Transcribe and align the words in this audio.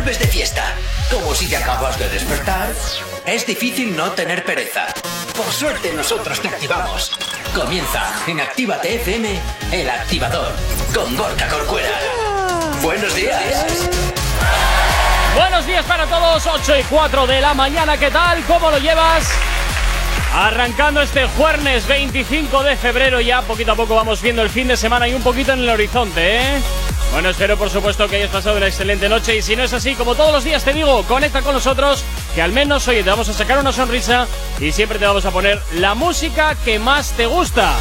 vuelves 0.00 0.18
de 0.18 0.28
fiesta. 0.28 0.64
Como 1.10 1.34
si 1.34 1.46
te 1.46 1.58
acabas 1.58 1.98
de 1.98 2.08
despertar. 2.08 2.70
Es 3.26 3.46
difícil 3.46 3.94
no 3.94 4.10
tener 4.12 4.44
pereza. 4.44 4.86
Por 5.36 5.52
suerte 5.52 5.92
nosotros 5.92 6.40
te 6.40 6.48
activamos. 6.48 7.12
Comienza 7.54 8.10
en 8.26 8.40
Actívate 8.40 8.94
FM, 8.94 9.38
el 9.72 9.90
activador, 9.90 10.54
con 10.94 11.14
Gorka 11.16 11.48
Corcuera. 11.48 11.90
Buenos 12.80 13.14
días. 13.14 13.88
Buenos 15.34 15.66
días 15.66 15.84
para 15.84 16.06
todos, 16.06 16.46
8 16.46 16.78
y 16.78 16.82
4 16.84 17.26
de 17.26 17.40
la 17.42 17.52
mañana, 17.52 17.98
¿qué 17.98 18.10
tal? 18.10 18.42
¿Cómo 18.44 18.70
lo 18.70 18.78
llevas? 18.78 19.28
Arrancando 20.32 21.02
este 21.02 21.26
jueves 21.26 21.88
25 21.88 22.62
de 22.62 22.76
febrero 22.76 23.20
ya, 23.20 23.42
poquito 23.42 23.72
a 23.72 23.74
poco 23.74 23.96
vamos 23.96 24.22
viendo 24.22 24.42
el 24.42 24.48
fin 24.48 24.68
de 24.68 24.76
semana 24.76 25.08
y 25.08 25.14
un 25.14 25.22
poquito 25.22 25.52
en 25.52 25.60
el 25.60 25.68
horizonte, 25.68 26.36
¿eh? 26.36 26.62
Bueno, 27.12 27.30
espero 27.30 27.56
por 27.56 27.68
supuesto 27.68 28.06
que 28.06 28.16
hayas 28.16 28.30
pasado 28.30 28.56
una 28.56 28.68
excelente 28.68 29.08
noche 29.08 29.36
y 29.36 29.42
si 29.42 29.56
no 29.56 29.64
es 29.64 29.72
así, 29.72 29.96
como 29.96 30.14
todos 30.14 30.32
los 30.32 30.44
días 30.44 30.62
te 30.62 30.72
digo, 30.72 31.02
conecta 31.04 31.42
con 31.42 31.54
nosotros, 31.54 32.04
que 32.34 32.42
al 32.42 32.52
menos 32.52 32.86
hoy 32.86 33.02
te 33.02 33.10
vamos 33.10 33.28
a 33.28 33.32
sacar 33.32 33.58
una 33.58 33.72
sonrisa 33.72 34.28
y 34.60 34.70
siempre 34.70 35.00
te 35.00 35.06
vamos 35.06 35.24
a 35.24 35.32
poner 35.32 35.60
la 35.74 35.94
música 35.94 36.54
que 36.64 36.78
más 36.78 37.10
te 37.12 37.26
gusta. 37.26 37.74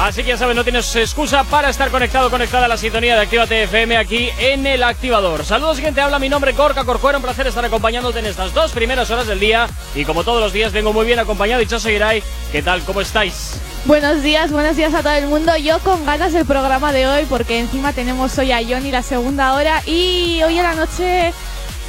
Así 0.00 0.22
que 0.22 0.28
ya 0.28 0.36
sabes, 0.36 0.54
no 0.54 0.62
tienes 0.62 0.94
excusa 0.94 1.42
para 1.44 1.70
estar 1.70 1.90
conectado, 1.90 2.30
conectada 2.30 2.66
a 2.66 2.68
la 2.68 2.76
sintonía 2.76 3.16
de 3.16 3.22
Actívate 3.22 3.62
FM 3.62 3.96
aquí 3.96 4.28
en 4.38 4.66
el 4.66 4.82
activador. 4.82 5.42
Saludos, 5.42 5.80
quien 5.80 5.94
te 5.94 6.02
habla, 6.02 6.18
mi 6.18 6.28
nombre 6.28 6.52
Corca 6.52 6.84
Corcuera, 6.84 7.16
un 7.16 7.24
placer 7.24 7.46
estar 7.46 7.64
acompañándote 7.64 8.18
en 8.18 8.26
estas 8.26 8.52
dos 8.52 8.72
primeras 8.72 9.10
horas 9.10 9.26
del 9.26 9.40
día. 9.40 9.66
Y 9.94 10.04
como 10.04 10.22
todos 10.22 10.40
los 10.40 10.52
días, 10.52 10.72
vengo 10.72 10.92
muy 10.92 11.06
bien 11.06 11.18
acompañado. 11.18 11.62
Y 11.62 11.66
Chaso 11.66 11.88
Irai, 11.88 12.22
¿qué 12.52 12.60
tal? 12.60 12.82
¿Cómo 12.82 13.00
estáis? 13.00 13.58
Buenos 13.86 14.22
días, 14.22 14.52
buenos 14.52 14.76
días 14.76 14.92
a 14.92 15.02
todo 15.02 15.14
el 15.14 15.28
mundo. 15.28 15.56
Yo 15.56 15.78
con 15.78 16.04
ganas 16.04 16.34
del 16.34 16.44
programa 16.44 16.92
de 16.92 17.06
hoy 17.06 17.24
porque 17.26 17.58
encima 17.58 17.94
tenemos 17.94 18.36
hoy 18.36 18.52
a 18.52 18.58
Johnny 18.58 18.90
la 18.90 19.02
segunda 19.02 19.54
hora 19.54 19.82
y 19.86 20.42
hoy 20.42 20.58
en 20.58 20.64
la 20.64 20.74
noche 20.74 21.32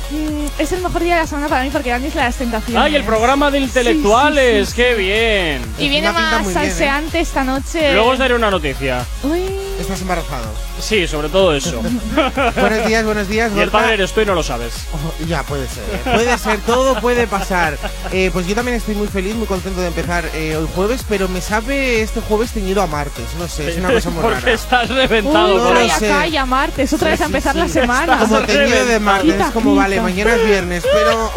Mm, 0.10 0.46
es 0.60 0.72
el 0.72 0.82
mejor 0.82 1.04
día 1.04 1.16
de 1.16 1.22
la 1.22 1.28
semana 1.28 1.48
para 1.50 1.64
mí 1.64 1.70
porque 1.72 1.94
es 1.94 2.16
la 2.16 2.32
Tentaciones. 2.32 2.82
¡Ay, 2.82 2.96
el 2.96 3.04
programa 3.04 3.52
de 3.52 3.60
intelectuales! 3.60 4.74
¡Qué 4.74 4.96
bien! 4.96 5.62
Y 5.78 5.90
viene 5.90 6.12
más 6.12 6.48
¿eh? 6.48 6.54
salseante 6.54 7.20
esta 7.20 7.44
noche. 7.44 7.94
Luego 7.94 8.12
os 8.12 8.18
daré 8.18 8.36
una 8.36 8.50
noticia. 8.52 9.06
Uy. 9.24 9.67
¿Estás 9.88 10.02
embarazado? 10.02 10.54
Sí, 10.82 11.08
sobre 11.08 11.30
todo 11.30 11.56
eso. 11.56 11.82
buenos 12.58 12.86
días, 12.88 13.06
buenos 13.06 13.30
días. 13.30 13.54
Y 13.56 13.62
el 13.62 13.72
padre 13.72 13.94
eres 13.94 14.12
tú 14.12 14.20
y 14.20 14.26
no 14.26 14.36
lo 14.36 14.44
sabes. 14.44 14.74
Oh, 14.92 15.26
ya, 15.26 15.44
puede 15.44 15.66
ser. 15.66 15.84
Puede 16.02 16.38
ser, 16.38 16.60
todo 16.60 17.00
puede 17.00 17.26
pasar. 17.26 17.78
Eh, 18.12 18.30
pues 18.34 18.46
yo 18.48 18.54
también 18.54 18.76
estoy 18.76 18.96
muy 18.96 19.08
feliz, 19.08 19.34
muy 19.36 19.48
contento 19.48 19.80
de 19.80 19.88
empezar 19.88 20.30
eh, 20.34 20.58
hoy 20.58 20.68
jueves, 20.76 21.06
pero 21.08 21.30
me 21.30 21.40
sabe 21.40 22.02
este 22.02 22.20
jueves 22.20 22.52
teñido 22.52 22.82
a 22.82 22.88
martes. 22.88 23.34
No 23.40 23.48
sé, 23.48 23.70
es 23.70 23.78
una 23.78 23.94
cosa 23.94 24.10
muy 24.10 24.22
Porque 24.24 24.52
estás 24.52 24.90
reventado. 24.90 25.56
Uy, 25.56 25.88
calla, 25.88 26.00
calla, 26.00 26.46
martes. 26.46 26.92
Otra 26.92 27.12
vez 27.12 27.22
a 27.22 27.26
empezar 27.28 27.56
la 27.56 27.70
semana. 27.70 28.18
Como 28.18 28.42
teñido 28.42 28.86
de 28.86 29.00
martes. 29.00 29.40
Es 29.40 29.52
como, 29.52 29.74
vale, 29.74 30.02
mañana 30.02 30.36
es 30.36 30.46
viernes, 30.46 30.84
pero 30.92 31.32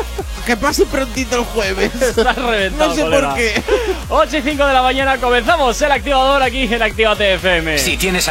que 0.45 0.57
pase 0.57 0.87
prontito 0.87 1.37
el 1.37 1.45
jueves. 1.45 1.93
Estás 2.03 2.35
reventado, 2.35 2.91
No 2.91 2.97
sé 2.97 3.05
por 3.05 3.35
qué. 3.35 3.63
8 4.09 4.37
y 4.39 4.43
5 4.43 4.67
de 4.67 4.73
la 4.73 4.83
mañana 4.83 5.19
comenzamos 5.19 5.81
el 5.81 5.93
activador 5.93 6.43
aquí 6.43 6.63
en 6.63 6.83
Activa 6.83 7.15
TFM. 7.15 7.79
Si 7.79 7.97
tienes 7.97 8.27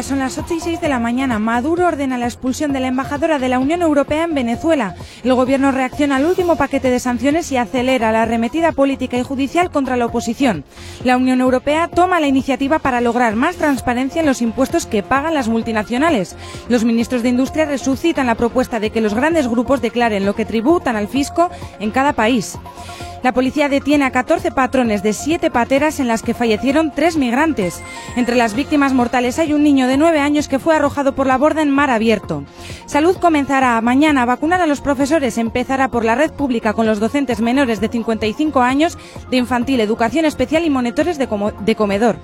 Son 0.00 0.20
las 0.20 0.38
8 0.38 0.54
y 0.54 0.60
6 0.60 0.80
de 0.80 0.88
la 0.88 0.98
mañana. 0.98 1.38
Maduro 1.38 1.86
ordena 1.86 2.16
la 2.16 2.24
expulsión 2.24 2.72
de 2.72 2.80
la 2.80 2.86
embajadora 2.86 3.38
de 3.38 3.50
la 3.50 3.58
Unión 3.58 3.82
Europea 3.82 4.24
en 4.24 4.34
Venezuela. 4.34 4.94
El 5.22 5.34
gobierno 5.34 5.70
reacciona 5.70 6.16
al 6.16 6.24
último 6.24 6.56
paquete 6.56 6.88
de 6.88 6.98
sanciones 6.98 7.52
y 7.52 7.58
acelera 7.58 8.10
la 8.10 8.22
arremetida 8.22 8.72
política 8.72 9.18
y 9.18 9.22
judicial 9.22 9.70
contra 9.70 9.98
la 9.98 10.06
oposición. 10.06 10.64
La 11.04 11.18
Unión 11.18 11.42
Europea 11.42 11.88
toma 11.88 12.20
la 12.20 12.26
iniciativa 12.26 12.78
para 12.78 13.02
lograr 13.02 13.36
más 13.36 13.56
transparencia 13.56 14.20
en 14.20 14.26
los 14.26 14.40
impuestos 14.40 14.86
que 14.86 15.02
pagan 15.02 15.34
las 15.34 15.48
multinacionales. 15.48 16.36
Los 16.70 16.84
ministros 16.84 17.22
de 17.22 17.28
Industria 17.28 17.66
resucitan 17.66 18.28
la 18.28 18.34
propuesta 18.34 18.80
de 18.80 18.88
que 18.88 19.02
los 19.02 19.12
grandes 19.12 19.46
grupos 19.46 19.82
declaren 19.82 20.24
lo 20.24 20.34
que 20.34 20.46
tributan 20.46 20.96
al 20.96 21.08
fisco 21.08 21.50
en 21.80 21.90
cada 21.90 22.14
país. 22.14 22.56
La 23.22 23.32
policía 23.32 23.68
detiene 23.68 24.04
a 24.04 24.10
14 24.10 24.50
patrones 24.50 25.02
de 25.04 25.12
7 25.12 25.50
pateras 25.50 26.00
en 26.00 26.08
las 26.08 26.22
que 26.22 26.34
fallecieron 26.34 26.90
3 26.90 27.16
migrantes. 27.16 27.80
Entre 28.16 28.34
las 28.34 28.54
víctimas 28.54 28.92
mortales 28.92 29.38
hay 29.38 29.52
un 29.52 29.62
niño 29.62 29.86
de 29.86 29.96
9 29.96 30.18
años 30.18 30.48
que 30.48 30.58
fue 30.58 30.74
arrojado 30.74 31.14
por 31.14 31.28
la 31.28 31.38
borda 31.38 31.62
en 31.62 31.70
mar 31.70 31.90
abierto. 31.90 32.42
Salud 32.86 33.16
comenzará 33.16 33.80
mañana 33.80 34.22
a 34.22 34.26
vacunar 34.26 34.60
a 34.60 34.66
los 34.66 34.80
profesores. 34.80 35.38
Empezará 35.38 35.88
por 35.88 36.04
la 36.04 36.16
red 36.16 36.32
pública 36.32 36.72
con 36.72 36.84
los 36.84 36.98
docentes 36.98 37.40
menores 37.40 37.80
de 37.80 37.88
55 37.88 38.60
años 38.60 38.98
de 39.30 39.36
infantil, 39.36 39.80
educación 39.80 40.24
especial 40.24 40.64
y 40.64 40.70
monitores 40.70 41.16
de, 41.16 41.28
de 41.60 41.76
comedor. 41.76 42.16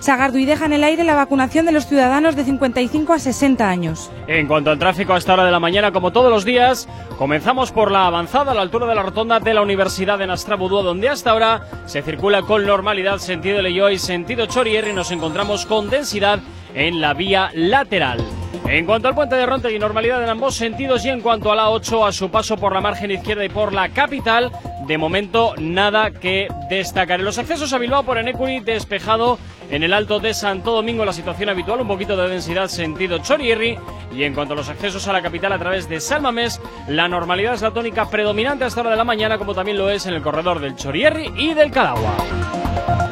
Sagarduy 0.00 0.46
deja 0.46 0.66
en 0.66 0.72
el 0.72 0.84
aire 0.84 1.04
la 1.04 1.14
vacunación 1.14 1.66
de 1.66 1.72
los 1.72 1.86
ciudadanos 1.86 2.34
de 2.34 2.44
55 2.44 3.12
a 3.12 3.18
60 3.18 3.68
años. 3.68 4.10
En 4.26 4.46
cuanto 4.46 4.70
al 4.70 4.78
tráfico 4.78 5.12
a 5.12 5.18
esta 5.18 5.34
hora 5.34 5.44
de 5.44 5.50
la 5.52 5.60
mañana, 5.60 5.92
como 5.92 6.12
todos 6.12 6.30
los 6.30 6.44
días, 6.44 6.88
comenzamos 7.18 7.72
por 7.72 7.90
la 7.90 8.06
avanzada 8.06 8.52
a 8.52 8.54
la 8.54 8.62
altura 8.62 8.86
de 8.86 8.94
la 8.94 9.02
rotonda 9.02 9.38
de 9.38 9.52
la 9.52 9.62
Universidad 9.62 10.18
de 10.18 10.26
Nastrabudú, 10.46 10.80
donde 10.80 11.08
hasta 11.08 11.32
ahora 11.32 11.66
se 11.86 12.02
circula 12.02 12.42
con 12.42 12.64
normalidad 12.64 13.18
sentido 13.18 13.60
Leyoy, 13.60 13.98
sentido 13.98 14.46
Chorier 14.46 14.86
y 14.86 14.92
nos 14.92 15.10
encontramos 15.10 15.66
con 15.66 15.90
densidad 15.90 16.38
en 16.76 17.00
la 17.00 17.14
vía 17.14 17.50
lateral. 17.54 18.20
En 18.68 18.84
cuanto 18.84 19.08
al 19.08 19.14
puente 19.14 19.34
de 19.36 19.46
Ronte 19.46 19.72
y 19.72 19.78
normalidad 19.78 20.22
en 20.22 20.28
ambos 20.28 20.54
sentidos 20.54 21.04
y 21.04 21.08
en 21.08 21.20
cuanto 21.20 21.50
a 21.50 21.56
la 21.56 21.70
8 21.70 22.04
a 22.04 22.12
su 22.12 22.30
paso 22.30 22.56
por 22.56 22.72
la 22.72 22.80
margen 22.80 23.10
izquierda 23.10 23.44
y 23.44 23.48
por 23.48 23.72
la 23.72 23.88
capital, 23.88 24.52
de 24.86 24.98
momento 24.98 25.54
nada 25.58 26.10
que 26.10 26.48
destacar. 26.68 27.20
En 27.20 27.24
los 27.26 27.38
accesos 27.38 27.72
a 27.72 27.78
Bilbao 27.78 28.02
por 28.02 28.18
Enecuri 28.18 28.60
despejado 28.60 29.38
en 29.70 29.82
el 29.82 29.92
alto 29.92 30.20
de 30.20 30.34
Santo 30.34 30.72
Domingo 30.72 31.04
la 31.04 31.12
situación 31.12 31.48
habitual, 31.48 31.80
un 31.80 31.88
poquito 31.88 32.16
de 32.16 32.28
densidad 32.28 32.68
sentido 32.68 33.18
Chorierri 33.18 33.78
y 34.14 34.24
en 34.24 34.34
cuanto 34.34 34.54
a 34.54 34.56
los 34.56 34.68
accesos 34.68 35.06
a 35.08 35.12
la 35.12 35.22
capital 35.22 35.52
a 35.52 35.58
través 35.58 35.88
de 35.88 36.00
Salmamés, 36.00 36.60
la 36.88 37.08
normalidad 37.08 37.54
es 37.54 37.62
la 37.62 37.72
tónica 37.72 38.10
predominante 38.10 38.64
hasta 38.64 38.80
hora 38.80 38.90
de 38.90 38.96
la 38.96 39.04
mañana 39.04 39.38
como 39.38 39.54
también 39.54 39.78
lo 39.78 39.90
es 39.90 40.06
en 40.06 40.14
el 40.14 40.22
corredor 40.22 40.60
del 40.60 40.76
Chorierri 40.76 41.32
y 41.36 41.54
del 41.54 41.70
Cadagua. 41.70 43.05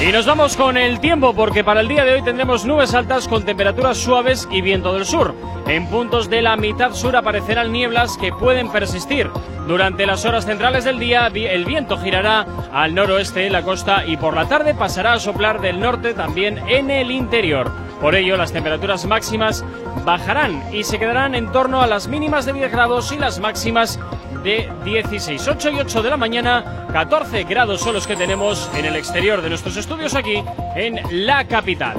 Y 0.00 0.12
nos 0.12 0.24
vamos 0.24 0.56
con 0.56 0.78
el 0.78 0.98
tiempo 0.98 1.34
porque 1.34 1.62
para 1.62 1.82
el 1.82 1.88
día 1.88 2.06
de 2.06 2.14
hoy 2.14 2.22
tendremos 2.22 2.64
nubes 2.64 2.94
altas 2.94 3.28
con 3.28 3.44
temperaturas 3.44 3.98
suaves 3.98 4.48
y 4.50 4.62
viento 4.62 4.94
del 4.94 5.04
sur. 5.04 5.34
En 5.66 5.86
puntos 5.88 6.30
de 6.30 6.40
la 6.40 6.56
mitad 6.56 6.94
sur 6.94 7.14
aparecerán 7.16 7.70
nieblas 7.70 8.16
que 8.16 8.32
pueden 8.32 8.72
persistir. 8.72 9.30
Durante 9.68 10.06
las 10.06 10.24
horas 10.24 10.46
centrales 10.46 10.84
del 10.84 10.98
día 10.98 11.26
el 11.26 11.66
viento 11.66 11.98
girará 11.98 12.46
al 12.72 12.94
noroeste 12.94 13.40
de 13.40 13.50
la 13.50 13.60
costa 13.60 14.06
y 14.06 14.16
por 14.16 14.34
la 14.34 14.48
tarde 14.48 14.74
pasará 14.74 15.12
a 15.12 15.20
soplar 15.20 15.60
del 15.60 15.80
norte 15.80 16.14
también 16.14 16.58
en 16.66 16.90
el 16.90 17.10
interior. 17.10 17.70
Por 18.00 18.14
ello 18.14 18.38
las 18.38 18.52
temperaturas 18.52 19.04
máximas 19.04 19.62
bajarán 20.06 20.62
y 20.72 20.84
se 20.84 20.98
quedarán 20.98 21.34
en 21.34 21.52
torno 21.52 21.82
a 21.82 21.86
las 21.86 22.08
mínimas 22.08 22.46
de 22.46 22.54
10 22.54 22.72
grados 22.72 23.12
y 23.12 23.18
las 23.18 23.38
máximas 23.38 24.00
de 24.42 24.70
16. 24.84 25.48
8 25.48 25.70
y 25.70 25.80
8 25.80 26.02
de 26.02 26.10
la 26.10 26.16
mañana, 26.16 26.86
14 26.92 27.44
grados 27.44 27.80
son 27.80 27.94
los 27.94 28.06
que 28.06 28.16
tenemos 28.16 28.70
en 28.74 28.84
el 28.84 28.96
exterior 28.96 29.42
de 29.42 29.48
nuestros 29.48 29.76
estudios 29.76 30.14
aquí 30.14 30.42
en 30.74 31.00
la 31.26 31.46
capital. 31.46 31.96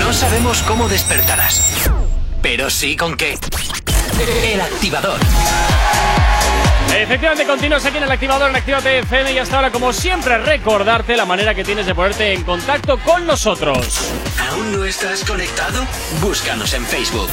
No 0.00 0.12
sabemos 0.12 0.62
cómo 0.62 0.88
despertarás, 0.88 1.90
pero 2.42 2.68
sí 2.70 2.96
con 2.96 3.16
qué. 3.16 3.38
El 4.44 4.60
activador. 4.60 5.18
Efectivamente, 6.94 7.46
continúas 7.46 7.84
aquí 7.86 7.96
en 7.96 8.02
el 8.04 8.12
activador 8.12 8.50
en 8.50 8.56
Activate 8.56 8.98
FM 8.98 9.32
y 9.32 9.38
hasta 9.38 9.56
ahora, 9.56 9.70
como 9.70 9.92
siempre, 9.92 10.36
recordarte 10.38 11.16
la 11.16 11.24
manera 11.24 11.54
que 11.54 11.64
tienes 11.64 11.86
de 11.86 11.94
ponerte 11.94 12.34
en 12.34 12.42
contacto 12.44 12.98
con 12.98 13.26
nosotros. 13.26 14.12
¿Aún 14.50 14.72
no 14.72 14.84
estás 14.84 15.24
conectado? 15.24 15.86
Búscanos 16.20 16.74
en 16.74 16.84
Facebook. 16.84 17.30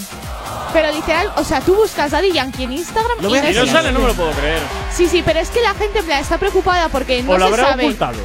Pero 0.72 0.92
literal, 0.92 1.32
o 1.36 1.44
sea, 1.44 1.62
tú 1.62 1.74
buscas 1.76 2.12
Daddy 2.12 2.32
Yankee 2.32 2.64
en 2.66 2.74
Instagram 2.74 3.18
Lo 3.22 3.30
y 3.30 3.32
no 3.42 3.50
Y 3.50 3.54
no 3.54 3.64
Sí, 3.66 3.70
sale, 3.72 3.92
no 3.92 4.00
me 4.00 4.08
lo 4.08 4.14
puedo 4.14 4.32
creer. 4.32 4.60
Sí, 4.96 5.08
sí, 5.08 5.24
pero 5.26 5.40
es 5.40 5.50
que 5.50 5.62
la 5.62 5.74
gente 5.74 6.00
en 6.00 6.06
plan, 6.06 6.20
está 6.22 6.38
preocupada 6.38 6.90
porque 6.90 7.24
no 7.24 7.32
o 7.32 7.38
lo 7.38 7.48
se 7.48 7.54
habrá 7.54 7.70
sabe. 7.72 7.84
ocultado. 7.86 8.18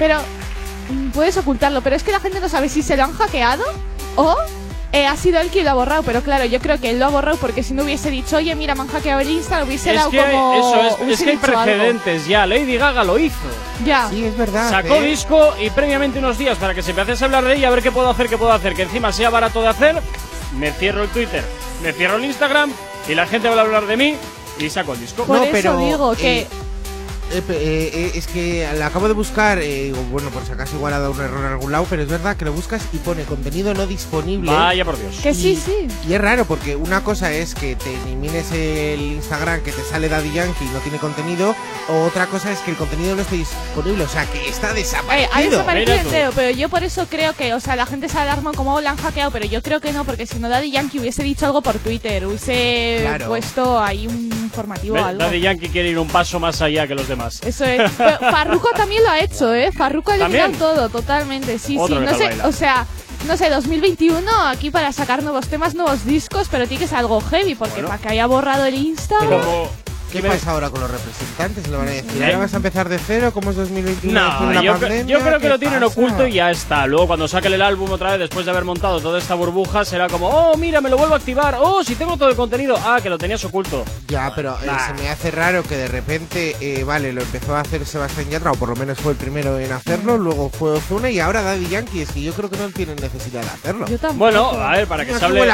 Pero 0.00 0.18
mm, 0.90 1.10
puedes 1.10 1.36
ocultarlo, 1.36 1.80
pero 1.80 1.94
es 1.94 2.02
que 2.02 2.10
la 2.10 2.18
gente 2.20 2.40
no 2.40 2.48
sabe 2.48 2.68
si 2.68 2.82
se 2.82 2.96
lo 2.96 3.04
han 3.04 3.12
hackeado 3.16 3.62
o 4.16 4.36
eh, 4.92 5.06
ha 5.06 5.16
sido 5.16 5.40
él 5.40 5.48
quien 5.48 5.64
lo 5.64 5.70
ha 5.72 5.74
borrado. 5.74 6.02
Pero 6.02 6.22
claro, 6.22 6.44
yo 6.44 6.60
creo 6.60 6.78
que 6.80 6.90
él 6.90 6.98
lo 6.98 7.06
ha 7.06 7.08
borrado 7.08 7.36
porque 7.38 7.62
si 7.62 7.74
no 7.74 7.82
hubiese 7.84 8.10
dicho, 8.10 8.36
oye, 8.36 8.54
mira, 8.54 8.74
me 8.74 8.82
han 8.82 8.88
hackeado 8.88 9.20
el 9.20 9.30
Insta, 9.30 9.64
hubiese 9.64 9.90
Es 9.90 9.96
dado 9.96 10.10
que, 10.10 10.18
como. 10.18 10.54
eso 10.54 10.82
es, 11.08 11.18
que 11.22 11.30
hay 11.30 11.36
algo. 11.36 11.40
precedentes 11.64 12.26
ya. 12.26 12.46
Lady 12.46 12.76
Gaga 12.76 13.04
lo 13.04 13.18
hizo. 13.18 13.36
Ya. 13.84 14.08
Sí, 14.10 14.24
es 14.24 14.36
verdad. 14.36 14.70
Sacó 14.70 14.96
¿eh? 14.96 15.02
disco 15.06 15.54
y 15.60 15.70
previamente 15.70 16.18
unos 16.18 16.38
días 16.38 16.58
para 16.58 16.74
que 16.74 16.82
se 16.82 16.90
empezase 16.90 17.24
a 17.24 17.26
hablar 17.26 17.44
de 17.44 17.56
ella, 17.56 17.68
a 17.68 17.70
ver 17.70 17.82
qué 17.82 17.90
puedo 17.90 18.10
hacer, 18.10 18.28
qué 18.28 18.36
puedo 18.38 18.52
hacer, 18.52 18.74
que 18.74 18.82
encima 18.82 19.12
sea 19.12 19.30
barato 19.30 19.60
de 19.62 19.68
hacer, 19.68 20.00
me 20.58 20.70
cierro 20.72 21.02
el 21.04 21.08
Twitter, 21.08 21.42
me 21.82 21.92
cierro 21.92 22.16
el 22.16 22.24
Instagram 22.26 22.70
y 23.08 23.14
la 23.14 23.26
gente 23.26 23.48
va 23.48 23.56
a 23.56 23.60
hablar 23.60 23.86
de 23.86 23.96
mí 23.96 24.16
y 24.58 24.68
saco 24.70 24.92
el 24.92 25.00
disco. 25.00 25.24
Por 25.24 25.36
No, 25.38 25.42
eso 25.44 25.52
pero, 25.52 25.78
digo 25.78 26.14
que. 26.14 26.40
eh, 26.40 26.46
Eh, 27.32 27.42
eh, 27.48 27.90
eh, 27.94 28.12
es 28.14 28.26
que 28.26 28.68
la 28.78 28.86
acabo 28.86 29.08
de 29.08 29.14
buscar, 29.14 29.58
eh, 29.60 29.92
bueno, 30.10 30.28
por 30.30 30.44
si 30.44 30.52
acaso 30.52 30.76
igual 30.76 30.92
ha 30.92 30.98
dado 30.98 31.12
un 31.12 31.20
error 31.20 31.40
en 31.40 31.52
algún 31.52 31.72
lado, 31.72 31.86
pero 31.88 32.02
es 32.02 32.08
verdad 32.08 32.36
que 32.36 32.44
lo 32.44 32.52
buscas 32.52 32.82
y 32.92 32.98
pone 32.98 33.22
contenido 33.24 33.72
no 33.72 33.86
disponible. 33.86 34.50
Vaya 34.52 34.84
por 34.84 34.98
Dios. 34.98 35.16
Que 35.22 35.32
sí, 35.34 35.56
sí. 35.56 35.88
Y 36.08 36.12
es 36.12 36.20
raro 36.20 36.44
porque 36.44 36.76
una 36.76 37.02
cosa 37.02 37.32
es 37.32 37.54
que 37.54 37.74
te 37.76 37.94
elimines 38.02 38.52
el 38.52 39.00
Instagram 39.00 39.62
que 39.62 39.72
te 39.72 39.82
sale 39.82 40.08
Daddy 40.10 40.32
Yankee 40.32 40.64
y 40.64 40.68
no 40.68 40.78
tiene 40.80 40.98
contenido, 40.98 41.54
o 41.88 42.04
otra 42.04 42.26
cosa 42.26 42.52
es 42.52 42.58
que 42.60 42.72
el 42.72 42.76
contenido 42.76 43.16
no 43.16 43.22
esté 43.22 43.36
disponible, 43.36 44.04
o 44.04 44.08
sea, 44.08 44.26
que 44.26 44.48
está 44.48 44.70
Eh, 44.72 44.74
desaparecido. 44.74 45.30
ha 45.32 45.40
desaparecido 45.40 45.94
entero, 45.96 46.32
pero 46.34 46.50
yo 46.50 46.68
por 46.68 46.82
eso 46.84 47.06
creo 47.08 47.34
que, 47.34 47.54
o 47.54 47.60
sea, 47.60 47.76
la 47.76 47.86
gente 47.86 48.08
se 48.10 48.18
alarma 48.18 48.52
como 48.52 48.80
la 48.80 48.90
han 48.90 48.96
hackeado, 48.98 49.30
pero 49.30 49.46
yo 49.46 49.62
creo 49.62 49.80
que 49.80 49.92
no, 49.92 50.04
porque 50.04 50.26
si 50.26 50.38
no 50.38 50.48
Daddy 50.50 50.70
Yankee 50.70 50.98
hubiese 51.00 51.22
dicho 51.22 51.46
algo 51.46 51.62
por 51.62 51.78
Twitter, 51.78 52.26
hubiese 52.26 52.98
Claro. 53.02 53.28
puesto 53.28 53.80
ahí 53.80 54.06
un 54.06 54.30
informativo 54.42 54.96
o 54.96 55.04
algo. 55.04 55.18
Daddy 55.22 55.40
Yankee 55.40 55.68
quiere 55.70 55.88
ir 55.88 55.98
un 55.98 56.08
paso 56.08 56.38
más 56.38 56.60
allá 56.60 56.86
que 56.86 56.94
los 56.94 57.08
demás. 57.08 57.21
Eso 57.26 57.64
es. 57.64 57.90
Pero 57.98 58.18
Farruko 58.18 58.68
también 58.76 59.02
lo 59.04 59.10
ha 59.10 59.20
hecho, 59.20 59.54
¿eh? 59.54 59.70
Farruko 59.72 60.12
ha 60.12 60.16
eliminado 60.16 60.50
¿También? 60.52 60.58
todo, 60.76 60.88
totalmente. 60.88 61.58
Sí, 61.58 61.76
Otro 61.78 61.98
sí. 61.98 62.04
No 62.04 62.14
sé, 62.16 62.24
baila. 62.24 62.46
o 62.48 62.52
sea, 62.52 62.86
no 63.26 63.36
sé, 63.36 63.50
2021 63.50 64.30
aquí 64.48 64.70
para 64.70 64.92
sacar 64.92 65.22
nuevos 65.22 65.48
temas, 65.48 65.74
nuevos 65.74 66.04
discos, 66.04 66.48
pero 66.50 66.66
tiene 66.66 66.82
que 66.84 66.88
ser 66.88 66.98
algo 66.98 67.20
heavy, 67.20 67.54
porque 67.54 67.74
Bueno. 67.74 67.88
para 67.88 68.00
que 68.00 68.08
haya 68.08 68.26
borrado 68.26 68.64
el 68.64 68.74
Insta. 68.74 69.16
Como, 69.18 69.68
¿Qué 70.12 70.22
pasa 70.22 70.50
ahora 70.50 70.70
con 70.70 70.80
los 70.80 70.90
representantes? 70.90 71.68
¿Le 71.68 71.76
van 71.76 71.88
a 71.88 71.90
decir, 71.90 72.20
¿Eh? 72.22 72.26
ahora 72.26 72.38
vas 72.38 72.52
a 72.52 72.56
empezar 72.56 72.88
de 72.88 72.98
cero? 72.98 73.30
¿Cómo 73.32 73.50
es 73.50 73.56
2021 73.56 74.20
después 74.24 74.48
de 74.48 74.54
No, 74.54 74.62
yo, 74.62 74.72
pandemia? 74.72 75.04
yo 75.06 75.20
creo 75.20 75.34
que 75.38 75.42
¿Qué 75.42 75.48
lo 75.48 75.58
tienen 75.58 75.80
pasa? 75.80 75.92
oculto 75.92 76.26
y 76.26 76.32
ya 76.34 76.50
está. 76.50 76.86
Luego 76.86 77.06
cuando 77.06 77.26
saquen 77.28 77.52
el 77.54 77.62
álbum 77.62 77.90
otra 77.90 78.10
vez 78.10 78.20
después 78.20 78.44
de 78.44 78.50
haber 78.52 78.64
montado 78.64 79.00
toda 79.00 79.18
esta 79.18 79.34
burbuja 79.34 79.84
será 79.84 80.08
como, 80.08 80.28
oh, 80.28 80.56
mira, 80.56 80.80
me 80.80 80.90
lo 80.90 80.96
vuelvo 80.98 81.14
a 81.14 81.18
activar. 81.18 81.56
Oh, 81.60 81.82
si 81.82 81.94
tengo 81.94 82.16
todo 82.16 82.28
el 82.28 82.36
contenido. 82.36 82.76
Ah, 82.84 83.00
que 83.02 83.08
lo 83.10 83.18
tenías 83.18 83.44
oculto. 83.44 83.84
Ya, 84.08 84.32
pero 84.34 84.56
eh, 84.62 84.66
Nah. 84.66 84.86
se 84.88 84.94
me 84.94 85.08
hace 85.08 85.30
raro 85.30 85.62
que 85.62 85.76
de 85.76 85.88
repente, 85.88 86.56
eh, 86.60 86.84
vale, 86.84 87.12
lo 87.12 87.22
empezó 87.22 87.56
a 87.56 87.60
hacer 87.60 87.84
Sebastián 87.86 88.28
Yatra, 88.30 88.52
o 88.52 88.54
por 88.54 88.68
lo 88.68 88.76
menos 88.76 88.98
fue 88.98 89.12
el 89.12 89.18
primero 89.18 89.58
en 89.58 89.72
hacerlo, 89.72 90.18
luego 90.18 90.50
fue 90.50 90.72
Ozuna 90.72 91.10
y 91.10 91.20
ahora 91.20 91.42
Daddy 91.42 91.68
Yankee. 91.68 92.02
Es 92.02 92.10
que 92.12 92.22
yo 92.22 92.32
creo 92.34 92.50
que 92.50 92.56
no 92.58 92.68
tienen 92.68 92.96
necesidad 92.96 93.40
de 93.42 93.48
hacerlo. 93.48 93.86
Yo 93.86 93.98
tampoco. 93.98 94.18
Bueno, 94.18 94.50
a 94.50 94.72
ver, 94.72 94.86
para 94.86 95.04
que 95.06 95.14
se 95.18 95.24
hable 95.24 95.46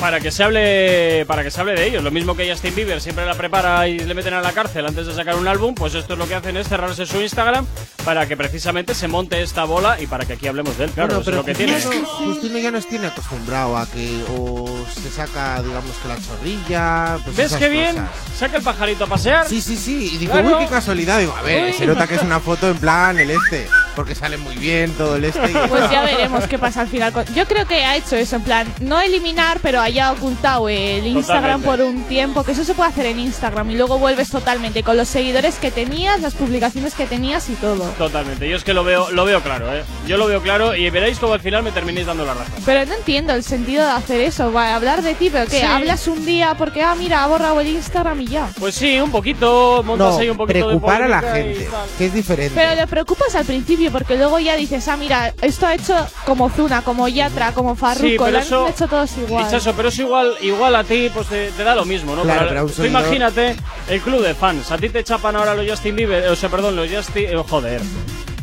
para 0.00 0.20
que 0.20 0.30
se 0.30 0.42
hable 0.42 1.24
para 1.26 1.42
que 1.44 1.50
se 1.50 1.60
hable 1.60 1.74
de 1.74 1.86
ellos, 1.86 2.02
lo 2.02 2.10
mismo 2.10 2.34
que 2.36 2.50
Justin 2.50 2.74
Bieber 2.74 3.00
siempre 3.00 3.24
la 3.24 3.34
prepara 3.34 3.86
y 3.88 3.91
le 3.98 4.14
meten 4.14 4.34
a 4.34 4.40
la 4.40 4.52
cárcel 4.52 4.86
antes 4.86 5.06
de 5.06 5.14
sacar 5.14 5.36
un 5.36 5.48
álbum, 5.48 5.74
pues 5.74 5.94
esto 5.94 6.12
es 6.14 6.18
lo 6.18 6.26
que 6.28 6.34
hacen 6.34 6.56
es 6.56 6.68
cerrarse 6.68 7.06
su 7.06 7.20
Instagram 7.20 7.66
para 8.04 8.26
que 8.26 8.36
precisamente 8.36 8.94
se 8.94 9.08
monte 9.08 9.40
esta 9.42 9.64
bola 9.64 10.00
y 10.00 10.06
para 10.06 10.24
que 10.24 10.34
aquí 10.34 10.46
hablemos 10.48 10.76
de 10.78 10.84
él, 10.84 10.90
claro, 10.90 11.08
Bueno, 11.08 11.20
eso 11.22 11.30
es 11.30 11.36
lo 11.36 11.44
que 11.44 11.54
tiene. 11.54 11.80
Justino, 11.80 12.06
Justino 12.06 12.58
ya 12.58 12.70
nos 12.70 12.86
tiene 12.88 13.06
acostumbrado 13.08 13.76
a 13.76 13.86
que 13.86 14.22
o 14.36 14.68
se 14.92 15.10
saca, 15.10 15.62
digamos 15.62 15.92
que 16.02 16.08
la 16.08 16.16
chorrilla. 16.20 17.18
Pues 17.24 17.36
¿Ves 17.36 17.54
qué 17.54 17.68
bien? 17.68 17.96
Saca 18.38 18.56
el 18.56 18.62
pajarito 18.62 19.04
a 19.04 19.06
pasear. 19.06 19.46
Sí, 19.48 19.60
sí, 19.60 19.76
sí. 19.76 20.10
Y 20.14 20.18
digo, 20.18 20.32
Claro. 20.32 20.58
uy, 20.58 20.64
qué 20.64 20.70
casualidad. 20.70 21.18
Digo, 21.20 21.34
a 21.36 21.42
ver, 21.42 21.66
Uy. 21.66 21.72
se 21.74 21.86
nota 21.86 22.06
que 22.06 22.16
es 22.16 22.22
una 22.22 22.40
foto 22.40 22.68
en 22.68 22.78
plan 22.78 23.18
el 23.18 23.30
este. 23.30 23.68
Porque 23.94 24.14
sale 24.14 24.36
muy 24.38 24.56
bien 24.56 24.90
todo 24.92 25.16
el 25.16 25.24
este. 25.24 25.50
y 25.50 25.54
Pues 25.68 25.90
ya 25.90 26.02
veremos 26.02 26.46
qué 26.46 26.58
pasa 26.58 26.80
al 26.82 26.88
final. 26.88 27.12
Yo 27.34 27.46
creo 27.46 27.66
que 27.66 27.84
ha 27.84 27.96
hecho 27.96 28.16
eso, 28.16 28.36
en 28.36 28.42
plan, 28.42 28.72
no 28.80 29.00
eliminar, 29.00 29.58
pero 29.62 29.80
haya 29.80 30.12
ocultado 30.12 30.68
el 30.68 31.06
Instagram 31.06 31.60
Totalmente. 31.62 31.84
por 31.84 31.94
un 31.94 32.04
tiempo, 32.04 32.42
que 32.44 32.52
eso 32.52 32.64
se 32.64 32.74
puede 32.74 32.90
hacer 32.90 33.06
en 33.06 33.18
Instagram 33.18 33.70
y 33.70 33.76
luego 33.76 33.98
vuelves 33.98 34.30
totalmente 34.30 34.82
con 34.82 34.96
los 34.96 35.08
seguidores 35.08 35.56
que 35.56 35.70
tenías, 35.70 36.20
las 36.20 36.34
publicaciones 36.34 36.94
que 36.94 37.06
tenías 37.06 37.48
y 37.50 37.54
todo. 37.54 37.84
Totalmente, 37.98 38.48
yo 38.48 38.56
es 38.56 38.64
que 38.64 38.72
lo 38.74 38.84
veo, 38.84 39.10
lo 39.10 39.24
veo 39.24 39.40
claro, 39.42 39.74
¿eh? 39.74 39.82
Yo 40.06 40.16
lo 40.16 40.26
veo 40.26 40.40
claro 40.40 40.74
y 40.74 40.88
veréis 40.90 41.18
como 41.18 41.34
al 41.34 41.40
final 41.40 41.62
me 41.62 41.70
terminéis 41.72 42.06
dando 42.06 42.24
la 42.24 42.34
razón. 42.34 42.54
Pero 42.64 42.86
no 42.86 42.94
entiendo 42.94 43.34
el 43.34 43.42
sentido 43.44 43.84
de 43.84 43.90
hacer 43.90 44.20
eso, 44.22 44.52
va, 44.52 44.74
hablar 44.74 45.02
de 45.02 45.14
ti, 45.14 45.28
pero 45.30 45.44
que 45.50 45.60
Sí. 45.60 45.66
hablas 45.66 46.08
un 46.08 46.24
día 46.24 46.54
porque, 46.56 46.82
ah, 46.82 46.94
mira, 46.94 47.22
ha 47.24 47.26
borrado 47.26 47.60
el 47.60 47.68
Instagram 47.68 48.20
y 48.22 48.26
ya. 48.26 48.48
Pues 48.58 48.74
sí, 48.74 48.98
un 49.00 49.10
poquito, 49.10 49.82
montas 49.84 50.14
No, 50.14 50.18
ahí 50.18 50.30
un 50.30 50.36
poquito 50.36 50.66
preocupar 50.66 50.98
de 51.00 51.04
a 51.04 51.08
la 51.08 51.20
gente, 51.20 51.68
que 51.98 52.06
es 52.06 52.14
diferente. 52.14 52.52
Pero 52.54 52.74
le 52.74 52.86
preocupas 52.86 53.34
al 53.34 53.44
principio 53.44 53.81
porque 53.90 54.16
luego 54.16 54.38
ya 54.38 54.56
dices, 54.56 54.86
ah, 54.88 54.96
mira, 54.96 55.32
esto 55.42 55.66
ha 55.66 55.74
hecho 55.74 55.94
como 56.26 56.48
Zuna, 56.50 56.82
como 56.82 57.08
Yatra, 57.08 57.52
como 57.52 57.74
Farruko, 57.74 58.06
Sí, 58.08 58.16
pero 58.18 58.30
lo 58.30 58.38
han 58.38 58.44
eso- 58.44 58.68
hecho 58.68 58.86
todos 58.88 59.10
igual. 59.18 59.44
Dicho 59.44 59.56
eso, 59.56 59.72
pero 59.74 59.88
es 59.88 59.98
igual, 59.98 60.34
igual 60.42 60.76
a 60.76 60.84
ti, 60.84 61.10
pues 61.12 61.26
te, 61.28 61.50
te 61.52 61.64
da 61.64 61.74
lo 61.74 61.84
mismo, 61.84 62.14
¿no? 62.14 62.22
Claro, 62.22 62.46
pero 62.48 62.66
tú 62.66 62.84
imagínate 62.84 63.56
el 63.88 64.00
club 64.00 64.22
de 64.22 64.34
fans. 64.34 64.70
A 64.70 64.78
ti 64.78 64.88
te 64.88 65.02
chapan 65.04 65.36
ahora 65.36 65.54
los 65.54 65.68
Justin 65.68 65.96
Bieber, 65.96 66.28
o 66.28 66.36
sea, 66.36 66.48
perdón, 66.48 66.76
los 66.76 66.88
Justin, 66.90 67.24
eh, 67.30 67.42
joder, 67.48 67.80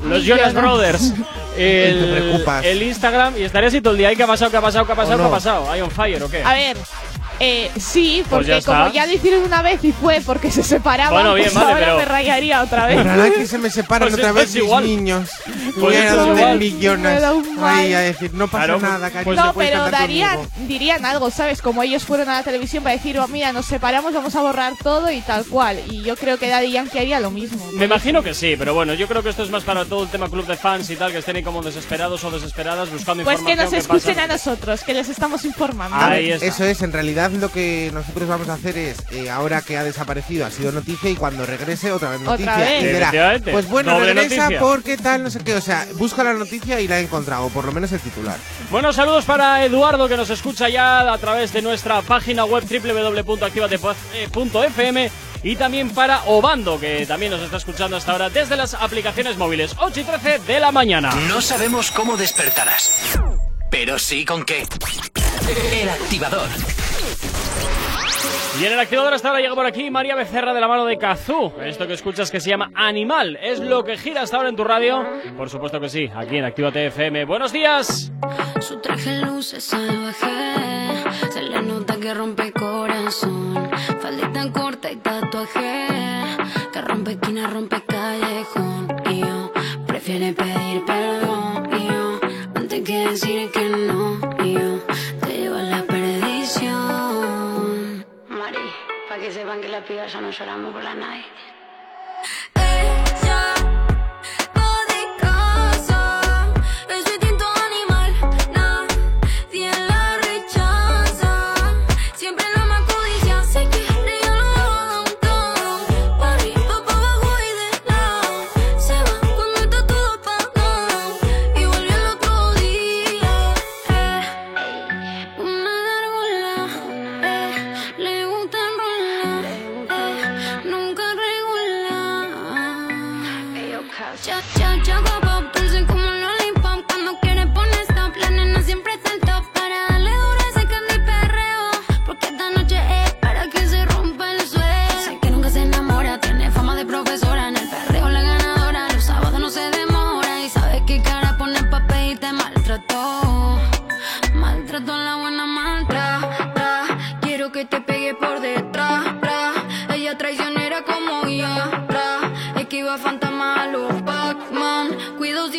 los 0.04 0.24
Jonas. 0.24 0.54
Brothers, 0.54 1.14
el, 1.58 2.44
el 2.64 2.84
Instagram 2.84 3.38
y 3.38 3.44
estarías 3.44 3.74
así 3.74 3.82
todo 3.82 3.92
el 3.94 4.00
día. 4.00 4.12
¿Y 4.12 4.16
qué 4.16 4.24
ha 4.24 4.28
pasado? 4.28 4.50
¿Qué 4.52 4.58
ha 4.58 4.62
pasado? 4.62 4.86
¿Qué 4.86 4.94
ha 4.94 4.96
pasado? 4.96 5.18
¿Qué 5.20 5.24
ha 5.26 5.30
pasado? 5.30 5.72
¿Hay 5.72 5.82
on 5.82 5.92
fire 5.92 6.22
o 6.24 6.30
qué? 6.30 6.42
A 6.44 6.54
ver, 6.54 6.78
eh, 7.40 7.72
sí, 7.80 8.24
Pues 8.30 8.30
porque 8.30 8.48
ya 8.48 8.62
como 8.62 8.92
ya 8.92 9.06
lo 9.06 9.14
hicieron 9.14 9.44
una 9.44 9.62
vez 9.62 9.84
y 9.84 9.92
fue 9.92 10.22
porque 10.26 10.52
se 10.52 10.64
separaban, 10.64 11.14
Bueno, 11.14 11.34
bien, 11.36 11.46
pues 11.52 11.56
vale, 11.56 11.72
ahora 11.74 11.86
pero- 11.86 11.98
me 11.98 12.06
rayaría 12.06 12.62
otra 12.62 12.86
vez. 12.88 13.00
Ojalá 13.00 13.30
que 13.32 13.48
se 13.48 13.58
me 13.58 13.70
separan 13.70 14.10
Pues 14.10 14.20
otra 14.20 14.32
vez 14.34 14.48
mis 14.54 14.64
igual. 14.64 14.84
niños. 14.86 15.30
Pues 15.80 16.12
donde 16.16 16.56
millones. 16.56 17.24
Ahí 17.62 17.94
a 17.94 18.00
decir, 18.00 18.34
no 18.34 18.48
pasa 18.48 18.66
Claro, 18.66 18.80
nada, 18.82 19.10
cariño. 19.10 19.24
pues 19.24 19.38
no, 19.38 19.54
pero 19.54 19.90
darían, 19.90 20.36
conmigo. 20.36 20.52
dirían 20.68 21.06
algo, 21.06 21.30
¿sabes? 21.32 21.62
Como 21.62 21.84
ellos 21.84 22.04
fueron 22.04 22.30
a 22.30 22.34
la 22.34 22.44
televisión 22.44 22.84
para 22.84 22.96
decir, 22.96 23.18
oh, 23.20 23.28
mira, 23.28 23.54
nos 23.54 23.66
separamos, 23.66 24.14
vamos 24.14 24.36
a 24.36 24.42
borrar 24.42 24.74
todo 24.82 25.12
y 25.12 25.22
tal 25.22 25.46
cual. 25.46 25.80
Y 25.90 26.02
yo 26.04 26.16
creo 26.16 26.38
que 26.38 26.48
Daddy 26.50 26.72
Yankee 26.72 27.00
haría 27.00 27.20
lo 27.20 27.32
mismo. 27.32 27.66
Me 27.74 27.86
imagino 27.86 28.22
que 28.24 28.34
sí, 28.34 28.56
pero 28.58 28.74
bueno, 28.74 28.94
yo 28.94 29.08
creo 29.08 29.24
que 29.24 29.30
esto 29.30 29.44
es 29.44 29.50
más 29.50 29.64
para 29.64 29.86
todo 29.86 30.04
el 30.04 30.10
tema 30.10 30.30
club 30.30 30.46
de 30.46 30.58
fans 30.58 30.90
y 30.90 30.96
tal, 30.96 31.12
que 31.12 31.20
estén 31.20 31.36
ahí 31.38 31.44
como 31.44 31.62
desesperados 31.62 32.24
o 32.24 32.32
desesperadas 32.32 32.90
buscando 32.92 33.24
Pues 33.24 33.38
que 33.38 33.52
información. 33.52 33.72
nos 33.80 33.86
escuchen 33.86 34.16
pasa. 34.16 34.26
a 34.26 34.28
nosotros, 34.28 34.84
que 34.84 34.94
les 34.94 35.10
estamos 35.10 35.46
informando. 35.46 35.96
Ahí 35.98 36.32
está. 36.32 36.46
Eso 36.46 36.64
es, 36.66 36.82
en 36.82 36.92
realidad 36.92 37.29
lo 37.34 37.52
que 37.52 37.92
nosotros 37.94 38.28
vamos 38.28 38.50
a 38.50 38.54
hacer 38.54 38.78
es, 38.78 38.98
eh, 39.12 39.30
ahora 39.30 39.62
que 39.62 39.78
ha 39.78 39.84
desaparecido, 39.84 40.46
ha 40.46 40.52
sido 40.52 40.72
noticia 40.72 41.10
y 41.10 41.16
cuando 41.16 41.46
regrese 41.46 41.92
otra 41.92 42.10
vez 42.12 42.22
Otra 42.22 42.58
noticia. 42.58 43.30
vez. 43.32 43.42
Y 43.46 43.52
pues 43.52 43.68
bueno, 43.70 43.94
Doble 43.94 44.14
regresa 44.14 44.44
noticia. 44.44 44.60
porque 44.60 44.98
tal, 44.98 45.24
no 45.24 45.30
sé 45.30 45.40
qué. 45.40 45.56
O 45.56 45.62
sea, 45.62 45.86
busca 45.96 46.24
la 46.24 46.34
noticia 46.34 46.80
y 46.82 46.88
la 46.88 47.00
he 47.00 47.04
encontrado, 47.04 47.46
o 47.46 47.50
por 47.50 47.66
lo 47.66 47.72
menos 47.72 47.92
el 47.92 48.00
titular. 48.00 48.38
Bueno, 48.72 48.94
saludos 48.94 49.26
para 49.26 49.64
Eduardo 49.66 50.08
que 50.08 50.18
nos 50.18 50.30
escucha 50.30 50.70
ya 50.70 51.12
a 51.12 51.18
través 51.18 51.54
de 51.54 51.62
nuestra 51.62 52.02
página 52.02 52.46
web 52.46 52.64
www.activate.fm 52.70 55.12
y 55.44 55.56
también 55.56 55.90
para 55.92 56.24
Obando 56.26 56.80
que 56.80 57.06
también 57.06 57.32
nos 57.32 57.42
está 57.42 57.58
escuchando 57.58 57.96
hasta 57.98 58.12
ahora 58.12 58.30
desde 58.30 58.56
las 58.58 58.74
aplicaciones 58.74 59.38
móviles 59.38 59.76
8 59.80 60.00
y 60.02 60.04
13 60.04 60.40
de 60.40 60.60
la 60.60 60.72
mañana. 60.72 61.12
No 61.30 61.42
sabemos 61.42 61.92
cómo 61.92 62.18
despertarás, 62.18 62.92
pero 63.70 64.00
sí 64.00 64.26
con 64.26 64.44
qué. 64.46 64.64
El 65.82 65.90
activador. 65.90 66.48
Y 68.60 68.66
en 68.66 68.74
el 68.74 68.80
activador 68.80 69.14
hasta 69.14 69.30
ahora 69.30 69.40
llega 69.40 69.56
por 69.56 69.66
aquí 69.66 69.90
María 69.90 70.16
Becerra 70.16 70.54
de 70.54 70.60
la 70.60 70.68
mano 70.68 70.86
de 70.86 70.98
Kazú. 70.98 71.54
Esto 71.64 71.88
que 71.88 71.94
escuchas 71.94 72.30
que 72.30 72.42
se 72.42 72.50
llama 72.50 72.72
Animal 72.76 73.38
es 73.42 73.60
lo 73.60 73.86
que 73.86 73.98
gira 73.98 74.22
hasta 74.22 74.36
ahora 74.38 74.50
en 74.50 74.56
tu 74.58 74.66
radio. 74.66 75.06
Por 75.38 75.50
supuesto 75.50 75.80
que 75.80 75.88
sí, 75.88 76.10
aquí 76.14 76.38
en 76.38 76.46
Actívate 76.46 76.88
FM. 76.88 77.26
Buenos 77.26 77.54
días. 77.54 78.12
Su 78.60 78.80
traje 78.82 79.18
luce 79.20 79.62
salvaje, 79.62 81.04
se 81.32 81.42
le 81.42 81.62
nota 81.62 81.96
que 81.98 82.14
rompe 82.14 82.52
corazón. 82.52 83.70
Faldita 84.02 84.52
corta 84.52 84.92
y 84.92 84.98
tatuaje, 84.98 85.88
que 86.74 86.82
rompe 86.82 87.12
esquina, 87.12 87.48
rompe 87.48 87.82
callejón. 87.88 88.88
Y 89.10 89.22
yo 89.22 89.52
prefiere 89.88 90.34
decir 93.08 93.52
que 93.52 93.70
no. 93.70 94.20
Y 94.44 94.54
yo 94.54 94.80
te 95.22 95.38
llevo 95.38 95.56
a 95.56 95.64
la 95.64 95.84
perdición. 95.84 96.76
Mari, 98.28 98.58
para 99.08 99.22
que 99.22 99.32
sepan 99.32 99.62
que 99.62 99.70
las 99.70 99.84
pibas 99.84 100.12
ya 100.12 100.22
no 100.22 100.32
lloramos 100.32 100.74
por 100.74 100.84
la 100.84 100.96
night. 100.96 101.26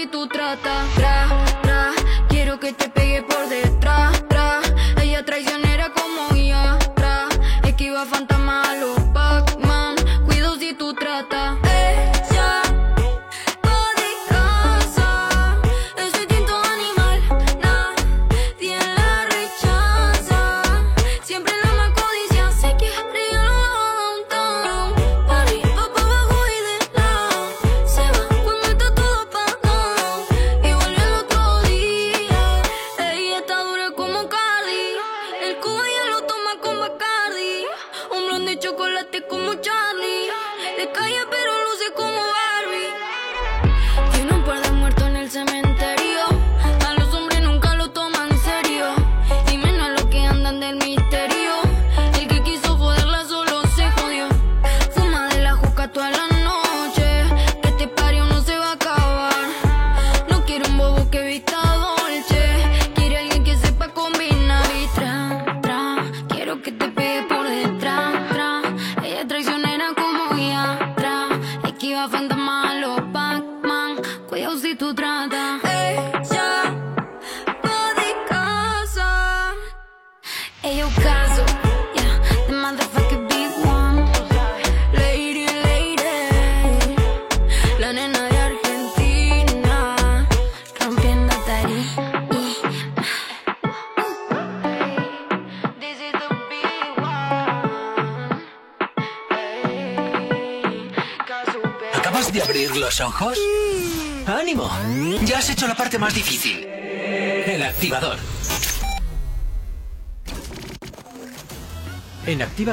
Si 0.00 0.06
tú 0.06 0.26
tratas. 0.26 1.09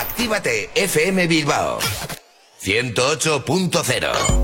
Actívate 0.00 0.68
FM 0.74 1.26
Bilbao. 1.26 1.78
108.0 2.60 4.43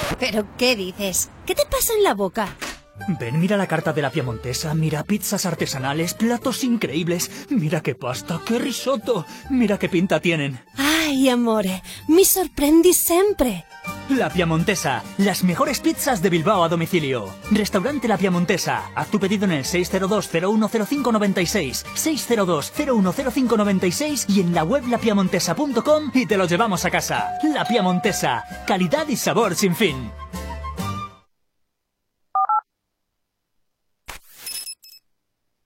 ¿Pero 0.19 0.45
qué 0.57 0.75
dices? 0.75 1.29
¿Qué 1.45 1.55
te 1.55 1.65
pasa 1.65 1.93
en 1.97 2.03
la 2.03 2.13
boca? 2.13 2.55
Ven, 3.19 3.39
mira 3.39 3.57
la 3.57 3.67
carta 3.67 3.93
de 3.93 4.01
la 4.01 4.11
piemontesa, 4.11 4.73
mira 4.75 5.03
pizzas 5.03 5.45
artesanales, 5.45 6.13
platos 6.13 6.63
increíbles, 6.63 7.31
mira 7.49 7.81
qué 7.81 7.95
pasta, 7.95 8.41
qué 8.45 8.59
risotto, 8.59 9.25
mira 9.49 9.79
qué 9.79 9.89
pinta 9.89 10.19
tienen. 10.19 10.59
Ay, 10.77 11.27
amore, 11.29 11.81
mi 12.07 12.25
sorprendi 12.25 12.93
sempre. 12.93 13.65
La 14.17 14.29
Piamontesa, 14.29 15.03
las 15.17 15.43
mejores 15.43 15.79
pizzas 15.79 16.21
de 16.21 16.29
Bilbao 16.29 16.63
a 16.63 16.69
domicilio. 16.69 17.33
Restaurante 17.51 18.07
La 18.07 18.17
Piamontesa. 18.17 18.91
Haz 18.95 19.09
tu 19.09 19.19
pedido 19.19 19.45
en 19.45 19.51
el 19.51 19.63
602-010596, 19.63 21.85
602-010596 21.95 24.25
y 24.29 24.41
en 24.41 24.53
la 24.53 24.63
web 24.63 24.87
lapiamontesa.com 24.87 26.11
y 26.13 26.25
te 26.25 26.37
lo 26.37 26.45
llevamos 26.45 26.85
a 26.85 26.91
casa. 26.91 27.31
La 27.43 27.65
Piamontesa, 27.65 28.43
calidad 28.67 29.07
y 29.07 29.15
sabor 29.15 29.55
sin 29.55 29.75
fin. 29.75 30.11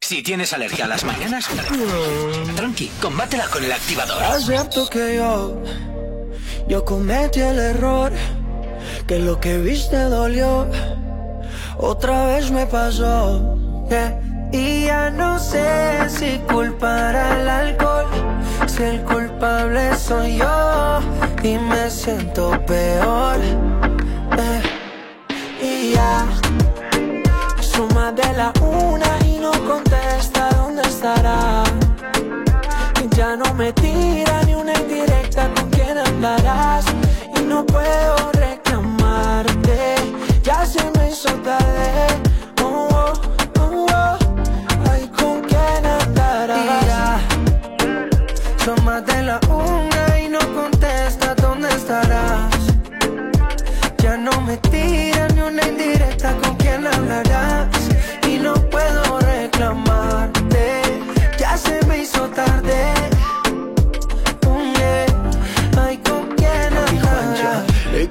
Si 0.02 0.22
tienes 0.22 0.54
alergia 0.54 0.86
a 0.86 0.88
las 0.88 1.04
mañanas, 1.04 1.50
tranqui, 2.56 2.92
combátela 3.02 3.48
con 3.48 3.64
el 3.64 3.72
activador. 3.72 4.22
Acepto 4.22 4.88
que 4.88 5.16
yo, 5.16 5.60
yo 6.68 6.84
cometí 6.86 7.42
el 7.42 7.60
error, 7.60 8.12
que 9.08 9.20
lo 9.20 9.40
que 9.40 9.58
viste 9.58 9.98
dolió, 9.98 10.68
otra 11.78 12.28
vez 12.28 12.52
me 12.52 12.66
pasó. 12.66 13.58
yeah. 13.90 14.20
Y 14.52 14.86
ya 14.86 15.10
no 15.10 15.38
sé 15.38 16.08
si 16.08 16.40
culpar 16.52 17.16
al 17.16 17.50
alcohol, 17.50 18.06
si 18.68 18.84
el 18.84 19.02
culpable 19.04 19.96
soy 19.96 20.38
yo 20.38 21.00
y 21.44 21.58
me 21.58 21.90
siento 21.90 22.52
peor. 22.66 23.38
eh. 24.38 24.62
Y 25.62 25.94
ya 25.94 26.26
suma 27.60 28.12
de 28.12 28.32
la 28.34 28.54
una 28.62 29.28
y 29.28 29.40
no 29.40 29.52
contesta 29.68 30.50
dónde 30.52 30.84
estará. 30.84 31.64
Ya 33.18 33.36
no 33.36 33.54
me 33.56 33.72
tira 33.74 34.44
ni 34.44 34.56
una 34.56 34.74
indirecta 34.74 35.50
Y 36.18 37.42
no 37.44 37.66
puedo 37.66 38.32
reclamarte, 38.32 39.96
ya 40.44 40.66
se 40.66 40.80
me 40.98 41.10
hizo 41.10 41.30
tarde. 41.44 42.08
Oh, 42.64 42.88
oh, 42.90 43.14
oh, 43.60 43.86
oh. 43.92 44.18
Ay, 44.90 45.08
con 45.10 45.42
quién 45.42 45.86
andarás. 45.86 47.22
Y 48.98 49.22
la 49.24 49.40
una 49.50 50.20
y 50.20 50.30
no 50.30 50.40
contesta 50.40 51.36
dónde 51.36 51.68
estarás. 51.68 52.56
Ya 53.98 54.16
no 54.16 54.40
me 54.42 54.56
tira 54.58 55.28
ni 55.36 55.42
una 55.42 55.68
indirecta 55.68 56.34
con 56.38 56.56
quién 56.56 56.88
hablarás. 56.88 57.68
Y 58.28 58.38
no 58.38 58.54
puedo 58.54 59.20
reclamarte, 59.20 60.82
ya 61.38 61.58
se 61.58 61.86
me 61.86 62.00
hizo 62.00 62.30
tarde. 62.30 62.95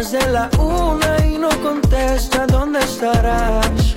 más 0.00 0.12
de 0.12 0.30
la 0.30 0.48
una 0.58 1.26
y 1.26 1.36
no 1.36 1.50
contesta 1.62 2.46
dónde 2.46 2.78
estarás 2.78 3.96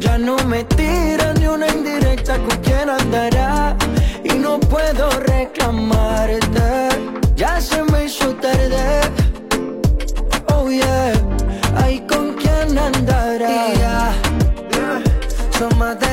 Ya 0.00 0.16
no 0.16 0.36
me 0.46 0.64
tira 0.64 1.34
ni 1.34 1.46
una 1.46 1.68
indirecta 1.68 2.38
con 2.38 2.56
quién 2.62 2.88
andará 2.88 3.76
Y 4.24 4.38
no 4.38 4.58
puedo 4.58 5.10
reclamarte. 5.34 6.88
Ya 7.36 7.60
se 7.60 7.82
me 7.84 8.04
hizo 8.06 8.34
tarde. 8.36 9.00
Oh 10.54 10.70
yeah. 10.70 11.12
Ay, 11.82 12.00
¿con 12.08 12.34
quién 12.34 12.78
andará? 12.78 13.50
Y 13.50 13.78
ya 13.78 14.12
Son 15.58 15.78
más 15.78 16.05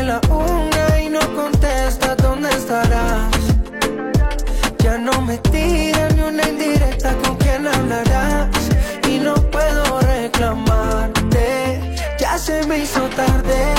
me 12.74 12.80
hizo 12.80 13.02
tarde 13.10 13.76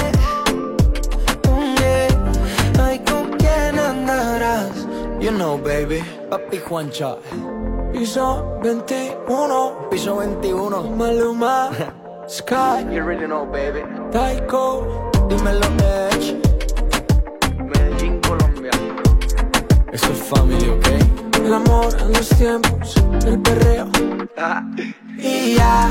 Mm, 1.51 1.75
yeah. 1.79 2.85
Ay, 2.85 2.99
¿con 3.01 3.31
quién 3.39 3.79
andarás? 3.79 4.87
You 5.21 5.31
know, 5.33 5.59
baby, 5.59 6.01
papi 6.31 6.59
Juancha. 6.59 7.17
Piso 7.93 8.59
21 8.63 9.89
Piso 9.91 10.17
21. 10.17 10.83
Maluma 10.97 11.71
Sky 12.29 12.85
You 12.91 13.03
really 13.05 13.27
know, 13.27 13.45
baby. 13.47 13.83
Taiko 14.13 15.11
Dímelo, 15.29 15.67
Edge. 16.11 16.37
Medellín, 17.59 18.21
Colombia. 18.21 18.73
Esto 19.93 20.13
es 20.13 20.19
family, 20.23 20.69
¿ok? 20.69 20.87
El 21.45 21.55
amor 21.55 21.89
en 22.01 22.13
los 22.13 22.29
tiempos 22.31 22.95
El 23.27 23.41
perreo 23.41 23.87
Y 25.19 25.55
ya 25.57 25.91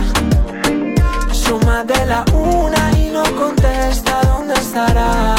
Suma 1.53 1.83
de 1.83 2.05
la 2.07 2.25
una 2.33 2.91
y 2.97 3.09
no 3.09 3.21
contesta 3.35 4.21
dónde 4.23 4.55
estará 4.55 5.35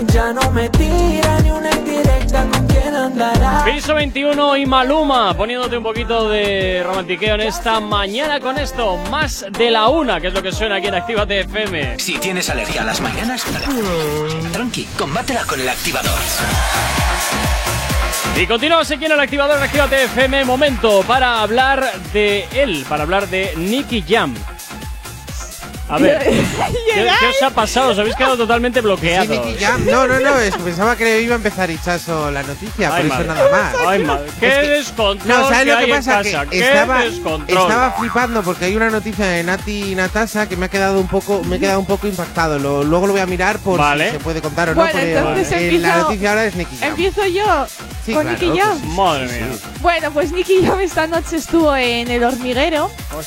Y 0.00 0.12
ya 0.12 0.32
no 0.32 0.52
me 0.52 0.68
tira 0.68 1.40
ni 1.40 1.50
una 1.50 1.68
indirecta 1.72 2.46
con 2.46 2.64
quién 2.68 2.94
andará 2.94 3.64
Piso 3.64 3.94
21 3.94 4.56
y 4.56 4.66
Maluma, 4.66 5.34
poniéndote 5.34 5.78
un 5.78 5.82
poquito 5.82 6.28
de 6.28 6.84
romantiqueo 6.86 7.34
en 7.34 7.40
esta 7.40 7.80
mañana 7.80 8.38
con 8.38 8.56
esto, 8.56 8.96
más 9.10 9.46
de 9.50 9.68
la 9.72 9.88
una, 9.88 10.20
que 10.20 10.28
es 10.28 10.32
lo 10.32 10.44
que 10.44 10.52
suena 10.52 10.76
aquí 10.76 10.86
en 10.86 10.94
Actívate 10.94 11.40
FM. 11.40 11.98
Si 11.98 12.16
tienes 12.18 12.48
alergia 12.48 12.82
a 12.82 12.84
las 12.84 13.00
mañanas, 13.00 13.44
tranqui, 14.52 14.84
combátela 14.96 15.44
con 15.44 15.60
el 15.60 15.68
activador. 15.68 16.20
Y 18.36 18.46
continuamos 18.46 18.88
aquí 18.92 19.06
en 19.06 19.12
el 19.12 19.18
activador 19.18 19.56
en 19.56 19.64
Actívate 19.64 20.04
FM, 20.04 20.44
momento 20.44 21.02
para 21.02 21.42
hablar 21.42 21.84
de 22.12 22.46
él, 22.52 22.86
para 22.88 23.02
hablar 23.02 23.26
de 23.28 23.54
Nicky 23.56 24.04
Jam. 24.06 24.36
A 25.88 25.98
ver, 25.98 26.18
¿qué, 26.22 26.44
qué 26.94 27.26
os 27.26 27.42
ha 27.42 27.50
pasado? 27.50 27.90
Os 27.92 27.98
habéis 27.98 28.14
quedado 28.14 28.36
totalmente 28.36 28.80
bloqueados. 28.80 29.26
Sí, 29.28 29.38
Nicky 29.38 29.64
Jam. 29.64 29.84
No, 29.86 30.06
no, 30.06 30.20
no, 30.20 30.38
es 30.38 30.54
que 30.54 30.62
pensaba 30.62 30.96
que 30.96 31.22
iba 31.22 31.34
a 31.34 31.36
empezar 31.36 31.70
Hichazo 31.70 32.30
la 32.30 32.42
noticia, 32.42 32.94
Ay, 32.94 33.08
por 33.08 33.20
eso 33.20 33.24
nada 33.34 33.50
más. 33.50 33.74
Ay, 33.86 34.04
madre. 34.04 34.30
Qué 34.38 34.48
Es 34.48 34.54
que- 34.58 34.66
descontrol 34.68 35.28
No, 35.28 35.48
¿sabes 35.48 35.58
que 35.64 35.64
lo 35.72 35.78
que 35.78 35.86
pasa? 35.88 36.22
Que 36.22 36.58
estaba, 36.60 37.04
estaba 37.04 37.92
flipando 37.92 38.42
porque 38.42 38.66
hay 38.66 38.76
una 38.76 38.90
noticia 38.90 39.24
de 39.26 39.42
Nati 39.42 39.92
y 39.92 39.94
Natasha 39.94 40.46
que 40.48 40.56
me 40.56 40.66
ha 40.66 40.68
quedado 40.68 41.00
un 41.00 41.08
poco, 41.08 41.42
me 41.44 41.56
he 41.56 41.58
quedado 41.60 41.80
un 41.80 41.86
poco 41.86 42.06
impactado. 42.06 42.58
Lo- 42.58 42.84
luego 42.84 43.06
lo 43.06 43.12
voy 43.14 43.22
a 43.22 43.26
mirar 43.26 43.58
por 43.58 43.78
Vale. 43.78 44.06
si 44.06 44.12
se 44.12 44.20
puede 44.20 44.40
contar 44.42 44.68
o 44.68 44.74
no. 44.74 44.80
Bueno, 44.82 44.92
porque, 44.92 45.16
entonces 45.16 45.52
eh, 45.52 45.64
empiezo- 45.70 45.86
la 45.86 45.96
noticia 45.98 46.30
ahora 46.30 46.44
es 46.44 46.54
Nicky 46.54 46.76
Jam. 46.76 46.88
Empiezo 46.90 47.26
yo 47.26 47.66
Sí, 48.04 48.12
con 48.14 48.22
claro, 48.24 48.38
Nicky 48.38 48.58
Jam. 48.58 48.78
pues 48.80 48.94
Madre 48.96 49.26
mía. 49.26 49.46
Bueno, 49.80 50.10
pues 50.12 50.32
Nicky 50.32 50.64
Jam 50.66 50.80
esta 50.80 51.06
noche 51.06 51.36
estuvo 51.36 51.74
en 51.76 52.10
el 52.10 52.24
hormiguero, 52.24 52.90
Oh, 53.14 53.20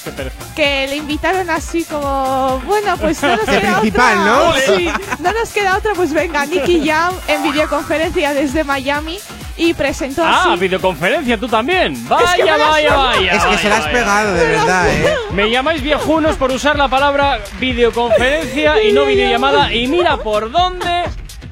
que 0.56 0.88
le 0.88 0.96
invitaron 0.98 1.50
así 1.50 1.84
como, 1.86 2.51
bueno, 2.60 2.98
pues 2.98 3.22
no 3.24 3.36
nos 3.36 3.46
queda 3.46 3.80
principal, 3.80 4.18
otra. 4.20 4.26
¿no? 4.26 4.54
Sí, 4.78 4.90
no 5.20 5.34
nos 5.34 5.50
queda 5.50 5.78
otra, 5.78 5.94
pues 5.96 6.14
venga, 6.14 6.46
Nicky 6.46 6.88
Jam 6.88 7.14
en 7.28 7.44
videoconferencia 7.44 8.34
desde 8.34 8.64
Miami 8.64 9.20
y 9.58 9.74
presentó 9.74 10.24
Ah, 10.26 10.52
así. 10.54 10.60
videoconferencia, 10.60 11.38
tú 11.38 11.48
también. 11.48 11.94
Es 11.94 12.08
Vaya, 12.08 12.36
que 12.36 12.44
me 12.44 12.50
la 12.58 12.66
has 12.66 12.72
vaya, 12.72 12.96
vaya. 12.96 13.32
Es 13.34 13.44
que 13.46 13.58
se 13.58 13.70
la 13.70 13.78
has 13.78 13.84
vaya, 13.86 13.94
pegado, 13.94 14.34
de 14.34 14.46
verdad, 14.48 14.90
eh. 14.90 15.16
Me 15.34 15.50
llamáis 15.52 15.82
viejunos 15.82 16.36
por 16.36 16.52
usar 16.52 16.78
la 16.78 16.88
palabra 16.88 17.40
videoconferencia 17.60 18.84
y 18.84 18.92
no 18.92 19.06
videollamada. 19.06 19.74
Y 19.74 19.88
mira 19.88 20.18
por 20.18 20.52
dónde 20.52 21.04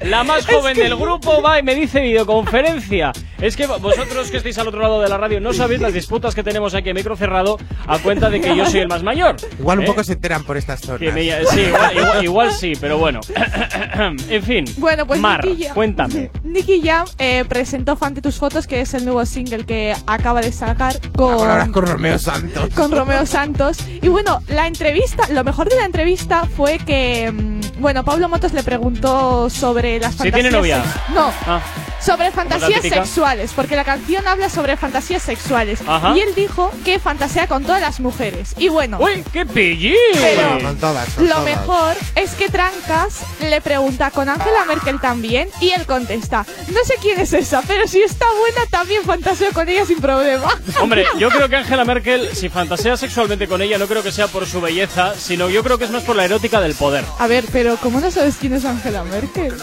la 0.02 0.24
más 0.24 0.46
joven 0.46 0.76
del 0.76 0.96
grupo 0.96 1.42
va 1.42 1.58
y 1.58 1.62
me 1.62 1.74
dice 1.74 2.00
videoconferencia. 2.00 3.12
Es 3.40 3.56
que 3.56 3.66
vosotros 3.66 4.30
que 4.30 4.36
estáis 4.36 4.58
al 4.58 4.68
otro 4.68 4.80
lado 4.82 5.00
de 5.00 5.08
la 5.08 5.16
radio 5.16 5.40
no 5.40 5.52
sabéis 5.54 5.80
las 5.80 5.94
disputas 5.94 6.34
que 6.34 6.42
tenemos 6.42 6.74
aquí 6.74 6.90
en 6.90 6.96
micro 6.96 7.16
cerrado 7.16 7.58
a 7.86 7.98
cuenta 7.98 8.28
de 8.28 8.40
que 8.40 8.54
yo 8.54 8.66
soy 8.66 8.80
el 8.80 8.88
más 8.88 9.02
mayor. 9.02 9.36
Igual 9.58 9.78
un 9.78 9.84
¿Eh? 9.84 9.86
poco 9.86 10.04
se 10.04 10.12
enteran 10.12 10.44
por 10.44 10.56
estas 10.58 10.80
zonas. 10.80 11.00
Que 11.00 11.10
me- 11.12 11.22
sí, 11.46 11.60
igual, 11.62 11.96
igual- 11.96 12.24
igual 12.24 12.52
sí, 12.52 12.72
pero 12.78 12.98
bueno. 12.98 13.20
en 14.28 14.42
fin. 14.42 14.64
Bueno, 14.78 15.06
pues 15.06 15.20
Mar, 15.20 15.44
Nicky 15.44 15.64
Jam- 15.64 15.74
cuéntame. 15.74 16.30
Nicky 16.44 16.82
Jam 16.82 17.06
eh, 17.18 17.44
presentó 17.48 17.96
Fan 17.96 18.14
de 18.14 18.20
tus 18.22 18.36
fotos, 18.36 18.66
que 18.66 18.80
es 18.82 18.92
el 18.94 19.04
nuevo 19.04 19.24
single 19.24 19.64
que 19.64 19.94
acaba 20.06 20.40
de 20.42 20.52
sacar 20.52 20.96
Ahora 21.18 21.62
con, 21.64 21.72
con 21.72 21.86
Romeo 21.86 22.18
Santos. 22.18 22.68
con 22.74 22.90
Romeo 22.92 23.24
Santos. 23.24 23.78
Y 24.02 24.08
bueno, 24.08 24.42
la 24.48 24.66
entrevista, 24.66 25.28
lo 25.32 25.44
mejor 25.44 25.68
de 25.70 25.76
la 25.76 25.84
entrevista 25.86 26.44
fue 26.44 26.78
que, 26.78 27.32
mm, 27.32 27.80
bueno, 27.80 28.04
Pablo 28.04 28.28
Motos 28.28 28.52
le 28.52 28.62
preguntó 28.62 29.48
sobre 29.48 29.89
las 29.98 30.12
Si 30.12 30.18
fantasías. 30.18 30.34
tiene 30.34 30.50
novia. 30.50 30.82
No, 31.14 31.32
Ah, 31.46 31.60
sobre 32.00 32.30
fantasías 32.30 32.80
sexuales, 32.82 33.52
porque 33.54 33.76
la 33.76 33.84
canción 33.84 34.26
habla 34.26 34.48
sobre 34.48 34.76
fantasías 34.76 35.22
sexuales. 35.22 35.80
Ajá. 35.86 36.14
Y 36.16 36.20
él 36.20 36.34
dijo 36.34 36.70
que 36.84 36.98
fantasea 36.98 37.46
con 37.46 37.64
todas 37.64 37.80
las 37.82 38.00
mujeres. 38.00 38.54
Y 38.56 38.68
bueno, 38.68 38.98
¡Uy, 39.00 39.22
qué 39.32 39.44
pillín! 39.44 39.94
Pero- 40.14 40.58
Con 40.62 40.76
todas, 40.78 41.08
con 41.10 41.24
lo 41.28 41.34
todas. 41.36 41.44
mejor 41.44 41.96
es 42.14 42.30
que 42.32 42.48
Trancas 42.48 43.20
le 43.42 43.60
pregunta 43.60 44.10
con 44.10 44.28
Angela 44.28 44.64
Merkel 44.66 45.00
también 45.00 45.48
y 45.60 45.70
él 45.70 45.84
contesta, 45.86 46.46
no 46.68 46.80
sé 46.84 46.94
quién 47.02 47.20
es 47.20 47.32
esa, 47.32 47.62
pero 47.62 47.86
si 47.86 48.00
está 48.02 48.26
buena 48.38 48.66
también 48.70 49.02
fantaseo 49.04 49.52
con 49.52 49.68
ella 49.68 49.84
sin 49.84 50.00
problema. 50.00 50.48
Hombre, 50.80 51.04
yo 51.18 51.28
creo 51.30 51.48
que 51.48 51.56
Angela 51.56 51.84
Merkel, 51.84 52.30
si 52.34 52.48
fantasea 52.48 52.96
sexualmente 52.96 53.46
con 53.48 53.60
ella, 53.62 53.76
no 53.78 53.86
creo 53.86 54.02
que 54.02 54.12
sea 54.12 54.26
por 54.28 54.46
su 54.46 54.60
belleza, 54.60 55.14
sino 55.18 55.50
yo 55.50 55.62
creo 55.62 55.76
que 55.78 55.84
es 55.84 55.90
más 55.90 56.02
por 56.04 56.16
la 56.16 56.24
erótica 56.24 56.60
del 56.60 56.74
poder. 56.74 57.04
A 57.18 57.26
ver, 57.26 57.44
pero 57.52 57.76
¿cómo 57.76 58.00
no 58.00 58.10
sabes 58.10 58.36
quién 58.40 58.54
es 58.54 58.64
Angela 58.64 59.04
Merkel? 59.04 59.54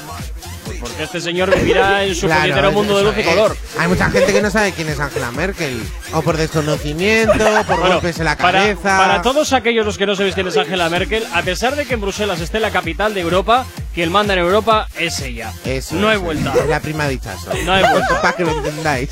Porque 0.80 1.04
este 1.04 1.22
señor 1.22 1.54
vivirá 1.56 2.04
en 2.04 2.14
su 2.14 2.28
Claro, 2.28 2.72
mundo 2.72 2.98
de 2.98 3.04
luz 3.06 3.14
y 3.18 3.22
es. 3.22 3.28
color. 3.28 3.58
Hay 3.80 3.88
mucha 3.88 4.10
gente 4.12 4.32
que 4.32 4.42
no 4.42 4.52
sabe 4.52 4.74
quién 4.74 4.88
es 4.90 5.00
Angela 5.00 5.32
Merkel. 5.32 5.82
O 6.14 6.22
por 6.22 6.38
desconocimiento, 6.38 7.34
por 7.66 7.80
Bueno, 7.80 7.96
golpes 7.96 8.20
en 8.20 8.26
la 8.26 8.38
para, 8.38 8.60
cabeza. 8.60 8.98
para 8.98 9.22
todos 9.22 9.54
aquellos 9.54 9.86
los 9.86 9.98
que 9.98 10.06
no 10.06 10.16
sabéis 10.16 10.36
quién 10.36 10.48
es 10.48 10.58
Angela 10.58 10.90
Merkel, 10.90 11.26
a 11.34 11.42
pesar 11.42 11.76
de 11.76 11.86
que 11.86 11.96
en 11.96 12.02
Bruselas 12.02 12.42
esté 12.42 12.60
la 12.60 12.70
capital 12.72 13.14
de 13.14 13.22
Europa, 13.22 13.66
quien 13.98 14.12
manda 14.12 14.34
en 14.36 14.40
Europa 14.42 14.88
es 15.00 15.20
ella. 15.22 15.52
Eso 15.66 15.96
no 15.96 16.08
hay 16.08 16.18
vuelta. 16.18 16.54
es 16.56 16.70
La 16.70 16.80
prima 16.80 17.08
dichazo. 17.08 17.50
No 17.66 17.74
hay 17.74 17.82
vuelta. 17.82 18.22
Para 18.22 18.36
que 18.38 18.46
lo 18.46 18.52
entendáis. 18.52 19.10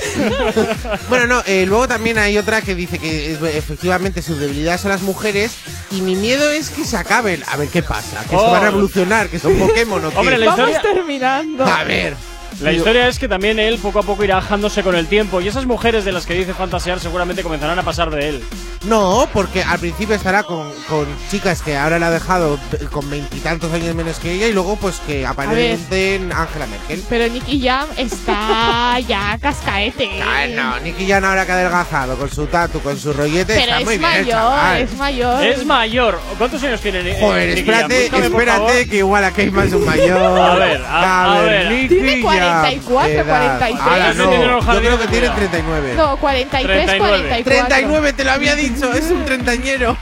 bueno, 1.09 1.25
no, 1.25 1.43
eh, 1.47 1.65
luego 1.65 1.87
también 1.87 2.19
hay 2.19 2.37
otra 2.37 2.61
que 2.61 2.75
dice 2.75 2.99
que 2.99 3.33
efectivamente 3.57 4.21
su 4.21 4.35
debilidad 4.37 4.79
son 4.79 4.91
las 4.91 5.01
mujeres 5.01 5.53
y 5.89 6.01
mi 6.01 6.15
miedo 6.15 6.51
es 6.51 6.69
que 6.69 6.85
se 6.85 6.97
acaben. 6.97 7.41
A 7.47 7.57
ver 7.57 7.69
qué 7.69 7.81
pasa, 7.81 8.21
que 8.25 8.29
se 8.29 8.35
Oh. 8.35 8.51
van 8.51 8.63
a 8.63 8.67
evolucionar, 8.67 9.27
que 9.27 9.39
son 9.39 9.55
Pokémon 9.57 10.05
o 10.05 10.11
qué. 10.11 10.17
Hombre, 10.17 10.37
la 10.37 10.51
Vamos 10.51 10.69
historia- 10.69 10.93
terminando. 10.93 11.65
A 11.65 11.83
ver. 11.83 12.15
La 12.61 12.71
historia 12.71 13.07
es 13.07 13.19
que 13.19 13.27
también 13.27 13.59
él 13.59 13.77
poco 13.79 13.99
a 13.99 14.03
poco 14.03 14.23
irá 14.23 14.35
bajándose 14.35 14.81
con 14.81 14.95
el 14.95 15.07
tiempo 15.07 15.41
y 15.41 15.47
esas 15.47 15.65
mujeres 15.65 16.05
de 16.05 16.11
las 16.13 16.25
que 16.25 16.33
dice 16.35 16.53
fantasear 16.53 16.99
seguramente 16.99 17.43
comenzarán 17.43 17.77
a 17.79 17.83
pasar 17.83 18.09
de 18.09 18.29
él. 18.29 18.43
No, 18.85 19.27
porque 19.33 19.61
al 19.63 19.79
principio 19.79 20.15
estará 20.15 20.43
con, 20.43 20.71
con 20.87 21.05
chicas 21.29 21.61
que 21.61 21.75
ahora 21.75 21.99
le 21.99 22.05
ha 22.05 22.11
dejado 22.11 22.57
con 22.91 23.09
veintitantos 23.09 23.73
años 23.73 23.93
menos 23.95 24.19
que 24.19 24.31
ella 24.33 24.47
y 24.47 24.53
luego 24.53 24.75
pues 24.77 24.99
que 25.07 25.25
aparecen 25.25 26.31
Angela 26.31 26.67
Merkel. 26.67 27.03
Pero 27.09 27.27
Nicky 27.33 27.59
Jam 27.61 27.87
está 27.97 28.99
ya 29.07 29.37
cascaete. 29.41 30.21
Ah, 30.23 30.45
no, 30.47 30.79
Nicky 30.79 31.07
Jan 31.07 31.25
ahora 31.25 31.45
que 31.45 31.51
ha 31.51 31.55
adelgazado 31.55 32.15
con 32.17 32.29
su 32.31 32.45
tatu, 32.47 32.79
con 32.79 32.97
su 32.97 33.11
rollete, 33.11 33.53
Pero 33.53 33.59
está 33.61 33.79
es 33.79 33.85
muy 33.85 33.97
bien, 33.97 34.09
mayor, 34.11 34.29
chaval. 34.29 34.81
es 34.81 34.93
mayor. 34.97 35.45
Es 35.45 35.65
mayor. 35.65 36.19
¿Cuántos 36.37 36.63
años 36.63 36.79
tiene 36.81 36.99
eh, 36.99 37.17
Joder, 37.19 37.49
Nicky 37.49 37.59
espérate, 37.61 37.95
Jam? 37.95 38.21
Búscame, 38.21 38.25
espérate, 38.27 38.87
que 38.89 38.97
igual 38.97 39.23
aquí 39.25 39.41
hay 39.41 39.51
más 39.51 39.73
un 39.73 39.85
mayor. 39.85 40.21
A 40.39 40.55
ver, 40.55 40.81
a- 40.87 41.33
a 41.37 41.41
ver. 41.41 41.71
Nicky 41.71 41.87
Tiene 41.87 42.21
Jam, 42.21 42.21
44, 42.45 43.11
edad. 43.11 43.57
43. 43.57 43.81
Ahora 43.81 44.09
Ese 44.09 44.17
no, 44.17 44.73
yo 44.73 44.79
creo 44.79 44.99
que 44.99 45.07
tiene 45.07 45.29
de 45.29 45.35
39. 45.35 45.93
No, 45.95 46.17
43, 46.17 46.85
39. 46.85 46.99
44. 46.99 47.67
39, 47.67 48.13
te 48.13 48.23
lo 48.23 48.31
había 48.31 48.55
dicho, 48.55 48.93
es 48.93 49.11
un 49.11 49.25
treintañero. 49.25 49.97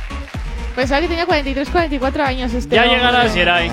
Pensaba 0.76 1.02
que 1.02 1.08
tenía 1.08 1.26
43, 1.26 1.70
44 1.70 2.24
años 2.24 2.54
este 2.54 2.76
Ya 2.76 2.86
llegarás, 2.86 3.34
Geray. 3.34 3.72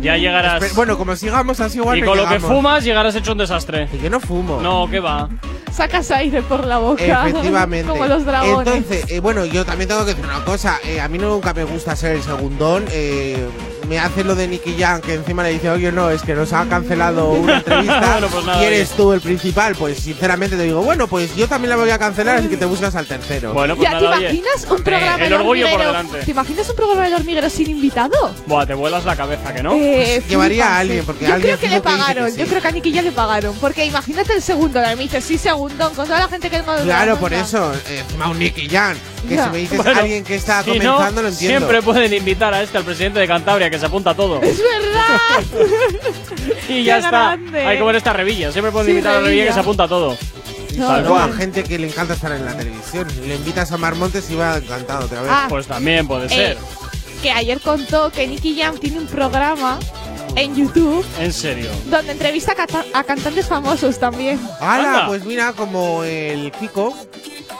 Ya 0.00 0.16
llegarás. 0.16 0.62
Espe- 0.62 0.74
Bueno, 0.74 0.96
como 0.98 1.16
sigamos 1.16 1.60
así 1.60 1.78
igual 1.78 1.98
y 1.98 2.00
no 2.02 2.08
con 2.08 2.18
lo 2.18 2.28
que 2.28 2.40
fumas 2.40 2.84
llegarás 2.84 3.14
hecho 3.16 3.32
un 3.32 3.38
desastre. 3.38 3.88
Y 3.92 3.98
yo 3.98 4.10
no 4.10 4.20
fumo. 4.20 4.60
No, 4.60 4.86
¿qué 4.90 5.00
va? 5.00 5.28
Sacas 5.72 6.10
aire 6.10 6.40
por 6.42 6.64
la 6.66 6.78
boca. 6.78 7.28
Efectivamente. 7.28 7.86
Como 7.90 8.06
los 8.06 8.24
dragones. 8.24 8.66
Entonces, 8.74 9.04
eh, 9.10 9.20
bueno, 9.20 9.44
yo 9.44 9.64
también 9.66 9.88
tengo 9.88 10.04
que 10.06 10.14
decir 10.14 10.24
una 10.24 10.42
cosa. 10.44 10.78
eh, 10.84 11.00
a 11.02 11.08
mí 11.08 11.18
nunca 11.18 11.52
me 11.52 11.64
gusta 11.64 11.94
ser 11.96 12.16
el 12.16 12.22
segundón. 12.22 12.84
eh, 12.90 13.46
me 13.86 14.00
hace 14.00 14.24
lo 14.24 14.34
de 14.34 14.48
Nicky 14.48 14.74
Jam, 14.76 15.00
que 15.00 15.14
encima 15.14 15.44
le 15.44 15.50
dice, 15.50 15.70
oye, 15.70 15.92
no, 15.92 16.10
es 16.10 16.22
que 16.22 16.34
nos 16.34 16.52
ha 16.52 16.64
cancelado 16.64 17.28
una 17.30 17.56
entrevista 17.58 18.12
Bueno, 18.18 18.26
pues 18.32 18.44
nada, 18.44 18.60
y 18.60 18.66
eres 18.66 18.88
oye. 18.88 18.96
tú 18.96 19.12
el 19.12 19.20
principal. 19.20 19.76
Pues 19.76 19.98
sinceramente 19.98 20.56
te 20.56 20.62
digo, 20.64 20.82
bueno, 20.82 21.06
pues 21.06 21.36
yo 21.36 21.46
también 21.46 21.70
la 21.70 21.76
voy 21.76 21.90
a 21.90 21.98
cancelar, 21.98 22.38
así 22.38 22.48
que 22.48 22.56
te 22.56 22.64
buscas 22.64 22.96
al 22.96 23.06
tercero. 23.06 23.52
Bueno, 23.52 23.76
pues 23.76 23.88
ya, 23.88 23.98
¿te 23.98 24.04
nada, 24.06 24.16
oye. 24.16 24.24
imaginas 24.30 24.64
un 24.64 24.70
Hombre, 24.78 24.96
programa 24.96 25.24
el 25.24 25.32
orgullo 25.34 25.66
por 25.66 25.72
hormiguero? 25.74 25.92
delante. 25.92 26.24
¿Te 26.24 26.30
imaginas 26.32 26.68
un 26.70 26.74
programa 26.76 27.04
del 27.04 27.14
hormiguero 27.14 27.50
sin 27.50 27.70
invitado? 27.70 28.32
Buah, 28.46 28.66
te 28.66 28.74
vuelas 28.74 29.04
la 29.04 29.14
cabeza, 29.14 29.52
¿que 29.54 29.62
no? 29.62 29.72
Eh, 29.86 30.22
llevaría 30.28 30.66
a 30.68 30.78
alguien, 30.78 30.98
eh. 31.00 31.02
porque 31.04 31.26
Yo 31.26 31.34
alguien 31.34 31.56
creo 31.56 31.60
que 31.60 31.66
le 31.76 31.82
que 31.82 31.88
dice 31.88 31.96
que 31.96 31.98
pagaron. 31.98 32.30
sí. 32.32 32.36
Yo 32.38 32.46
creo 32.46 32.62
que 32.62 32.68
a 32.68 32.70
Nicky 32.72 32.92
ya 32.92 33.02
le 33.02 33.12
pagaron. 33.12 33.54
Porque 33.58 33.84
imagínate 33.84 34.32
el 34.34 34.42
segundo. 34.42 34.80
Me 34.80 34.96
dice, 34.96 35.20
sí, 35.20 35.38
segundo. 35.38 35.90
Con 35.92 36.06
toda 36.06 36.20
la 36.20 36.28
gente 36.28 36.50
que 36.50 36.58
tengo 36.58 36.72
de 36.74 36.82
Claro, 36.84 37.14
la 37.14 37.18
por 37.20 37.32
eso, 37.32 37.72
eh, 37.88 38.00
encima 38.00 38.28
un 38.30 38.38
Nicky 38.38 38.68
Jam. 38.68 38.96
Que 39.28 39.34
Ya. 39.36 39.44
si 39.44 39.50
me 39.50 39.58
dices 39.58 39.76
Bueno, 39.78 40.00
alguien 40.00 40.24
que 40.24 40.34
está 40.36 40.62
si 40.62 40.70
comenzando, 40.70 41.10
no, 41.12 41.22
lo 41.22 41.28
entiendo. 41.28 41.58
Siempre 41.58 41.82
pueden 41.82 42.12
invitar 42.14 42.54
a 42.54 42.62
este, 42.62 42.78
al 42.78 42.84
presidente 42.84 43.18
de 43.20 43.26
Cantabria, 43.26 43.70
que 43.70 43.78
se 43.78 43.86
apunta 43.86 44.10
a 44.10 44.14
todo. 44.14 44.40
¡Es 44.42 44.58
verdad! 44.58 45.60
y 46.68 46.84
ya 46.84 46.94
¡Qué 46.94 46.98
está. 47.00 47.10
grande! 47.10 47.60
Hay 47.66 47.78
que 47.78 47.84
ver 47.84 47.96
esta 47.96 48.12
revilla. 48.12 48.52
Siempre 48.52 48.70
pueden 48.72 48.86
Sí, 48.86 48.90
invitar 48.92 49.16
a 49.16 49.20
la 49.20 49.26
revilla 49.26 49.46
que 49.46 49.52
se 49.52 49.60
apunta 49.60 49.84
a 49.84 49.88
todo. 49.88 50.16
No, 50.76 51.00
no. 51.00 51.08
cual, 51.08 51.32
gente 51.34 51.64
que 51.64 51.78
le 51.78 51.88
encanta 51.88 52.14
estar 52.14 52.30
en 52.32 52.44
la 52.44 52.54
televisión. 52.54 53.08
Le 53.26 53.36
invitas 53.36 53.72
a 53.72 53.78
Mar 53.78 53.94
Montes 53.94 54.28
y 54.30 54.34
va 54.34 54.58
encantado 54.58 55.06
otra 55.06 55.22
vez. 55.22 55.30
Ah. 55.32 55.46
Pues 55.48 55.66
también 55.66 56.06
puede 56.06 56.26
Eh, 56.26 56.28
ser. 56.28 56.58
Que 57.26 57.32
ayer 57.32 57.60
contó 57.60 58.12
que 58.12 58.24
Nicky 58.28 58.56
Jam 58.56 58.78
tiene 58.78 58.98
un 59.00 59.06
programa 59.06 59.80
en 60.36 60.54
YouTube 60.54 61.04
En 61.18 61.32
serio. 61.32 61.68
donde 61.90 62.12
entrevista 62.12 62.54
a, 62.56 62.98
a 63.00 63.02
cantantes 63.02 63.46
famosos 63.46 63.98
también. 63.98 64.38
¡Hala! 64.60 65.06
Pues 65.08 65.24
mira, 65.24 65.52
como 65.52 66.04
el 66.04 66.52
Kiko. 66.52 66.94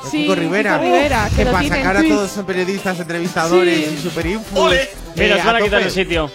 El 0.05 0.09
Sí, 0.09 0.19
Kiko 0.19 0.37
Rivera. 0.37 0.75
Kiko 0.79 0.85
Rivera, 0.85 1.29
que 1.35 1.47
para 1.47 1.67
sacar 1.69 1.97
a 1.97 2.03
todos 2.05 2.31
son 2.31 2.47
periodistas, 2.47 3.01
entrevistadores 3.01 3.89
Sí. 3.89 3.97
y 3.99 4.03
super 4.09 4.25
infos. 4.27 4.73
Mira, 5.17 5.37
os 5.37 5.45
van 5.45 5.57
a 5.57 5.61
quitar 5.61 5.83
el 5.83 5.91
sitio. 5.91 6.31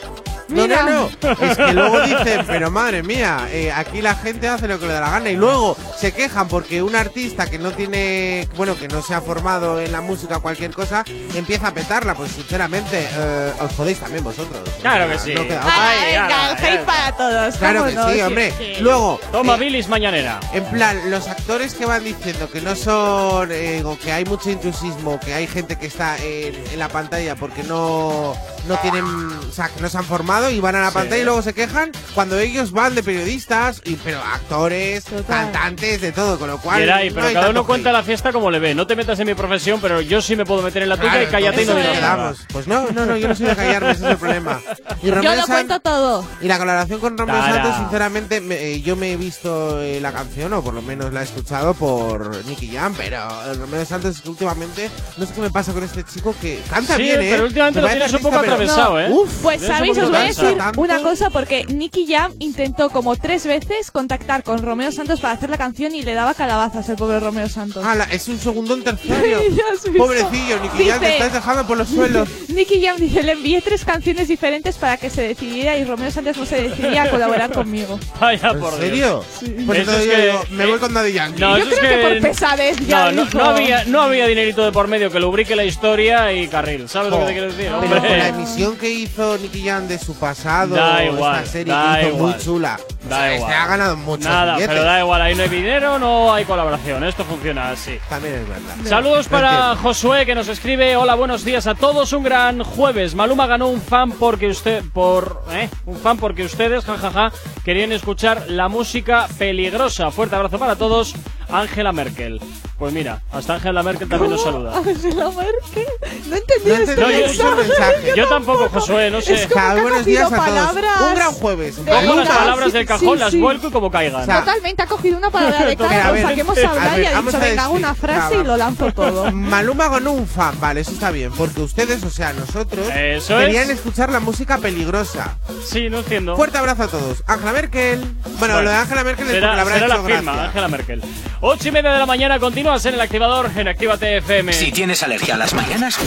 No, 0.51 0.63
Mira. 0.63 0.83
no, 0.83 1.09
no. 1.21 1.31
Es 1.45 1.57
que 1.57 1.73
luego 1.73 2.01
dicen, 2.01 2.43
pero 2.45 2.69
madre 2.71 3.03
mía, 3.03 3.47
eh, 3.51 3.71
aquí 3.71 4.01
la 4.01 4.15
gente 4.15 4.47
hace 4.47 4.67
lo 4.67 4.79
que 4.79 4.85
le 4.87 4.93
da 4.93 5.01
la 5.01 5.09
gana. 5.11 5.29
Y 5.29 5.35
luego 5.35 5.75
se 5.97 6.11
quejan 6.13 6.47
porque 6.47 6.81
un 6.83 6.95
artista 6.95 7.49
que 7.49 7.57
no 7.57 7.71
tiene, 7.71 8.47
bueno, 8.57 8.75
que 8.77 8.87
no 8.87 9.01
se 9.01 9.13
ha 9.15 9.21
formado 9.21 9.79
en 9.79 9.91
la 9.91 10.01
música 10.01 10.37
o 10.37 10.41
cualquier 10.41 10.71
cosa, 10.71 11.03
empieza 11.35 11.67
a 11.67 11.73
petarla. 11.73 12.15
Pues 12.15 12.31
sinceramente, 12.31 13.07
eh, 13.11 13.51
os 13.61 13.71
jodéis 13.75 13.99
también 13.99 14.23
vosotros. 14.23 14.61
Claro 14.81 15.09
que 15.11 15.19
sí. 15.19 15.33
No 15.33 15.43
queda 15.47 15.61
Ah, 15.63 15.67
otra. 15.67 15.89
Ay, 15.89 16.05
venga, 16.05 16.25
ala, 16.25 16.51
el 16.51 16.65
hate 16.65 16.85
para 16.85 17.11
todos. 17.13 17.55
Claro 17.57 17.79
¿cómo 17.85 18.07
que 18.07 18.13
sí, 18.13 18.21
hombre. 18.21 18.53
Luego, 18.81 19.19
Toma 19.31 19.55
eh, 19.55 19.59
bilis 19.59 19.87
mañanera. 19.87 20.39
En 20.53 20.65
plan, 20.65 21.09
los 21.09 21.27
actores 21.27 21.73
que 21.73 21.85
van 21.85 22.03
diciendo 22.03 22.49
que 22.51 22.61
no 22.61 22.75
son, 22.75 23.49
eh, 23.51 23.83
o 23.85 23.97
que 23.97 24.11
hay 24.11 24.25
mucho 24.25 24.49
intrusismo, 24.49 25.19
que 25.19 25.33
hay 25.33 25.47
gente 25.47 25.77
que 25.77 25.85
está 25.87 26.17
en, 26.17 26.55
en 26.71 26.79
la 26.79 26.89
pantalla 26.89 27.35
porque 27.35 27.63
no, 27.63 28.35
no 28.67 28.77
tienen, 28.81 29.05
o 29.05 29.51
sea, 29.53 29.69
que 29.69 29.81
no 29.81 29.89
se 29.89 29.97
han 29.97 30.03
formado 30.05 30.40
y 30.49 30.59
van 30.59 30.75
a 30.75 30.81
la 30.81 30.91
pantalla 30.91 31.21
y 31.21 31.25
luego 31.25 31.41
se 31.41 31.53
quejan 31.53 31.91
cuando 32.15 32.39
ellos 32.39 32.71
van 32.71 32.95
de 32.95 33.03
periodistas, 33.03 33.81
y, 33.85 33.95
pero 33.95 34.19
actores, 34.21 35.03
Total. 35.05 35.23
cantantes, 35.25 36.01
de 36.01 36.11
todo, 36.11 36.37
con 36.39 36.49
lo 36.49 36.57
cual. 36.59 36.81
No 36.85 36.93
pero 37.13 37.27
hay 37.27 37.33
cada 37.33 37.49
uno 37.49 37.65
cuenta 37.65 37.89
hate. 37.89 37.97
la 37.97 38.03
fiesta 38.03 38.31
como 38.31 38.49
le 38.51 38.59
ve. 38.59 38.73
No 38.75 38.87
te 38.87 38.95
metas 38.95 39.19
en 39.19 39.27
mi 39.27 39.33
profesión, 39.33 39.79
pero 39.81 40.01
yo 40.01 40.21
sí 40.21 40.35
me 40.35 40.45
puedo 40.45 40.61
meter 40.61 40.83
en 40.83 40.89
la 40.89 40.97
tuya 40.97 41.11
Claro, 41.11 41.23
y 41.27 41.31
cállate 41.31 41.63
y 41.63 41.65
no 41.65 41.75
digas 41.75 42.01
nada. 42.01 42.33
Pues 42.51 42.67
no, 42.67 42.89
no, 42.91 43.05
no, 43.05 43.17
yo 43.17 43.27
no 43.27 43.35
soy 43.35 43.45
de 43.47 43.55
callarme, 43.55 43.91
ese 43.91 44.05
es 44.05 44.11
el 44.11 44.17
problema. 44.17 44.59
Y 45.03 45.07
Yo 45.07 45.15
lo 45.15 45.23
San- 45.23 45.45
cuento 45.47 45.79
todo. 45.79 46.25
Y 46.41 46.47
la 46.47 46.57
colaboración 46.57 46.99
con 46.99 47.17
Romeo 47.17 47.35
Tara. 47.35 47.53
Santos, 47.53 47.75
sinceramente, 47.77 48.41
me- 48.41 48.55
eh, 48.55 48.81
yo 48.81 48.95
me 48.95 49.11
he 49.13 49.17
visto 49.17 49.81
eh, 49.81 49.99
la 50.01 50.11
canción, 50.11 50.53
o 50.53 50.61
por 50.63 50.73
lo 50.73 50.81
menos 50.81 51.11
la 51.13 51.21
he 51.21 51.23
escuchado 51.23 51.73
por 51.73 52.43
Nicky 52.45 52.69
Jam, 52.69 52.93
pero 52.97 53.17
eh, 53.17 53.53
Romeo 53.55 53.85
Santos 53.85 54.15
es 54.17 54.21
que 54.21 54.29
últimamente, 54.29 54.89
no 55.17 55.25
sé 55.25 55.33
qué 55.33 55.41
me 55.41 55.49
pasa 55.51 55.73
con 55.73 55.83
este 55.83 56.03
chico 56.03 56.35
que 56.41 56.61
canta 56.69 56.95
Sí, 56.95 57.03
bien, 57.03 57.21
¿eh? 57.21 57.27
pero 57.31 57.43
últimamente 57.45 57.77
Me 57.79 57.81
lo 57.81 57.87
parece 57.87 58.05
tienes 58.07 58.25
un 58.25 58.31
poco 58.31 58.41
atravesado, 58.43 58.99
¿eh? 58.99 59.09
Uf, 59.11 59.29
Pues 59.41 59.61
sabéis, 59.61 59.97
os 59.97 60.09
voy 60.09 60.15
a 60.17 60.19
cansa 60.25 60.30
decir 60.35 60.57
una 60.77 61.01
cosa 61.01 61.29
porque 61.29 61.65
Nicky 61.65 62.05
Jam 62.07 62.33
intentó 62.39 62.89
como 62.89 63.15
tres 63.15 63.45
veces 63.45 63.91
contactar 63.91 64.43
con 64.43 64.61
Romeo 64.61 64.91
Santos 64.91 65.19
para 65.19 65.33
hacer 65.33 65.49
la 65.49 65.57
canción 65.57 65.93
y 65.95 66.01
le 66.03 66.13
daba 66.13 66.33
calabazas 66.33 66.87
el 66.89 66.95
pobre 66.95 67.19
Romeo 67.19 67.47
Santos. 67.49 67.83
ala, 67.85 68.05
es 68.11 68.27
un. 68.27 68.39
Ya 68.41 68.91
has 68.91 69.83
visto. 69.83 69.97
Pobrecillo, 69.97 70.59
Nicky 70.61 70.85
Jam, 70.89 70.99
te 70.99 71.05
Dice- 71.05 71.17
estás 71.17 71.33
dejando 71.33 71.67
por 71.67 71.77
los 71.77 71.87
suelos. 71.89 72.29
Nicky 72.49 72.83
Jam 72.85 72.97
dice, 72.97 73.23
le 73.23 73.33
envié 73.33 73.61
tres 73.61 73.85
canciones 73.85 74.27
diferentes 74.27 74.75
para 74.77 74.97
que 74.97 75.09
se 75.09 75.21
decidiera 75.21 75.77
y 75.77 75.83
Romeo 75.85 76.11
Santos 76.11 76.37
no 76.37 76.45
se 76.45 76.61
decidía 76.61 77.03
a 77.03 77.09
colaborar 77.09 77.51
conmigo. 77.53 77.99
Vaya 78.19 78.49
¿En 78.51 78.59
por 78.59 78.71
Dios. 78.79 79.25
serio? 79.39 79.65
Pues 79.65 79.79
Eso 79.79 79.91
entonces 79.91 80.01
es 80.01 80.05
yo 80.05 80.11
que- 80.15 80.21
digo, 80.25 80.43
me 80.51 80.65
voy 80.65 80.79
con 80.79 80.93
Daddy 80.93 81.13
Yankee. 81.13 81.41
No, 81.41 81.57
Yo 81.57 81.63
eso 81.63 81.73
es 81.73 81.79
creo 81.79 81.91
que, 81.91 81.97
que- 82.15 82.21
por 82.21 82.29
pesadez 82.29 82.77
ya 82.87 83.05
No, 83.05 83.11
no, 83.11 83.25
dijo. 83.25 83.37
no 83.37 83.43
había, 83.45 83.83
no 83.85 84.01
había 84.01 84.27
dinerito 84.27 84.63
de 84.65 84.71
por 84.71 84.87
medio 84.87 85.11
que 85.11 85.19
lubrique 85.19 85.55
la 85.55 85.65
historia 85.65 86.31
y 86.33 86.47
carril. 86.47 86.87
¿Sabes 86.89 87.11
lo 87.11 87.19
que 87.19 87.25
te 87.25 87.31
quiero 87.33 87.47
decir? 87.51 87.67
Pero 87.67 87.79
con 87.79 87.89
la 87.91 88.01
transmisión 88.01 88.75
que 88.77 88.89
hizo 88.89 89.37
Nicky 89.37 89.63
Jam 89.63 89.87
de 89.87 89.99
su 89.99 90.13
pasado, 90.21 90.75
Da 90.75 91.03
igual, 91.03 91.35
esta 91.37 91.51
serie 91.51 91.73
da 91.73 91.95
que 91.95 92.01
hizo 92.07 92.15
igual. 92.15 92.31
muy 92.33 92.41
chula. 92.41 92.79
Da 93.09 93.15
O 93.15 93.19
sea, 93.19 93.35
igual. 93.35 93.51
Este 93.51 93.53
ha 93.61 93.67
ganado 93.67 93.97
mucho 93.97 94.29
Nada, 94.29 94.53
billetes. 94.53 94.67
pero 94.75 94.83
da 94.85 94.99
igual, 94.99 95.21
ahí 95.21 95.35
no 95.35 95.43
hay 95.43 95.49
dinero, 95.49 95.99
no 95.99 96.33
hay 96.33 96.45
colaboración. 96.45 97.03
Esto 97.03 97.25
funciona 97.25 97.71
así. 97.71 97.97
También 98.07 98.35
es 98.35 98.47
verdad. 98.47 98.75
Saludos 98.85 99.25
No 99.25 99.31
para 99.31 99.49
entiendo. 99.55 99.75
Josué 99.81 100.25
que 100.25 100.35
nos 100.35 100.47
escribe. 100.47 100.95
Hola, 100.95 101.15
buenos 101.15 101.43
días 101.43 101.67
a 101.67 101.75
todos. 101.75 102.13
Un 102.13 102.23
gran 102.23 102.63
jueves. 102.63 103.15
Maluma 103.15 103.47
ganó 103.47 103.67
un 103.67 103.81
fan 103.81 104.11
porque 104.13 104.47
usted, 104.47 104.83
por, 104.93 105.43
¿eh? 105.51 105.67
un 105.85 105.97
fan 105.97 106.17
porque 106.17 106.45
ustedes, 106.45 106.85
jajaja, 106.85 107.31
querían 107.65 107.91
escuchar 107.91 108.45
la 108.47 108.69
música 108.69 109.27
peligrosa. 109.37 110.11
Fuerte 110.11 110.35
abrazo 110.37 110.59
para 110.59 110.75
todos. 110.77 111.15
Angela 111.49 111.91
Merkel. 111.91 112.39
Pues 112.81 112.93
mira, 112.95 113.21
hasta 113.31 113.53
Angela 113.53 113.83
Merkel 113.83 114.09
también 114.09 114.31
nos 114.31 114.41
saluda. 114.41 114.75
Angela 114.77 115.29
Merkel. 115.29 115.85
No 116.27 116.35
entendí 116.35 116.69
No 116.69 116.73
este 116.73 116.95
No, 116.95 117.11
yo- 117.11 117.25
ese 117.27 117.43
mensaje. 117.43 118.13
Yo 118.15 118.27
tampoco, 118.27 118.69
Josué, 118.69 119.11
no 119.11 119.21
sé. 119.21 119.47
Ha 119.55 119.73
buenos 119.75 120.03
días 120.03 120.23
a 120.31 120.35
todos. 120.35 120.47
palabras 120.47 121.01
Un 121.01 121.13
gran 121.13 121.31
jueves. 121.33 121.75
Cojo 121.75 122.15
las 122.15 122.27
palabras 122.27 122.65
sí, 122.65 122.71
del 122.71 122.85
cajón, 122.87 123.13
sí, 123.13 123.19
las 123.19 123.31
sí. 123.33 123.39
vuelco 123.39 123.67
y 123.67 123.71
como 123.71 123.91
caigan. 123.91 124.23
O 124.23 124.25
sea, 124.25 124.39
Totalmente 124.39 124.81
ha 124.81 124.87
cogido 124.87 125.19
una 125.19 125.29
palabra 125.29 125.63
de 125.63 125.77
cada 125.77 126.09
cosa 126.09 126.33
que 126.33 126.41
hemos 126.41 126.57
a 126.57 126.69
hablado 126.69 126.89
ver, 126.89 127.03
y 127.03 127.05
ha 127.05 127.21
dicho, 127.21 127.39
venga, 127.39 127.69
una 127.69 127.93
frase 127.93 128.35
y 128.39 128.43
lo 128.43 128.57
lanzo 128.57 128.91
todo. 128.93 129.31
Maluma 129.31 129.87
ganó 129.87 130.13
un 130.13 130.25
fan, 130.25 130.59
vale, 130.59 130.81
eso 130.81 130.89
está 130.89 131.11
bien, 131.11 131.31
porque 131.33 131.61
ustedes, 131.61 132.03
o 132.03 132.09
sea, 132.09 132.33
nosotros, 132.33 132.87
Eso 132.95 133.37
querían 133.37 133.65
es. 133.65 133.77
escuchar 133.77 134.11
la 134.11 134.19
música 134.19 134.57
peligrosa. 134.57 135.37
Sí, 135.63 135.87
no 135.87 135.99
entiendo. 135.99 136.35
Fuerte 136.35 136.57
abrazo 136.57 136.81
a 136.81 136.87
todos. 136.87 137.23
Angela 137.27 137.51
Merkel. 137.51 137.99
Bueno, 137.99 138.37
Bueno, 138.39 138.61
lo 138.63 138.69
de 138.71 138.75
Angela 138.75 139.03
Merkel 139.03 139.25
es 139.27 139.31
porque 139.33 139.39
será, 139.39 139.53
le 139.55 139.61
habrá 139.61 139.75
será 139.75 139.87
la 139.87 139.93
hecho 139.93 140.03
firma, 140.05 140.31
gracia. 140.31 140.47
Angela 140.49 140.67
Merkel. 140.67 141.03
Ocho 141.41 141.67
y 141.67 141.71
media 141.71 141.91
de 141.91 141.99
la 141.99 142.05
mañana, 142.07 142.39
continúas 142.71 142.85
en 142.85 142.93
el 142.93 143.01
activador 143.01 143.51
en 143.53 143.67
Actívate 143.67 144.17
FM. 144.17 144.53
Si 144.53 144.71
tienes 144.71 145.03
alergia 145.03 145.35
a 145.35 145.37
las 145.37 145.53
mañanas, 145.53 145.99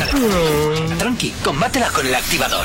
tranqui, 0.99 1.31
combátela 1.45 1.91
con 1.91 2.07
el 2.07 2.15
activador. 2.15 2.65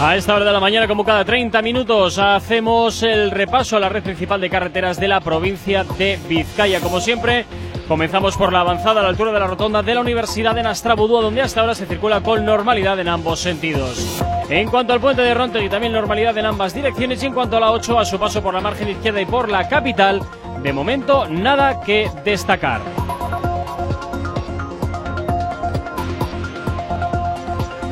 A 0.00 0.16
esta 0.16 0.34
hora 0.34 0.44
de 0.44 0.52
la 0.52 0.58
mañana, 0.58 0.88
como 0.88 1.04
cada 1.04 1.24
30 1.24 1.62
minutos, 1.62 2.18
hacemos 2.18 3.04
el 3.04 3.30
repaso 3.30 3.76
a 3.76 3.80
la 3.80 3.88
red 3.88 4.02
principal 4.02 4.40
de 4.40 4.50
carreteras 4.50 4.98
de 4.98 5.06
la 5.06 5.20
provincia 5.20 5.84
de 5.84 6.18
Vizcaya. 6.28 6.80
Como 6.80 7.00
siempre, 7.00 7.46
comenzamos 7.88 8.36
por 8.36 8.52
la 8.52 8.60
avanzada 8.60 9.00
a 9.00 9.02
la 9.02 9.08
altura 9.08 9.32
de 9.32 9.40
la 9.40 9.46
rotonda 9.46 9.82
de 9.82 9.94
la 9.94 10.00
Universidad 10.00 10.54
de 10.54 10.62
Nastrabudúa, 10.62 11.22
donde 11.22 11.42
hasta 11.42 11.60
ahora 11.60 11.74
se 11.74 11.86
circula 11.86 12.20
con 12.20 12.44
normalidad 12.44 12.98
en 13.00 13.08
ambos 13.08 13.40
sentidos. 13.40 14.22
En 14.48 14.68
cuanto 14.68 14.92
al 14.92 15.00
puente 15.00 15.22
de 15.22 15.34
Rontegui, 15.34 15.68
también 15.68 15.92
normalidad 15.92 16.36
en 16.36 16.46
ambas 16.46 16.74
direcciones. 16.74 17.22
Y 17.22 17.26
en 17.26 17.34
cuanto 17.34 17.56
a 17.56 17.60
la 17.60 17.70
8, 17.72 17.98
a 17.98 18.04
su 18.04 18.18
paso 18.18 18.42
por 18.42 18.54
la 18.54 18.60
margen 18.60 18.88
izquierda 18.88 19.20
y 19.20 19.26
por 19.26 19.48
la 19.48 19.68
capital, 19.68 20.20
de 20.62 20.72
momento 20.72 21.26
nada 21.28 21.80
que 21.80 22.10
destacar. 22.24 22.80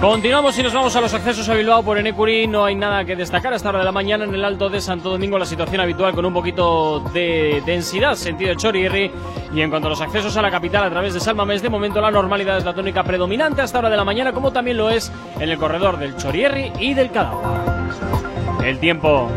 Continuamos 0.01 0.59
y 0.59 0.63
nos 0.63 0.73
vamos 0.73 0.97
a 0.97 1.01
los 1.03 1.13
accesos 1.13 1.47
a 1.51 1.55
Bilbao 1.55 1.83
por 1.83 1.99
Enecuri. 1.99 2.47
No 2.47 2.65
hay 2.65 2.75
nada 2.75 3.05
que 3.05 3.15
destacar 3.15 3.53
a 3.53 3.57
esta 3.57 3.69
hora 3.69 3.81
de 3.81 3.85
la 3.85 3.93
mañana 3.93 4.25
en 4.25 4.35
el 4.35 4.43
Alto 4.43 4.71
de 4.71 4.81
Santo 4.81 5.11
Domingo. 5.11 5.39
La 5.39 5.45
situación 5.45 5.79
habitual 5.83 6.15
con 6.15 6.25
un 6.25 6.33
poquito 6.33 7.01
de 7.13 7.63
densidad, 7.67 8.15
sentido 8.15 8.55
Chorierri. 8.55 9.11
Y 9.55 9.61
en 9.61 9.69
cuanto 9.69 9.89
a 9.89 9.91
los 9.91 10.01
accesos 10.01 10.35
a 10.39 10.43
la 10.43 10.51
capital 10.51 10.85
a 10.85 10.91
través 10.91 11.13
de 11.13 11.21
Salmamés, 11.21 11.61
de 11.61 11.69
momento 11.69 12.01
la 12.01 12.11
normalidad 12.11 12.57
es 12.57 12.65
la 12.65 12.73
tónica 12.73 13.05
predominante 13.05 13.61
a 13.61 13.65
esta 13.65 13.81
hora 13.81 13.91
de 13.91 13.99
la 13.99 14.05
mañana, 14.05 14.33
como 14.33 14.51
también 14.51 14.79
lo 14.79 14.89
es 14.89 15.13
en 15.39 15.51
el 15.51 15.59
corredor 15.59 15.99
del 15.99 16.17
Chorierri 16.17 16.73
y 16.79 16.95
del 16.95 17.11
Cadagua. 17.11 17.63
El 18.65 18.79
tiempo. 18.79 19.29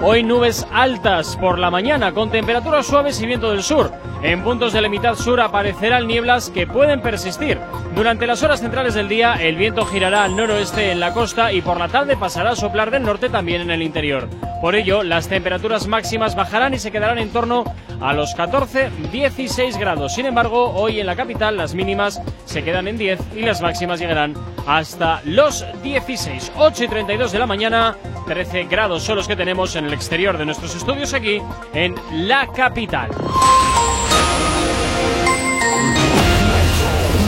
Hoy 0.00 0.22
nubes 0.22 0.64
altas 0.72 1.36
por 1.36 1.58
la 1.58 1.72
mañana 1.72 2.12
con 2.12 2.30
temperaturas 2.30 2.86
suaves 2.86 3.20
y 3.20 3.26
viento 3.26 3.50
del 3.50 3.64
sur. 3.64 3.90
En 4.24 4.42
puntos 4.42 4.72
de 4.72 4.80
la 4.80 4.88
mitad 4.88 5.16
sur 5.16 5.38
aparecerán 5.38 6.06
nieblas 6.06 6.48
que 6.48 6.66
pueden 6.66 7.02
persistir. 7.02 7.60
Durante 7.94 8.26
las 8.26 8.42
horas 8.42 8.60
centrales 8.60 8.94
del 8.94 9.06
día 9.06 9.34
el 9.34 9.56
viento 9.56 9.84
girará 9.84 10.24
al 10.24 10.34
noroeste 10.34 10.90
en 10.90 10.98
la 10.98 11.12
costa 11.12 11.52
y 11.52 11.60
por 11.60 11.78
la 11.78 11.88
tarde 11.88 12.16
pasará 12.16 12.52
a 12.52 12.56
soplar 12.56 12.90
del 12.90 13.02
norte 13.02 13.28
también 13.28 13.60
en 13.60 13.70
el 13.70 13.82
interior. 13.82 14.26
Por 14.62 14.76
ello, 14.76 15.02
las 15.02 15.28
temperaturas 15.28 15.86
máximas 15.88 16.36
bajarán 16.36 16.72
y 16.72 16.78
se 16.78 16.90
quedarán 16.90 17.18
en 17.18 17.28
torno 17.34 17.64
a 18.00 18.14
los 18.14 18.34
14-16 18.34 19.78
grados. 19.78 20.14
Sin 20.14 20.24
embargo, 20.24 20.70
hoy 20.70 21.00
en 21.00 21.06
la 21.06 21.16
capital 21.16 21.58
las 21.58 21.74
mínimas 21.74 22.22
se 22.46 22.64
quedan 22.64 22.88
en 22.88 22.96
10 22.96 23.20
y 23.36 23.42
las 23.42 23.60
máximas 23.60 24.00
llegarán 24.00 24.32
hasta 24.66 25.20
los 25.26 25.66
16. 25.82 26.52
8 26.56 26.84
y 26.84 26.88
32 26.88 27.30
de 27.30 27.38
la 27.38 27.46
mañana, 27.46 27.94
13 28.26 28.64
grados 28.64 29.02
son 29.02 29.16
los 29.16 29.28
que 29.28 29.36
tenemos 29.36 29.76
en 29.76 29.84
el 29.84 29.92
exterior 29.92 30.38
de 30.38 30.46
nuestros 30.46 30.74
estudios 30.74 31.12
aquí 31.12 31.42
en 31.74 31.94
la 32.10 32.46
capital. 32.46 33.10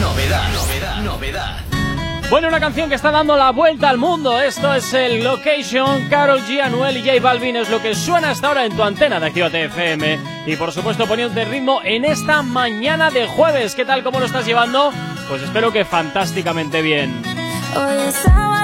Novedad, 0.01 0.49
novedad, 0.53 0.97
novedad. 1.03 1.57
Bueno, 2.29 2.49
una 2.49 2.59
canción 2.59 2.89
que 2.89 2.97
está 2.97 3.13
dando 3.13 3.37
la 3.37 3.53
vuelta 3.53 3.89
al 3.89 3.99
mundo. 3.99 4.41
Esto 4.41 4.75
es 4.75 4.93
el 4.95 5.23
Location. 5.23 6.09
Carol 6.09 6.41
G, 6.41 6.61
Anuel 6.61 6.97
y 6.97 7.05
J 7.05 7.21
Balvin 7.21 7.57
es 7.57 7.71
lo 7.71 7.81
que 7.81 7.95
suena 7.95 8.31
hasta 8.31 8.49
ahora 8.49 8.65
en 8.65 8.75
tu 8.77 8.83
antena 8.83 9.21
de 9.21 9.27
Actívate 9.27 9.65
FM. 9.65 10.19
Y 10.47 10.57
por 10.57 10.73
supuesto 10.73 11.07
poniéndote 11.07 11.45
ritmo 11.45 11.81
en 11.85 12.05
esta 12.05 12.43
mañana 12.43 13.11
de 13.11 13.29
jueves. 13.29 13.77
¿Qué 13.77 13.85
tal? 13.85 14.03
¿Cómo 14.03 14.19
lo 14.19 14.27
estás 14.27 14.45
llevando? 14.45 14.93
Pues 15.29 15.43
espero 15.43 15.73
que 15.73 15.85
fantásticamente 15.85 16.83
bien. 16.83 17.23
Hoy 17.77 17.97
es 18.09 18.15
sábado, 18.17 18.56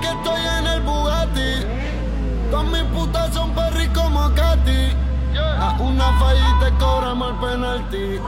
que 0.00 0.08
estoy 0.08 0.40
en 0.58 0.66
el 0.66 0.80
Bugatti. 0.82 1.66
Con 2.50 2.70
mis 2.70 2.82
putas 2.84 3.32
son 3.34 3.54
perris 3.54 3.88
como 3.88 4.32
Katy. 4.34 4.92
A 5.38 5.76
una 5.80 6.18
falla 6.18 6.50
y 6.50 6.64
te 6.64 6.70
cobramos 6.78 7.30
el 7.30 7.36
penalti. 7.36 8.20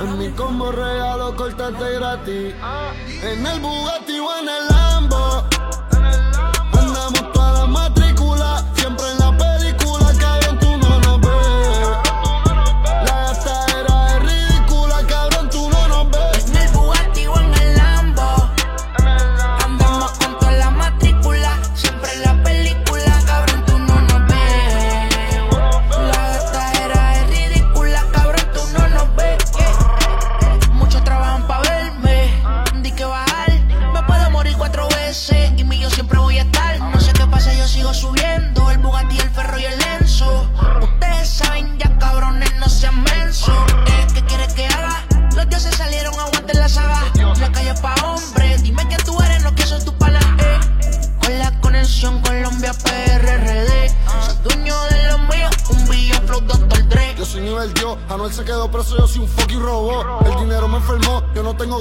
En 0.00 0.18
mi 0.18 0.30
combo 0.30 0.72
regalo 0.72 1.34
cortaste 1.36 1.92
gratis. 1.94 2.54
En 3.22 3.46
el 3.46 3.60
Bugatti 3.60 4.18
o 4.18 4.38
en 4.38 4.48
el 4.48 4.68
Lambo. 4.68 5.49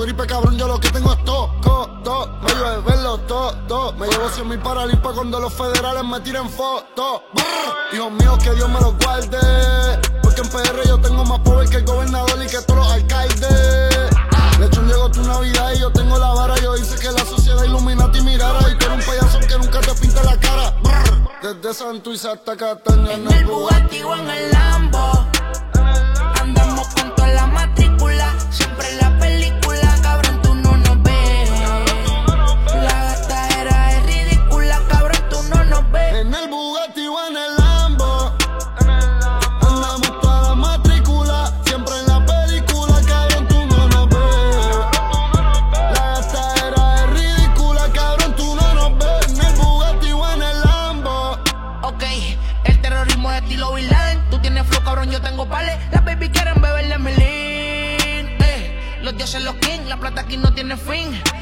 gripe, 0.01 0.25
cabrón, 0.27 0.57
yo 0.57 0.67
lo 0.67 0.79
que 0.79 0.89
tengo 0.89 1.13
es 1.13 1.23
toco, 1.23 1.89
to. 2.03 2.39
Me 2.41 2.53
llevo 2.53 2.65
a 2.65 2.77
verlo 2.79 3.17
todo, 3.19 3.93
Me 3.93 4.07
llevo 4.07 4.29
100 4.29 4.47
mil 4.47 4.59
para 4.59 4.85
limpa 4.85 5.11
cuando 5.13 5.39
los 5.39 5.53
federales 5.53 6.03
me 6.03 6.19
tiren 6.21 6.49
fotos. 6.49 7.21
Dios 7.91 8.11
mío, 8.11 8.37
que 8.43 8.51
Dios 8.53 8.69
me 8.69 8.79
los 8.79 8.97
guarde. 8.97 9.39
Porque 10.21 10.41
en 10.41 10.49
PR 10.49 10.87
yo 10.87 10.99
tengo 10.99 11.25
más 11.25 11.39
poder 11.39 11.69
que 11.69 11.77
el 11.77 11.85
gobernador 11.85 12.43
y 12.43 12.47
que 12.47 12.61
todos 12.61 12.79
los 12.79 12.91
alcaldes. 12.91 14.11
Ah, 14.31 14.51
De 14.59 14.65
hecho, 14.65 14.81
llegó 14.83 15.09
tu 15.11 15.21
Navidad 15.23 15.73
y 15.75 15.79
yo 15.79 15.91
tengo 15.91 16.17
la 16.17 16.29
vara. 16.33 16.55
Yo 16.57 16.75
hice 16.77 16.97
que 16.99 17.11
la 17.11 17.25
sociedad 17.25 17.63
iluminati 17.63 18.21
mirara. 18.21 18.59
Y 18.69 18.75
tú 18.77 18.85
eres 18.85 18.99
un 18.99 19.13
payaso 19.13 19.39
que 19.39 19.57
nunca 19.57 19.81
te 19.81 19.93
pinta 19.95 20.23
la 20.23 20.39
cara. 20.39 20.75
Brr. 20.83 21.29
Desde 21.41 21.73
Santuiza 21.73 22.33
hasta 22.33 22.55
Cataña. 22.55 23.13
En 23.13 23.31
el 23.31 23.45
Bugatti 23.45 24.03
o 24.03 24.15
en 24.15 24.29
el 24.29 24.51
Lambo 24.51 25.25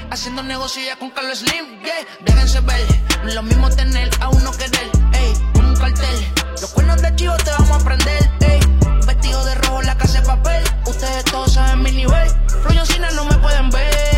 Haciendo 0.09 0.41
negocio 0.41 0.81
con 0.99 1.09
Carlos 1.09 1.39
Slim, 1.39 1.81
yeah. 1.83 1.93
Déjense 2.23 2.61
ver, 2.61 2.79
no 3.23 3.27
es 3.27 3.35
lo 3.35 3.43
mismo 3.43 3.69
tener 3.69 4.09
a 4.21 4.29
uno 4.29 4.51
querer, 4.51 4.89
ey. 5.13 5.33
Un 5.55 5.75
cartel, 5.75 6.33
los 6.61 6.71
cuernos 6.71 7.01
de 7.01 7.13
chivo 7.15 7.35
te 7.35 7.51
vamos 7.51 7.81
a 7.81 7.85
prender, 7.85 8.31
ey. 8.39 8.59
Vestido 9.05 9.43
de 9.43 9.55
rojo, 9.55 9.81
la 9.81 9.97
casa 9.97 10.21
de 10.21 10.25
papel. 10.25 10.63
Ustedes 10.85 11.25
todos 11.25 11.51
saben 11.51 11.83
mi 11.83 11.91
nivel. 11.91 12.29
Floyo 12.63 12.83
no 13.15 13.25
me 13.25 13.37
pueden 13.39 13.69
ver. 13.69 14.16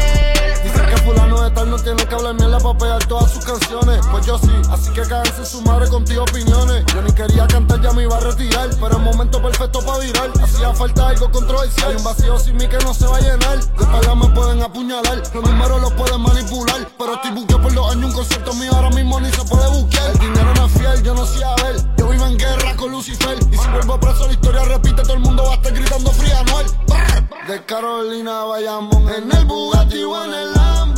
Que 0.89 0.97
fulano 1.03 1.41
de 1.41 1.51
tal 1.51 1.69
no 1.69 1.77
tiene 1.77 2.05
que 2.05 2.15
hablar 2.15 2.33
mierda 2.33 2.57
para 2.59 2.77
pegar 2.77 3.05
todas 3.05 3.31
sus 3.31 3.45
canciones. 3.45 3.99
Pues 4.11 4.25
yo 4.25 4.37
sí, 4.39 4.51
así 4.71 4.91
que 4.91 5.01
cáganse 5.01 5.45
su 5.45 5.61
madre 5.61 5.87
contigo 5.89 6.23
opiniones. 6.23 6.83
Yo 6.93 7.01
ni 7.01 7.11
quería 7.11 7.47
cantar, 7.47 7.81
ya 7.81 7.91
me 7.91 8.03
iba 8.03 8.17
a 8.17 8.19
retirar. 8.19 8.69
Pero 8.79 8.97
el 8.97 9.03
momento 9.03 9.41
perfecto 9.41 9.79
para 9.85 9.99
virar. 9.99 10.29
Hacía 10.41 10.73
falta 10.73 11.09
algo 11.09 11.31
controversial. 11.31 11.91
Hay 11.91 11.95
un 11.97 12.03
vacío 12.03 12.39
sin 12.39 12.57
mí 12.57 12.67
que 12.67 12.77
no 12.79 12.93
se 12.93 13.05
va 13.05 13.17
a 13.17 13.21
llenar. 13.21 13.59
De 13.59 13.85
paga 13.85 14.15
me 14.15 14.27
pueden 14.29 14.61
apuñalar, 14.61 15.21
los 15.33 15.43
números 15.43 15.81
los 15.81 15.93
pueden 15.93 16.21
manipular. 16.21 16.87
Pero 16.97 17.13
estoy 17.13 17.31
buqueado 17.31 17.61
por 17.61 17.73
los 17.73 17.91
años, 17.91 18.05
un 18.05 18.13
concierto 18.13 18.53
mío 18.55 18.71
ahora 18.73 18.89
mismo 18.89 19.19
ni 19.19 19.31
se 19.31 19.43
puede 19.43 19.69
buquear. 19.69 20.11
El 20.11 20.19
dinero 20.19 20.53
no 20.55 20.65
es 20.65 20.71
fiel, 20.71 21.03
yo 21.03 21.13
no 21.13 21.25
sé 21.25 21.43
a 21.43 21.55
ver. 21.63 21.98
Vivo 22.09 22.25
en 22.25 22.37
guerra 22.37 22.75
con 22.75 22.91
Lucifer. 22.91 23.37
Y 23.51 23.57
si 23.57 23.67
vuelvo 23.69 23.99
preso, 23.99 24.25
la 24.25 24.33
historia 24.33 24.63
repite. 24.63 25.01
Todo 25.03 25.13
el 25.13 25.19
mundo 25.19 25.43
va 25.43 25.51
a 25.51 25.55
estar 25.55 25.73
gritando 25.73 26.11
fría 26.11 26.39
anual. 26.39 26.65
De 27.47 27.65
Carolina 27.65 28.45
Bayamón. 28.45 29.09
En 29.09 29.31
el 29.31 29.45
Bugatti 29.45 30.03
o 30.03 30.25
en 30.25 30.33
el 30.33 30.53
Lambo. 30.53 30.88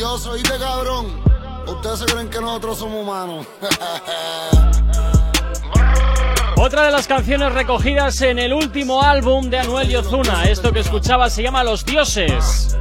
Oíste, 0.00 0.56
cabrón. 0.60 1.06
Ustedes 1.66 1.98
se 1.98 2.06
creen 2.06 2.28
que 2.28 2.40
nosotros 2.40 2.78
somos 2.78 3.02
humanos. 3.02 3.44
Otra 6.56 6.84
de 6.84 6.92
las 6.92 7.08
canciones 7.08 7.52
recogidas 7.52 8.20
en 8.20 8.38
el 8.38 8.52
último 8.52 9.02
álbum 9.02 9.50
de 9.50 9.58
Anuel 9.58 9.90
y. 9.90 10.48
Esto 10.48 10.72
que 10.72 10.78
escuchaba 10.80 11.28
se 11.30 11.42
llama 11.42 11.64
Los 11.64 11.84
Dioses. 11.84 12.76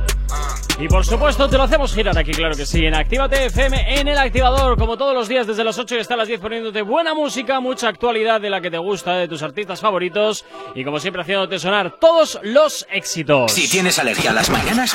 Y 0.80 0.88
por 0.88 1.03
supuesto 1.03 1.49
te 1.49 1.57
lo 1.57 1.63
hacemos 1.63 1.91
girar 1.91 2.15
aquí, 2.15 2.32
claro 2.32 2.55
que 2.55 2.65
sí, 2.65 2.86
en 2.86 2.93
Actívate 2.93 3.47
FM, 3.47 3.99
en 3.99 4.07
el 4.07 4.17
activador, 4.17 4.78
como 4.78 4.95
todos 4.95 5.15
los 5.15 5.28
días 5.28 5.47
desde 5.47 5.63
las 5.63 5.80
8 5.80 5.95
y 5.95 5.99
hasta 5.99 6.15
las 6.15 6.28
10 6.28 6.39
poniéndote 6.39 6.84
buena 6.84 7.15
música, 7.15 7.59
mucha 7.59 7.88
actualidad 7.88 8.39
de 8.39 8.51
la 8.51 8.61
que 8.61 8.69
te 8.69 8.78
gusta, 8.78 9.15
de 9.15 9.28
tus 9.28 9.41
artistas 9.41 9.82
favoritos 9.82 10.45
y 10.75 10.84
como 10.84 10.99
siempre 10.99 11.23
haciéndote 11.23 11.57
sonar 11.57 11.95
todos 11.99 12.39
los 12.43 12.86
éxitos. 12.91 13.51
Si 13.53 13.67
tienes 13.67 13.97
alergia 13.97 14.30
a 14.30 14.34
las 14.34 14.51
mañanas, 14.51 14.93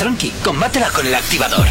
tranqui, 0.00 0.30
combátela 0.42 0.90
con 0.90 1.06
el 1.06 1.14
activador. 1.14 1.66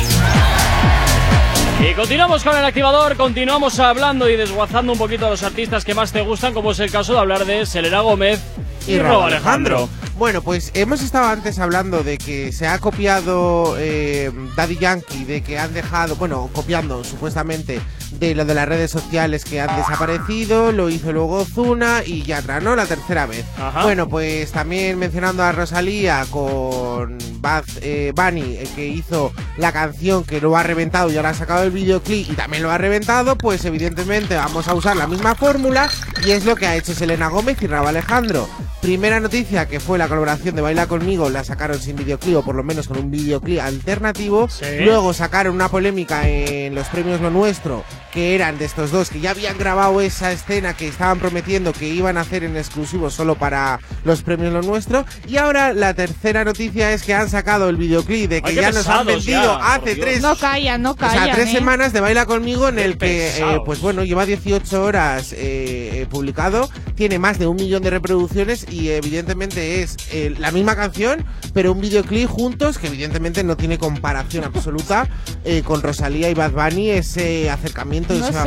Y 1.82 1.94
continuamos 1.96 2.42
con 2.46 2.56
el 2.56 2.64
activador, 2.64 3.18
continuamos 3.18 3.80
hablando 3.80 4.30
y 4.30 4.38
desguazando 4.38 4.94
un 4.94 4.98
poquito 4.98 5.28
a 5.28 5.30
los 5.30 5.44
artistas 5.44 5.84
que 5.84 5.94
más 5.94 6.14
te 6.14 6.22
gustan, 6.22 6.54
como 6.54 6.72
es 6.72 6.80
el 6.80 6.90
caso 6.90 7.12
de 7.12 7.20
hablar 7.20 7.44
de 7.44 7.66
Selena 7.66 8.00
Gómez 8.00 8.40
y, 8.88 9.00
Rob 9.00 9.24
Alejandro. 9.24 9.90
Bueno, 10.18 10.42
pues 10.42 10.72
hemos 10.76 11.02
estado 11.02 11.26
antes 11.26 11.58
hablando 11.58 12.04
de 12.04 12.18
que 12.18 12.52
se 12.52 12.68
ha 12.68 12.78
copiado 12.78 13.76
eh, 13.80 14.32
Daddy 14.56 14.78
Yankee, 14.78 15.26
de 15.26 15.42
que 15.42 15.58
han 15.58 15.74
dejado, 15.74 16.16
bueno, 16.16 16.50
copiando 16.54 17.04
supuestamente 17.04 17.82
de 18.20 18.36
lo 18.36 18.46
de 18.46 18.54
las 18.54 18.68
redes 18.68 18.92
sociales 18.92 19.44
que 19.44 19.60
han 19.60 19.76
desaparecido, 19.76 20.72
lo 20.72 20.90
hizo 20.90 21.12
luego 21.12 21.40
Ozuna 21.40 22.04
y 22.06 22.22
Yatra, 22.22 22.60
¿no? 22.60 22.76
La 22.76 22.86
tercera 22.86 23.26
vez. 23.26 23.44
Ajá. 23.58 23.84
Bueno, 23.84 24.08
pues 24.08 24.52
también 24.52 25.00
mencionando 25.00 25.44
a 25.44 25.52
Rosalía 25.52 26.26
con 26.30 27.18
Bad 27.40 27.66
eh, 27.82 28.14
Bunny, 28.16 28.58
eh, 28.58 28.68
que 28.76 28.88
hizo 28.88 29.34
la 29.58 29.72
canción 29.72 30.24
que 30.24 30.40
lo 30.40 30.56
ha 30.56 30.64
reventado 30.64 31.12
y 31.12 31.18
ahora 31.18 31.30
ha 31.30 31.34
sacado 31.34 31.64
el 31.64 31.72
videoclip 31.72 32.32
y 32.32 32.36
también 32.36 32.62
lo 32.62 32.72
ha 32.72 32.78
reventado, 32.78 33.36
pues 33.36 33.66
evidentemente 33.66 34.36
vamos 34.36 34.68
a 34.68 34.76
usar 34.76 34.96
la 34.96 35.08
misma 35.08 35.34
fórmula 35.34 35.90
y 36.24 36.32
es 36.32 36.46
lo 36.46 36.56
que 36.56 36.68
ha 36.68 36.76
hecho 36.76 36.94
Selena 36.94 37.30
Gómez 37.30 37.62
y 37.62 37.68
Rabo 37.68 37.88
Alejandro. 37.88 38.48
Primera 38.84 39.22
noticia 39.22 39.66
que 39.66 39.80
fue 39.80 39.98
la 39.98 40.10
colaboración 40.10 40.56
de 40.56 40.62
Baila 40.62 40.88
Conmigo, 40.88 41.30
la 41.30 41.46
sacaron 41.46 41.80
sin 41.80 41.96
videoclip 41.96 42.36
o 42.36 42.44
por 42.44 42.54
lo 42.54 42.66
menos 42.66 42.90
con 42.90 42.98
un 42.98 43.10
videoclip 43.10 43.62
alternativo. 43.62 44.50
Luego 44.84 45.14
sacaron 45.14 45.56
una 45.56 45.70
polémica 45.70 46.28
en 46.28 46.76
los 46.76 46.88
premios 46.90 47.22
Lo 47.22 47.30
Nuestro, 47.30 47.86
que 48.12 48.36
eran 48.36 48.58
de 48.58 48.66
estos 48.66 48.92
dos 48.92 49.10
que 49.10 49.22
ya 49.22 49.30
habían 49.30 49.58
grabado 49.58 50.02
esa 50.02 50.34
escena 50.34 50.74
que 50.74 50.90
estaban 50.90 51.20
prometiendo 51.20 51.72
que 51.72 51.88
iban 51.88 52.18
a 52.18 52.22
hacer 52.22 52.44
en 52.44 52.58
exclusivo 52.58 53.10
solo 53.10 53.36
para 53.36 53.80
los 54.04 54.22
premios 54.22 54.52
Lo 54.52 54.62
Nuestro. 54.62 55.06
Y 55.30 55.38
ahora 55.38 55.72
la 55.72 55.94
tercera 55.94 56.44
noticia 56.44 56.92
es 56.92 57.04
que 57.04 57.14
han 57.14 57.30
sacado 57.30 57.70
el 57.70 57.78
videoclip 57.78 58.30
de 58.30 58.42
que 58.42 58.50
Ay, 58.50 58.56
ya 58.56 58.72
nos 58.74 58.86
han 58.90 59.08
vendido 59.08 59.60
ya, 59.60 59.76
hace 59.76 59.96
tres 59.96 60.22
No 60.22 60.36
callan, 60.36 60.82
no 60.82 60.92
o 60.92 60.96
callan. 60.98 61.24
sea, 61.24 61.36
tres 61.36 61.48
¿eh? 61.48 61.54
semanas 61.54 61.94
de 61.94 62.02
Baila 62.02 62.26
Conmigo 62.26 62.68
en 62.68 62.80
el 62.80 62.98
que, 62.98 63.30
eh, 63.30 63.62
pues 63.66 63.80
bueno, 63.80 64.04
lleva 64.04 64.26
18 64.26 64.84
horas 64.84 65.34
eh, 65.38 66.06
publicado, 66.10 66.70
tiene 66.96 67.18
más 67.18 67.40
de 67.40 67.48
un 67.48 67.56
millón 67.56 67.82
de 67.82 67.90
reproducciones 67.90 68.66
y 68.74 68.90
evidentemente 68.90 69.82
es 69.82 69.96
eh, 70.12 70.34
la 70.38 70.52
misma 70.52 70.76
canción, 70.76 71.26
pero 71.54 71.72
un 71.72 71.82
videoclip 71.82 72.28
juntos 72.28 72.78
que 72.78 72.88
evidentemente 72.88 73.44
no 73.44 73.56
tiene 73.56 73.78
comparación 73.78 74.44
absoluta 74.44 75.08
eh, 75.46 75.62
con 75.64 75.82
Rosalía 75.82 76.30
y 76.30 76.34
Bad 76.34 76.52
Bunny, 76.52 76.90
ese 76.90 77.50
acercamiento, 77.50 78.14
No 78.14 78.28
esa 78.28 78.46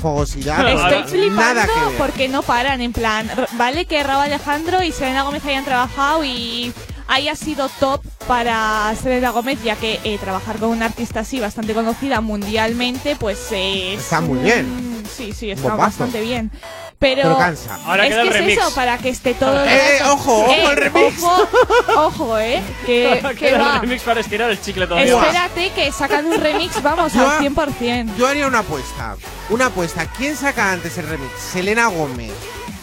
fogosidad. 0.00 0.68
Estoy 0.68 1.18
flipando 1.18 1.36
Nada 1.36 1.66
que 1.66 1.90
ver. 1.90 1.98
porque 1.98 2.28
no 2.28 2.42
paran, 2.42 2.80
en 2.80 2.92
plan, 2.92 3.30
vale 3.56 3.86
que 3.86 4.02
Rabo 4.02 4.22
Alejandro 4.22 4.82
y 4.82 4.92
Selena 4.92 5.22
Gómez 5.22 5.44
hayan 5.44 5.64
trabajado 5.64 6.24
y 6.24 6.72
haya 7.08 7.36
sido 7.36 7.68
top 7.80 8.02
para 8.26 8.94
Selena 9.00 9.30
Gómez, 9.30 9.62
ya 9.62 9.76
que 9.76 10.00
eh, 10.04 10.18
trabajar 10.18 10.58
con 10.58 10.70
una 10.70 10.86
artista 10.86 11.20
así 11.20 11.40
bastante 11.40 11.74
conocida 11.74 12.20
mundialmente, 12.20 13.16
pues 13.16 13.38
es 13.52 14.00
Está 14.00 14.20
muy 14.20 14.38
bien. 14.40 15.04
Sí, 15.16 15.32
sí, 15.32 15.50
está 15.50 15.76
bastante 15.76 16.20
bien. 16.20 16.50
Pero, 16.98 17.22
Pero 17.24 17.36
cansa. 17.38 17.78
Ahora 17.84 18.04
es 18.06 18.08
queda 18.10 18.22
que 18.22 18.28
el 18.28 18.34
es 18.34 18.40
remix. 18.40 18.58
eso, 18.62 18.74
para 18.74 18.96
que 18.98 19.08
esté 19.10 19.34
todo 19.34 19.62
el 19.62 19.68
Eh, 19.68 19.98
rato- 20.00 20.12
ojo, 20.14 20.40
ojo, 20.40 20.52
Eh, 20.52 20.64
el 20.64 20.76
remix. 20.76 21.22
Ojo, 21.22 21.48
ojo, 21.96 22.38
eh, 22.38 22.62
que, 22.86 23.20
que 23.30 23.34
Queda 23.36 23.58
va. 23.58 23.74
el 23.74 23.80
remix 23.82 24.02
para 24.02 24.20
estirar 24.20 24.50
el 24.50 24.60
chicle 24.60 24.86
todavía. 24.86 25.14
Espérate 25.14 25.70
que 25.72 25.92
sacan 25.92 26.24
un 26.26 26.40
remix, 26.40 26.82
vamos, 26.82 27.12
Yo- 27.12 27.28
al 27.30 27.38
100%. 27.40 28.16
Yo 28.16 28.26
haría 28.26 28.46
una 28.46 28.60
apuesta. 28.60 29.16
Una 29.50 29.66
apuesta. 29.66 30.06
¿Quién 30.16 30.36
saca 30.36 30.72
antes 30.72 30.96
el 30.96 31.06
remix? 31.06 31.32
¿Selena 31.38 31.88
Gómez 31.88 32.32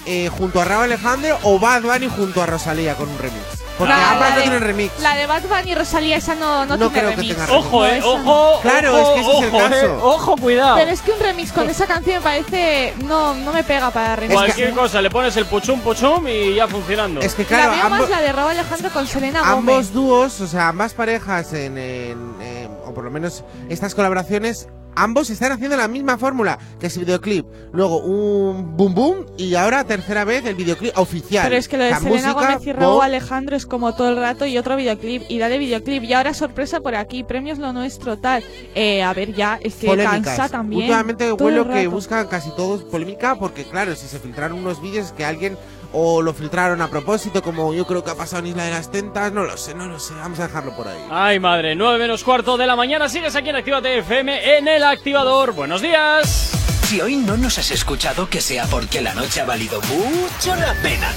eh, 0.06 0.30
junto 0.38 0.62
a 0.62 0.66
Rabo 0.66 0.84
Alejandro 0.84 1.40
o 1.44 1.58
Bad 1.60 1.82
Bunny 1.82 2.08
junto 2.08 2.44
a 2.44 2.46
Rosalía 2.46 2.94
con 2.96 3.10
un 3.10 3.18
remix? 3.18 3.63
Porque 3.78 3.94
La- 3.94 4.12
ambas 4.12 4.30
la 4.30 4.30
no 4.30 4.36
de- 4.36 4.42
tienen 4.44 4.62
remix. 4.62 5.00
La 5.00 5.16
de 5.16 5.26
Bad 5.26 5.42
Bunny 5.44 5.72
y 5.72 5.76
Rosalía, 5.76 6.18
esa 6.18 6.36
no, 6.36 6.66
no, 6.66 6.78
No 6.78 6.90
tiene 6.90 6.92
creo 6.92 7.10
que 7.10 7.16
remix. 7.16 7.34
tenga 7.36 7.46
remix. 7.48 7.66
Ojo, 7.66 7.86
eh, 7.86 8.02
ojo, 8.04 8.18
no. 8.20 8.62
Claro, 8.62 9.02
ojo, 9.02 9.02
es 9.02 9.14
que 9.16 9.20
ese 9.22 9.32
es 9.32 9.38
el 9.44 9.50
ojo, 9.50 9.58
caso. 9.58 9.76
eh, 9.86 10.00
ojo, 10.02 10.38
cuidado. 10.38 10.76
Pero 10.78 10.92
es 10.92 11.02
que 11.02 11.12
un 11.12 11.20
remix 11.20 11.52
con 11.52 11.70
esa 11.70 11.88
canción 11.88 12.18
me 12.18 12.22
parece. 12.22 12.94
No, 13.06 13.34
no 13.34 13.52
me 13.52 13.64
pega 13.64 13.90
para 13.92 14.16
remix. 14.16 14.40
Cualquier 14.40 14.74
cosa, 14.74 15.02
le 15.02 15.10
pones 15.10 15.36
el 15.38 15.46
puchum 15.46 15.80
puchum 15.82 16.28
y 16.28 16.56
ya 16.56 16.68
funcionando. 16.68 17.20
Es 17.22 17.34
que 17.34 17.44
la 17.44 17.48
claro, 17.50 17.72
veo 17.72 17.84
ambos, 17.84 18.00
más 18.02 18.10
la 18.10 18.22
de 18.22 18.32
Rabo 18.32 18.50
Alejandro 18.50 18.90
con 18.92 19.08
Selena 19.08 19.40
Gómez. 19.40 19.54
ambos 19.54 19.94
dúos, 19.94 20.42
o 20.42 20.48
sea, 20.48 20.68
ambas 20.70 20.94
parejas 20.94 21.52
en, 21.54 21.78
en- 21.78 22.36
en- 22.42 22.72
o 22.86 22.94
por 22.94 23.04
lo 23.04 23.10
menos 23.12 23.44
estas 23.70 23.96
colaboraciones, 23.96 24.68
ambos 24.96 25.30
están 25.30 25.52
haciendo 25.52 25.78
la 25.78 25.88
misma 25.88 26.18
fórmula, 26.18 26.60
que 26.80 26.88
es 26.88 26.98
videoclip, 26.98 27.46
luego 27.72 28.00
un 28.00 28.76
boom 28.78 28.94
boom 28.94 29.26
y 29.38 29.56
ahora 29.56 29.84
tercera 29.84 30.24
vez 30.26 30.46
el 30.46 30.56
videoclip 30.56 30.98
oficial. 30.98 31.46
Pero 31.46 31.58
es 31.58 31.68
que 31.68 31.78
lo 31.78 31.84
de 31.84 31.92
La 31.92 32.00
Selena 32.00 32.34
música, 32.34 32.76
Gómez 32.76 33.02
y 33.02 33.02
Alejandro 33.04 33.56
es 33.56 33.66
como 33.66 33.94
todo 33.94 34.10
el 34.10 34.18
rato 34.18 34.46
y 34.46 34.58
otro 34.58 34.76
videoclip 34.76 35.24
y 35.30 35.38
dale 35.38 35.58
videoclip. 35.58 36.04
Y 36.04 36.14
ahora 36.14 36.34
sorpresa 36.34 36.82
por 36.82 36.96
aquí, 36.96 37.24
premios 37.24 37.58
lo 37.58 37.74
nuestro, 37.74 38.18
tal. 38.18 38.44
Eh, 38.76 39.04
a 39.04 39.14
ver, 39.14 39.34
ya, 39.34 39.60
es 39.62 39.76
que 39.76 39.88
polémicas. 39.88 40.26
cansa 40.26 40.50
también. 40.50 40.84
Últimamente 40.84 41.32
huelo 41.34 41.62
el 41.64 41.70
que 41.70 41.88
buscan 41.88 42.28
casi 42.28 42.50
todos 42.52 42.84
polémica 42.84 43.36
porque 43.36 43.64
claro, 43.64 43.96
si 43.96 44.08
se 44.08 44.20
filtraron 44.20 44.58
unos 44.58 44.82
vídeos 44.82 45.12
que 45.12 45.26
alguien 45.26 45.58
o 45.94 46.22
lo 46.22 46.34
filtraron 46.34 46.82
a 46.82 46.90
propósito, 46.90 47.42
como 47.42 47.74
yo 47.74 47.86
creo 47.86 48.04
que 48.04 48.12
ha 48.12 48.16
pasado 48.16 48.42
en 48.42 48.48
Isla 48.48 48.66
de 48.66 48.72
las 48.72 48.92
Tentas, 48.92 49.32
no 49.32 49.44
lo 49.44 49.56
sé, 49.58 49.74
no 49.74 49.88
lo 49.88 50.00
sé, 50.00 50.14
vamos 50.16 50.40
a 50.40 50.48
dejarlo 50.48 50.76
por 50.76 50.88
ahí. 50.88 51.08
Ay, 51.10 51.40
madre, 51.40 51.76
9 51.76 52.00
menos 52.00 52.24
cuarto 52.24 52.58
de 52.58 52.68
la 52.68 52.76
mañana. 52.76 53.08
Sigues 53.08 53.36
aquí 53.36 53.50
en 53.50 53.56
Actívate 53.56 54.00
FM 54.00 54.58
en 54.58 54.68
el 54.68 54.84
activador. 54.84 55.54
Buenos 55.54 55.82
días. 55.82 56.73
Si 56.94 57.02
hoy 57.02 57.16
no 57.16 57.36
nos 57.38 57.58
has 57.58 57.72
escuchado, 57.72 58.30
que 58.30 58.40
sea 58.40 58.68
porque 58.68 59.02
la 59.02 59.16
noche 59.16 59.42
ha 59.42 59.46
valido 59.46 59.82
mucho 59.82 60.56
la 60.56 60.76
pena. 60.76 61.12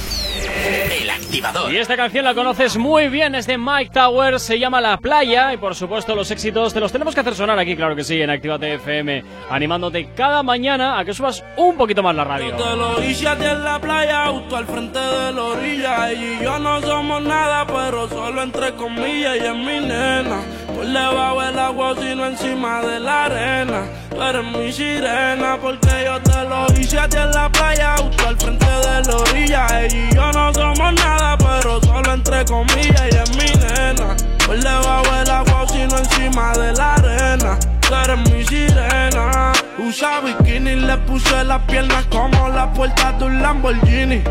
El 1.03 1.11
activador. 1.11 1.71
Y 1.71 1.77
esta 1.77 1.99
canción 1.99 2.25
la 2.25 2.35
conoces 2.35 2.79
muy 2.79 3.09
bien, 3.09 3.35
es 3.35 3.47
de 3.47 3.59
Mike 3.59 3.91
Towers, 3.93 4.43
se 4.43 4.59
llama 4.59 4.81
La 4.81 4.97
Playa 4.97 5.53
y 5.53 5.59
por 5.59 5.75
supuesto 5.75 6.15
los 6.15 6.31
éxitos 6.31 6.73
te 6.73 6.81
los 6.81 6.91
tenemos 6.93 7.15
que 7.15 7.21
hacer 7.21 7.35
sonar 7.35 7.59
aquí, 7.59 7.77
claro 7.77 7.95
que 7.95 8.05
sí, 8.05 8.23
en 8.23 8.31
Actívate 8.31 8.75
FM, 8.75 9.23
animándote 9.51 10.09
cada 10.17 10.43
mañana 10.43 10.99
a 10.99 11.05
que 11.05 11.13
subas 11.13 11.45
un 11.59 11.77
poquito 11.77 12.03
más 12.03 12.17
la 12.17 12.25
radio. 12.25 12.57
Te 12.57 12.77
lo 12.77 13.03
hice 13.03 13.29
a 13.29 13.37
ti 13.37 13.45
en 13.45 13.63
la 13.63 13.79
playa, 13.79 14.29
justo 14.29 14.57
al 14.57 14.65
frente 14.65 14.99
de 14.99 15.33
la 15.33 15.43
orilla. 15.43 16.13
Y 16.15 16.43
yo 16.43 16.59
no 16.59 16.81
somos 16.81 17.23
nada, 17.23 17.67
pero 17.67 18.09
solo 18.09 18.43
entre 18.43 18.73
comillas. 18.77 19.37
Es 19.37 19.55
mi 19.55 19.81
nena, 19.87 20.41
por 20.75 20.87
debajo 20.87 21.43
del 21.43 21.46
agua, 21.67 21.95
sino 21.99 22.27
encima 22.27 22.81
de 22.81 23.01
la 23.01 23.25
arena. 23.25 23.83
Tú 24.11 24.23
eres 24.23 24.45
mi 24.45 24.73
sirena, 24.73 25.59
porque 25.61 26.05
yo 26.05 26.21
te 26.23 26.49
lo 26.49 26.67
hice 26.81 26.99
a 26.99 27.09
ti 27.09 27.17
en 27.17 27.31
la 27.33 27.49
playa, 27.49 27.97
justo 27.99 28.29
al 28.29 28.37
frente 28.37 28.67
de 28.67 29.03
la 29.05 29.17
orilla. 29.17 29.67
Ella 29.81 29.97
y 29.97 30.15
yo 30.15 30.33
no 30.33 30.55
somos 30.55 30.93
nada, 30.95 31.37
pero 31.39 31.81
solo 31.81 32.15
entre 32.15 32.45
comillas, 32.45 33.03
ella 33.03 33.23
es 33.25 33.31
mi 33.37 33.51
nena. 33.61 34.17
Por 34.47 34.59
debajo 34.61 35.17
el 35.21 35.31
agua, 35.31 35.67
sino 35.69 35.99
encima 35.99 36.53
de 36.53 36.73
la 36.73 36.95
arena. 36.95 37.59
Tú 37.81 37.95
eres 37.95 38.31
mi 38.31 38.45
sirena. 38.45 39.53
Usa 39.79 40.21
bikini, 40.21 40.77
le 40.77 40.97
puse 40.99 41.45
las 41.45 41.63
piernas 41.63 42.05
como 42.07 42.49
la 42.49 42.73
puerta 42.73 43.13
de 43.13 43.25
un 43.25 43.43
Lamborghini. 43.43 44.23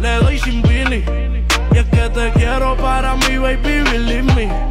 Le 0.00 0.14
doy 0.20 0.38
sin 0.38 0.60
vini. 0.62 1.02
Y 1.72 1.78
es 1.78 1.86
que 1.86 2.10
te 2.10 2.30
quiero 2.32 2.76
para 2.76 3.16
mi 3.16 3.38
baby, 3.38 3.82
believe 3.90 4.34
me. 4.34 4.65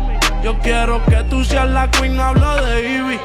Yo 0.45 0.55
quiero 0.59 1.03
que 1.05 1.23
tú 1.23 1.43
seas 1.43 1.67
la 1.71 1.89
queen, 1.89 2.19
hablo 2.19 2.63
de 2.63 2.97
Ivy. 2.97 3.19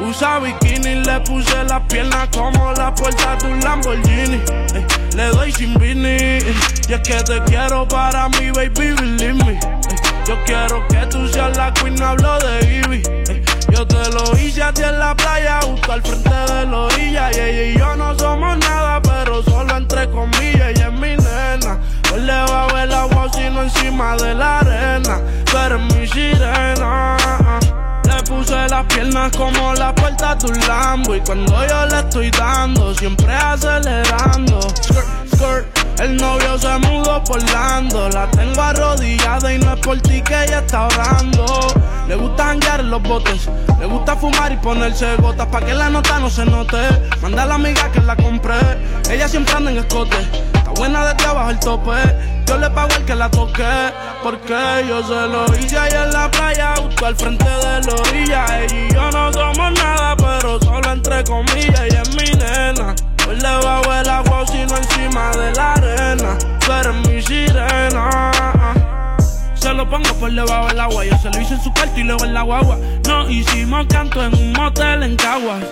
Usa 0.00 0.38
bikini, 0.38 1.04
le 1.04 1.20
puse 1.20 1.64
las 1.64 1.82
piernas 1.82 2.30
como 2.34 2.72
la 2.72 2.94
puerta 2.94 3.36
de 3.36 3.48
un 3.48 3.60
Lamborghini. 3.60 4.40
Ey, 4.74 4.86
le 5.14 5.26
doy 5.26 5.52
sin 5.52 5.78
Vini. 5.78 6.16
Y 6.88 6.92
es 6.94 7.00
que 7.06 7.22
te 7.24 7.42
quiero 7.44 7.86
para 7.86 8.30
mi 8.30 8.50
baby, 8.52 8.70
believe 8.94 9.34
me. 9.34 9.52
Ey, 9.52 9.58
yo 10.26 10.34
quiero 10.46 10.88
que 10.88 11.04
tú 11.10 11.28
seas 11.28 11.54
la 11.58 11.74
queen, 11.74 12.02
hablo 12.02 12.38
de 12.38 12.80
Ivy. 12.86 13.02
Yo 13.70 13.86
te 13.86 14.10
lo 14.12 14.38
hice 14.38 14.62
a 14.62 14.72
ti 14.72 14.82
en 14.82 14.98
la 14.98 15.14
playa, 15.14 15.60
justo 15.62 15.92
al 15.92 16.00
frente 16.00 16.30
de 16.30 16.66
la 16.68 16.78
orilla. 16.78 17.30
Y 17.32 17.38
ella 17.38 17.62
y 17.64 17.78
yo 17.78 17.96
no 17.96 18.18
somos 18.18 18.56
nada, 18.60 19.02
pero 19.02 19.42
solo 19.42 19.76
entre 19.76 20.08
comillas. 20.08 20.75
Encima 23.66 24.16
de 24.16 24.34
la 24.34 24.58
arena. 24.60 25.20
Tú 25.44 25.56
eres 25.58 25.80
mi 25.80 26.06
sirena. 26.06 27.16
Le 28.04 28.22
puse 28.22 28.68
las 28.68 28.84
piernas 28.86 29.36
como 29.36 29.74
la 29.74 29.94
puerta 29.94 30.34
de 30.36 30.46
un 30.46 30.60
Lambo. 30.66 31.14
Y 31.14 31.20
cuando 31.20 31.66
yo 31.66 31.86
le 31.86 31.98
estoy 31.98 32.30
dando, 32.30 32.94
siempre 32.94 33.34
acelerando. 33.34 34.60
Skirt, 34.60 35.34
skirt. 35.34 35.85
El 35.98 36.16
novio 36.18 36.58
se 36.58 36.78
mudó 36.78 37.22
por 37.24 37.42
Lando. 37.50 38.08
La 38.10 38.30
tengo 38.30 38.60
arrodillada 38.60 39.52
y 39.52 39.58
no 39.58 39.74
es 39.74 39.80
por 39.80 39.98
ti 40.00 40.20
que 40.22 40.44
ella 40.44 40.58
está 40.58 40.86
orando. 40.86 41.46
Le 42.06 42.16
gusta 42.16 42.44
janguear 42.44 42.80
en 42.80 42.90
los 42.90 43.02
botes. 43.02 43.48
Le 43.80 43.86
gusta 43.86 44.14
fumar 44.16 44.52
y 44.52 44.56
ponerse 44.56 45.16
gotas 45.16 45.46
pa' 45.46 45.60
que 45.60 45.74
la 45.74 45.88
nota 45.88 46.18
no 46.18 46.28
se 46.28 46.44
note. 46.44 46.76
Manda 47.22 47.44
a 47.44 47.46
la 47.46 47.54
amiga 47.54 47.90
que 47.90 48.00
la 48.00 48.14
compré. 48.14 48.56
Ella 49.10 49.26
siempre 49.26 49.54
anda 49.54 49.70
en 49.70 49.78
escote. 49.78 50.16
Está 50.54 50.70
buena 50.76 51.06
desde 51.06 51.28
abajo 51.28 51.50
el 51.50 51.58
tope. 51.60 51.92
Yo 52.46 52.58
le 52.58 52.70
pago 52.70 52.94
al 52.94 53.04
que 53.04 53.14
la 53.14 53.30
toque. 53.30 53.64
Porque 54.22 54.84
yo 54.88 55.02
se 55.02 55.26
lo 55.28 55.44
hice 55.58 55.78
ahí 55.78 55.92
en 55.92 56.12
la 56.12 56.30
playa, 56.30 56.74
justo 56.82 57.06
al 57.06 57.16
frente 57.16 57.44
de 57.44 57.80
la 57.82 57.94
orilla. 57.94 58.46
Y 58.66 58.92
yo 58.92 59.10
no 59.10 59.32
somos 59.32 59.72
nada, 59.72 60.16
pero 60.16 60.60
solo 60.60 60.92
entre 60.92 61.24
comillas. 61.24 61.80
Ella 61.80 62.02
es 62.02 62.14
mi 62.14 62.30
nena. 62.38 62.94
Hoy 63.28 63.36
le 63.36 63.56
bajo 63.64 63.92
el 63.92 64.08
agua, 64.08 64.46
sino 64.46 64.76
encima 64.76 65.30
de 65.32 65.52
la 65.52 65.72
arena. 65.72 66.38
Tú 66.64 66.72
eres 66.72 67.08
mi 67.08 67.22
sirena. 67.22 68.30
Se 69.54 69.72
lo 69.74 69.88
pongo 69.88 70.12
por 70.20 70.30
debajo 70.30 70.68
del 70.68 70.80
agua. 70.80 71.04
Yo 71.04 71.18
se 71.18 71.30
lo 71.30 71.40
hice 71.40 71.54
en 71.54 71.60
su 71.62 71.72
cuarto 71.72 71.98
y 71.98 72.04
luego 72.04 72.24
en 72.24 72.34
la 72.34 72.42
guagua. 72.42 72.78
No 73.06 73.28
hicimos 73.28 73.86
canto 73.88 74.22
en 74.24 74.34
un 74.34 74.52
motel 74.52 75.02
en 75.02 75.16
Caguas. 75.16 75.64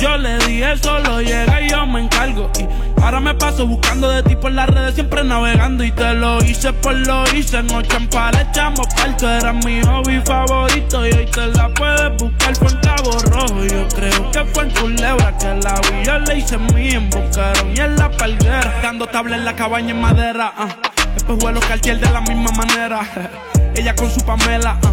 Yo 0.00 0.16
le 0.18 0.36
dije 0.38 0.76
solo 0.76 1.22
llega 1.22 1.60
y 1.62 1.70
yo 1.70 1.86
me 1.86 2.00
encargo. 2.02 2.50
Y 2.58 3.00
ahora 3.02 3.18
me 3.20 3.34
paso 3.34 3.66
buscando 3.66 4.10
de 4.10 4.22
ti 4.22 4.36
por 4.36 4.52
las 4.52 4.68
redes, 4.68 4.94
siempre 4.94 5.24
navegando. 5.24 5.82
Y 5.84 5.90
te 5.90 6.12
lo 6.14 6.42
hice 6.44 6.72
por 6.74 6.94
lo 6.94 7.24
hice. 7.34 7.58
En 7.58 7.70
ocho 7.74 7.98
le 7.98 8.40
echamos 8.42 8.86
parto. 8.94 9.28
Era 9.28 9.52
mi 9.54 9.80
hobby 9.82 10.20
favorito. 10.24 11.06
Y 11.06 11.12
hoy 11.12 11.26
te 11.26 11.46
la 11.46 11.68
puedes 11.70 12.16
buscar 12.18 12.52
en 12.60 12.76
Cabo 12.80 13.18
Rojo. 13.30 13.64
Yo 13.64 13.88
creo 13.88 14.30
que 14.32 14.44
fue 14.52 14.64
en 14.64 14.70
Culebra 14.70 15.38
que 15.38 15.46
la 15.46 15.74
vi. 15.80 16.04
Yo 16.04 16.18
le 16.18 16.38
hice 16.38 16.58
mí 16.58 16.90
en 16.90 17.08
Boquerón 17.08 17.74
y 17.74 17.80
en 17.80 17.96
la 17.96 18.10
palguera. 18.10 18.80
Dando 18.82 19.06
tabla 19.06 19.36
en 19.36 19.44
la 19.44 19.56
cabaña 19.56 19.92
en 19.92 20.00
madera. 20.00 20.52
ah. 20.56 20.68
Después 21.14 21.38
vuelo 21.38 21.60
cartier 21.60 21.98
de 21.98 22.10
la 22.10 22.20
misma 22.20 22.50
manera. 22.52 23.00
Ella 23.74 23.94
con 23.94 24.10
su 24.10 24.20
Pamela. 24.26 24.78
ah. 24.84 24.92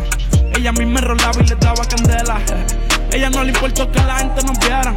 Ella 0.55 0.69
a 0.69 0.73
mí 0.73 0.85
me 0.85 1.01
rolaba 1.01 1.41
y 1.41 1.45
le 1.45 1.55
daba 1.55 1.83
candela. 1.85 2.39
Ella 3.13 3.29
no 3.29 3.43
le 3.43 3.51
importó 3.51 3.91
que 3.91 3.99
la 4.01 4.15
gente 4.15 4.43
nos 4.43 4.57
viera. 4.59 4.95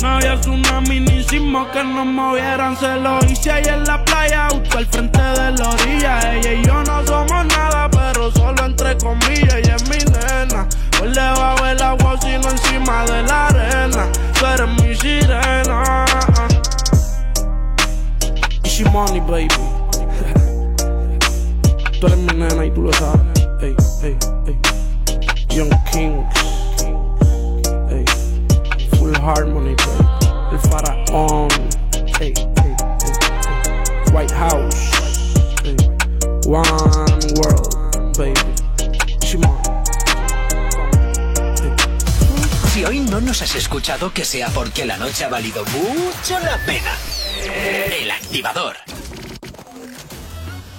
No 0.00 0.08
había 0.08 0.40
tsunami 0.40 1.00
ni 1.00 1.22
sismo 1.24 1.70
que 1.70 1.84
nos 1.84 2.06
movieran. 2.06 2.76
Se 2.76 2.96
lo 2.96 3.18
hice 3.26 3.50
ahí 3.50 3.64
en 3.66 3.84
la 3.84 4.02
playa, 4.04 4.48
justo 4.50 4.78
al 4.78 4.86
frente 4.86 5.20
de 5.20 5.52
la 5.52 5.68
orilla. 5.70 6.34
Ella 6.34 6.52
y 6.54 6.64
yo 6.64 6.82
no 6.84 7.06
somos 7.06 7.46
nada, 7.46 7.90
pero 7.90 8.30
solo 8.32 8.64
entre 8.64 8.96
comillas. 8.96 9.54
Ella 9.54 9.76
es 9.76 9.88
mi 9.90 9.98
nena. 9.98 10.66
Hoy 11.02 11.08
le 11.08 11.20
bajo 11.20 11.66
el 11.66 11.82
agua, 11.82 12.16
sino 12.20 12.48
encima 12.50 13.04
de 13.04 13.22
la 13.24 13.46
arena. 13.48 14.08
Tú 14.38 14.46
eres 14.46 14.68
mi 14.82 14.94
sirena. 14.94 16.04
Money, 18.92 19.20
baby. 19.20 19.48
Tú 22.00 22.06
eres 22.06 22.18
mi 22.18 22.34
nena 22.34 22.64
y 22.64 22.70
tú 22.70 22.82
lo 22.82 22.92
sabes. 22.92 23.20
Ey, 23.60 23.74
ey, 24.02 24.16
ey. 24.46 25.56
Young 25.56 25.70
Kings. 25.90 26.53
Harmony. 29.24 29.74
El 30.52 30.58
faraón. 30.70 31.48
Ey, 32.20 32.34
ey, 32.34 32.34
ey, 32.36 32.76
ey. 33.02 34.12
White 34.12 34.34
House. 34.34 34.90
One 36.46 36.62
world, 37.36 38.18
baby. 38.18 38.34
Shimon. 39.22 39.58
Si 42.70 42.84
hoy 42.84 43.00
no 43.00 43.22
nos 43.22 43.40
has 43.40 43.54
escuchado, 43.54 44.12
que 44.12 44.26
sea 44.26 44.48
porque 44.48 44.84
la 44.84 44.98
noche 44.98 45.24
ha 45.24 45.28
valido 45.28 45.64
mucho 45.64 46.38
la 46.40 46.58
pena. 46.66 46.94
El 47.98 48.10
activador. 48.10 48.76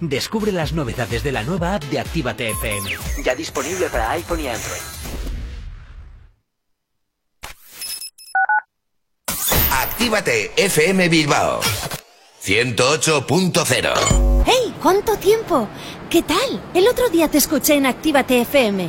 Descubre 0.00 0.52
las 0.52 0.72
novedades 0.72 1.24
de 1.24 1.32
la 1.32 1.42
nueva 1.42 1.74
app 1.74 1.82
de 1.84 1.98
Actívate 1.98 2.50
FM. 2.50 2.90
Ya 3.24 3.34
disponible 3.34 3.88
para 3.88 4.12
iPhone 4.12 4.40
y 4.40 4.46
Android. 4.46 4.80
Actívate 9.72 10.52
FM 10.56 11.08
Bilbao 11.08 11.60
108.0 12.44 14.44
¡Hey! 14.46 14.72
¿Cuánto 14.80 15.16
tiempo? 15.16 15.68
¿Qué 16.08 16.22
tal? 16.22 16.62
El 16.72 16.86
otro 16.86 17.08
día 17.08 17.26
te 17.28 17.38
escuché 17.38 17.74
en 17.74 17.86
Actívate 17.86 18.40
FM. 18.42 18.88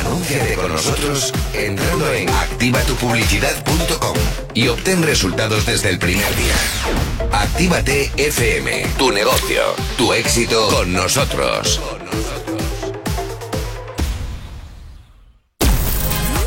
Anúnciate 0.00 0.54
con 0.54 0.72
nosotros 0.72 1.32
entrando 1.54 2.12
en 2.12 2.28
activatupublicidad.com 2.28 4.16
y 4.54 4.68
obtén 4.68 5.02
resultados 5.02 5.66
desde 5.66 5.90
el 5.90 5.98
primer 5.98 6.34
día. 6.36 6.54
Actívate 7.32 8.10
FM, 8.16 8.86
tu 8.98 9.10
negocio, 9.10 9.62
tu 9.96 10.12
éxito 10.12 10.68
con 10.68 10.92
nosotros. 10.92 11.80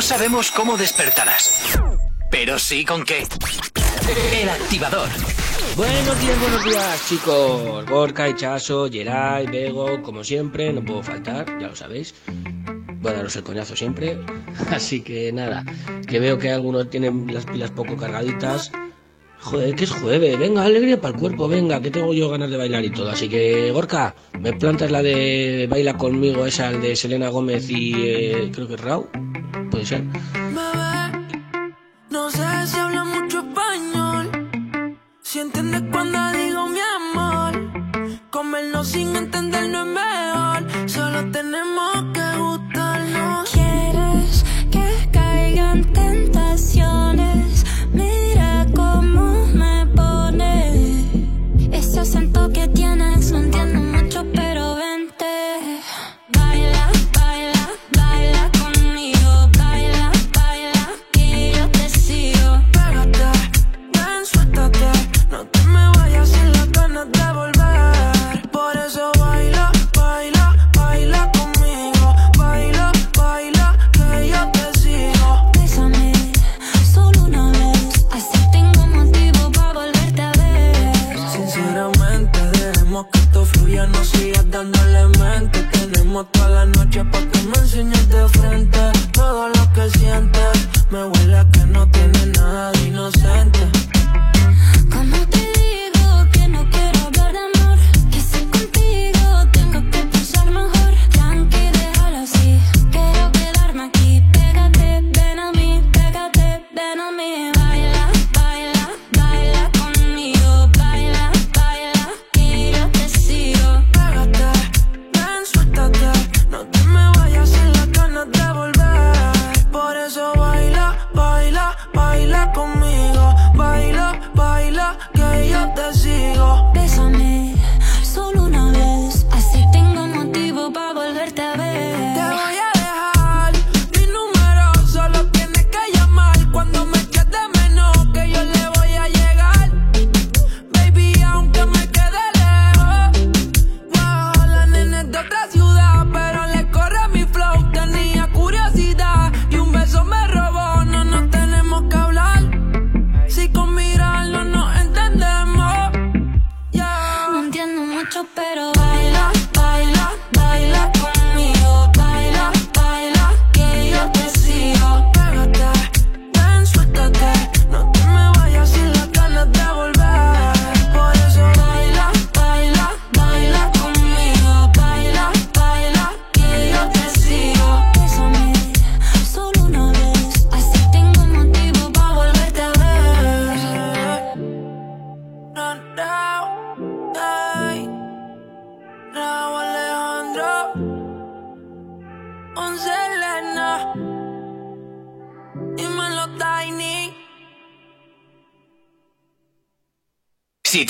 No 0.00 0.06
sabemos 0.06 0.50
cómo 0.50 0.78
despertarás, 0.78 1.78
pero 2.30 2.58
sí 2.58 2.86
con 2.86 3.04
qué. 3.04 3.26
El 4.32 4.48
activador. 4.48 5.10
Buenos 5.76 6.18
días, 6.22 6.40
buenos 6.40 6.64
días, 6.64 7.06
chicos. 7.06 7.84
Gorka, 7.84 8.26
Ichazo, 8.26 8.88
Geray, 8.90 9.46
Bego, 9.48 10.00
como 10.00 10.24
siempre, 10.24 10.72
no 10.72 10.82
puedo 10.82 11.02
faltar, 11.02 11.46
ya 11.60 11.68
lo 11.68 11.76
sabéis. 11.76 12.14
Voy 13.02 13.12
a 13.12 13.16
daros 13.16 13.36
el 13.36 13.42
coñazo 13.42 13.76
siempre. 13.76 14.18
Así 14.70 15.02
que 15.02 15.34
nada, 15.34 15.66
que 16.08 16.18
veo 16.18 16.38
que 16.38 16.50
algunos 16.50 16.88
tienen 16.88 17.26
las 17.30 17.44
pilas 17.44 17.70
poco 17.70 17.98
cargaditas. 17.98 18.72
Joder, 19.42 19.74
que 19.74 19.84
es 19.84 19.90
jueves, 19.90 20.38
venga, 20.38 20.64
alegría 20.64 21.00
para 21.00 21.14
el 21.14 21.20
cuerpo, 21.20 21.48
venga, 21.48 21.80
que 21.80 21.90
tengo 21.90 22.12
yo 22.12 22.28
ganas 22.28 22.50
de 22.50 22.56
bailar 22.58 22.84
y 22.84 22.90
todo. 22.90 23.10
Así 23.10 23.28
que, 23.28 23.70
Gorka, 23.72 24.14
me 24.38 24.52
plantas 24.52 24.90
la 24.90 25.02
de 25.02 25.66
Baila 25.68 25.96
conmigo, 25.96 26.44
esa, 26.44 26.70
de 26.70 26.94
Selena 26.94 27.28
Gómez 27.30 27.70
y 27.70 27.94
eh, 27.96 28.50
creo 28.54 28.68
que 28.68 28.74
es 28.74 28.80
Rau. 28.80 29.08
Puede 29.70 29.86
ser. 29.86 30.02
Bebé, 30.02 31.26
no 32.10 32.30
sé 32.30 32.44
si 32.66 32.78
habla 32.78 33.04
mucho 33.04 33.38
español. 33.38 34.50
Si 35.22 35.38
entiendes 35.40 35.82
cuando 35.90 36.18
digo 36.32 36.66
mi 36.68 36.80
amor. 36.80 38.20
Comernos 38.30 38.88
sin 38.88 39.16
entender 39.16 39.68
no 39.70 39.84
es 39.84 39.88
mejor. 39.88 40.88
Solo 40.90 41.30
tenemos 41.30 41.99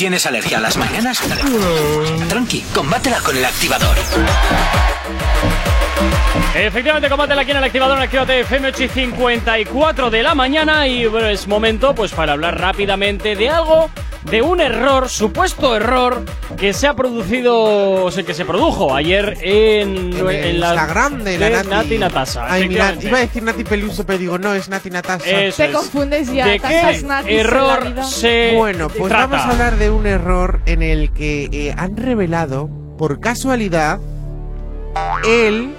tienes 0.00 0.24
alergia 0.24 0.56
a 0.56 0.60
las 0.62 0.78
mañanas, 0.78 1.20
tranqui, 2.30 2.62
combátela 2.72 3.20
con 3.20 3.36
el 3.36 3.44
activador. 3.44 3.98
Efectivamente, 6.54 7.10
combátela 7.10 7.42
aquí 7.42 7.50
en 7.50 7.58
el 7.58 7.64
activador 7.64 7.98
en 7.98 8.04
Actívate 8.04 8.40
FM 8.40 8.68
8 8.68 8.84
y 8.84 8.88
54 8.88 10.08
de 10.08 10.22
la 10.22 10.34
mañana 10.34 10.86
y 10.86 11.04
es 11.04 11.46
momento 11.46 11.94
pues 11.94 12.12
para 12.12 12.32
hablar 12.32 12.58
rápidamente 12.58 13.36
de 13.36 13.50
algo, 13.50 13.90
de 14.22 14.40
un 14.40 14.62
error, 14.62 15.10
supuesto 15.10 15.76
error 15.76 16.24
que 16.60 16.74
se 16.74 16.86
ha 16.86 16.94
producido, 16.94 18.04
o 18.04 18.10
sea, 18.10 18.22
que 18.22 18.34
se 18.34 18.44
produjo 18.44 18.94
ayer 18.94 19.38
en, 19.40 20.12
En 20.12 20.28
el 20.28 20.60
la 20.60 20.74
Instagram 20.74 21.24
de 21.24 21.38
la 21.38 21.62
Nati. 21.62 21.96
Natasa. 21.96 22.44
Ay, 22.52 22.68
mira, 22.68 22.90
efectivamente. 22.90 23.08
iba 23.08 23.16
a 23.16 23.20
decir 23.22 23.42
Nati 23.42 23.64
Peluso, 23.64 24.04
pero 24.04 24.18
digo, 24.18 24.38
no, 24.38 24.52
es 24.54 24.68
Nati 24.68 24.90
Natasa. 24.90 25.24
Eso 25.24 25.56
Te 25.56 25.64
es. 25.66 25.74
confundes 25.74 26.30
ya. 26.32 26.46
¿De 26.46 26.58
qué 26.60 27.00
natis 27.02 27.30
en 27.32 27.38
error 27.38 28.04
se 28.04 28.54
Bueno, 28.56 28.88
pues 28.88 29.08
trata? 29.08 29.26
vamos 29.26 29.46
a 29.46 29.50
hablar 29.52 29.76
de 29.78 29.90
un 29.90 30.06
error 30.06 30.60
en 30.66 30.82
el 30.82 31.10
que 31.12 31.48
eh, 31.50 31.74
han 31.76 31.96
revelado, 31.96 32.68
por 32.98 33.20
casualidad, 33.20 33.98
el 35.26 35.70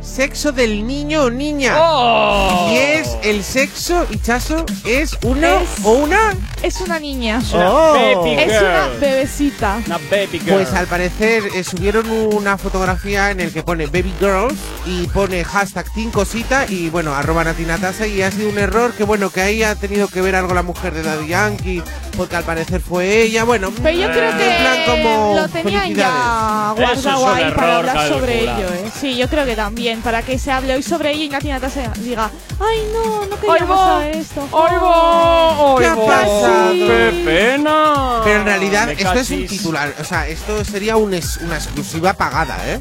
sexo 0.00 0.52
del 0.52 0.86
niño 0.86 1.24
o 1.24 1.30
niña. 1.30 1.74
¡Oh! 1.80 2.70
Y 2.72 2.76
es 2.76 3.16
el 3.24 3.42
sexo, 3.42 4.06
Hichazo, 4.10 4.64
es 4.84 5.18
una 5.24 5.62
Es- 5.62 5.84
o 5.84 5.90
una. 5.94 6.32
Es 6.66 6.80
una 6.80 6.98
niña. 6.98 7.40
una 7.54 7.70
Oh. 7.70 7.92
baby 7.94 8.40
Es 8.40 8.60
una 8.60 8.88
bebecita. 9.00 9.80
Una 9.86 9.98
baby 10.10 10.40
girl. 10.40 10.54
Pues 10.54 10.72
al 10.72 10.88
parecer 10.88 11.44
eh, 11.54 11.62
subieron 11.62 12.10
una 12.10 12.58
fotografía 12.58 13.30
en 13.30 13.38
el 13.38 13.52
que 13.52 13.62
pone 13.62 13.86
baby 13.86 14.12
girls 14.18 14.58
y 14.84 15.06
pone 15.06 15.44
hashtag 15.44 15.86
team 15.94 16.10
cosita 16.10 16.66
y 16.68 16.90
bueno, 16.90 17.14
arroba 17.14 17.44
natinatasa 17.44 18.08
y 18.08 18.22
ha 18.22 18.32
sido 18.32 18.48
un 18.48 18.58
error 18.58 18.94
que 18.94 19.04
bueno, 19.04 19.30
que 19.30 19.42
ahí 19.42 19.62
ha 19.62 19.76
tenido 19.76 20.08
que 20.08 20.20
ver 20.20 20.34
algo 20.34 20.54
la 20.54 20.64
mujer 20.64 20.92
de 20.92 21.04
Daddy 21.04 21.28
Yankee 21.28 21.84
porque 22.16 22.36
al 22.36 22.44
parecer 22.44 22.80
fue 22.80 23.22
ella, 23.22 23.44
bueno, 23.44 23.70
Pero 23.82 23.98
yo 23.98 24.10
creo 24.10 24.30
en 24.30 24.38
que 24.38 24.44
plan 24.60 24.78
como 24.86 25.34
lo 25.36 25.48
tenían 25.48 25.94
ya 25.94 26.74
guardado 26.76 27.28
ahí 27.34 27.52
para 27.52 27.76
hablar 27.76 28.08
sobre 28.08 28.40
ello. 28.42 28.68
¿eh? 28.72 28.90
Sí, 29.00 29.16
yo 29.16 29.28
creo 29.28 29.44
que 29.44 29.54
también. 29.56 30.00
Para 30.00 30.22
que 30.22 30.38
se 30.38 30.50
hable 30.50 30.74
hoy 30.74 30.82
sobre 30.82 31.12
ello 31.12 31.24
y 31.24 31.28
Nati 31.28 31.48
Natasa 31.48 31.90
diga, 31.98 32.30
ay 32.60 32.78
no, 32.92 33.26
no 33.26 33.38
queríamos 33.40 33.78
saber 33.78 34.16
esto. 34.16 34.48
¡Ay, 34.52 34.76
va! 34.82 35.78
¿Qué 35.78 35.84
¡Ay, 35.86 35.90
ha 35.92 36.06
pasado? 36.06 36.72
¡Qué 36.72 37.22
pena! 37.24 38.20
Pero 38.24 38.36
en 38.40 38.44
realidad 38.44 38.86
Me 38.86 38.92
esto 38.94 39.12
es 39.14 39.30
un 39.30 39.46
titular, 39.46 39.94
o 40.00 40.04
sea, 40.04 40.26
esto 40.28 40.64
sería 40.64 40.96
un 40.96 41.14
es- 41.14 41.38
una 41.38 41.56
exclusiva 41.56 42.12
pagada, 42.14 42.56
¿eh? 42.66 42.80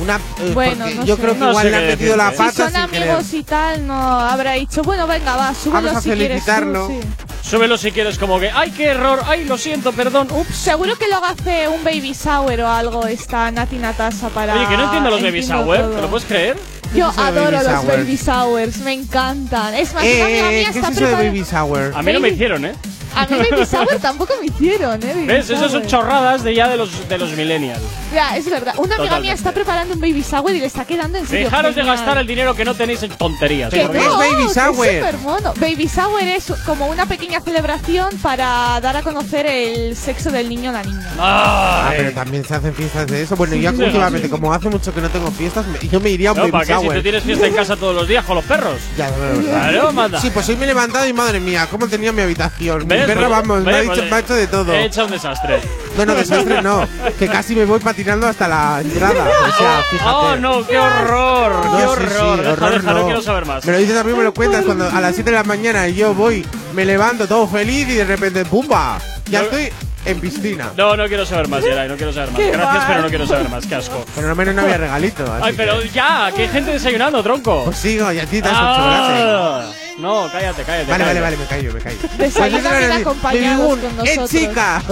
Una, 0.00 0.16
eh, 0.16 0.52
Bueno, 0.54 0.86
no 0.94 1.04
yo 1.04 1.16
sé. 1.16 1.22
creo 1.22 1.34
que 1.34 1.40
No 1.40 1.50
igual 1.50 1.70
le 1.72 1.76
han 1.76 1.86
metido 1.88 2.16
la. 2.16 2.30
Si 2.30 2.36
pata 2.36 2.52
son 2.52 2.72
sin 2.72 2.86
querer. 2.90 3.08
amigos 3.10 3.32
y 3.34 3.42
tal, 3.42 3.84
no 3.86 3.94
habrá 4.20 4.52
dicho, 4.52 4.82
bueno, 4.82 5.08
venga, 5.08 5.34
va, 5.36 5.52
súbelo 5.54 5.86
Vamos 5.88 5.96
a 5.96 6.00
si 6.02 6.10
quieres 6.10 6.44
tú", 6.44 6.46
felicitarlo. 6.46 6.88
sí. 6.88 7.00
Súbelo 7.42 7.78
si 7.78 7.92
quieres, 7.92 8.18
como 8.18 8.38
que, 8.38 8.50
¡ay, 8.50 8.70
qué 8.72 8.86
error! 8.88 9.22
¡Ay, 9.26 9.44
lo 9.44 9.56
siento, 9.56 9.92
perdón! 9.92 10.28
¡Ups! 10.30 10.54
Seguro 10.54 10.96
que 10.98 11.08
luego 11.08 11.24
hace 11.24 11.66
un 11.68 11.82
baby 11.82 12.12
sour 12.14 12.60
o 12.60 12.68
algo 12.70 13.06
esta 13.06 13.50
Nati 13.50 13.76
Natasa 13.76 14.28
para. 14.28 14.54
Oye, 14.54 14.66
que 14.68 14.76
no 14.76 14.84
entiendo 14.84 15.10
los 15.10 15.22
baby 15.22 15.38
entiendo 15.38 15.64
sour, 15.64 15.78
todo. 15.78 15.90
¿te 15.96 16.02
lo 16.02 16.08
puedes 16.10 16.26
creer? 16.26 16.56
Yo 16.94 17.06
¿Qué 17.06 17.10
es 17.12 17.18
adoro 17.18 17.50
baby 17.58 17.64
los 17.64 17.80
sour? 17.80 17.96
baby 17.96 18.16
sours, 18.16 18.76
me 18.78 18.92
encantan. 18.92 19.74
Es 19.74 19.94
más, 19.94 20.04
una 20.04 20.24
amiga 20.26 20.52
Eh, 20.52 20.58
mía 20.58 20.64
¿qué 20.64 20.70
es 20.70 20.76
está 20.76 20.88
eso 20.88 21.00
de 21.00 21.06
preparando. 21.06 21.32
baby 21.32 21.44
sour? 21.44 21.92
A 21.96 22.02
mí 22.02 22.12
no 22.12 22.20
me 22.20 22.28
Baby- 22.28 22.34
hicieron, 22.34 22.64
¿eh? 22.66 22.74
A 23.18 23.26
mí 23.26 23.36
baby 23.50 23.66
sour 23.66 23.98
tampoco 24.00 24.34
me 24.40 24.46
hicieron, 24.46 25.02
¿eh? 25.02 25.12
baby 25.14 25.26
¿Ves? 25.26 25.50
Esas 25.50 25.70
son 25.72 25.86
chorradas 25.86 26.42
de 26.44 26.54
ya 26.54 26.68
de 26.68 26.76
los, 26.76 27.08
de 27.08 27.18
los 27.18 27.30
millennials. 27.32 27.80
Ya, 28.14 28.36
es 28.36 28.48
verdad. 28.50 28.74
Una 28.78 28.94
amiga 28.94 28.96
Totalmente. 28.96 29.20
mía 29.22 29.32
está 29.34 29.52
preparando 29.52 29.94
un 29.94 30.00
baby 30.00 30.22
sour 30.22 30.50
y 30.52 30.60
le 30.60 30.66
está 30.66 30.84
quedando 30.84 31.18
en 31.18 31.26
serio. 31.26 31.46
Dejaros 31.46 31.74
de 31.74 31.82
gastar 31.84 32.18
el 32.18 32.26
dinero 32.26 32.54
que 32.54 32.64
no 32.64 32.74
tenéis 32.74 33.02
en 33.02 33.10
tonterías. 33.10 33.72
No, 33.72 33.78
es 33.78 33.88
baby 33.92 34.48
sour? 34.52 34.86
Es 34.86 34.98
súper 35.04 35.18
mono. 35.18 35.52
Baby 35.60 35.88
sour 35.88 36.22
es 36.22 36.52
como 36.64 36.86
una 36.86 37.06
pequeña 37.06 37.40
celebración 37.40 38.16
para 38.22 38.80
dar 38.80 38.96
a 38.96 39.02
conocer 39.02 39.46
el 39.46 39.96
sexo 39.96 40.30
del 40.30 40.48
niño 40.48 40.70
o 40.70 40.72
la 40.72 40.82
niña. 40.82 41.10
Ah, 41.18 41.92
pero 41.96 42.12
también 42.12 42.44
se 42.44 42.54
hacen 42.54 42.74
fiestas 42.74 43.06
de 43.06 43.22
eso. 43.22 43.36
Bueno, 43.36 43.54
yo 43.56 43.70
Sí, 43.70 43.82
últimamente, 43.82 44.26
sí. 44.28 44.30
como 44.30 44.52
hace 44.52 44.68
mucho 44.70 44.92
que 44.94 45.00
no 45.00 45.08
tengo 45.10 45.30
fiestas, 45.30 45.64
yo 45.90 46.00
me 46.00 46.10
iría 46.10 46.30
a 46.30 46.32
un 46.32 46.38
No, 46.38 46.42
baby 46.44 46.52
¿para 46.52 46.64
qué? 46.66 46.88
Si 46.88 46.94
tú 46.94 47.02
tienes 47.02 47.22
fiesta 47.24 47.46
en 47.46 47.54
casa 47.54 47.76
todos 47.76 47.94
los 47.94 48.08
días 48.08 48.24
con 48.24 48.36
los 48.36 48.44
perros. 48.44 48.80
Ya, 48.96 49.10
de. 49.10 49.42
Claro, 49.44 49.92
manda. 49.92 50.20
Sí, 50.20 50.30
pues 50.30 50.48
hoy 50.48 50.56
me 50.56 50.64
he 50.64 50.68
levantado 50.68 51.06
y 51.06 51.12
madre 51.12 51.40
mía, 51.40 51.66
¿cómo 51.70 51.86
tenía 51.88 52.12
mi 52.12 52.22
habitación? 52.22 52.86
¿Ves? 52.88 53.06
Perra, 53.14 53.28
vamos, 53.28 53.62
me 53.64 53.74
ha 53.74 53.80
dicho, 53.80 54.02
me 54.04 54.16
ha 54.16 54.18
hecho 54.20 54.34
de 54.34 54.46
todo. 54.46 54.72
He 54.72 54.84
hecho 54.84 55.04
un 55.04 55.10
desastre. 55.10 55.60
No, 55.96 56.06
no, 56.06 56.14
desastre 56.14 56.62
no. 56.62 56.86
Que 57.18 57.28
casi 57.28 57.54
me 57.54 57.64
voy 57.64 57.80
patinando 57.80 58.26
hasta 58.26 58.46
la 58.48 58.80
entrada. 58.80 59.24
O 59.48 59.58
sea, 59.58 59.82
fíjate. 59.90 60.10
¡Oh, 60.10 60.36
no! 60.36 60.66
¡Qué 60.66 60.78
horror! 60.78 61.64
No, 61.64 61.76
¡Qué 61.76 61.82
sí, 61.82 61.88
horror! 61.88 62.08
sí, 62.08 62.42
deja, 62.42 62.52
horror 62.52 62.72
deja, 62.82 62.92
no. 62.92 63.04
quiero 63.04 63.22
saber 63.22 63.46
más. 63.46 63.64
Me 63.64 63.72
lo 63.72 63.78
dices 63.78 63.96
a 63.96 64.04
mí, 64.04 64.12
me 64.12 64.22
lo 64.22 64.34
cuentas 64.34 64.64
cuando 64.64 64.88
a 64.88 65.00
las 65.00 65.14
7 65.14 65.30
de 65.30 65.36
la 65.36 65.44
mañana 65.44 65.88
yo 65.88 66.14
voy, 66.14 66.46
me 66.78 66.84
levanto 66.84 67.26
todo 67.26 67.48
feliz 67.48 67.88
y 67.88 67.94
de 67.94 68.04
repente 68.04 68.44
¡pumba! 68.44 69.00
Ya 69.28 69.40
No. 69.40 69.44
estoy 69.46 69.72
en 70.04 70.20
piscina. 70.20 70.70
No, 70.76 70.96
no 70.96 71.08
quiero 71.08 71.26
saber 71.26 71.48
más, 71.48 71.64
Yeray, 71.64 71.88
no 71.88 71.96
quiero 71.96 72.12
saber 72.12 72.30
más. 72.30 72.40
Gracias, 72.40 72.62
mal. 72.64 72.84
pero 72.86 73.02
no 73.02 73.08
quiero 73.08 73.26
saber 73.26 73.48
más. 73.48 73.66
¡Qué 73.66 73.74
asco! 73.74 74.04
Pero 74.14 74.28
al 74.30 74.36
menos 74.36 74.54
no 74.54 74.62
había 74.62 74.76
regalito. 74.78 75.24
así 75.24 75.42
Ay, 75.44 75.54
pero 75.56 75.80
que- 75.80 75.88
ya, 75.88 76.30
que 76.36 76.42
hay 76.42 76.48
gente 76.48 76.70
desayunando, 76.70 77.20
tronco. 77.20 77.64
Pues 77.64 77.78
sigo, 77.78 78.12
y 78.12 78.20
a 78.20 78.26
ti 78.26 78.40
te 78.40 78.48
has. 78.48 78.54
Ah, 78.56 79.70
no, 79.98 80.30
cállate, 80.30 80.62
cállate. 80.62 80.88
Vale, 80.88 81.04
vale, 81.04 81.20
cállate. 81.20 81.20
vale, 81.20 81.36
me 81.36 81.44
callo, 81.46 81.72
me 81.74 81.80
callo. 81.80 81.96
Desayunan 82.16 82.62
Pues 82.78 82.90
acompañados 83.00 83.68
Baby 83.80 83.80
con 83.96 84.06
¡Eh, 84.06 84.16
nosotros. 84.16 84.30
chica! 84.30 84.82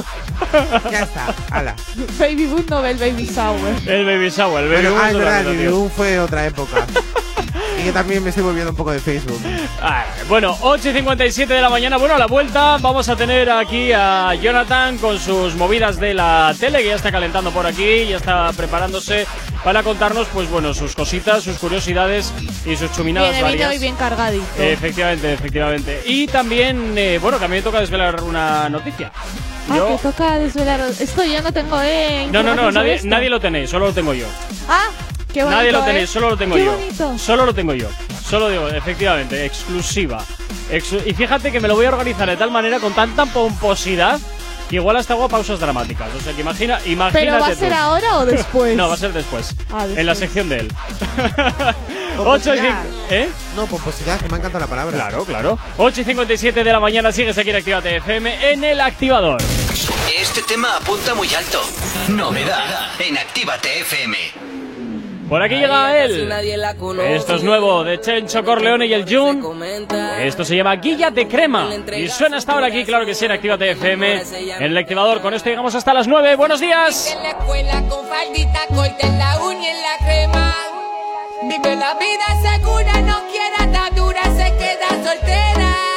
ya 0.91 1.01
está, 1.03 1.35
hala. 1.53 1.77
Baby 2.19 2.47
Boon 2.47 2.67
no 2.69 2.83
ve 2.83 2.91
el 2.91 2.97
baby 2.99 3.27
sour. 3.29 3.61
El 3.87 4.05
baby 4.05 4.29
shower, 4.31 4.65
el 4.65 4.71
baby 4.71 4.83
Bueno, 4.83 4.91
boom 4.91 5.01
ah, 5.05 5.11
es 5.13 5.17
verdad, 5.19 5.41
el 5.43 5.47
Baby. 5.57 5.69
Boon 5.69 5.91
fue 5.93 6.19
otra 6.19 6.47
época. 6.47 6.85
yo 7.87 7.93
también 7.93 8.23
me 8.23 8.31
estoy 8.31 8.45
volviendo 8.45 8.71
un 8.71 8.77
poco 8.77 8.91
de 8.91 9.01
Facebook. 9.01 9.41
Ah, 9.81 10.05
bueno, 10.29 10.57
8 10.61 10.91
y 10.91 10.93
57 10.95 11.53
de 11.55 11.61
la 11.61 11.71
mañana. 11.71 11.97
Bueno, 11.97 12.15
a 12.15 12.19
la 12.19 12.27
vuelta 12.27 12.77
vamos 12.81 13.09
a 13.09 13.17
tener 13.17 13.49
aquí 13.51 13.93
a 13.93 14.35
Jonathan 14.35 14.99
con 14.99 15.19
sus 15.19 15.55
movidas 15.55 15.99
de 15.99 16.15
la 16.15 16.55
tele, 16.59 16.79
que 16.83 16.89
ya 16.89 16.97
está 16.97 17.13
calentando 17.13 17.51
por 17.53 17.67
aquí, 17.67 18.07
ya 18.07 18.17
está 18.17 18.53
preparándose 18.53 19.27
para 19.63 19.83
contarnos, 19.83 20.27
pues 20.29 20.51
bueno, 20.51 20.75
sus 20.75 20.95
cositas, 20.95 21.43
sus 21.45 21.59
curiosidades 21.59 22.33
y 22.65 22.77
sus 22.77 22.93
chuminadas 22.93 23.31
viene 23.31 23.43
varias. 23.43 23.81
bien 23.81 23.97
cargadito. 23.97 24.45
Efectivamente, 24.59 25.33
efectivamente. 25.33 26.03
Y 26.07 26.27
también, 26.27 26.95
eh, 26.97 27.19
bueno, 27.21 27.39
me 27.49 27.63
toca 27.63 27.81
desvelar 27.81 28.23
una 28.23 28.69
noticia. 28.69 29.13
Ah, 29.71 29.77
Yo- 29.77 29.89
que 29.89 29.99
toca 30.03 30.39
desvelar. 30.39 30.81
Esto 30.81 31.25
yo 31.25 31.43
no 31.43 31.53
tengo, 31.53 31.81
eh. 31.83 32.29
No, 32.31 32.43
no, 32.43 32.55
no, 32.55 32.71
nadie, 32.71 32.95
esto. 32.95 33.09
nadie 33.09 33.29
lo 33.29 33.41
tenéis, 33.41 33.71
solo 33.71 33.87
lo 33.87 33.93
tengo 33.93 34.15
yo. 34.15 34.27
Ah, 34.69 34.91
qué 35.37 35.43
bonito. 35.45 35.59
Nadie 35.61 35.73
lo 35.73 35.81
¿eh? 35.83 35.87
tenéis, 35.87 36.11
solo 36.11 36.31
lo 36.31 36.37
tengo 36.39 36.55
Qué 36.57 36.65
yo. 36.65 36.73
bonito. 36.73 37.19
Solo 37.19 37.45
lo 37.47 37.55
tengo 37.55 37.75
yo. 37.75 37.89
Solo 38.27 38.49
digo, 38.49 38.69
efectivamente, 38.69 39.45
exclusiva. 39.45 40.25
Exclu- 40.71 41.03
y 41.07 41.13
fíjate 41.13 41.53
que 41.53 41.61
me 41.61 41.69
lo 41.69 41.75
voy 41.77 41.85
a 41.87 41.91
organizar 41.91 42.29
de 42.29 42.37
tal 42.37 42.51
manera, 42.51 42.81
con 42.81 42.93
tanta 42.95 43.27
pomposidad, 43.27 44.19
que 44.71 44.77
igual 44.77 44.97
hasta 44.97 45.13
hago 45.13 45.29
pausas 45.29 45.61
dramáticas. 45.61 46.09
O 46.19 46.21
sea, 46.21 46.33
que 46.33 46.41
imagina, 46.41 46.81
imagínate 46.87 47.27
¿Pero 47.27 47.39
va 47.41 47.47
a 47.49 47.53
tú. 47.53 47.59
ser 47.59 47.73
ahora 47.75 48.17
o 48.19 48.25
después? 48.27 48.77
No, 48.79 48.89
va 48.89 48.95
a 48.95 48.97
ser 48.97 49.13
después. 49.13 49.55
Ah, 49.71 49.81
después. 49.87 49.99
En 49.99 50.07
la 50.07 50.15
sección 50.15 50.49
de 50.49 50.57
él. 50.61 50.73
8 52.19 52.55
y 52.55 52.59
Pomposidad. 52.59 52.83
5. 52.83 52.97
¿Eh? 53.11 53.29
No, 53.55 53.67
pomposidad, 53.67 54.19
que 54.21 54.29
me 54.29 54.35
ha 54.35 54.39
encantado 54.39 54.65
la 54.65 54.71
palabra. 54.71 54.97
Claro, 54.97 55.25
claro. 55.25 55.59
8 55.77 56.01
y 56.01 56.05
57 56.05 56.65
de 56.65 56.73
la 56.73 56.81
mañana 56.81 57.13
sigues 57.13 57.37
aquí 57.37 57.51
en 57.51 57.57
Actívate 57.57 57.97
FM 57.97 58.53
en 58.53 58.65
el 58.65 58.81
activador. 58.81 59.41
Este 60.19 60.41
tema 60.43 60.77
apunta 60.79 61.15
muy 61.15 61.33
alto. 61.35 61.61
Novedad 62.09 62.89
en 62.99 63.19
Actívate 63.19 63.81
FM. 63.81 64.17
Por 65.29 65.43
aquí 65.43 65.57
llega 65.57 66.05
él. 66.05 66.31
Esto 67.01 67.35
es 67.35 67.43
nuevo 67.43 67.83
de 67.83 68.01
Chencho 68.01 68.45
Corleone 68.45 68.87
y 68.87 68.93
el 68.95 69.05
Jun. 69.05 69.43
Esto 70.21 70.45
se 70.45 70.57
llama 70.57 70.77
Guilla 70.77 71.11
de 71.11 71.27
Crema. 71.27 71.69
Y 71.97 72.09
suena 72.09 72.37
hasta 72.37 72.53
ahora 72.53 72.69
aquí, 72.69 72.85
claro 72.85 73.05
que 73.05 73.15
sí, 73.15 73.25
en 73.25 73.33
Actívate 73.33 73.71
FM. 73.73 74.23
En 74.59 74.63
el 74.63 74.77
activador. 74.77 75.21
Con 75.21 75.35
esto 75.35 75.49
llegamos 75.49 75.75
hasta 75.75 75.93
las 75.93 76.07
9. 76.07 76.37
Buenos 76.37 76.61
días. 76.61 77.13
En 77.13 77.23
la 77.23 77.31
escuela 77.31 77.83
con 77.89 78.07
faldita 78.07 78.61
corta 78.69 79.07
en 79.07 79.19
la 79.19 79.41
uña 79.43 79.63
y 79.63 79.67
en 79.67 79.83
la 79.83 79.97
crema. 79.99 80.55
Vive 81.43 81.77
la 81.77 81.95
vida 81.95 82.53
segura, 82.53 83.01
no 83.03 83.21
quiere 83.31 83.57
atadura, 83.59 84.23
se 84.23 84.57
queda 84.57 84.89
soltera. 85.05 85.96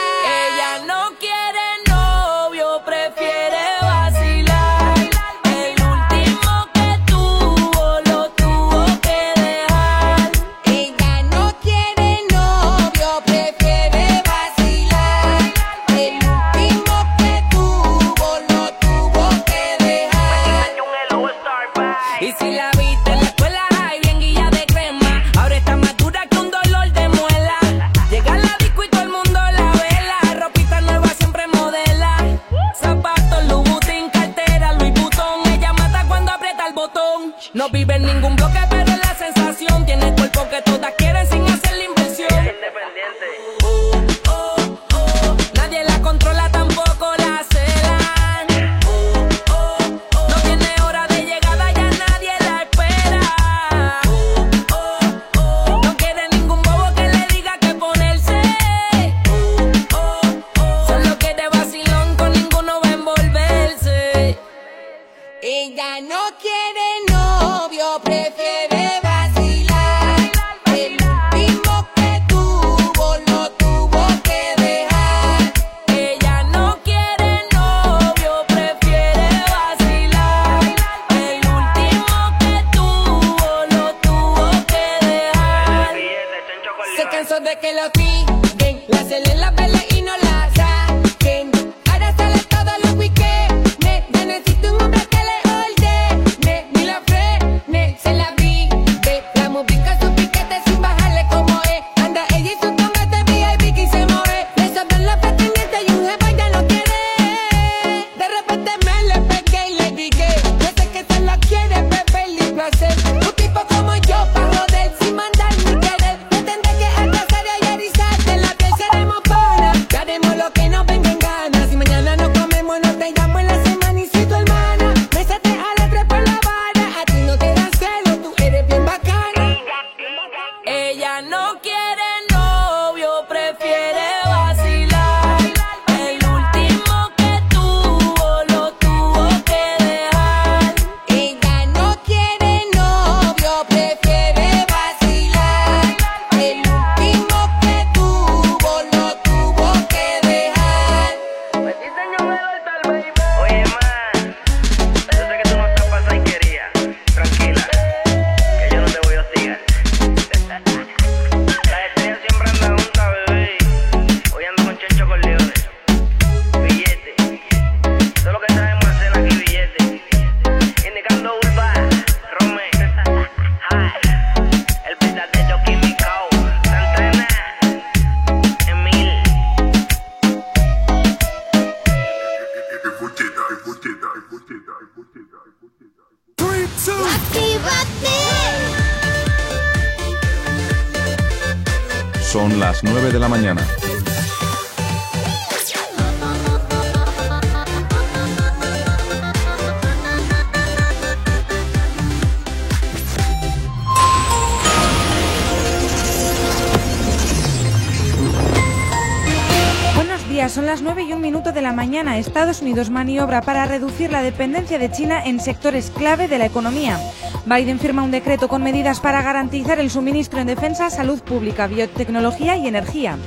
Estados 212.50 212.64
Unidos 212.64 212.90
maniobra 212.90 213.42
para 213.44 213.66
reducir 213.66 214.12
la 214.12 214.24
dependencia 214.24 214.80
de 214.80 214.90
China 214.90 215.22
en 215.24 215.40
sectores 215.40 215.92
clave 215.96 216.28
de 216.28 216.40
la 216.40 216.48
economía. 216.48 217.00
Biden 217.46 217.78
firma 217.78 218.02
un 218.02 218.10
decreto 218.10 218.48
con 218.48 218.64
medidas 218.64 219.00
para 219.00 219.22
garantizar 219.22 219.78
el 219.78 219.92
suministro 219.92 220.40
en 220.40 220.48
defensa, 220.48 220.90
salud 220.90 221.22
pública, 221.22 221.68
biotecnología 221.68 222.58
y 222.58 222.68
energía. 222.68 223.20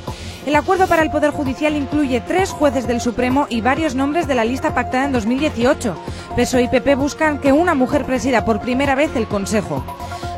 El 0.45 0.57
acuerdo 0.57 0.89
para 0.89 1.03
el 1.03 1.12
Poder 1.12 1.31
Judicial 1.31 1.77
incluye 1.77 2.20
tres 2.20 2.51
jueces 2.51 2.89
del 2.89 3.01
Supremo 3.01 3.47
y 3.49 3.61
varios 3.61 3.95
nombres 3.95 4.27
de 4.27 4.35
la 4.35 4.45
lista 4.45 4.75
pactada 4.75 5.05
en 5.05 5.12
2018. 5.12 5.97
PSOE 6.35 6.62
y 6.64 6.68
PP 6.68 6.97
buscan 6.97 7.39
que 7.39 7.53
una 7.53 7.77
mujer 7.77 8.05
presida 8.05 8.45
por 8.45 8.61
primera 8.61 8.97
vez 8.97 9.14
el 9.14 9.29
Consejo. 9.29 9.85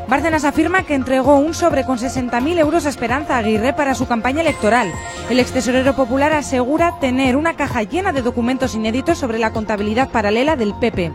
Bárcenas 0.07 0.45
afirma 0.45 0.83
que 0.83 0.93
entregó 0.93 1.39
un 1.39 1.55
sobre 1.55 1.85
con 1.85 1.97
60.000 1.97 2.59
euros 2.59 2.85
a 2.85 2.89
Esperanza 2.89 3.35
Aguirre 3.37 3.73
para 3.73 3.95
su 3.95 4.05
campaña 4.05 4.41
electoral. 4.41 4.91
El 5.29 5.39
ex 5.39 5.51
tesorero 5.51 5.95
popular 5.95 6.33
asegura 6.33 6.99
tener 6.99 7.35
una 7.35 7.55
caja 7.55 7.81
llena 7.81 8.11
de 8.11 8.21
documentos 8.21 8.75
inéditos 8.75 9.17
sobre 9.17 9.39
la 9.39 9.51
contabilidad 9.51 10.09
paralela 10.09 10.55
del 10.55 10.75
PP. 10.75 11.11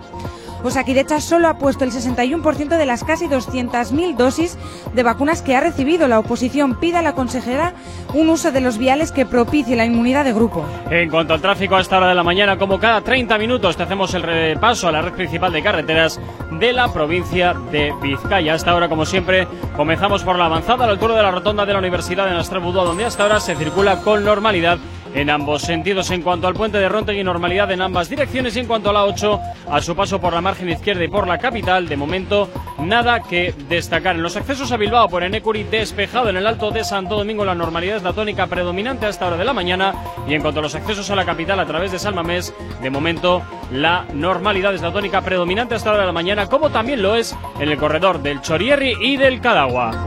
Osakidecha 0.63 1.21
solo 1.21 1.49
ha 1.49 1.57
puesto 1.57 1.85
el 1.85 1.91
61% 1.91 2.77
de 2.77 2.87
las 2.87 3.03
casi 3.03 3.29
200.000 3.29 4.17
dosis 4.17 4.59
de 4.93 5.03
vacunas 5.03 5.41
que 5.41 5.57
ha 5.57 5.61
recibido. 5.61 6.07
La 6.07 6.19
oposición 6.19 6.79
pide 6.79 6.99
a 6.99 7.03
la 7.03 7.15
consejera 7.15 7.73
un 8.13 8.29
uso 8.29 8.53
de 8.53 8.61
los 8.61 8.77
viales 8.77 9.11
que 9.11 9.25
propicie 9.25 9.77
la 9.77 9.87
inmunidad 9.87 10.25
de 10.25 10.35
grupo. 10.35 10.67
En 10.91 11.09
cuanto 11.09 11.33
al 11.33 11.41
tráfico 11.41 11.77
a 11.77 11.81
esta 11.81 11.97
hora 11.97 12.09
de 12.09 12.15
la 12.15 12.25
mañana, 12.25 12.59
como 12.59 12.79
cada 12.79 13.01
30 13.01 13.39
minutos, 13.39 13.77
te 13.77 13.85
hacemos 13.85 14.13
el 14.13 14.23
repaso 14.23 14.89
a 14.89 14.93
la 14.93 15.01
red 15.01 15.13
principal 15.13 15.53
de 15.53 15.63
carreteras 15.63 16.21
de 16.51 16.73
la 16.73 16.93
provincia 16.93 17.55
de 17.71 17.95
Vizcaya. 18.03 18.53
Hasta 18.53 18.73
ahora, 18.73 18.89
como 18.89 19.07
siempre, 19.07 19.47
comenzamos 19.81 20.23
por 20.25 20.37
la 20.37 20.45
avanzada 20.45 20.85
a 20.85 20.89
la 20.89 20.93
altura 20.93 21.15
de 21.15 21.23
la 21.23 21.31
rotonda 21.31 21.65
de 21.65 21.73
la 21.73 21.79
Universidad 21.79 22.27
de 22.27 22.33
Nastrabudúa, 22.33 22.85
donde 22.85 23.07
hasta 23.07 23.23
ahora 23.23 23.41
se 23.41 23.57
circula 23.57 24.03
con 24.03 24.23
normalidad 24.23 24.77
en 25.15 25.31
ambos 25.31 25.63
sentidos. 25.63 26.11
En 26.11 26.23
cuanto 26.23 26.47
al 26.47 26.55
puente 26.55 26.79
de 26.79 26.89
Rontegui, 26.89 27.23
normalidad 27.25 27.71
en 27.71 27.83
ambas 27.83 28.09
direcciones. 28.09 28.57
Y 28.57 28.61
en 28.61 28.67
cuanto 28.67 28.91
a 28.91 28.93
la 28.93 29.05
8, 29.05 29.41
a 29.71 29.81
su 29.81 29.95
paso 29.97 30.21
por 30.21 30.33
la 30.33 30.41
margen 30.41 30.69
izquierda 30.69 31.05
y 31.05 31.09
por 31.09 31.27
la 31.27 31.39
capital, 31.39 31.89
de 31.89 31.97
momento 31.97 32.49
nada 32.79 33.21
que 33.21 33.55
destacar. 33.69 34.17
En 34.17 34.23
los 34.23 34.37
accesos 34.37 34.73
a 34.73 34.77
Bilbao 34.77 35.09
por 35.09 35.23
Enecuri, 35.23 35.65
despejado 35.65 36.29
en 36.29 36.37
el 36.37 36.47
Alto 36.47 36.71
de 36.71 36.85
Santo 36.85 37.17
Domingo, 37.17 37.45
la 37.45 37.55
normalidad 37.55 37.97
es 37.97 38.03
la 38.03 38.13
tónica 38.13 38.47
predominante 38.47 39.07
a 39.07 39.11
esta 39.11 39.27
hora 39.27 39.37
de 39.37 39.45
la 39.45 39.53
mañana. 39.53 39.95
Y 40.29 40.35
en 40.35 40.43
cuanto 40.43 40.61
a 40.61 40.63
los 40.63 40.75
accesos 40.75 41.11
a 41.11 41.17
la 41.17 41.25
capital 41.25 41.61
a 41.61 41.67
través 41.67 41.93
de 41.93 41.99
Salmamés, 41.99 42.55
de 42.83 42.91
momento 42.91 43.43
la 43.73 44.05
normalidad 44.13 44.75
es 44.75 44.83
la 44.83 44.93
tónica 44.93 45.21
predominante 45.23 45.75
a 45.75 45.77
esta 45.77 45.91
hora 45.91 46.01
de 46.01 46.07
la 46.07 46.13
mañana, 46.13 46.47
como 46.47 46.71
también 46.71 47.03
lo 47.03 47.15
es 47.17 47.37
en 47.59 47.69
el 47.69 47.79
corredor 47.79 48.23
del 48.23 48.41
Chorierri 48.41 48.95
y 49.01 49.17
del 49.17 49.41
Cadagua. 49.41 50.07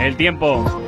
El 0.00 0.16
tiempo. 0.16 0.81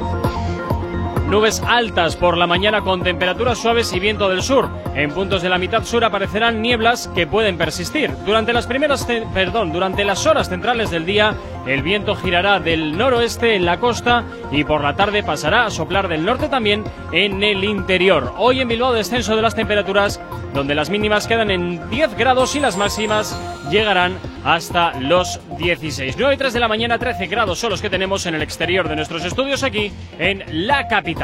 Nubes 1.35 1.61
altas 1.67 2.15
por 2.15 2.37
la 2.37 2.47
mañana 2.47 2.83
con 2.83 3.03
temperaturas 3.03 3.59
suaves 3.59 3.93
y 3.93 3.99
viento 3.99 4.29
del 4.29 4.41
sur. 4.41 4.69
En 4.95 5.11
puntos 5.11 5.43
de 5.43 5.49
la 5.49 5.59
mitad 5.59 5.83
sur 5.83 6.05
aparecerán 6.05 6.63
nieblas 6.63 7.11
que 7.13 7.27
pueden 7.27 7.59
persistir. 7.59 8.13
Durante 8.25 8.53
las 8.53 8.69
primeras, 8.69 9.05
perdón, 9.35 9.73
durante 9.73 10.05
las 10.05 10.27
horas 10.27 10.49
centrales 10.49 10.93
del 10.93 11.05
día, 11.05 11.35
el 11.67 11.83
viento 11.83 12.15
girará 12.15 12.61
del 12.61 12.97
noroeste 12.97 13.57
en 13.57 13.65
la 13.65 13.81
costa 13.81 14.23
y 14.53 14.63
por 14.63 14.83
la 14.83 14.95
tarde 14.95 15.25
pasará 15.25 15.67
a 15.67 15.71
soplar 15.71 16.07
del 16.07 16.25
norte 16.25 16.49
también 16.49 16.85
en 17.11 17.43
el 17.43 17.65
interior. 17.65 18.33
Hoy 18.39 18.61
en 18.61 18.69
Bilbao 18.69 18.93
descenso 18.93 19.35
de 19.35 19.43
las 19.43 19.57
temperaturas, 19.57 20.21
donde 20.55 20.77
las 20.77 20.89
mínimas 20.89 21.27
quedan 21.27 21.51
en 21.51 21.91
10 21.91 22.17
grados 22.17 22.55
y 22.55 22.61
las 22.61 22.77
máximas 22.77 23.37
llegarán 23.73 24.17
hasta 24.45 24.93
los 25.01 25.41
16. 25.59 26.15
9 26.17 26.35
y 26.35 26.39
3 26.39 26.53
de 26.53 26.61
la 26.61 26.69
mañana, 26.69 26.99
13 26.99 27.27
grados 27.27 27.59
son 27.59 27.71
los 27.71 27.83
que 27.83 27.91
tenemos 27.91 28.27
en 28.27 28.35
el 28.35 28.43
exterior 28.43 28.89
de 28.89 28.97
nuestros 28.97 29.25
estudios 29.25 29.63
aquí 29.63 29.91
en 30.19 30.45
la 30.67 30.87
capital. 30.87 31.24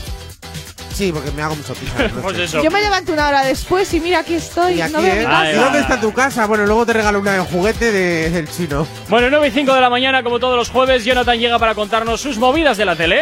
Sí, 0.94 1.12
porque 1.12 1.32
me 1.32 1.42
hago 1.42 1.56
mucho 1.56 1.74
pija. 1.74 2.08
no 2.16 2.22
Pues 2.22 2.38
sé. 2.38 2.44
eso. 2.46 2.64
Yo 2.64 2.70
me 2.72 2.82
levanto 2.82 3.14
una 3.14 3.28
hora 3.28 3.44
después 3.44 3.92
y 3.94 4.00
mira, 4.00 4.20
aquí 4.20 4.36
estoy. 4.36 4.76
Y 4.76 4.82
aquí, 4.82 4.94
no 4.94 5.02
veo 5.02 5.16
mi 5.16 5.24
casa. 5.26 5.52
¿Y 5.52 5.56
dónde 5.56 5.80
está 5.80 6.00
tu 6.00 6.14
casa? 6.14 6.46
Bueno, 6.46 6.66
luego 6.66 6.86
te 6.86 6.94
regalo 6.94 7.20
una 7.20 7.34
de 7.34 7.40
juguete 7.40 7.92
de- 7.92 8.30
del 8.30 8.48
chino. 8.50 8.86
Bueno, 9.10 9.28
9 9.32 9.48
y 9.48 9.52
5 9.52 9.74
de 9.74 9.82
la 9.82 9.90
mañana, 9.90 10.24
como 10.24 10.40
todos 10.40 10.56
los 10.56 10.70
jueves, 10.70 11.04
Jonathan 11.04 11.38
llega 11.40 11.58
para 11.60 11.74
contarnos 11.76 12.22
sus 12.22 12.38
movidas 12.38 12.78
de 12.78 12.86
la 12.86 12.96
tele. 12.96 13.22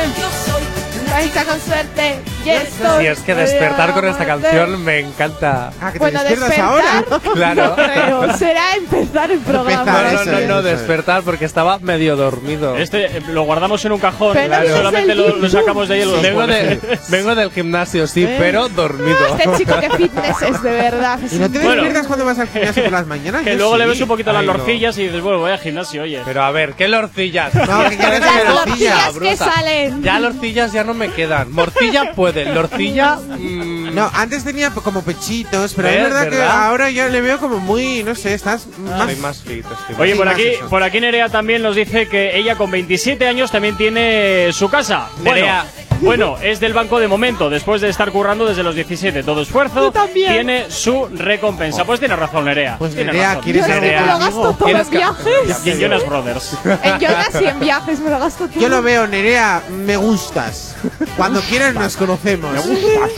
Ahorita 1.13 1.43
con 1.43 1.59
suerte. 1.59 2.19
Yes, 2.43 2.69
Sí, 2.99 3.05
es 3.05 3.19
que 3.19 3.35
despertar 3.35 3.93
con 3.93 4.07
esta 4.07 4.25
canción 4.25 4.83
me 4.83 4.99
encanta. 4.99 5.71
Ah, 5.81 5.87
que 5.91 5.93
te 5.93 5.99
Bueno, 5.99 6.19
despiertas 6.23 6.49
despertar. 6.49 6.69
ahora. 6.71 7.21
Claro. 7.33 7.75
Pero 7.93 8.37
será 8.37 8.75
empezar 8.75 9.31
el 9.31 9.39
programa. 9.39 9.85
No, 9.85 10.01
no, 10.03 10.21
Eso 10.21 10.31
no, 10.31 10.47
no, 10.47 10.61
despertar 10.61 11.23
porque 11.23 11.45
estaba 11.45 11.79
medio 11.79 12.15
dormido. 12.15 12.77
Este 12.77 13.05
eh, 13.17 13.21
lo 13.29 13.43
guardamos 13.43 13.83
en 13.85 13.91
un 13.93 13.99
cajón. 13.99 14.33
Claro. 14.33 14.67
Solamente 14.75 15.15
lo, 15.15 15.49
sacamos 15.49 15.87
de 15.87 15.95
ahí 15.95 16.05
los 16.05 16.21
Vengo, 16.21 16.47
de, 16.47 16.79
vengo 17.09 17.35
del 17.35 17.51
gimnasio, 17.51 18.07
sí, 18.07 18.23
¿Eh? 18.23 18.35
pero 18.39 18.69
dormido. 18.69 19.17
Este 19.37 19.57
chico 19.57 19.79
que 19.79 19.89
fitness 19.91 20.41
es 20.41 20.61
de 20.63 20.71
verdad. 20.71 21.19
es 21.23 21.33
¿Y 21.33 21.39
no 21.39 21.49
te 21.49 21.59
Bueno. 21.59 21.73
despiertas 21.83 22.07
cuando 22.07 22.25
vas 22.25 22.39
al 22.39 22.47
gimnasio 22.47 22.83
por 22.83 22.91
las 22.91 23.07
mañanas? 23.07 23.43
Que 23.43 23.51
Yo 23.51 23.57
luego 23.57 23.77
le 23.77 23.83
sí. 23.85 23.89
ves 23.91 24.01
un 24.01 24.07
poquito 24.07 24.31
las 24.33 24.41
Ay, 24.41 24.47
lorcillas 24.47 24.97
y 24.97 25.03
dices, 25.05 25.21
bueno, 25.21 25.39
voy 25.39 25.51
al 25.51 25.59
gimnasio, 25.59 26.03
oye. 26.03 26.21
Pero 26.25 26.43
a 26.43 26.51
ver, 26.51 26.73
¿qué 26.73 26.87
lorcillas? 26.87 27.53
No, 27.53 27.89
que 27.89 27.97
ya 27.97 28.09
Las 28.09 28.19
que 28.19 28.45
tortillas 28.47 29.13
lorcilla, 29.13 29.29
que 29.29 29.37
salen. 29.37 30.03
Ya 30.03 30.19
lorcillas 30.19 30.71
ya 30.73 30.83
no 30.83 30.93
me 30.93 31.09
quedan. 31.09 31.51
Morcilla 31.51 32.11
puede, 32.33 32.53
lorcilla. 32.53 33.15
mm, 33.15 33.93
No, 33.95 34.09
antes 34.13 34.43
tenía 34.43 34.69
como 34.71 35.01
pechitos, 35.03 35.73
pero 35.75 35.87
es 35.89 35.95
¿Ves? 35.95 36.03
verdad, 36.03 36.23
que 36.23 36.37
¿Verdad? 36.37 36.67
ahora 36.67 36.89
ya 36.89 37.07
le 37.09 37.21
veo 37.21 37.37
como 37.39 37.59
muy, 37.59 38.03
no 38.03 38.15
sé, 38.15 38.33
estás 38.33 38.67
más. 38.79 39.01
Estoy 39.01 39.15
más 39.17 39.37
fit, 39.41 39.65
estoy 39.65 39.95
Oye, 39.99 40.15
por 40.15 40.25
más 40.25 40.35
aquí, 40.35 40.47
eso. 40.47 40.69
por 40.69 40.83
aquí 40.83 40.99
Nerea 41.01 41.29
también 41.29 41.61
nos 41.61 41.75
dice 41.75 42.07
que 42.07 42.37
ella 42.37 42.55
con 42.55 42.71
27 42.71 43.27
años 43.27 43.51
también 43.51 43.75
tiene 43.77 44.49
su 44.53 44.69
casa. 44.69 45.09
Bueno, 45.17 45.35
Nerea. 45.35 45.65
Bueno, 46.01 46.37
es 46.41 46.59
del 46.59 46.73
banco 46.73 46.99
de 46.99 47.07
momento, 47.07 47.49
después 47.49 47.81
de 47.81 47.89
estar 47.89 48.11
currando 48.11 48.45
desde 48.45 48.63
los 48.63 48.75
17. 48.75 49.23
Todo 49.23 49.41
esfuerzo 49.41 49.93
tiene 50.13 50.69
su 50.69 51.07
recompensa. 51.07 51.85
Pues 51.85 51.99
tiene 51.99 52.15
razón, 52.15 52.45
Nerea. 52.45 52.77
Pues 52.77 52.93
tiene 52.93 53.11
Nerea, 53.11 53.27
razón. 53.29 53.43
¿quieres 53.43 53.65
que 53.65 53.71
algo 53.73 53.85
me 53.85 54.11
lo 54.11 54.19
gasto 54.19 54.41
todo 54.41 54.65
¿Quieres 54.65 54.87
en 54.87 54.93
viajes. 54.93 55.65
Y 55.65 55.69
en 55.71 55.79
Jonas 55.79 56.05
Brothers. 56.05 56.57
En 56.83 56.99
Jonas 56.99 57.41
y 57.41 57.45
en 57.45 57.59
viajes 57.59 57.99
me 57.99 58.09
lo 58.09 58.19
gasto 58.19 58.47
todo. 58.47 58.59
Yo 58.59 58.69
lo 58.69 58.81
veo, 58.81 59.07
Nerea, 59.07 59.61
me 59.69 59.97
gustas. 59.97 60.75
Cuando 61.17 61.41
quieras 61.41 61.73
nos 61.73 61.95
conocemos. 61.95 62.51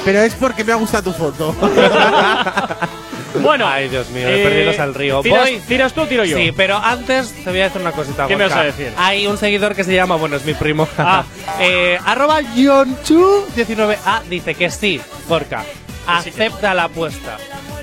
Pero 0.03 0.19
es 0.21 0.33
porque 0.35 0.63
me 0.63 0.73
ha 0.73 0.75
gustado 0.75 1.11
tu 1.11 1.17
foto. 1.17 1.55
Bueno, 3.41 3.67
Ay, 3.67 3.89
Dios 3.89 4.09
mío, 4.09 4.27
eh, 4.27 4.41
he 4.41 4.43
perdido 4.43 4.83
al 4.83 4.93
río. 4.93 5.21
¿tiras, 5.21 5.41
Voy. 5.49 5.59
¿Tiras 5.67 5.93
tú 5.93 6.01
o 6.01 6.07
tiro 6.07 6.23
yo? 6.25 6.37
Sí, 6.37 6.51
pero 6.55 6.77
antes 6.77 7.31
te 7.43 7.49
voy 7.49 7.59
a 7.61 7.63
decir 7.65 7.81
una 7.81 7.91
cosita. 7.91 8.27
¿Qué 8.27 8.35
me 8.37 8.45
vas 8.45 8.53
a 8.53 8.63
decir? 8.63 8.93
Hay 8.97 9.25
un 9.27 9.37
seguidor 9.37 9.75
que 9.75 9.83
se 9.83 9.93
llama, 9.95 10.15
bueno, 10.15 10.35
es 10.35 10.45
mi 10.45 10.53
primo. 10.53 10.87
Ah. 10.97 11.23
eh, 11.59 11.97
arroba 12.05 12.41
Yonchu19A 12.41 14.23
dice 14.29 14.55
que 14.55 14.69
sí, 14.69 15.01
Gorka. 15.27 15.63
Acepta 16.07 16.73
la 16.73 16.85
apuesta. 16.85 17.37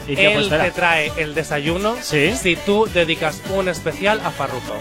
¿Y 0.07 0.15
qué 0.17 0.27
Él 0.27 0.33
apuesta 0.33 0.55
era? 0.57 0.65
te 0.65 0.71
trae 0.73 1.13
el 1.17 1.35
desayuno 1.35 1.95
Sí. 2.01 2.35
si 2.37 2.57
tú 2.57 2.87
dedicas 2.93 3.41
un 3.51 3.69
especial 3.69 4.21
a 4.25 4.31
Farruko. 4.31 4.75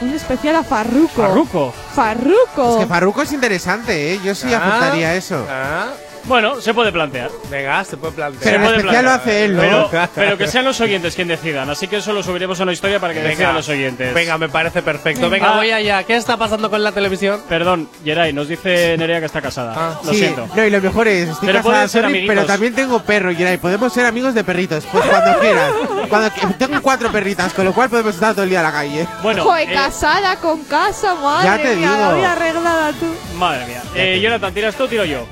Un 0.00 0.14
especial 0.14 0.56
a 0.56 0.62
Farruko. 0.64 1.22
Farruko. 1.22 1.74
Farruko. 1.94 2.74
Es 2.74 2.80
que 2.80 2.86
Farruko 2.86 3.22
es 3.22 3.32
interesante, 3.32 4.14
¿eh? 4.14 4.20
Yo 4.24 4.34
sí 4.34 4.46
Ah, 4.52 4.58
aceptaría 4.58 5.14
eso. 5.16 5.46
ah. 5.50 5.88
Bueno, 6.28 6.60
se 6.60 6.74
puede 6.74 6.92
plantear. 6.92 7.30
Venga, 7.50 7.82
se 7.84 7.96
puede 7.96 8.12
plantear. 8.12 8.42
Pero 8.44 8.68
Se 8.76 8.82
puede 8.84 9.02
lo 9.02 9.10
hace 9.10 9.44
él, 9.46 9.56
¿no? 9.56 9.62
Pero, 9.62 9.90
pero 10.14 10.38
que 10.38 10.46
sean 10.46 10.64
los 10.66 10.80
oyentes 10.80 11.14
quien 11.14 11.28
decidan. 11.28 11.68
Así 11.70 11.88
que 11.88 11.96
eso 11.96 12.12
lo 12.12 12.22
subiremos 12.22 12.60
a 12.60 12.64
una 12.64 12.72
historia 12.72 13.00
para 13.00 13.14
que 13.14 13.20
decidan 13.22 13.54
los 13.54 13.68
oyentes. 13.68 14.12
Venga, 14.14 14.36
me 14.38 14.48
parece 14.48 14.82
perfecto. 14.82 15.30
Venga, 15.30 15.52
Ah. 15.52 15.56
voy 15.56 15.70
allá. 15.70 16.02
¿Qué 16.04 16.16
está 16.16 16.36
pasando 16.36 16.68
con 16.70 16.82
la 16.84 16.92
televisión? 16.92 17.40
Perdón, 17.48 17.88
Geray, 18.04 18.32
nos 18.32 18.48
dice 18.48 18.96
Nerea 18.98 19.20
que 19.20 19.26
está 19.26 19.40
casada. 19.40 19.72
Ah. 19.76 20.00
Lo 20.04 20.12
Sí, 20.12 20.18
siento. 20.18 20.46
No, 20.54 20.64
y 20.64 20.70
lo 20.70 20.80
mejor 20.80 21.08
es, 21.08 21.28
estoy 21.30 21.46
Pero 21.46 21.62
casada, 21.62 21.88
sorry, 21.88 22.26
pero 22.26 22.44
también 22.44 22.74
tengo 22.74 23.02
perro, 23.02 23.34
Geray. 23.34 23.56
Podemos 23.56 23.92
ser 23.92 24.04
amigos 24.04 24.34
de 24.34 24.44
perritos, 24.44 24.84
pues 24.92 25.04
cuando 25.06 25.38
quieras. 25.40 25.72
Cuando 26.08 26.30
tengo 26.58 26.82
cuatro 26.82 27.10
perritas, 27.10 27.52
con 27.54 27.64
lo 27.64 27.72
cual 27.72 27.88
podemos 27.88 28.14
estar 28.14 28.34
todo 28.34 28.42
el 28.44 28.50
día 28.50 28.58
en 28.58 28.64
la 28.64 28.72
calle. 28.72 29.06
Bueno, 29.22 29.44
Joder, 29.44 29.70
eh, 29.70 29.74
casada 29.74 30.36
con 30.36 30.62
casa, 30.64 31.14
madre 31.14 31.44
Ya 31.46 31.56
te 31.56 31.76
mía, 31.76 31.90
digo. 31.92 32.00
la 32.10 32.14
vida 32.14 32.32
arreglada 32.32 32.92
tú. 32.92 33.36
madre 33.38 33.66
mía. 33.66 33.82
Eh, 33.94 34.20
Jonathan, 34.22 34.52
¿tiras 34.52 34.74
tú 34.74 34.84
o 34.84 34.88
tiro 34.88 35.04
yo? 35.04 35.26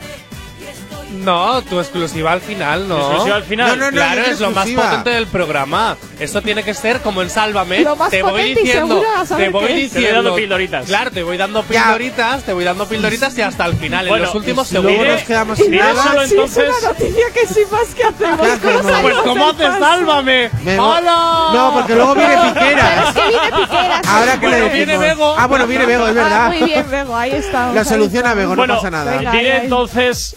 No, 1.24 1.62
tu 1.62 1.78
exclusiva 1.80 2.32
al 2.32 2.40
final, 2.40 2.88
¿no? 2.88 2.98
Exclusiva 2.98 3.36
al 3.36 3.42
final. 3.44 3.68
No, 3.70 3.76
no, 3.76 3.90
no, 3.90 3.96
claro, 3.96 4.22
es 4.22 4.40
lo 4.40 4.50
más 4.50 4.68
potente 4.68 5.10
del 5.10 5.26
programa. 5.26 5.96
Eso 6.18 6.40
tiene 6.42 6.62
que 6.62 6.74
ser 6.74 7.00
como 7.00 7.22
en 7.22 7.30
Sálvame. 7.30 7.80
Lo 7.80 7.96
más 7.96 8.10
te 8.10 8.22
voy 8.22 8.54
diciendo, 8.54 9.02
te 9.36 9.48
voy 9.50 9.66
qué 9.66 9.74
diciendo. 9.74 9.90
Te 9.90 10.00
voy 10.00 10.12
dando 10.12 10.34
pildoritas. 10.36 10.86
Claro, 10.86 11.10
te 11.10 11.22
voy 11.22 11.36
dando 11.36 11.64
Ya. 11.68 11.82
pildoritas, 11.84 12.42
te 12.44 12.52
voy 12.52 12.64
dando 12.64 12.86
pildoritas 12.88 13.36
y 13.38 13.42
hasta 13.42 13.66
el 13.66 13.74
final, 13.74 14.08
Bueno, 14.08 14.24
en 14.24 14.26
los 14.26 14.34
últimos 14.34 14.70
y 14.70 14.74
luego 14.74 14.88
segundos. 14.90 15.14
nos 15.14 15.22
quedamos 15.24 15.58
Y 15.58 15.62
sin 15.64 15.76
nada, 15.76 16.02
solo 16.02 16.22
sí, 16.26 16.34
entonces- 16.34 16.64
es 16.68 16.78
una 16.82 16.88
noticia 16.88 17.24
que 17.34 17.46
sin 17.54 17.70
más 17.70 17.86
que 17.94 18.04
hacemos. 18.04 18.48
¿Qué 18.48 18.58
¿Cómo 18.58 18.78
hacemos? 18.78 19.02
Pues 19.02 19.16
¿cómo 19.24 19.48
haces? 19.48 19.66
Sálvame? 19.78 20.50
¡Hola! 20.78 21.48
No, 21.52 21.70
porque 21.74 21.94
luego 21.94 22.14
viene 22.14 22.34
Pero 22.34 22.42
es 22.46 22.52
Piqueras. 22.52 23.14
que 23.14 23.20
viene 23.28 23.46
Piqueras. 23.66 24.00
Ahora 24.06 24.32
que 24.40 24.46
Bueno, 24.48 24.64
le 24.66 24.72
viene. 24.74 24.98
Bego. 24.98 25.34
Ah, 25.38 25.46
bueno, 25.46 25.66
viene 25.66 25.86
Bego, 25.86 26.04
es 26.06 26.10
Ah, 26.10 26.14
verdad. 26.22 26.48
muy 26.48 26.62
bien, 26.62 26.90
Bego, 26.90 27.16
ahí 27.16 27.32
está. 27.32 27.72
Lo 27.72 27.84
soluciona 27.84 28.34
Bego, 28.34 28.56
no 28.56 28.66
pasa 28.66 28.90
nada. 28.90 29.18
diré 29.18 29.56
entonces 29.64 30.34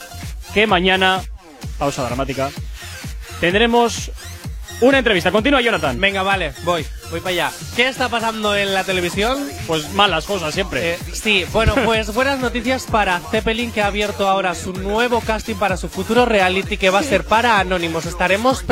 que 0.54 0.68
mañana, 0.68 1.22
pausa 1.78 2.04
dramática, 2.04 2.50
tendremos 3.40 4.12
una 4.82 5.00
entrevista. 5.00 5.32
Continúa, 5.32 5.62
Jonathan. 5.62 6.00
Venga, 6.00 6.24
vale, 6.24 6.54
voy, 6.64 6.86
voy 7.12 7.20
para 7.20 7.32
allá. 7.32 7.52
¿Qué 7.76 7.88
está 7.88 8.08
pasando 8.08 8.56
en 8.56 8.74
la 8.74 8.84
televisión? 8.84 9.38
Pues 9.68 9.92
malas 9.94 10.26
cosas 10.26 10.54
siempre. 10.54 10.94
Eh, 10.94 11.00
sí, 11.14 11.46
bueno, 11.52 11.76
pues 11.86 12.14
buenas 12.14 12.40
noticias 12.40 12.86
para 12.90 13.20
Zeppelin 13.20 13.72
que 13.72 13.82
ha 13.82 13.88
abierto 13.88 14.28
ahora 14.30 14.56
su 14.56 14.74
nuevo 14.74 15.20
casting 15.22 15.56
para 15.56 15.76
su 15.78 15.90
futuro 15.90 16.26
reality 16.26 16.78
que 16.78 16.90
va 16.90 17.00
a 17.00 17.04
ser 17.04 17.26
para 17.26 17.60
Anónimos. 17.60 18.06
Estaremos 18.06 18.64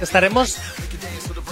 estaremos 0.00 0.56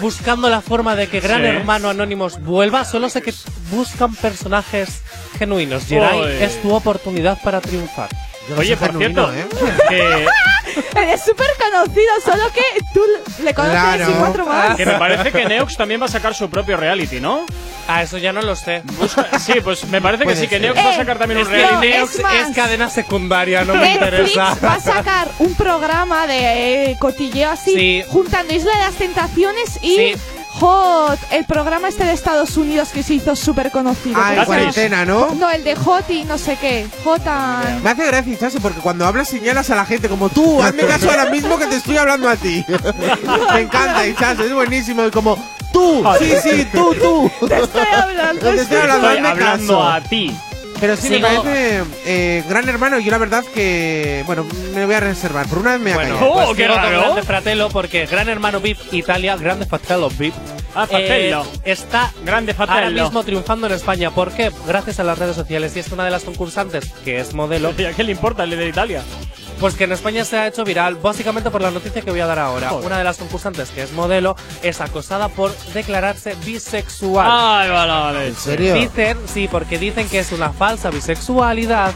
buscando 0.01 0.49
la 0.49 0.61
forma 0.61 0.97
de 0.97 1.09
que 1.09 1.21
Gran 1.21 1.43
Sí. 1.43 1.49
Hermano 1.49 1.91
Anónimos 1.91 2.41
vuelva. 2.41 2.85
Solo 2.85 3.09
sé 3.09 3.21
que 3.23 3.35
buscan 3.71 4.15
personajes 4.15 5.03
genuinos. 5.39 5.87
Geray, 5.87 6.43
es 6.43 6.63
tu 6.63 6.73
oportunidad 6.73 7.39
para 7.43 7.61
triunfar. 7.61 8.09
Yo 8.49 8.57
Oye, 8.59 8.77
por 8.77 8.89
genuino, 8.89 9.31
cierto, 9.31 9.57
¿eh? 9.57 9.73
que, 9.89 10.27
Eres 11.01 11.23
súper 11.25 11.47
conocido, 11.59 12.11
solo 12.25 12.45
que 12.53 12.63
tú 12.93 13.01
le 13.43 13.55
conoces 13.55 13.79
Claro. 13.81 14.11
y 14.11 14.15
cuatro 14.15 14.47
más. 14.47 14.77
que 14.77 14.87
me 14.87 14.95
parece 14.99 15.31
que 15.31 15.45
Neox 15.45 15.77
también 15.77 16.01
va 16.01 16.07
a 16.07 16.09
sacar 16.09 16.35
su 16.35 16.51
propio 16.51 16.77
reality, 16.77 17.21
¿no? 17.21 17.47
Ah, 17.87 18.03
eso 18.03 18.17
ya 18.19 18.33
no 18.33 18.41
lo 18.43 18.57
sé. 18.57 18.83
Busca- 18.99 19.39
sí, 19.39 19.55
pues 19.63 19.85
me 19.89 20.01
parece 20.01 20.23
que 20.23 20.31
Puede 20.31 20.41
sí, 20.41 20.49
que 20.49 20.55
ser. 20.59 20.63
Neox 20.63 20.79
va 20.79 20.89
a 20.91 20.95
Eh, 20.95 20.97
sacar 20.97 21.19
también 21.19 21.41
un 21.41 21.47
que 21.47 21.53
reality. 21.53 21.87
Neox 21.89 22.15
es 22.17 22.23
más. 22.23 22.49
es 22.49 22.57
cadena 22.57 22.91
secundaria, 22.91 23.65
no 23.65 23.75
me 23.75 23.81
Netflix 23.81 24.31
interesa. 24.31 24.57
va 24.65 24.75
a 24.75 24.81
sacar 24.81 25.29
un 25.39 25.55
programa 25.55 26.27
de 26.27 26.91
eh, 26.93 26.97
cotilleo 26.99 27.51
así, 27.51 27.73
Sí. 27.75 28.05
juntando 28.09 28.53
Isla 28.55 28.73
de 28.73 28.79
las 28.83 28.95
Tentaciones 28.95 29.79
y 29.83 29.97
Sí. 29.97 30.15
Hot, 30.61 31.19
el 31.33 31.45
programa 31.47 31.89
este 31.89 32.05
de 32.05 32.13
Estados 32.13 32.57
Unidos 32.57 32.91
que 32.91 33.03
se 33.03 33.15
hizo 33.15 33.35
súper 33.35 33.71
conocido. 33.73 34.17
Ah, 34.23 34.35
en 34.37 34.45
cuarentena, 34.45 35.05
¿no? 35.05 35.35
No, 35.35 35.51
el 35.51 35.65
de 35.65 35.75
Hot 35.75 36.09
y 36.11 36.25
no 36.25 36.39
sé 36.39 36.57
qué. 36.61 36.87
Hot 37.05 37.27
and- 37.27 37.83
Me 37.83 37.91
hace 37.91 38.07
gracia, 38.07 38.39
Chaso, 38.39 38.61
porque 38.61 38.79
cuando 38.81 39.05
hablas 39.05 39.29
señalas 39.29 39.69
a 39.71 39.75
la 39.77 39.85
gente 39.85 40.09
como 40.09 40.29
tú, 40.29 40.63
hazme 40.63 40.85
caso 40.85 41.11
ahora 41.11 41.27
mismo 41.27 41.59
que 41.59 41.67
te 41.67 41.77
estoy 41.77 41.97
hablando 41.97 42.29
a 42.29 42.37
ti. 42.37 42.65
Me 43.55 43.61
encanta, 43.63 44.03
Chaso, 44.19 44.45
es 44.45 44.53
buenísimo. 44.55 45.05
Y 45.07 45.11
como, 45.11 45.37
tú, 45.73 46.05
sí, 46.21 46.33
sí, 46.43 46.69
tú, 46.73 46.95
tú. 46.95 47.47
Te 47.49 47.59
estoy 47.61 47.87
hablando. 47.93 48.41
Te 48.41 48.61
estoy 48.63 48.77
hablando, 48.77 49.09
Estoy 49.11 49.17
hazme 49.19 49.29
hablando 49.29 49.79
caso. 49.79 49.83
a 49.89 50.01
ti. 50.03 50.37
Pero 50.81 50.97
sí, 50.97 51.09
me 51.11 51.21
parece 51.21 51.83
eh, 52.05 52.45
gran 52.49 52.69
hermano. 52.69 52.99
Yo 52.99 53.11
la 53.11 53.19
verdad 53.19 53.45
que, 53.55 54.23
bueno, 54.27 54.45
me 54.75 54.85
voy 54.85 54.95
a 54.95 55.01
reservar. 55.01 55.47
Por 55.49 55.59
una 55.59 55.73
vez 55.73 55.81
me 55.81 55.95
voy 55.95 56.05
a 56.05 56.09
Bueno, 56.09 56.19
callar. 56.19 56.31
Oh, 56.33 56.45
pues 56.47 56.57
qué 56.57 56.69
raro. 56.69 57.01
Grande 57.01 57.23
Fratello 57.23 57.69
porque 57.71 58.07
Gran 58.07 58.29
Hermano 58.29 58.61
VIP 58.61 58.79
Italia, 58.93 59.37
Grande 59.37 59.67
Fratello 59.67 60.09
VIP, 60.11 60.35
Ah, 60.75 60.87
Fratello. 60.87 61.43
eh, 61.43 61.73
está 61.73 62.13
Grande 62.25 62.53
ahora 62.59 62.67
Fratello. 62.75 63.05
mismo 63.05 63.23
triunfando 63.23 63.67
en 63.69 63.73
España. 63.75 64.11
¿Por 64.11 64.33
qué? 64.33 64.51
Gracias 64.67 64.99
a 65.01 65.05
las 65.05 65.19
redes 65.19 65.37
sociales. 65.37 65.75
Y 65.77 65.79
es 65.79 65.89
que 65.89 65.95
una 65.95 66.05
de 66.05 66.11
las 66.11 66.25
concursantes, 66.25 66.87
que 67.05 67.19
es 67.21 67.33
modelo, 67.35 67.73
¿Y 67.79 67.85
a 67.85 67.93
qué 67.93 68.03
le 68.05 68.13
importa 68.13 68.43
el 68.45 68.51
de 68.51 68.69
Italia? 68.69 69.03
Pues 69.65 69.77
que 69.77 69.85
en 69.85 69.93
España 69.93 70.27
se 70.27 70.37
ha 70.37 70.47
hecho 70.47 70.63
viral, 70.63 70.97
básicamente 70.97 71.51
por 71.51 71.63
la 71.63 71.71
noticia 71.71 72.03
que 72.03 72.11
voy 72.11 72.21
a 72.21 72.27
dar 72.27 72.39
ahora. 72.39 72.69
Joder. 72.69 72.85
Una 72.85 72.99
de 72.99 73.05
las 73.05 73.17
concursantes, 73.17 73.71
que 73.71 73.83
es 73.83 73.93
modelo, 73.93 74.37
es 74.63 74.83
acosada 74.83 75.31
por 75.31 75.57
declararse 75.73 76.37
bisexual. 76.45 77.27
Ay, 77.31 77.71
vale, 77.71 77.91
vale. 77.91 78.27
¿En 78.29 78.37
serio? 78.37 78.75
Dicen, 78.75 79.17
sí, 79.25 79.49
porque 79.51 79.79
dicen 79.79 80.07
que 80.11 80.19
es 80.19 80.33
una 80.33 80.53
falsa 80.53 80.91
bisexualidad 80.91 81.95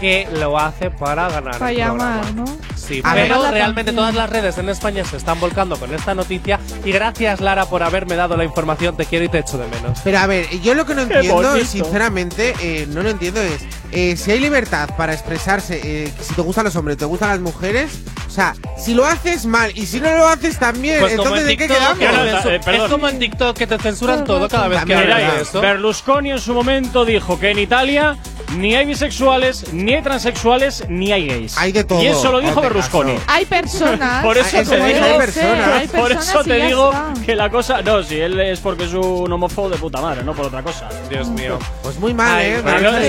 que 0.00 0.28
lo 0.32 0.58
hace 0.58 0.90
para 0.90 1.28
ganar. 1.28 1.58
Para 1.58 1.70
el 1.70 1.76
programa. 1.76 2.22
llamar, 2.22 2.34
¿no? 2.34 2.69
Sí, 2.90 3.00
A 3.04 3.14
ver. 3.14 3.28
pero 3.28 3.48
realmente 3.52 3.92
todas 3.92 4.16
las 4.16 4.28
redes 4.28 4.58
en 4.58 4.68
España 4.68 5.04
se 5.04 5.16
están 5.16 5.38
volcando 5.38 5.78
con 5.78 5.94
esta 5.94 6.12
noticia 6.12 6.58
y 6.84 6.90
gracias 6.90 7.40
Lara 7.40 7.66
por 7.66 7.84
haberme 7.84 8.16
dado 8.16 8.36
la 8.36 8.42
información, 8.42 8.96
te 8.96 9.06
quiero 9.06 9.26
y 9.26 9.28
te 9.28 9.38
echo 9.38 9.58
de 9.58 9.68
menos. 9.68 10.00
Pero 10.02 10.18
a 10.18 10.26
ver, 10.26 10.48
yo 10.60 10.74
lo 10.74 10.84
que 10.84 10.96
no 10.96 11.02
entiendo, 11.02 11.56
sinceramente, 11.64 12.52
eh, 12.60 12.88
no 12.90 13.04
lo 13.04 13.10
entiendo 13.10 13.40
es, 13.40 13.62
eh, 13.92 14.16
si 14.16 14.32
hay 14.32 14.40
libertad 14.40 14.90
para 14.96 15.12
expresarse, 15.12 15.80
eh, 15.84 16.12
si 16.20 16.34
te 16.34 16.42
gustan 16.42 16.64
los 16.64 16.74
hombres, 16.74 16.96
te 16.96 17.04
gustan 17.04 17.28
las 17.28 17.38
mujeres, 17.38 17.92
o 18.30 18.32
sea, 18.32 18.54
si 18.78 18.94
lo 18.94 19.04
haces 19.04 19.44
mal 19.44 19.72
y 19.74 19.86
si 19.86 20.00
no 20.00 20.16
lo 20.16 20.28
haces 20.28 20.56
también, 20.58 21.00
Pues 21.00 21.12
entonces 21.14 21.40
en 21.40 21.46
¿de 21.48 21.56
qué 21.56 21.66
que 21.66 21.74
quedamos? 21.74 21.98
eh, 22.46 22.60
es 22.64 22.82
como 22.84 23.08
en 23.08 23.18
TikTok 23.18 23.56
que 23.56 23.66
te 23.66 23.76
censuran 23.78 24.24
todo 24.24 24.48
cada 24.48 24.68
vez 24.68 24.84
que 24.84 24.94
hablas 24.94 25.18
Mira, 25.18 25.34
de 25.34 25.42
eso. 25.42 25.60
Berlusconi 25.60 26.30
en 26.30 26.38
su 26.40 26.54
momento 26.54 27.04
dijo 27.04 27.40
que 27.40 27.50
en 27.50 27.58
Italia 27.58 28.16
ni 28.56 28.74
hay 28.74 28.84
bisexuales, 28.84 29.72
ni 29.72 29.94
hay 29.94 30.02
transexuales, 30.02 30.84
ni 30.88 31.12
hay 31.12 31.26
gays. 31.28 31.56
Hay 31.56 31.70
de 31.70 31.84
todo, 31.84 32.02
Y 32.02 32.06
eso 32.08 32.32
lo 32.32 32.40
dijo 32.40 32.60
Berlusconi. 32.60 33.14
caso. 33.14 33.24
Hay 33.28 33.44
personas. 33.46 34.24
Por 34.24 34.36
eso 34.38 34.56
Ah, 34.58 34.62
te 34.64 34.74
digo, 34.76 34.86
es, 34.86 35.02
hay 35.02 35.18
personas. 35.18 35.68
hay 35.68 35.88
por 35.88 36.08
personas 36.08 36.28
eso 36.28 36.40
y 36.40 36.44
te 36.44 36.58
ya 36.58 36.66
digo 36.66 36.90
está. 36.92 37.26
que 37.26 37.34
la 37.36 37.50
cosa, 37.50 37.82
no, 37.82 38.02
si 38.02 38.18
él 38.20 38.40
es 38.40 38.58
porque 38.58 38.84
es 38.84 38.92
un 38.92 39.30
homófobo 39.32 39.68
de 39.70 39.76
puta 39.76 40.00
madre, 40.00 40.24
no 40.24 40.34
por 40.34 40.46
otra 40.46 40.62
cosa. 40.64 40.88
Dios 41.08 41.28
mío. 41.28 41.58
Pues 41.82 41.96
muy 42.00 42.12
mal, 42.12 42.38
Ay, 42.38 42.46
¿eh? 42.50 42.60
pero 42.64 42.76
Pero 42.76 42.90
no 42.90 42.90
no, 42.90 42.98
es 42.98 43.06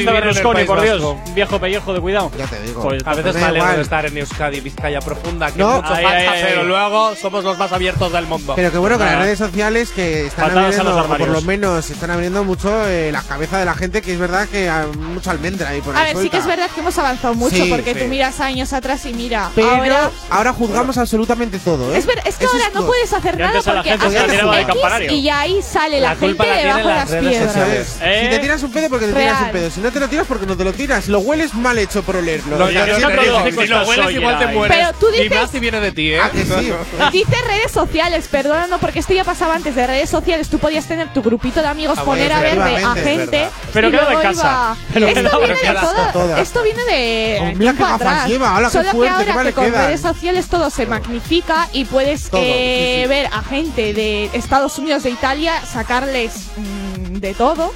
en 0.00 0.08
el 0.08 0.14
Berlusconi, 0.14 0.64
por 0.64 0.80
Dios, 0.80 1.02
Vasco. 1.02 1.20
viejo 1.34 1.58
pellejo 1.60 1.92
de 1.92 2.00
cuidado. 2.00 2.30
Ya 2.38 2.46
te 2.46 2.62
digo. 2.62 2.82
Pues, 2.82 3.02
A 3.06 3.14
veces 3.14 3.34
Me 3.34 3.42
alegro 3.44 3.72
de 3.76 3.82
estar 3.82 4.06
en 4.06 4.14
Euskadi, 4.34 4.60
Vizcaya 4.60 5.00
profunda, 5.00 5.50
que 5.52 5.58
No. 5.60 5.76
mucho 5.76 5.94
Ay, 5.94 6.02
falta, 6.02 6.18
ay, 6.18 6.26
ay. 6.28 6.42
pero 6.48 6.64
luego 6.64 7.14
somos 7.14 7.44
los 7.44 7.56
más 7.56 7.70
abiertos 7.72 8.12
del 8.12 8.26
mundo. 8.26 8.54
Pero 8.56 8.72
que 8.72 8.78
bueno, 8.78 8.98
que 8.98 9.04
las 9.04 9.18
redes 9.18 9.38
sociales 9.38 9.90
que 9.90 10.26
están 10.26 10.48
Patadas 10.48 10.78
abriendo, 10.78 11.04
o 11.04 11.16
por 11.18 11.28
lo 11.28 11.40
menos 11.42 11.88
están 11.90 12.10
abriendo 12.10 12.42
mucho 12.42 12.86
eh, 12.88 13.10
la 13.12 13.22
cabeza 13.22 13.58
de 13.60 13.64
la 13.64 13.74
gente, 13.74 14.02
que 14.02 14.12
es 14.12 14.18
verdad 14.18 14.48
que 14.48 14.68
hay 14.68 14.86
mucha 14.96 15.30
almendra 15.30 15.68
ahí 15.68 15.80
por 15.80 15.96
A 15.96 16.00
ahí 16.02 16.14
ver, 16.14 16.22
sí 16.24 16.30
que 16.30 16.38
es 16.38 16.46
verdad 16.46 16.68
que 16.74 16.80
hemos 16.80 16.98
avanzado 16.98 17.34
mucho 17.34 17.54
Sí, 17.54 17.68
porque 17.70 17.94
sí. 17.94 18.00
tú 18.00 18.06
miras 18.06 18.40
años 18.40 18.72
atrás 18.72 19.06
y 19.06 19.12
mira, 19.12 19.50
Pero 19.54 19.68
ahora 19.70 20.10
ahora, 20.30 20.52
juzgamos 20.52 20.98
absolutamente 20.98 21.58
todo, 21.60 21.94
¿eh? 21.94 21.98
Es, 21.98 22.06
ver- 22.06 22.20
es 22.24 22.34
que 22.36 22.44
Eso 22.46 22.54
ahora 22.54 22.68
es 22.68 22.74
no 22.74 22.86
puedes 22.86 23.12
hacer 23.12 23.38
nada 23.38 23.50
a 23.50 23.54
la 23.54 23.62
porque 23.62 23.90
gente 23.90 24.10
se 24.10 25.06
de 25.06 25.14
y 25.14 25.28
ahí 25.28 25.62
sale 25.62 26.00
la, 26.00 26.16
gente 26.16 26.44
la 26.46 26.56
debajo 26.56 26.78
de 26.88 26.94
las 26.94 27.10
las 27.10 27.20
piedras. 27.20 27.52
sociales. 27.52 27.96
¿Eh? 28.02 28.20
Si 28.24 28.30
te 28.30 28.38
tiras 28.40 28.62
un 28.64 28.72
pedo 28.72 28.88
porque 28.88 29.06
te 29.06 29.12
tiras 29.12 29.42
un 29.42 29.50
pedo, 29.50 29.70
si 29.70 29.80
no 29.80 29.92
te 29.92 30.00
lo 30.00 30.08
tiras 30.08 30.26
porque 30.26 30.46
no 30.46 30.56
te 30.56 30.64
lo 30.64 30.72
tiras, 30.72 31.08
lo 31.08 31.20
hueles 31.20 31.54
mal 31.54 31.78
hecho 31.78 32.02
por 32.02 32.16
olerlo. 32.16 32.58
No, 32.58 32.70
yo- 32.70 32.84
yo 32.86 32.94
si 32.96 33.66
lo 33.68 33.82
hueles 33.86 34.23
igual 34.24 34.38
te 34.38 34.44
ahí. 34.44 34.54
mueres. 34.56 34.76
Pero 34.78 34.92
tú 34.98 35.06
Y 35.16 35.22
dices- 35.22 35.40
más 35.40 35.50
si 35.50 35.60
viene 35.60 35.80
de 35.80 35.92
ti, 35.92 36.12
¿eh? 36.12 36.20
Dice 37.12 37.36
redes 37.46 37.72
sociales, 37.72 38.28
perdona, 38.30 38.66
no, 38.66 38.78
porque 38.78 38.98
esto 38.98 39.12
ya 39.14 39.24
pasaba 39.24 39.54
antes 39.54 39.74
de 39.74 39.86
redes 39.86 40.10
sociales. 40.10 40.48
Tú 40.48 40.58
podías 40.58 40.86
tener 40.86 41.12
tu 41.12 41.22
grupito 41.22 41.60
de 41.62 41.68
amigos, 41.68 41.98
Ah, 42.00 42.04
poner 42.04 42.32
a 42.32 42.40
ver 42.40 42.62
de- 42.62 42.76
a 42.84 42.94
gente. 42.94 43.48
Pero 43.72 43.88
y 43.88 43.90
quedaba 43.90 44.10
luego 44.12 44.22
en 44.22 44.28
casa. 44.34 44.42
iba- 44.42 44.76
Pero 44.92 45.06
esto 45.08 45.38
viene 45.38 45.54
de 45.54 45.80
toda- 45.80 46.12
Todas. 46.12 46.40
esto 46.40 46.62
viene 46.62 46.84
de 46.84 47.38
Oh, 47.40 47.56
mira 47.58 47.72
qué 47.74 47.82
atrás. 47.84 48.26
lleva, 48.28 48.56
hola, 48.56 48.68
qué 48.68 48.72
Solo 48.72 48.90
que 48.90 48.96
fuerte, 48.96 49.30
ahora 49.30 49.44
que 49.44 49.52
con 49.52 49.64
quedan. 49.64 49.86
redes 49.86 50.00
sociales 50.00 50.46
todo 50.48 50.70
se 50.70 50.86
magnifica 50.86 51.68
y 51.72 51.84
puedes 51.84 52.30
Todo, 52.30 52.40
eh, 52.44 52.96
sí, 52.96 53.02
sí. 53.02 53.08
ver 53.08 53.26
a 53.32 53.42
gente 53.42 53.94
de 53.94 54.30
Estados 54.32 54.78
Unidos, 54.78 55.02
de 55.02 55.10
Italia, 55.10 55.60
sacarles 55.64 56.48
mm, 56.56 57.14
de 57.18 57.34
todo. 57.34 57.72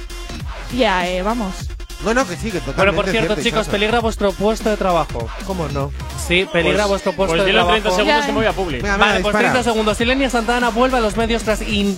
Ya, 0.75 1.07
eh, 1.07 1.21
vamos. 1.23 1.53
Bueno, 2.01 2.25
que 2.27 2.35
sí, 2.37 2.49
que 2.51 2.59
totalmente 2.59 2.75
Bueno, 2.77 2.93
por 2.95 3.05
cierto, 3.09 3.33
cierto, 3.35 3.43
chicos, 3.43 3.67
peligra 3.67 3.99
vuestro 3.99 4.31
puesto 4.31 4.69
de 4.69 4.77
trabajo. 4.77 5.27
¿Cómo 5.45 5.67
no? 5.67 5.91
Sí, 6.27 6.47
peligra 6.51 6.83
Pues- 6.83 6.89
vuestro 6.89 7.11
puesto 7.13 7.35
pues 7.35 7.41
de 7.41 7.47
dilo 7.47 7.59
en 7.61 7.65
trabajo. 7.65 7.81
30 7.81 7.95
segundos 7.97 8.25
que 8.25 8.31
me 8.31 8.37
voy 8.37 8.45
a 8.47 8.53
Publi. 8.53 8.75
Venga, 8.77 8.93
venga, 8.93 9.05
Vale, 9.05 9.19
pues 9.21 9.33
dispara. 9.33 9.51
30 9.51 9.63
segundos. 9.69 10.01
Ilenia 10.01 10.29
Santana 10.29 10.69
vuelve 10.69 10.97
a 10.97 11.01
los 11.01 11.17
medios 11.17 11.43
tras, 11.43 11.61
in- 11.61 11.97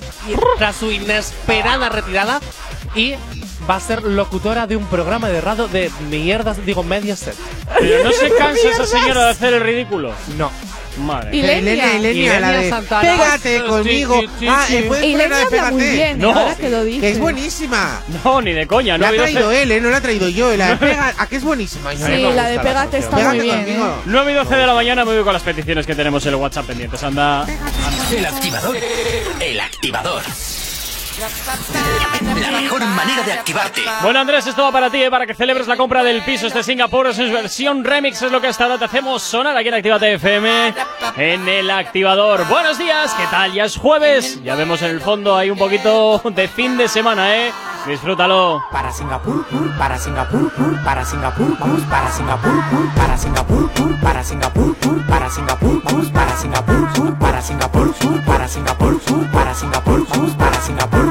tras 0.58 0.76
su 0.76 0.92
inesperada 0.92 1.90
retirada 1.90 2.40
y 2.96 3.14
va 3.70 3.76
a 3.76 3.80
ser 3.80 4.02
locutora 4.04 4.66
de 4.66 4.76
un 4.76 4.86
programa 4.88 5.30
de 5.30 5.40
radio 5.40 5.68
de 5.68 5.92
mierdas, 6.10 6.66
digo, 6.66 6.82
Mediaset. 6.84 7.36
Pero 7.80 8.04
no 8.04 8.12
se 8.12 8.30
cansa 8.38 8.70
esa 8.70 8.86
señora 8.88 9.26
de 9.26 9.30
hacer 9.32 9.54
el 9.54 9.62
ridículo. 9.62 10.14
No. 10.38 10.50
Madre. 10.98 11.36
Ilenia, 11.36 11.94
Ilenia, 11.98 12.40
la 12.40 12.52
de 12.52 12.70
Santana. 12.70 13.02
Pégate 13.12 13.64
conmigo. 13.66 14.20
sí, 14.22 14.30
sí, 14.40 14.48
ah, 14.48 14.64
sí. 14.68 14.76
eh, 14.78 14.84
puedes 14.88 15.06
poner 15.12 15.30
la 15.30 15.38
de 15.38 15.44
muy 15.44 15.52
Pégate. 15.52 15.92
bien, 15.92 16.20
No. 16.20 16.30
ahora 16.32 16.56
que 16.56 16.70
lo 16.70 16.84
dices. 16.84 17.02
Que 17.02 17.10
es 17.12 17.20
buenísima. 17.20 18.02
No, 18.24 18.42
ni 18.42 18.52
de 18.54 18.68
coña. 18.68 18.98
No 18.98 19.04
La 19.04 19.10
ha 19.10 19.14
traído 19.14 19.50
hacer- 19.50 19.62
él, 19.64 19.72
¿eh? 19.72 19.82
No 19.82 19.90
la 19.90 19.98
he 19.98 20.02
traído 20.02 20.30
yo. 20.30 20.56
La 20.58 20.70
de 20.70 20.78
Pégate. 20.78 21.16
¿A 21.22 21.28
qué 21.28 21.36
es 21.38 21.44
buenísima? 21.44 21.94
Yo 21.94 22.06
Sí, 22.06 22.22
no 22.22 22.32
la 22.34 22.48
de 22.50 22.60
Pégate 22.60 22.98
está 22.98 23.16
Pégate 23.18 23.38
muy 23.38 23.46
bien, 23.46 23.64
conmigo. 23.64 23.86
¿eh? 23.88 24.02
9 24.06 24.32
y 24.32 24.36
12 24.36 24.56
de 24.56 24.68
la 24.68 24.74
mañana 24.74 25.06
me 25.06 25.14
voy 25.16 25.24
con 25.24 25.34
las 25.34 25.44
peticiones 25.44 25.86
que 25.86 25.96
tenemos 25.96 26.24
en 26.26 26.30
el 26.30 26.36
WhatsApp 26.36 26.66
pendientes. 26.68 27.02
Anda. 27.04 27.46
El 28.16 28.26
activador. 28.26 28.78
El 29.40 29.60
activador. 29.60 30.22
La 31.22 32.52
mejor 32.52 32.84
manera 32.84 33.22
de 33.22 33.34
activarte. 33.34 33.82
Bueno, 34.02 34.20
Andrés, 34.20 34.48
esto 34.48 34.64
va 34.64 34.72
para 34.72 34.90
ti, 34.90 35.04
¿eh? 35.04 35.12
para 35.12 35.28
que 35.28 35.36
celebres 35.36 35.68
la 35.68 35.78
compra 35.78 36.04
del 36.04 36.24
piso. 36.24 36.48
Este 36.48 36.64
Singapur 36.64 37.06
es 37.06 37.20
en 37.20 37.32
versión 37.32 37.84
remix, 37.84 38.24
es 38.24 38.32
lo 38.32 38.42
que 38.42 38.48
hasta 38.48 38.64
ahora 38.64 38.80
te 38.80 38.86
hacemos 38.86 39.22
sonar 39.22 39.56
aquí 39.56 39.68
en 39.68 39.76
Actívate 39.76 40.14
FM 40.14 40.74
en 41.18 41.48
el 41.48 41.70
activador. 41.70 42.48
Buenos 42.48 42.80
días, 42.80 43.14
¿qué 43.14 43.28
tal? 43.30 43.54
Ya 43.54 43.66
es 43.66 43.78
jueves. 43.78 44.42
Ya 44.44 44.56
vemos 44.56 44.82
en 44.82 44.90
el 44.90 45.00
fondo 45.00 45.38
hay 45.38 45.52
un 45.52 45.60
poquito 45.60 46.24
de 46.26 46.48
fin 46.48 46.76
de 46.76 46.88
semana, 46.88 47.36
¿eh? 47.36 47.52
Disfrútalo. 47.86 48.64
Para 48.72 48.92
Singapur, 48.92 49.46
pur, 49.46 49.78
para 49.78 49.98
Singapur, 50.00 50.52
pur, 50.52 50.84
para 50.84 51.06
Singapur, 51.06 51.58
vamos 51.60 51.82
para 51.84 52.12
Singapur, 52.12 52.64
pur, 52.70 52.94
para 52.96 53.18
Singapur, 53.18 53.70
pur, 53.72 54.00
para 54.00 54.24
Singapur, 54.24 54.76
pur, 54.76 55.06
para 55.08 55.30
Singapur, 55.30 55.82
vamos 55.84 56.10
para 56.10 56.36
Singapur, 56.38 56.94
pur, 56.94 57.18
para 57.18 57.42
Singapur, 57.42 57.94
pur, 57.94 58.22
para 58.24 58.48
Singapur, 58.48 59.00
pur, 59.00 59.32
para 59.32 59.54
Singapur, 59.56 60.08
vamos 60.10 60.36
para 60.36 60.62
Singapur, 60.62 61.11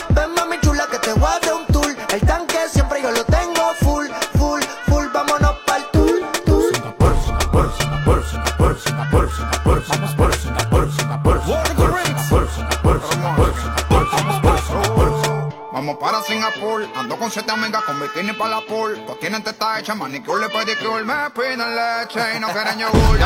Vamos 15.81 15.97
para 15.97 16.21
Singapur, 16.21 16.87
ando 16.95 17.17
con 17.17 17.31
siete 17.31 17.51
amigas 17.51 17.81
con 17.81 17.99
bikini 17.99 18.33
para 18.33 18.57
la 18.57 18.61
pool. 18.61 19.01
Pues 19.03 19.17
tienen 19.17 19.41
teta 19.41 19.79
hecha, 19.79 19.95
manicure, 19.95 20.47
pedicure, 20.49 21.03
me 21.03 21.27
piden 21.31 21.57
leche 21.57 22.37
y 22.37 22.39
no 22.39 22.49
quieren 22.49 22.77
yogur. 22.77 23.17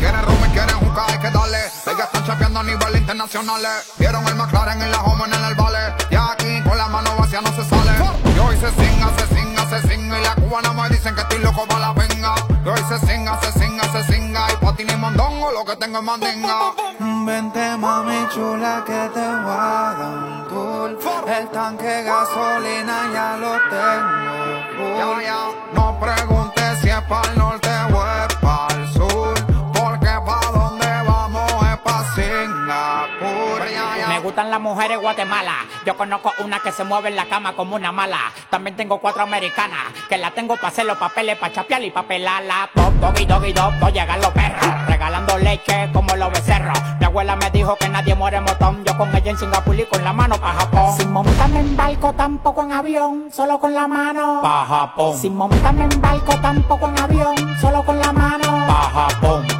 Quieren 0.00 0.22
rum 0.24 0.38
y 0.44 0.48
quieren 0.50 0.76
juca, 0.80 1.04
hay 1.06 1.18
que 1.20 1.30
darle. 1.30 1.58
Ellas 1.86 2.06
están 2.06 2.26
chapeando 2.26 2.58
a 2.58 2.62
nivel 2.64 2.96
internacional. 2.96 3.62
Vieron 3.96 4.26
el 4.26 4.34
McLaren 4.34 4.82
y 4.82 4.90
la 4.90 5.02
Homer 5.02 5.28
en 5.32 5.44
el 5.44 5.54
vale. 5.54 5.94
Y 6.10 6.16
aquí 6.16 6.68
con 6.68 6.76
la 6.76 6.88
mano 6.88 7.14
vacía 7.16 7.42
no 7.42 7.54
se 7.54 7.64
sale. 7.64 7.92
Y 8.34 8.38
hoy 8.40 8.56
se 8.56 8.70
singa, 8.72 9.12
se 9.16 9.26
singa, 9.32 9.70
se 9.70 9.88
singa. 9.88 10.18
Y 10.18 10.24
la 10.24 10.34
cubana 10.34 10.72
me 10.72 10.88
dicen 10.88 11.14
que 11.14 11.20
estoy 11.20 11.38
loco 11.38 11.64
para 11.68 11.78
la 11.78 11.92
venga. 11.92 12.34
Y 12.64 12.68
hoy 12.68 12.82
se 12.88 12.98
singa, 13.06 13.40
se 13.40 13.52
singa, 13.52 13.84
se 13.92 14.12
singa. 14.12 14.52
Y 14.52 14.56
patín 14.56 14.90
y 14.90 14.96
mondongo, 14.96 15.52
lo 15.52 15.64
que 15.64 15.76
tengo 15.76 15.98
es 15.98 16.04
mandinga. 16.04 16.74
Vente 17.26 17.76
mami 17.76 18.26
chula 18.32 18.82
que 18.86 19.02
te 19.14 19.26
voy 19.44 19.52
a 19.52 19.94
dar 19.98 20.14
un 20.14 20.48
tour. 20.48 20.80
El 21.28 21.48
tanque 21.48 22.02
gasolina 22.02 22.96
ya 23.12 23.36
lo 23.36 23.52
tengo 23.68 25.20
ya, 25.20 25.48
no 25.74 25.98
preguntes 26.00 26.78
si 26.80 26.88
es 26.88 27.02
para 27.02 27.30
el 27.30 27.38
norte 27.38 27.68
o 27.92 28.29
gustan 34.30 34.48
las 34.48 34.60
mujeres 34.60 35.00
Guatemala. 35.00 35.54
Yo 35.84 35.96
conozco 35.96 36.32
una 36.38 36.60
que 36.60 36.70
se 36.70 36.84
mueve 36.84 37.08
en 37.08 37.16
la 37.16 37.26
cama 37.26 37.54
como 37.54 37.74
una 37.74 37.90
mala. 37.90 38.30
También 38.48 38.76
tengo 38.76 39.00
cuatro 39.00 39.24
americanas 39.24 39.80
que 40.08 40.16
la 40.18 40.30
tengo 40.30 40.54
para 40.54 40.68
hacer 40.68 40.86
los 40.86 40.98
papeles, 40.98 41.36
para 41.36 41.52
chapear 41.52 41.82
y 41.82 41.90
papelarla. 41.90 42.70
Pop, 42.72 42.94
doggy, 43.00 43.24
doggy, 43.26 43.52
dog, 43.52 43.72
llegan 43.92 44.20
los 44.20 44.30
perros. 44.30 44.86
Regalando 44.86 45.36
leche 45.36 45.90
como 45.92 46.14
los 46.14 46.30
becerros. 46.30 46.78
Mi 47.00 47.06
abuela 47.06 47.34
me 47.34 47.50
dijo 47.50 47.74
que 47.74 47.88
nadie 47.88 48.14
muere 48.14 48.36
en 48.36 48.44
motón. 48.44 48.84
Yo 48.84 48.96
con 48.96 49.12
ella 49.16 49.32
en 49.32 49.36
Singapur 49.36 49.74
y 49.74 49.84
con 49.86 50.04
la 50.04 50.12
mano 50.12 50.36
pa' 50.36 50.52
Japón. 50.52 50.96
Sin 50.96 51.10
montarme 51.10 51.58
en 51.58 51.76
barco, 51.76 52.12
tampoco 52.12 52.62
en 52.62 52.72
avión, 52.72 53.30
solo 53.32 53.58
con 53.58 53.74
la 53.74 53.88
mano. 53.88 54.42
Pa' 54.42 54.64
Japón. 54.64 55.18
Sin 55.18 55.36
montarme 55.36 55.88
en 55.90 56.00
barco, 56.00 56.36
tampoco 56.40 56.86
en 56.86 57.00
avión, 57.00 57.34
solo 57.60 57.82
con 57.82 57.98
la 57.98 58.12
mano. 58.12 58.64
Pa' 58.68 58.90
Japón. 58.94 59.59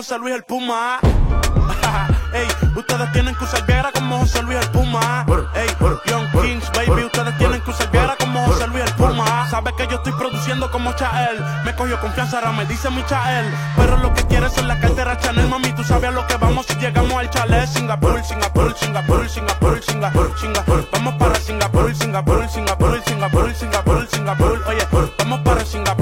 José 0.00 0.18
Luis 0.18 0.34
el 0.34 0.44
Puma. 0.44 0.98
Ey, 2.32 2.48
ustedes 2.74 3.12
tienen 3.12 3.34
que 3.34 3.44
usar 3.44 3.66
guerra 3.66 3.92
como 3.92 4.20
José 4.20 4.42
Luis 4.42 4.58
el 4.58 4.70
Puma. 4.70 5.26
Ey, 5.54 5.68
Young 6.06 6.30
Kings, 6.40 6.72
baby, 6.72 7.04
ustedes 7.04 7.36
tienen 7.36 7.60
que 7.60 7.70
usar 7.70 7.90
guerra 7.90 8.16
como 8.18 8.42
José 8.46 8.66
Luis 8.68 8.82
el 8.82 8.94
Puma. 8.94 9.46
Sabe 9.50 9.74
que 9.76 9.86
yo 9.88 9.96
estoy 9.96 10.12
produciendo 10.12 10.70
como 10.70 10.94
Chael. 10.94 11.44
Me 11.66 11.74
cogió 11.74 12.00
confianza, 12.00 12.38
ahora 12.38 12.52
me 12.52 12.64
dice 12.64 12.88
mi 12.88 13.04
Chael. 13.04 13.44
Pero 13.76 13.98
lo 13.98 14.14
que 14.14 14.22
quieres 14.22 14.54
son 14.54 14.68
la 14.68 14.80
cartera 14.80 15.18
Chanel, 15.18 15.50
mami. 15.50 15.70
Tú 15.74 15.84
sabes 15.84 16.08
a 16.08 16.12
lo 16.12 16.26
que 16.26 16.36
vamos 16.38 16.64
si 16.64 16.76
llegamos 16.76 17.12
al 17.12 17.28
chalet. 17.28 17.68
Singapur, 17.68 18.24
Singapur, 18.24 18.74
Singapur, 18.78 19.28
Singapur, 19.28 19.82
Singapur, 19.82 20.38
Singapur. 20.38 20.88
Vamos 20.92 21.14
para 21.18 21.34
Singapur, 21.34 21.94
Singapur, 21.94 22.48
Singapur, 22.48 23.00
Singapur, 23.04 23.54
Singapur, 23.54 24.08
Singapur. 24.10 24.64
Oye, 24.66 25.10
vamos 25.18 25.40
para 25.40 25.62
Singapur. 25.62 25.99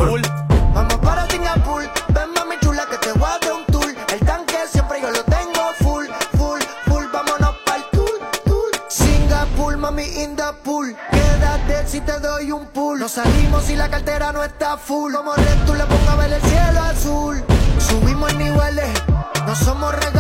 Cartera 13.99 14.33
no 14.33 14.45
está 14.45 14.77
full. 14.77 15.13
Como 15.13 15.35
red 15.35 15.59
tú 15.67 15.75
le 15.75 15.85
pongo 15.85 16.11
a 16.11 16.17
ver 16.17 16.33
el 16.33 16.43
cielo 16.43 16.81
azul. 16.83 17.45
Subimos 17.81 18.33
niveles, 18.35 18.91
no 19.45 19.57
somos 19.57 19.93
regalos 19.95 20.18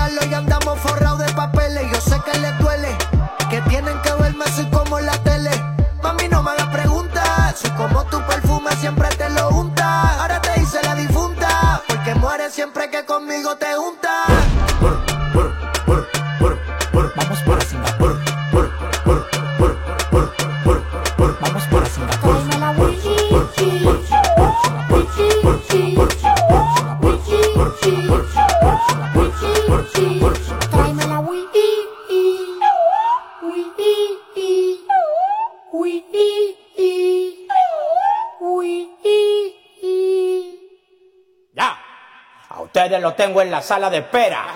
sala 43.69 43.90
de 43.90 43.99
espera. 43.99 44.47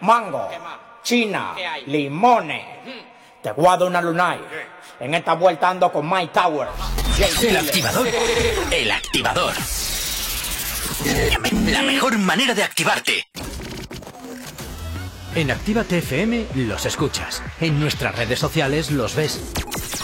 Mango, 0.00 0.48
china, 1.02 1.54
limones. 1.86 2.64
Te 3.42 3.52
guardo 3.52 3.86
una 3.86 4.00
lunay. 4.00 4.40
En 5.00 5.14
esta 5.14 5.34
vuelta 5.34 5.68
ando 5.68 5.92
con 5.92 6.08
Mike 6.08 6.32
Tower. 6.32 6.68
El 7.42 7.56
activador. 7.58 8.08
El 8.70 8.90
activador. 8.90 9.52
La 11.70 11.82
mejor 11.82 12.18
manera 12.18 12.54
de 12.54 12.62
activarte. 12.62 13.28
En 15.34 15.50
Actívate 15.50 15.98
FM 15.98 16.46
los 16.54 16.86
escuchas. 16.86 17.42
En 17.60 17.78
nuestras 17.78 18.16
redes 18.16 18.38
sociales 18.38 18.90
los 18.90 19.14
ves. 19.14 19.52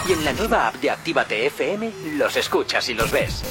Y 0.07 0.13
en 0.13 0.23
la 0.23 0.33
nueva 0.33 0.67
app 0.67 0.75
de 0.75 0.91
Actívate 0.91 1.47
FM 1.47 1.91
los 2.17 2.37
escuchas 2.37 2.87
y 2.89 2.93
los 2.93 3.11
ves. 3.11 3.43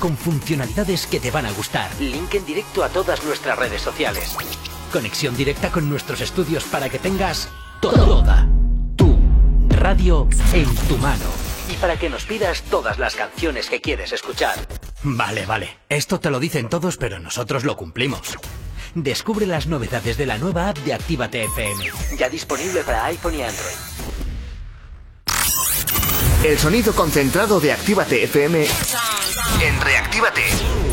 Con 0.00 0.16
funcionalidades 0.16 1.06
que 1.08 1.18
te 1.18 1.30
van 1.30 1.46
a 1.46 1.52
gustar. 1.52 1.90
Link 2.00 2.32
en 2.34 2.46
directo 2.46 2.84
a 2.84 2.88
todas 2.88 3.24
nuestras 3.24 3.58
redes 3.58 3.82
sociales. 3.82 4.36
Conexión 4.92 5.36
directa 5.36 5.70
con 5.70 5.88
nuestros 5.88 6.20
estudios 6.20 6.64
para 6.64 6.88
que 6.88 7.00
tengas 7.00 7.48
toda 7.80 8.46
tu 8.96 9.18
radio 9.70 10.28
en 10.52 10.72
tu 10.86 10.96
mano. 10.98 11.24
Y 11.68 11.74
para 11.74 11.98
que 11.98 12.08
nos 12.08 12.24
pidas 12.24 12.62
todas 12.62 12.98
las 12.98 13.16
canciones 13.16 13.68
que 13.68 13.80
quieres 13.80 14.12
escuchar. 14.12 14.54
Vale, 15.02 15.46
vale. 15.46 15.78
Esto 15.88 16.20
te 16.20 16.30
lo 16.30 16.38
dicen 16.38 16.68
todos, 16.68 16.96
pero 16.96 17.18
nosotros 17.18 17.64
lo 17.64 17.76
cumplimos. 17.76 18.38
Descubre 18.94 19.46
las 19.46 19.66
novedades 19.66 20.16
de 20.16 20.26
la 20.26 20.38
nueva 20.38 20.68
app 20.68 20.78
de 20.78 20.94
Actívate 20.94 21.44
FM. 21.44 21.90
Ya 22.16 22.28
disponible 22.28 22.82
para 22.84 23.04
iPhone 23.06 23.34
y 23.34 23.42
Android. 23.42 23.76
El 26.44 26.56
sonido 26.56 26.94
concentrado 26.94 27.58
de 27.58 27.72
Actívate 27.72 28.22
FM 28.22 28.66
en 29.60 29.80
Reactívate. 29.80 30.44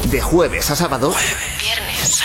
De 0.05 0.21
jueves 0.21 0.69
a 0.71 0.75
sábado. 0.75 1.13
Viernes. 1.59 2.23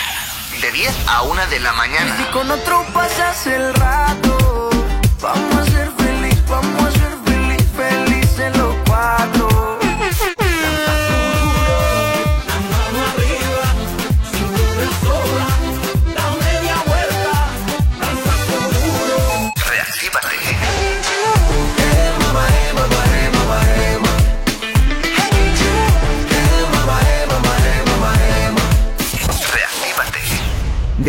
De 0.59 0.71
10 0.71 1.07
a 1.07 1.23
1 1.23 1.47
de 1.47 1.59
la 1.59 1.73
mañana. 1.73 2.17
Si 2.17 2.23
con 2.31 2.49
otro 2.49 2.85
pasas 2.93 3.47
el 3.47 3.73
rato, 3.73 4.69
vamos 5.21 5.69
a 5.75 5.80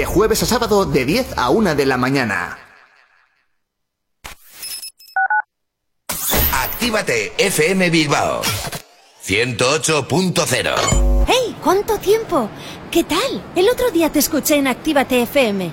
De 0.03 0.07
jueves 0.07 0.43
a 0.43 0.47
sábado 0.47 0.85
de 0.85 1.05
10 1.05 1.39
a 1.39 1.51
1 1.51 1.77
de 1.77 1.87
la 1.87 1.97
mañana. 1.97 2.59
Actívate 6.53 7.33
FM 7.39 7.89
Bilbao 7.89 8.43
108.0 9.24 11.24
¡Hey! 11.29 11.57
¿Cuánto 11.62 11.99
tiempo? 11.99 12.49
¿Qué 12.91 13.05
tal? 13.05 13.53
El 13.55 13.69
otro 13.69 13.93
día 13.93 14.11
te 14.11 14.19
escuché 14.19 14.57
en 14.57 14.66
Actívate 14.66 15.23
FM. 15.23 15.73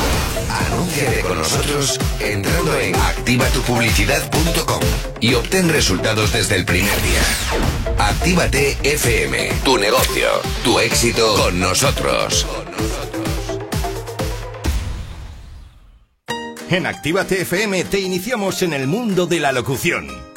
Anúnciate 0.51 1.21
con 1.21 1.37
nosotros 1.37 1.99
entrando 2.19 2.77
en 2.79 2.95
activatupublicidad.com 2.95 4.81
y 5.19 5.33
obtén 5.35 5.69
resultados 5.69 6.33
desde 6.33 6.55
el 6.55 6.65
primer 6.65 7.01
día. 7.01 7.21
Actívate 7.97 8.77
FM, 8.83 9.51
tu 9.63 9.77
negocio, 9.77 10.27
tu 10.63 10.79
éxito 10.79 11.35
con 11.35 11.59
nosotros. 11.59 12.45
En 16.69 16.85
Actívate 16.85 17.41
FM 17.41 17.83
te 17.85 17.99
iniciamos 17.99 18.61
en 18.61 18.73
el 18.73 18.87
mundo 18.87 19.27
de 19.27 19.41
la 19.41 19.51
locución. 19.51 20.30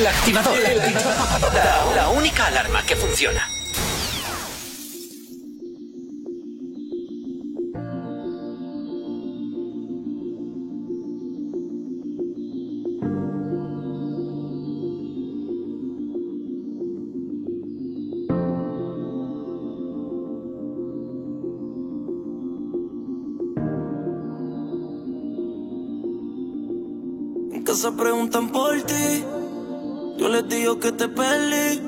El 0.00 0.06
activador. 0.06 0.56
La, 1.52 1.94
la 1.94 2.08
única 2.08 2.46
alarma 2.46 2.82
que 2.86 2.96
funciona. 2.96 3.46
En 27.52 27.62
casa 27.64 27.94
preguntan 27.94 28.48
por 28.48 28.80
ti. 28.80 29.39
Yo 30.20 30.28
les 30.28 30.46
digo 30.50 30.78
que 30.78 30.92
te 30.92 31.08
perdí. 31.08 31.80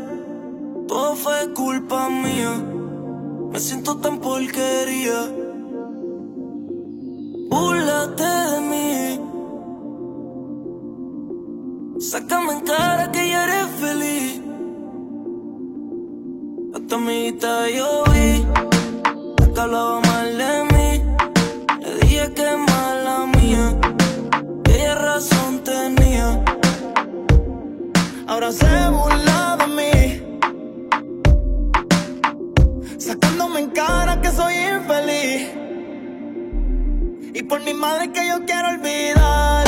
Todo 0.88 1.16
fue 1.16 1.52
culpa 1.52 2.08
mía. 2.08 2.64
Me 3.52 3.60
siento 3.60 3.98
tan 3.98 4.20
porquería. 4.20 5.20
Búrlate 7.50 8.24
de 8.24 8.60
mí. 8.70 9.20
Sácame 12.00 12.52
en 12.54 12.60
cara 12.62 13.12
que 13.12 13.28
ya 13.28 13.44
eres 13.44 13.66
feliz. 13.82 14.40
A 16.74 16.80
tu 16.88 16.94
amiguita 16.94 17.68
yo 17.68 18.02
vi. 18.14 18.46
Que 19.52 19.60
hablaba 19.60 19.91
Se 28.58 28.88
burla 28.90 29.56
de 29.60 29.66
mí. 29.78 29.96
Sacándome 32.98 33.60
en 33.60 33.70
cara 33.70 34.20
que 34.20 34.30
soy 34.30 34.54
infeliz. 34.54 35.48
Y 37.34 37.42
por 37.44 37.62
mi 37.64 37.72
madre 37.72 38.12
que 38.12 38.28
yo 38.28 38.44
quiero 38.44 38.68
olvidarte. 38.68 39.61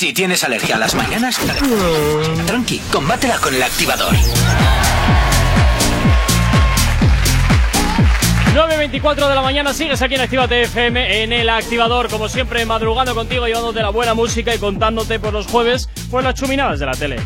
Si 0.00 0.14
tienes 0.14 0.42
alergia 0.44 0.76
a 0.76 0.78
las 0.78 0.94
mañanas, 0.94 1.38
tranqui, 2.46 2.78
combátela 2.90 3.36
con 3.36 3.54
el 3.54 3.62
activador. 3.62 4.14
9.24 8.54 9.28
de 9.28 9.34
la 9.34 9.42
mañana 9.42 9.74
sigues 9.74 10.00
aquí 10.00 10.14
en 10.14 10.22
Actívate 10.22 10.62
FM 10.62 11.22
en 11.22 11.34
el 11.34 11.50
activador, 11.50 12.08
como 12.08 12.30
siempre 12.30 12.64
madrugando 12.64 13.14
contigo, 13.14 13.46
llevándote 13.46 13.82
la 13.82 13.90
buena 13.90 14.14
música 14.14 14.54
y 14.54 14.58
contándote 14.58 15.20
por 15.20 15.34
los 15.34 15.46
jueves 15.46 15.90
pues 16.10 16.24
las 16.24 16.32
chuminadas 16.32 16.80
de 16.80 16.86
la 16.86 16.92
tele. 16.92 17.16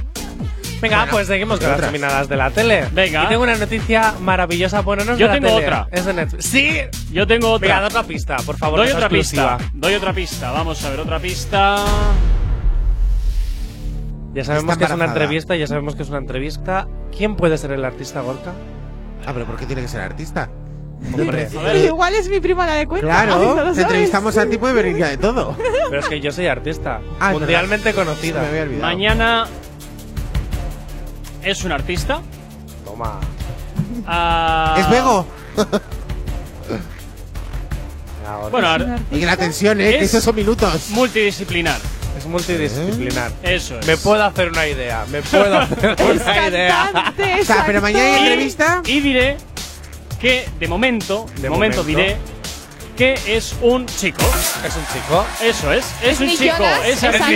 Venga, 0.81 0.97
Bueno, 0.97 1.13
pues 1.13 1.29
seguimos 1.29 1.61
con 1.61 1.69
las 1.69 1.77
otras. 1.77 1.93
terminadas 1.93 2.29
de 2.29 2.37
la 2.37 2.51
tele. 2.51 2.89
Venga. 2.91 3.23
Y 3.23 3.27
tengo 3.29 3.45
una 3.45 3.55
noticia 3.55 4.15
maravillosa. 4.21 4.81
Bueno, 4.81 5.05
no 5.05 5.13
es 5.13 5.19
Yo 5.21 5.29
de 5.29 5.35
la 5.35 5.41
tengo 5.41 5.55
tele, 5.55 5.67
otra. 5.69 5.89
Es 5.93 6.05
de 6.07 6.13
Netflix. 6.13 6.45
Sí. 6.45 6.81
Yo 7.13 7.25
tengo 7.25 7.53
otra. 7.53 7.69
Venga, 7.69 7.81
da 7.83 7.87
otra 7.87 8.03
pista, 8.03 8.37
por 8.39 8.59
favor. 8.59 8.81
Doy 8.81 8.89
otra 8.89 9.03
exclusiva. 9.07 9.59
pista. 9.59 9.71
Doy 9.75 9.95
otra 9.95 10.13
pista. 10.13 10.51
Vamos 10.51 10.85
a 10.85 10.91
ver, 10.91 10.99
otra 10.99 11.21
pista. 11.21 11.77
Ya 14.35 14.45
sabemos 14.45 14.77
que 14.77 14.85
es 14.85 14.91
una 14.91 15.05
entrevista, 15.07 15.57
ya 15.57 15.67
sabemos 15.67 15.95
que 15.95 16.03
es 16.03 16.09
una 16.09 16.19
entrevista. 16.19 16.89
¿Quién 17.17 17.37
puede 17.37 17.57
ser 17.59 17.71
el 17.73 17.85
artista 17.85 18.21
Gorka? 18.21 18.53
Ah, 19.27 19.31
pero 19.33 19.47
¿por 19.47 19.57
qué 19.57 19.67
tiene 19.67 19.83
que 19.83 19.89
ser 19.89 20.01
artista? 20.01 20.51
Hombre, 21.13 21.49
Igual 21.85 22.15
es 22.15 22.29
mi 22.29 22.41
prima 22.41 22.67
la 22.67 22.75
de 22.75 22.87
cuenta. 22.87 23.07
Claro, 23.07 23.55
¿no 23.65 23.73
te 23.73 23.83
entrevistamos 23.83 24.37
a 24.39 24.47
ti 24.47 24.57
puede 24.59 24.75
venir 24.75 24.97
ya 24.97 25.09
de 25.09 25.17
todo. 25.19 25.57
pero 25.89 26.01
es 26.01 26.09
que 26.09 26.21
yo 26.21 26.33
soy 26.33 26.47
artista. 26.47 27.01
Ah, 27.21 27.33
es 27.33 27.39
mundialmente 27.39 27.93
verdad. 27.93 28.05
conocida. 28.05 28.43
Me. 28.51 28.65
Mañana 28.79 29.45
es 31.43 31.65
un 31.65 31.73
artista. 31.73 32.21
Toma. 32.85 33.21
Ah, 34.07 34.77
¿Es 34.79 34.91
Bego? 34.91 35.27
Bueno, 38.51 38.69
ar- 38.69 38.99
Oye, 39.13 39.27
la 39.27 39.37
tensión, 39.37 39.81
¿eh? 39.81 39.91
Que 39.91 39.97
Es- 39.99 40.11
esos 40.15 40.25
son 40.25 40.35
minutos. 40.35 40.89
multidisciplinar. 40.91 41.79
Es 42.25 42.31
multidisciplinar. 42.31 43.33
Eso 43.43 43.79
es. 43.79 43.87
Me 43.87 43.97
puedo 43.99 44.23
hacer 44.25 44.49
una 44.49 44.67
idea. 44.67 45.05
Me 45.11 45.21
puedo 45.23 45.59
hacer 45.59 45.95
una 46.01 46.49
idea. 46.49 46.89
Cantante, 46.93 47.41
O 47.41 47.45
sea, 47.45 47.65
pero 47.67 47.83
mañana 47.83 48.05
hay 48.17 48.23
entrevista. 48.23 48.83
Y 48.87 49.01
diré 49.01 49.37
que 50.21 50.49
de 50.59 50.67
momento, 50.69 51.27
de, 51.37 51.43
De 51.43 51.51
momento, 51.51 51.83
momento. 51.83 52.01
diré 52.01 52.17
que 52.97 53.19
es 53.27 53.55
un 53.61 53.87
chico. 53.87 54.25
Es 54.65 54.77
un 54.77 54.87
chico. 54.93 55.27
Eso 55.43 55.73
es, 55.73 55.85
es, 56.03 56.13
Es 56.13 56.21
un 56.21 56.29
chico. 56.29 56.65
Es 56.87 57.03
actor, 57.05 57.33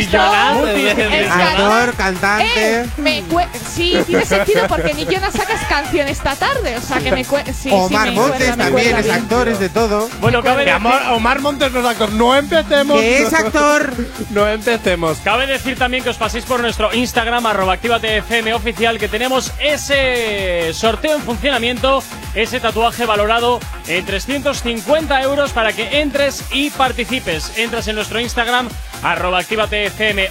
es 1.89 1.97
cantante. 1.97 2.81
Eh, 2.81 2.87
me 2.97 3.25
sí, 3.69 3.99
tiene 4.07 4.25
sentido 4.25 4.67
porque 4.69 4.95
ni 4.95 5.05
Jonas 5.05 5.35
sacas 5.35 5.61
canción 5.69 6.09
esta 6.09 6.35
tarde. 6.37 6.77
O 6.77 6.81
sea 6.81 6.99
que 6.99 7.11
me 7.11 7.25
sí, 7.25 7.71
Omar 7.71 8.09
sí, 8.09 8.15
me 8.15 8.21
Montes 8.21 8.57
me 8.57 8.65
también 8.65 8.97
es 8.97 9.05
bien. 9.05 9.17
actor, 9.17 9.49
es 9.49 9.59
de 9.59 9.69
todo. 9.69 10.09
Bueno, 10.21 10.43
cabe 10.43 10.65
decir, 10.65 10.75
amor, 10.75 11.01
Omar 11.13 11.41
Montes 11.41 11.73
no 11.73 11.81
es 11.81 11.87
actor. 11.87 12.13
No 12.13 12.37
empecemos. 12.37 13.01
Que 13.01 13.23
es 13.23 13.33
actor. 13.33 13.93
No 14.31 14.49
empecemos. 14.49 15.19
cabe 15.19 15.47
decir 15.47 15.79
también 15.79 16.05
que 16.05 16.11
os 16.11 16.17
paséis 16.17 16.45
por 16.45 16.61
nuestro 16.61 16.95
Instagram, 16.95 17.47
arroba 17.47 17.75
actívatefm 17.75 18.55
oficial, 18.55 18.99
que 18.99 19.09
tenemos 19.09 19.53
ese 19.61 20.73
sorteo 20.73 21.17
en 21.17 21.23
funcionamiento, 21.23 22.03
ese 22.35 22.61
tatuaje 22.61 23.07
valorado 23.07 23.61
en 23.87 24.05
350 24.05 25.23
euros 25.23 25.48
para 25.53 25.73
que 25.73 26.01
entres 26.01 26.45
y 26.53 26.71
participes. 26.71 27.59
Entras 27.59 27.89
en 27.89 27.97
nuestro 27.97 28.21
Instagram, 28.21 28.69
arroba 29.03 29.43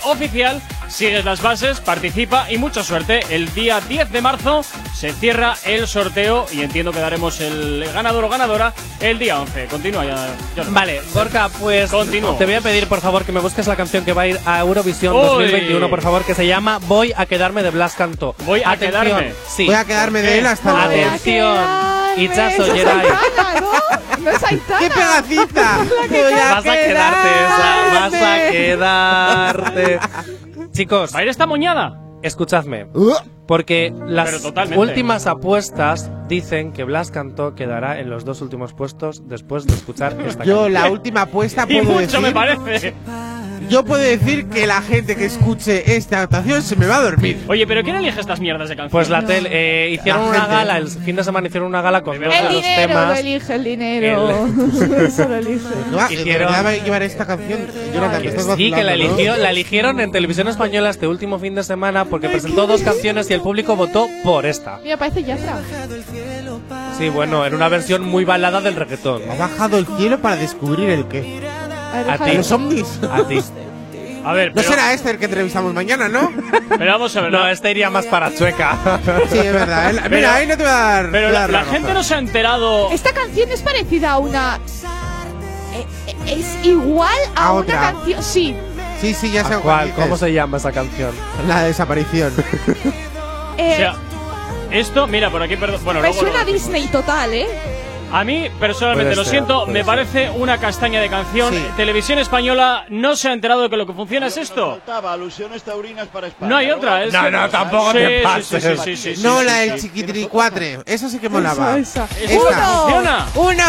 oficial, 0.04 0.62
sigues 0.90 1.26
las 1.26 1.42
bases, 1.42 1.80
participa 1.80 2.52
y 2.52 2.58
mucha 2.58 2.84
suerte. 2.84 3.20
El 3.30 3.54
día 3.54 3.80
10 3.82 4.12
de 4.12 4.22
marzo 4.22 4.64
se 4.96 5.12
cierra 5.14 5.56
el 5.66 5.88
sorteo 5.88 6.46
y 6.52 6.62
entiendo 6.62 6.92
que 6.92 7.00
daremos 7.00 7.40
el 7.42 7.88
ganador 7.94 8.24
o 8.24 8.30
ganadora 8.30 8.74
el 9.00 9.20
día 9.20 9.40
11. 9.40 9.66
Continúa 9.66 10.06
ya. 10.06 10.28
Vale, 10.70 11.02
Gorka, 11.14 11.50
pues 11.60 11.92
Continúo. 11.92 12.36
te 12.36 12.46
voy 12.46 12.56
a 12.56 12.62
pedir 12.62 12.88
por 12.88 13.02
favor 13.02 13.24
que 13.26 13.32
me 13.32 13.40
busques 13.40 13.68
la 13.68 13.76
canción 13.76 14.06
que 14.06 14.14
va 14.14 14.24
a 14.24 14.28
ir 14.28 14.40
a 14.46 14.60
Eurovisión 14.60 15.16
Uy. 15.16 15.22
2021, 15.22 15.90
por 15.90 16.02
favor, 16.02 16.24
que 16.24 16.34
se 16.34 16.48
llama 16.48 16.80
Voy 16.88 17.14
a 17.16 17.26
quedarme 17.26 17.64
de 17.64 17.70
Blas 17.70 17.96
Canto. 17.96 18.36
Voy 18.46 18.64
a 18.64 18.72
Atención, 18.72 19.04
quedarme. 19.04 19.34
Sí. 19.48 19.66
Voy 19.66 19.76
a 19.76 19.86
quedarme 19.86 20.22
de 20.22 20.40
él 20.40 20.46
hasta 20.46 20.72
luego. 20.72 21.06
Atención. 21.10 21.58
Geray. 22.18 23.08
Aitana, 23.08 23.62
¿no? 23.62 23.72
No 24.24 24.32
es 24.32 24.44
Aitana. 24.44 24.80
¡Qué 24.80 24.90
pegacita! 24.90 25.78
Voy 25.78 26.08
Vas 26.34 26.66
a 26.66 26.72
quedarte 26.74 27.30
esa, 27.46 28.00
vas 28.00 28.14
a 28.14 28.52
quedarte. 28.52 30.00
Chicos, 30.78 31.12
¿Va 31.16 31.20
a 31.22 31.24
ir 31.24 31.30
esta 31.30 31.48
moñada? 31.48 32.00
escuchadme. 32.22 32.86
Porque 33.48 33.94
las 34.08 34.44
últimas 34.76 35.26
apuestas 35.26 36.12
dicen 36.28 36.74
que 36.74 36.84
Blas 36.84 37.12
Cantó 37.12 37.56
quedará 37.56 38.00
en 38.00 38.10
los 38.10 38.26
dos 38.26 38.42
últimos 38.42 38.74
puestos 38.74 39.28
después 39.30 39.66
de 39.66 39.74
escuchar 39.74 40.12
esta 40.26 40.44
Yo 40.44 40.56
canción. 40.64 40.74
la 40.74 40.90
última 40.92 41.22
apuesta 41.22 41.66
Y 41.70 41.82
puedo 41.82 42.00
mucho 42.02 42.20
me 42.22 42.34
decir 42.34 42.34
parece. 42.34 42.94
yo 43.70 43.84
puedo 43.86 44.02
decir 44.02 44.48
que 44.48 44.68
la 44.68 44.82
gente 44.82 45.16
que 45.16 45.26
escuche 45.26 45.96
esta 45.96 46.22
actuación 46.24 46.62
se 46.62 46.76
me 46.76 46.86
va 46.88 46.98
a 46.98 47.02
dormir. 47.04 47.38
Oye, 47.48 47.66
pero 47.66 47.84
¿quién 47.84 47.96
elige 47.96 48.20
estas 48.20 48.40
mierdas 48.42 48.68
de 48.70 48.76
canciones? 48.76 48.92
Pues 48.92 49.10
la 49.10 49.26
tele, 49.26 49.50
eh, 49.52 49.92
hicieron 49.92 50.22
La 50.24 50.28
una 50.30 50.40
gente. 50.42 50.56
gala, 50.56 50.78
el 50.78 50.88
fin 50.90 51.16
de 51.16 51.24
semana 51.24 51.48
hicieron 51.48 51.68
una 51.70 51.82
gala 51.82 52.02
con 52.04 52.18
todos 52.20 52.34
El 52.36 52.44
los 52.46 52.54
dinero 52.56 52.82
lo 52.82 52.88
temas. 52.88 53.20
elige, 53.20 53.56
el 53.56 53.64
dinero. 53.64 54.48
Eso 55.08 55.28
lo 55.30 55.36
elige. 55.36 55.66
Ah, 55.98 56.08
Hicieron- 56.12 56.54
¿De 56.56 56.62
va 56.64 56.70
a 56.70 56.76
llevar 56.76 57.04
esta 57.04 57.26
canción? 57.26 57.60
Jonathan, 57.94 58.22
te 58.22 58.32
Que 58.32 58.40
sí, 58.40 58.72
que 58.72 58.84
la, 58.84 58.96
¿no? 58.96 59.04
eligió, 59.04 59.38
la 59.38 59.50
eligieron 59.50 60.00
en 60.02 60.12
televisión 60.12 60.48
española 60.50 60.90
este 60.90 61.08
último 61.08 61.40
fin 61.40 61.56
de 61.56 61.64
semana 61.64 62.06
porque 62.06 62.30
presentó 62.30 62.68
dos 62.68 62.82
canciones 62.84 63.30
y 63.30 63.34
el 63.38 63.42
público 63.44 63.76
votó 63.76 64.08
por 64.24 64.46
esta. 64.46 64.80
Mira, 64.84 64.98
parece 64.98 65.24
Yatra. 65.24 65.60
Sí, 66.98 67.10
bueno, 67.10 67.46
en 67.46 67.54
una 67.56 67.70
versión 67.70 68.04
muy 68.04 68.26
balada 68.26 68.60
del 68.62 68.76
reggaetón. 68.76 69.22
Ha 69.30 69.36
bajado 69.36 69.78
el 69.78 69.86
cielo 69.98 70.20
para 70.20 70.36
descubrir 70.36 70.90
el 70.90 71.06
qué. 71.08 71.40
A 72.10 72.18
ti. 72.18 72.34
Los 72.38 72.52
ovnis. 72.52 73.00
A 73.12 73.24
ti. 73.28 73.40
A 74.26 74.34
ver, 74.34 74.54
No 74.56 74.62
será 74.62 74.92
este 74.94 75.12
el 75.12 75.18
que 75.20 75.26
entrevistamos 75.26 75.74
mañana, 75.74 76.10
¿no? 76.10 76.32
pero 76.78 76.92
vamos 76.92 77.16
a 77.16 77.22
ver. 77.22 77.32
No, 77.32 77.48
este 77.48 77.72
iría 77.72 77.90
más 77.90 78.06
para 78.08 78.34
Chueca. 78.36 78.78
Sí, 79.32 79.38
es 79.38 79.54
verdad. 79.54 79.92
Pero- 80.04 80.16
Mira, 80.16 80.36
ahí 80.36 80.48
no 80.48 80.58
te 80.58 80.64
va 80.64 80.72
a 80.72 80.94
dar. 81.04 81.12
pero 81.12 81.32
la, 81.32 81.64
gente 81.66 81.94
no 81.94 82.04
se 82.04 82.16
ha 82.16 82.20
enterado. 82.20 82.92
Esta 82.92 83.14
canción 83.14 83.50
es 83.52 83.62
parecida 83.62 84.12
a 84.12 84.18
una. 84.18 84.60
eh, 85.74 85.86
eh, 86.08 86.16
Es 86.40 86.66
igual 86.66 87.16
a, 87.36 87.48
A 87.48 87.52
una 87.54 87.62
otra. 87.62 87.80
canción. 87.94 88.24
Sí. 88.24 88.56
Sí, 89.00 89.14
sí, 89.14 89.32
ya 89.32 89.46
sé 89.46 89.54
¿A 89.54 89.60
cuál. 89.60 89.94
¿Cómo 89.94 90.18
se 90.18 90.34
llama 90.34 90.58
esa 90.58 90.72
canción? 90.72 91.12
La 91.48 91.64
desaparición. 91.64 92.34
Eh, 93.58 93.74
O 93.74 93.78
sea, 93.78 93.96
esto, 94.72 95.08
mira, 95.08 95.30
por 95.30 95.42
aquí, 95.42 95.56
perdón. 95.58 95.82
Bueno, 95.84 96.02
me 96.02 96.08
luego 96.10 96.22
suena 96.22 96.44
Disney 96.44 96.88
total, 96.88 97.34
¿eh? 97.34 97.48
A 98.10 98.24
mí, 98.24 98.48
personalmente, 98.58 99.18
lo 99.18 99.26
siento, 99.26 99.66
me 99.68 99.80
ser. 99.80 99.86
parece 99.86 100.30
una 100.30 100.58
castaña 100.60 101.02
de 101.02 101.10
canción. 101.10 101.54
Sí. 101.54 101.62
Televisión 101.76 102.18
Española 102.20 102.86
no 102.88 103.18
se 103.18 103.28
ha 103.28 103.34
enterado 103.34 103.64
de 103.64 103.70
que 103.70 103.76
lo 103.76 103.86
que 103.86 103.92
funciona 103.92 104.28
es 104.28 104.38
esto. 104.38 104.80
alusiones 105.10 105.62
taurinas 105.64 106.08
para 106.08 106.28
España. 106.28 106.50
No 106.50 106.56
hay 106.56 106.72
otra. 106.72 107.04
Es 107.04 107.12
No, 107.12 107.30
no, 107.30 107.50
tampoco 107.50 107.92
Sí, 107.92 107.98
te 107.98 108.18
sí, 108.20 108.24
pases. 108.24 109.20
no 109.20 109.44
la 109.44 109.56
del 109.56 109.74
sí. 109.78 109.88
chiquitiricuatre. 109.90 110.80
Esa 110.86 111.10
sí 111.10 111.20
que 111.20 111.28
molaba. 111.28 111.78
Esa, 111.78 112.06
esa. 112.06 112.34
¿Esta 112.34 112.38
¡Uno! 112.40 112.82
funciona? 112.84 113.28
¡Uno! 113.36 113.64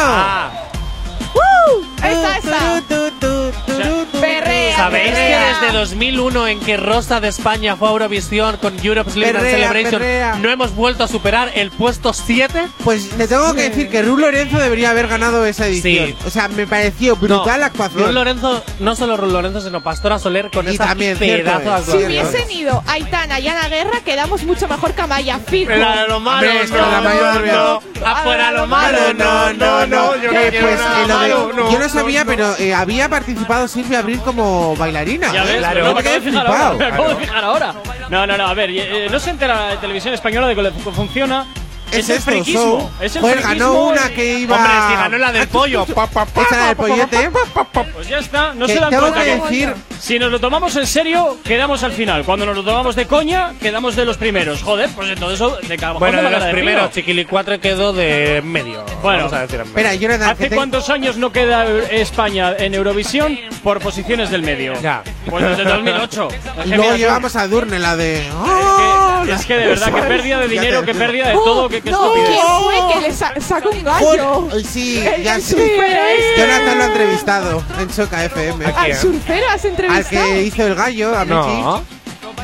Perrea, 4.90 5.12
¿Sabéis 5.12 5.14
que 5.14 5.20
perrea. 5.20 5.60
desde 5.60 5.78
2001 5.78 6.48
en 6.48 6.60
que 6.60 6.76
Rosa 6.76 7.20
de 7.20 7.28
España 7.28 7.76
fue 7.76 7.88
a 7.88 7.92
Eurovisión 7.92 8.56
con 8.58 8.74
Europe's 8.84 9.14
Perrea, 9.14 9.40
Celebration 9.40 10.00
perrea. 10.00 10.36
no 10.40 10.50
hemos 10.50 10.74
vuelto 10.74 11.04
a 11.04 11.08
superar 11.08 11.50
el 11.54 11.70
puesto 11.70 12.12
7? 12.12 12.68
Pues 12.84 13.16
le 13.16 13.28
tengo 13.28 13.54
que 13.54 13.68
decir 13.68 13.88
que 13.88 14.02
Ru 14.02 14.16
Lorenzo 14.16 14.58
debería 14.58 14.90
haber 14.90 15.08
ganado 15.08 15.44
esa 15.46 15.66
edición. 15.66 16.08
Sí. 16.08 16.16
O 16.26 16.30
sea, 16.30 16.48
me 16.48 16.66
pareció 16.66 17.16
brutal 17.16 17.60
la 17.60 17.68
Ron 17.68 17.82
actuación. 17.82 18.14
Lorenzo, 18.14 18.64
no 18.80 18.96
solo 18.96 19.16
Ron 19.16 19.32
Lorenzo, 19.32 19.60
sino 19.60 19.82
Pastora 19.82 20.18
Soler 20.18 20.50
con 20.50 20.66
Y 20.66 20.74
esa 20.74 20.86
también, 20.86 21.18
pedazo 21.18 21.92
de. 21.92 21.98
Si 21.98 22.06
hubiesen 22.06 22.50
ido 22.50 22.82
Aitana 22.86 23.40
y 23.40 23.48
Ana 23.48 23.68
Guerra, 23.68 24.00
quedamos 24.04 24.44
mucho 24.44 24.68
mejor 24.68 24.94
que 24.94 25.02
Amaya 25.02 25.38
Fijo. 25.38 25.68
Pero 25.68 26.08
lo 26.08 26.20
malo, 26.20 26.48
que 26.48 26.66
no, 26.68 26.76
la 26.76 27.00
no, 27.00 27.40
no. 27.40 27.82
Afuera 28.04 28.52
lo 28.52 28.66
malo, 28.66 28.98
no, 29.14 29.52
no, 29.52 29.86
no. 29.86 30.16
yo 30.16 30.32
no 30.32 31.48
no, 31.48 31.78
no 31.78 31.88
sabía, 31.88 32.24
no, 32.24 32.30
pero 32.30 32.56
eh, 32.58 32.74
había 32.74 33.08
participado 33.08 33.68
Silvia 33.68 34.00
Abril 34.00 34.20
como 34.20 34.74
bailarina. 34.78 35.32
Ya 35.32 35.44
ves, 35.44 35.58
Claro. 35.58 35.84
no 35.84 35.94
me 35.94 36.00
acabo 36.00 36.14
de 36.14 36.20
quedé 36.20 36.30
fijar 36.30 36.46
ahora. 36.46 36.72
Me 36.78 36.84
acabo 36.86 37.08
de 37.08 37.16
fijar 37.16 37.44
ahora. 37.44 37.74
No, 38.08 38.26
no, 38.26 38.36
no, 38.38 38.46
a 38.46 38.54
ver, 38.54 38.70
eh, 38.70 39.08
no 39.10 39.18
se 39.20 39.30
entera 39.30 39.74
la 39.74 39.80
televisión 39.80 40.14
española 40.14 40.46
de 40.48 40.54
que 40.54 40.70
funciona. 40.92 41.46
Es, 41.92 41.98
Es 41.98 42.10
el 42.10 42.16
esto, 42.18 42.30
friquismo. 42.30 42.60
so- 42.98 43.04
Es 43.04 43.16
el 43.16 43.22
Joder, 43.22 43.38
friquismo 43.40 43.72
ganó 43.72 43.86
una 43.88 44.08
que 44.10 44.38
iba. 44.40 44.56
Hombre, 44.56 44.72
si 44.88 44.94
ganó 44.94 45.18
la 45.18 45.32
del 45.32 45.48
pollo. 45.48 45.86
Pa, 45.86 46.06
pa, 46.06 46.26
pa, 46.26 46.42
Esa 46.42 46.54
era 46.56 46.66
del 46.68 46.76
pa, 46.76 46.82
pa, 46.82 47.64
pa, 47.64 47.82
pollete. 47.84 47.92
Pues 47.94 48.08
ya 48.08 48.18
está, 48.18 48.52
no 48.54 48.66
Que 48.66 48.74
se 48.74 48.80
dan 48.80 48.90
tengo 48.90 49.02
cuenta 49.02 49.24
que 49.24 49.30
que 49.30 49.36
decir- 49.42 49.74
si 50.00 50.18
nos 50.18 50.30
lo 50.30 50.38
tomamos 50.38 50.76
en 50.76 50.86
serio, 50.86 51.38
quedamos 51.44 51.82
al 51.82 51.92
final. 51.92 52.24
Cuando 52.24 52.46
nos 52.46 52.56
lo 52.56 52.62
tomamos 52.62 52.94
de 52.94 53.06
coña, 53.06 53.54
quedamos 53.60 53.96
de 53.96 54.04
los 54.04 54.16
primeros. 54.16 54.62
Joder, 54.62 54.88
pues 54.90 55.08
entonces 55.08 55.40
eso 55.40 55.56
de 55.66 55.76
cada 55.76 55.94
Bueno, 55.94 56.18
de 56.22 56.30
la 56.30 56.38
los 56.38 56.48
primeros. 56.50 56.90
Chiquili 56.92 57.24
4 57.24 57.60
quedó 57.60 57.92
de 57.92 58.40
medio. 58.44 58.84
Bueno. 59.02 59.24
vamos 59.24 59.32
a 59.32 59.40
decir 59.42 59.56
en 59.60 59.66
medio. 59.72 59.78
Espera, 59.78 59.94
Jonathan, 59.94 60.30
¿Hace 60.30 60.48
te- 60.50 60.54
cuántos 60.56 60.88
años 60.90 61.16
no 61.16 61.32
queda 61.32 61.66
España 61.90 62.54
en 62.58 62.74
Eurovisión 62.74 63.38
por 63.64 63.80
posiciones 63.80 64.30
del 64.30 64.42
medio? 64.42 64.74
Ya. 64.80 65.02
Pues 65.28 65.44
desde 65.44 65.64
2008. 65.64 66.28
Es 66.58 66.66
Y 66.66 66.70
luego 66.74 66.96
llevamos 66.96 67.34
a 67.36 67.46
Durne, 67.48 67.78
la 67.78 67.96
de. 67.96 68.20
Es 68.20 68.32
¡Oh! 68.34 69.22
que, 69.26 69.32
es 69.32 69.46
que 69.46 69.54
de 69.56 69.66
verdad, 69.66 69.92
que 69.92 70.02
pérdida 70.02 70.38
de 70.40 70.48
dinero, 70.48 70.80
que 70.84 70.92
digo. 70.92 71.04
pérdida 71.04 71.28
de 71.28 71.34
Oh, 71.36 71.40
todo, 71.44 71.68
que, 71.68 71.77
que 71.80 71.90
no, 71.90 72.14
estupidez. 72.14 72.40
¿quién 72.40 72.62
fue 72.64 72.94
que 72.94 73.00
le 73.08 73.14
sa- 73.14 73.34
sacó 73.40 73.70
un 73.70 73.84
gallo? 73.84 74.34
Joder, 74.50 74.64
Sí, 74.64 74.98
El- 74.98 75.22
ya 75.22 75.34
el 75.36 75.42
sé. 75.42 75.50
surfero 75.50 76.02
este. 76.08 76.40
Jonathan 76.40 76.78
lo 76.78 76.84
ha 76.84 76.86
entrevistado 76.86 77.62
en 77.80 77.90
Choca 77.90 78.24
FM. 78.24 78.64
Al 78.66 78.94
surfero 78.96 79.46
has 79.50 79.64
Al 79.64 79.70
entrevistado. 79.70 80.26
que 80.26 80.42
hizo 80.42 80.66
el 80.66 80.74
gallo, 80.74 81.16
a 81.16 81.24
Michi. 81.24 81.34
No. 81.62 81.84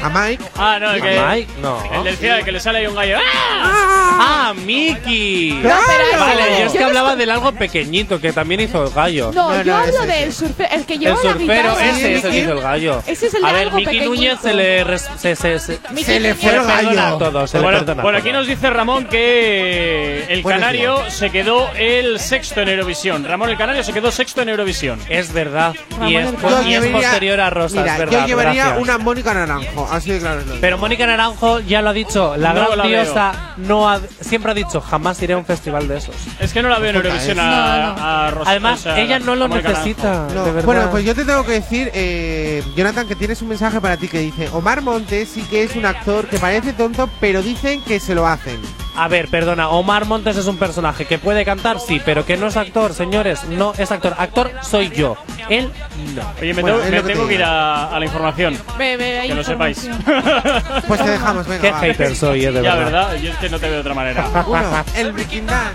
A 0.03 0.09
Mike. 0.11 0.45
Ah, 0.57 0.79
no, 0.81 0.91
el 0.93 1.03
que. 1.03 1.21
Mike, 1.27 1.53
no. 1.63 1.79
El 1.93 2.05
del 2.05 2.17
cielo, 2.17 2.37
el 2.37 2.45
que 2.45 2.53
le 2.53 2.61
sale 2.61 2.79
ahí 2.79 2.87
un 2.87 2.95
gallo. 2.95 3.19
¡Ah! 3.19 4.17
¡Ah, 4.17 4.55
Miki! 4.55 5.59
No, 5.63 5.71
pero 5.87 6.21
Vale, 6.21 6.43
yo 6.61 6.67
es 6.67 6.73
que 6.73 6.85
hablaba 6.85 7.17
del 7.17 7.31
algo 7.31 7.53
pequeñito 7.53 8.21
que 8.21 8.33
también 8.33 8.61
hizo 8.61 8.85
el 8.87 8.91
gallo. 8.93 9.33
No, 9.35 9.51
No, 9.55 9.63
yo 9.63 9.73
no, 9.73 9.79
hablo 9.83 10.03
ese, 10.05 10.07
del 10.07 10.33
surfero, 10.33 10.69
el 10.75 10.85
que 10.87 10.95
El 10.95 11.01
lleva 11.01 11.15
la 11.17 11.33
surfero, 11.33 11.39
guitarra. 11.75 11.91
ese 11.91 12.15
es 12.17 12.25
el 12.25 12.31
que 12.31 12.39
hizo 12.39 12.53
el 12.53 12.61
gallo. 12.61 13.03
Ese 13.07 13.27
es 13.27 13.35
el 13.35 13.45
A 13.45 13.53
ver, 13.53 13.63
algo 13.65 13.77
Miki 13.79 13.87
pequeñito. 13.87 14.11
Núñez 14.15 14.39
se 14.41 14.55
le, 14.55 14.85
res- 14.85 15.09
se, 15.17 15.37
se, 15.37 15.59
se, 15.59 15.79
Se 16.05 16.21
le 16.21 16.35
fue 16.35 16.51
el 16.51 16.57
perdona 16.63 16.83
gallo. 17.03 17.17
todo, 17.19 17.47
se 17.47 17.57
le 17.59 17.63
Bueno, 17.65 17.79
perdona 17.81 18.03
por 18.03 18.15
aquí 18.17 18.33
nos 18.33 18.47
dice 18.47 18.71
Ramón 18.71 19.07
que 19.07 20.25
el 20.29 20.43
Buenos 20.43 20.61
canario 20.61 21.11
se 21.11 21.31
quedó 21.31 21.69
el 21.77 22.19
sexto 22.21 22.61
en 22.61 22.69
Eurovisión. 22.69 23.25
Ramón 23.25 23.51
el 23.51 23.57
canario 23.57 23.83
se 23.83 23.93
quedó 23.93 24.11
sexto 24.13 24.43
en 24.43 24.49
Eurovisión. 24.51 25.01
Es 25.09 25.33
verdad. 25.33 25.75
Ramón 25.93 26.09
Y 26.11 26.17
es, 26.17 26.31
po- 26.33 26.49
y 26.67 26.75
es 26.75 26.83
llevaría- 26.83 26.93
posterior 27.09 27.41
a 27.41 27.51
Rosa, 27.51 27.81
Mira, 27.81 27.93
es 27.95 27.99
verdad. 27.99 28.21
yo 28.21 28.27
llevaría 28.27 28.65
gracias. 28.67 28.83
una 28.83 28.99
Mónica 28.99 29.35
Naranjo, 29.35 29.84
así 29.91 30.11
de 30.13 30.21
claro. 30.21 30.41
es 30.41 30.47
lo 30.47 30.53
digo. 30.53 30.61
Pero 30.61 30.79
Mónica 30.79 31.07
Naranjo 31.07 31.61
ya 31.61 31.83
lo 31.83 31.91
ha 31.91 31.93
dicho, 31.93 32.37
la 32.37 32.53
No 32.53 32.67
gran 32.67 32.79
la 32.79 32.85
diosa 32.87 33.33
no 33.59 33.89
ha- 33.91 34.01
siempre 34.21 34.51
ha 34.53 34.55
dicho, 34.55 34.81
jamás 34.81 35.21
iré 35.23 35.35
a 35.35 35.37
un 35.37 35.45
festival 35.45 35.89
de 35.89 35.99
esos. 35.99 36.15
Es 36.41 36.53
que 36.53 36.63
no 36.63 36.69
la 36.69 36.79
veo 36.79 36.91
en 36.91 36.97
Eurovisión 36.97 37.39
a, 37.41 38.27
a 38.27 38.31
Rosa- 38.31 38.51
Además, 38.51 38.81
o 38.81 38.83
sea, 38.85 38.99
ella 39.01 39.19
no 39.19 39.35
lo 39.37 39.45
a 39.47 39.49
Mónica 39.49 39.69
necesita. 39.71 40.27
No, 40.35 40.45
de 40.45 40.53
verdad. 40.53 40.65
bueno, 40.67 40.91
pues 40.91 41.05
yo 41.05 41.15
te 41.15 41.25
tengo 41.25 41.45
que 41.45 41.53
decir, 41.53 41.91
eh, 41.95 42.63
Jonathan, 42.77 43.07
que 43.09 43.17
tienes 43.17 43.41
un 43.43 43.49
mensaje 43.49 43.81
para 43.81 43.97
ti 43.97 44.09
que 44.09 44.19
dice: 44.19 44.49
Omar 44.53 44.83
Montes 44.83 45.29
sí 45.29 45.43
que 45.43 45.63
es 45.65 45.75
un 45.77 45.87
actor 45.87 46.27
que 46.29 46.39
parece 46.39 46.73
tonto, 46.73 47.09
pero 47.21 47.43
dicen 47.43 47.83
que 47.83 48.01
se 48.01 48.15
lo 48.15 48.27
hacen. 48.27 48.61
A 48.97 49.09
ver, 49.09 49.27
perdona, 49.29 49.71
Omar 49.71 50.05
Montes 50.05 50.37
es 50.37 50.47
un 50.47 50.57
personaje 50.57 51.05
que 51.05 51.19
puede 51.19 51.45
cantar, 51.45 51.81
sí, 51.81 52.01
pero 52.05 52.25
que 52.25 52.37
no 52.37 52.47
es 52.47 52.57
actor, 52.57 52.95
señores, 52.95 53.43
no 53.45 53.73
es 53.77 53.91
actor. 53.91 54.15
Actor 54.17 54.53
soy 54.63 54.89
yo, 54.91 55.17
él 55.49 55.69
no. 56.15 56.23
Oye, 56.41 56.55
me 56.55 56.63
Bueno, 56.63 56.77
tengo, 56.79 56.85
es 56.87 56.91
me 56.93 56.97
lo 56.99 57.03
que 57.03 57.09
te 57.09 57.13
tengo 57.15 57.27
que 57.27 57.33
digo. 57.35 57.43
ir 57.43 57.45
a, 57.45 57.89
a 57.89 57.99
la 57.99 58.05
información. 58.05 58.57
Ve, 58.79 58.97
ve, 58.97 59.19
hay 59.19 59.29
Que 59.31 59.35
lo 59.35 59.43
sepáis. 59.43 59.74
Información. 59.77 60.83
Pues 60.87 61.03
te 61.03 61.11
dejamos, 61.11 61.47
venga. 61.47 61.63
Qué 61.63 61.71
va. 61.71 61.81
hater 61.81 62.17
soy, 62.17 62.45
eh, 62.45 62.53
de 62.53 62.63
ya, 62.63 62.75
verdad. 62.75 63.09
¿verdad? 63.09 63.23
Yo 63.23 63.33
es 63.33 63.39
que 63.39 63.49
no 63.49 63.59
te 63.59 63.67
veo 63.67 63.75
de 63.75 63.81
otra 63.81 63.95
manera. 63.95 64.45
Uno, 64.47 64.85
el 64.97 65.13
Breaking 65.13 65.47
Bad. 65.47 65.73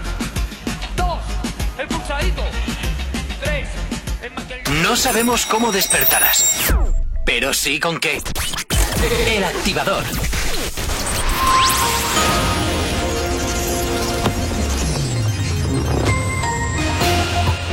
No 4.84 4.96
sabemos 4.96 5.46
cómo 5.46 5.72
despertarás, 5.72 6.74
pero 7.26 7.54
sí 7.54 7.80
con 7.80 8.00
qué. 8.00 8.22
El 9.28 9.44
activador. 9.44 10.04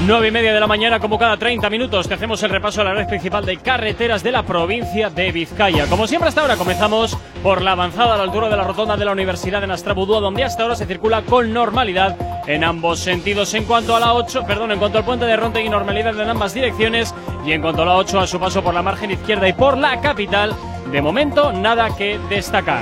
Nueve 0.07 0.29
y 0.29 0.31
media 0.31 0.55
de 0.55 0.61
la 0.61 0.69
mañana, 0.69 1.01
como 1.01 1.19
cada 1.19 1.37
30 1.37 1.69
minutos, 1.69 2.07
te 2.07 2.15
hacemos 2.15 2.41
el 2.45 2.51
repaso 2.51 2.81
a 2.81 2.85
la 2.85 2.95
red 2.95 3.09
principal 3.09 3.45
de 3.45 3.57
carreteras 3.57 4.23
de 4.23 4.31
la 4.31 4.45
provincia 4.45 5.11
de 5.11 5.33
Vizcaya. 5.33 5.89
Como 5.89 6.07
siempre 6.07 6.29
hasta 6.29 6.43
ahora, 6.43 6.57
comenzamos 6.57 7.19
por 7.43 7.61
la 7.61 7.73
avanzada 7.73 8.15
a 8.15 8.17
la 8.17 8.23
altura 8.23 8.49
de 8.49 8.57
la 8.57 8.63
rotonda 8.63 8.97
de 8.97 9.05
la 9.05 9.11
Universidad 9.11 9.61
de 9.61 9.67
Nastrabudúa, 9.67 10.21
donde 10.21 10.45
hasta 10.45 10.63
ahora 10.63 10.77
se 10.77 10.87
circula 10.87 11.23
con 11.23 11.53
normalidad 11.53 12.17
en 12.47 12.63
ambos 12.63 13.01
sentidos. 13.01 13.53
En 13.55 13.65
cuanto 13.65 13.97
a 13.97 14.01
la 14.01 14.15
8, 14.15 14.45
perdón, 14.47 14.71
en 14.71 14.79
cuanto 14.79 14.99
al 14.99 15.05
puente 15.05 15.27
de 15.27 15.37
Rontegui, 15.37 15.69
normalidad 15.69 16.21
en 16.21 16.31
ambas 16.31 16.55
direcciones. 16.55 17.13
Y 17.45 17.51
en 17.51 17.61
cuanto 17.61 17.83
a 17.83 17.87
la 17.87 17.97
8, 17.97 18.21
a 18.21 18.27
su 18.29 18.39
paso 18.39 18.63
por 18.63 18.75
la 18.75 18.83
margen 18.83 19.11
izquierda 19.11 19.49
y 19.49 19.55
por 19.55 19.77
la 19.77 20.01
capital, 20.01 20.55
de 20.93 21.03
momento 21.03 21.53
nada 21.53 21.97
que 21.97 22.21
destacar. 22.29 22.81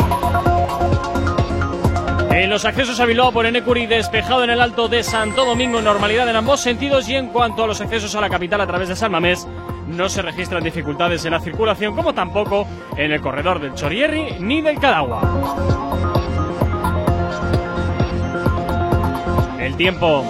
En 2.34 2.50
los 2.50 2.64
accesos 2.64 2.98
a 2.98 3.06
Bilbao 3.06 3.30
por 3.30 3.46
Enecuri, 3.46 3.86
despejado 3.86 4.42
en 4.42 4.50
el 4.50 4.60
alto 4.60 4.88
de 4.88 5.04
Santo 5.04 5.44
Domingo, 5.44 5.80
normalidad 5.80 6.28
en 6.28 6.34
ambos 6.34 6.60
sentidos. 6.60 7.08
Y 7.08 7.14
en 7.14 7.28
cuanto 7.28 7.62
a 7.62 7.66
los 7.68 7.80
accesos 7.80 8.12
a 8.16 8.20
la 8.20 8.28
capital 8.28 8.60
a 8.60 8.66
través 8.66 8.88
de 8.88 8.96
San 8.96 9.12
Mamés, 9.12 9.46
no 9.86 10.08
se 10.08 10.20
registran 10.20 10.64
dificultades 10.64 11.24
en 11.24 11.30
la 11.30 11.38
circulación, 11.38 11.94
como 11.94 12.12
tampoco 12.12 12.66
en 12.96 13.12
el 13.12 13.20
corredor 13.20 13.60
del 13.60 13.74
Chorierri 13.74 14.40
ni 14.40 14.60
del 14.62 14.80
Cadagua. 14.80 15.22
El 19.60 19.76
tiempo. 19.76 20.26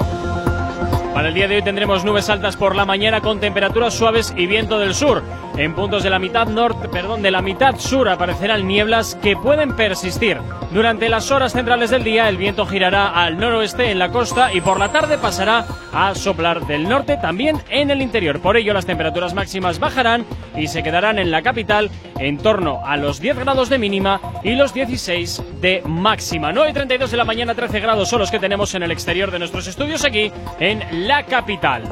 Para 1.14 1.28
el 1.28 1.34
día 1.34 1.46
de 1.46 1.54
hoy 1.54 1.62
tendremos 1.62 2.04
nubes 2.04 2.28
altas 2.28 2.56
por 2.56 2.74
la 2.74 2.84
mañana 2.84 3.20
con 3.20 3.38
temperaturas 3.38 3.94
suaves 3.94 4.34
y 4.36 4.48
viento 4.48 4.80
del 4.80 4.96
sur. 4.96 5.22
En 5.56 5.72
puntos 5.72 6.02
de 6.02 6.10
la 6.10 6.18
mitad 6.18 6.48
norte, 6.48 6.88
perdón, 6.88 7.22
de 7.22 7.30
la 7.30 7.40
mitad 7.40 7.78
sur 7.78 8.08
aparecerán 8.08 8.66
nieblas 8.66 9.16
que 9.22 9.36
pueden 9.36 9.76
persistir. 9.76 10.38
Durante 10.72 11.08
las 11.08 11.30
horas 11.30 11.52
centrales 11.52 11.90
del 11.90 12.02
día 12.02 12.28
el 12.28 12.36
viento 12.36 12.66
girará 12.66 13.10
al 13.10 13.38
noroeste 13.38 13.92
en 13.92 14.00
la 14.00 14.10
costa 14.10 14.52
y 14.52 14.60
por 14.60 14.80
la 14.80 14.90
tarde 14.90 15.16
pasará 15.16 15.64
a 15.92 16.16
soplar 16.16 16.66
del 16.66 16.88
norte 16.88 17.16
también 17.16 17.58
en 17.70 17.92
el 17.92 18.02
interior. 18.02 18.40
Por 18.40 18.56
ello 18.56 18.74
las 18.74 18.84
temperaturas 18.84 19.34
máximas 19.34 19.78
bajarán 19.78 20.26
y 20.56 20.66
se 20.66 20.82
quedarán 20.82 21.20
en 21.20 21.30
la 21.30 21.42
capital 21.42 21.92
en 22.18 22.38
torno 22.38 22.84
a 22.84 22.96
los 22.96 23.20
10 23.20 23.38
grados 23.38 23.68
de 23.68 23.78
mínima 23.78 24.20
y 24.42 24.56
los 24.56 24.74
16 24.74 25.42
de 25.60 25.82
máxima. 25.86 26.50
9 26.50 26.70
y 26.70 26.72
32 26.72 27.10
de 27.12 27.16
la 27.16 27.24
mañana, 27.24 27.54
13 27.54 27.78
grados 27.78 28.08
son 28.08 28.18
los 28.18 28.32
que 28.32 28.40
tenemos 28.40 28.74
en 28.74 28.82
el 28.82 28.90
exterior 28.90 29.30
de 29.30 29.38
nuestros 29.38 29.68
estudios 29.68 30.04
aquí 30.04 30.32
en 30.58 30.82
la 31.06 31.22
capital. 31.26 31.82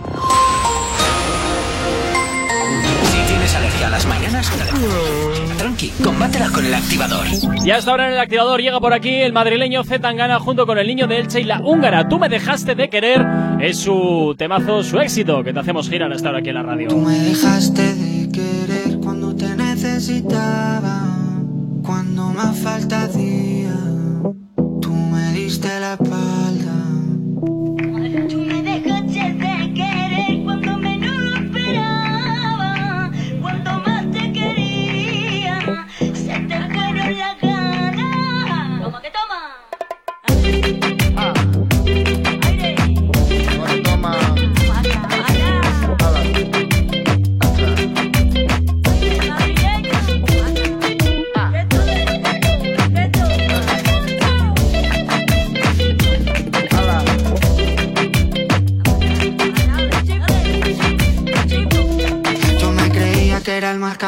Si 3.05 3.19
tienes 3.29 3.55
alergia 3.55 3.87
a 3.89 3.91
las 3.91 4.07
mañanas, 4.07 4.51
tranqui, 5.59 5.89
combátela 6.03 6.49
con 6.49 6.65
el 6.65 6.73
activador. 6.73 7.27
Y 7.63 7.71
hasta 7.71 7.91
ahora 7.91 8.07
en 8.07 8.15
el 8.15 8.21
activador 8.21 8.63
llega 8.63 8.81
por 8.81 8.95
aquí 8.95 9.11
el 9.11 9.35
madrileño 9.35 9.85
Zetangana 9.85 10.39
junto 10.39 10.67
con 10.67 10.79
el 10.79 10.87
niño 10.87 11.07
de 11.07 11.19
Elche 11.19 11.43
y 11.43 11.45
la 11.45 11.61
húngara. 11.61 12.09
Tú 12.09 12.19
me 12.19 12.31
dejaste 12.31 12.75
de 12.75 12.89
querer. 12.89 13.27
Es 13.61 13.81
su 13.81 14.35
temazo, 14.39 14.83
su 14.83 14.99
éxito 14.99 15.45
que 15.45 15.53
te 15.53 15.61
hacemos 15.61 15.91
girar 15.91 16.11
hasta 16.11 16.29
ahora 16.29 16.41
aquí 16.41 16.49
en 16.49 16.55
la 16.55 16.63
radio. 16.63 16.89
Tú 16.89 16.97
me 16.97 17.19
dejaste 17.19 17.95
de 17.95 18.31
querer 18.31 18.99
cuando 19.03 19.37
te 19.37 19.55
necesitaba, 19.55 21.03
cuando 21.85 22.29
más 22.29 22.57
falta 22.59 23.03
hacía. 23.03 23.77
Tú 24.81 24.91
me 24.91 25.33
diste 25.33 25.69
la 25.81 25.95
espalda. 25.95 26.72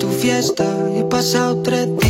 tu 0.00 0.08
fiesta. 0.08 0.64
He 0.96 1.04
pasado 1.04 1.62
tres 1.62 1.86
días 1.98 2.09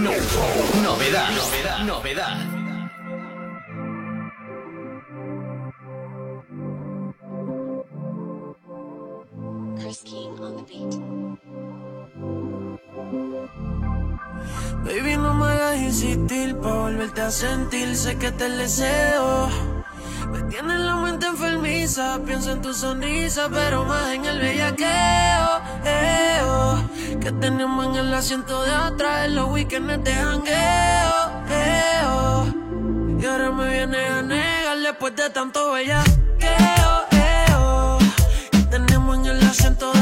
No- 0.00 0.12
novedad, 0.82 1.30
novedad, 1.32 1.78
novedad. 1.84 2.36
Baby, 14.84 15.16
no 15.18 15.34
me 15.34 15.44
hagas 15.44 15.76
insistir 15.76 16.56
pa' 16.56 16.72
volverte 16.72 17.20
a 17.20 17.30
sentir. 17.30 17.94
Sé 17.94 18.16
que 18.16 18.32
te 18.32 18.48
deseo. 18.48 19.69
Me 20.50 20.56
tiene 20.56 20.78
la 20.80 20.96
mente 20.96 21.26
enfermiza. 21.26 22.18
Pienso 22.26 22.50
en 22.50 22.60
tu 22.60 22.74
sonrisa, 22.74 23.48
pero 23.52 23.84
más 23.84 24.12
en 24.12 24.24
el 24.24 24.40
bellaqueo. 24.40 25.60
eh, 25.84 26.40
oh, 26.44 26.76
que 27.20 27.30
tenemos 27.30 27.86
en 27.86 27.94
el 27.94 28.12
asiento 28.12 28.60
de 28.64 28.72
atrás 28.72 29.26
en 29.26 29.36
los 29.36 29.48
weekends 29.48 30.02
de 30.02 30.12
jangueo. 30.12 31.44
eh, 31.50 32.02
oh. 32.10 32.46
Y 33.20 33.26
ahora 33.26 33.52
me 33.52 33.70
viene 33.70 34.04
a 34.06 34.22
negar 34.22 34.78
después 34.80 35.14
de 35.14 35.30
tanto 35.30 35.70
bellaqueo. 35.70 37.06
eh, 37.12 37.54
oh, 37.56 37.98
que 38.50 38.58
tenemos 38.76 39.18
en 39.18 39.26
el 39.26 39.40
asiento 39.46 39.92
de 39.92 39.99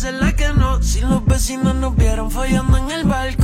hacer 0.00 0.14
la 0.14 0.32
que 0.32 0.48
no. 0.54 0.82
Si 0.82 1.02
los 1.02 1.22
vecinos 1.26 1.74
nos 1.74 1.94
vieron 1.94 2.30
fallando 2.30 2.78
en 2.78 2.90
el 2.90 3.04
balcón. 3.04 3.39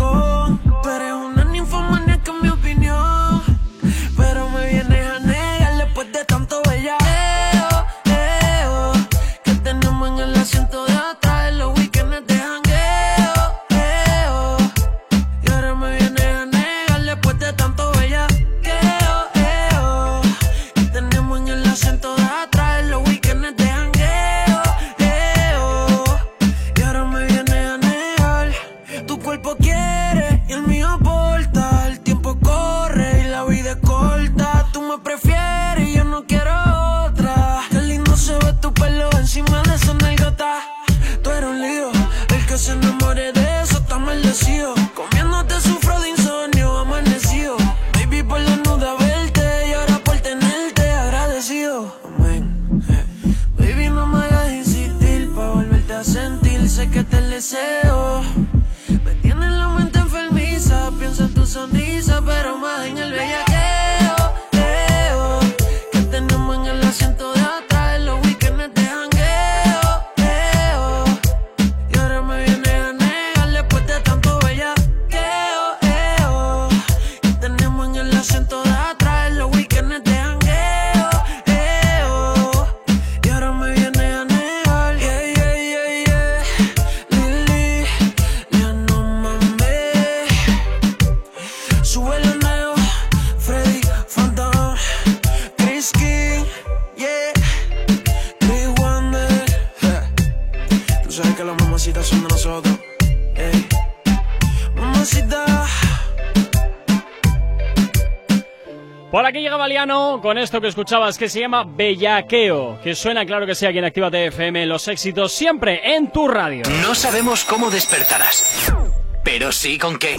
Con 110.27 110.39
esto 110.39 110.61
que 110.61 110.67
escuchabas 110.67 111.19
que 111.19 111.29
se 111.29 111.39
llama 111.39 111.63
Bellaqueo, 111.63 112.81
que 112.83 112.97
suena 112.97 113.25
claro 113.25 113.47
que 113.47 113.55
sea 113.55 113.69
aquí 113.69 113.79
en 113.79 113.85
Actívate 113.85 114.27
FM, 114.27 114.67
los 114.67 114.89
éxitos 114.89 115.31
siempre 115.31 115.95
en 115.95 116.11
tu 116.11 116.27
radio. 116.27 116.65
No 116.83 116.97
sabemos 116.97 117.45
cómo 117.45 117.71
despertarás, 117.71 118.75
pero 119.23 119.53
sí 119.53 119.79
con 119.79 120.01
qué. 120.01 120.17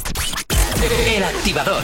El 1.14 1.24
activador. 1.26 1.84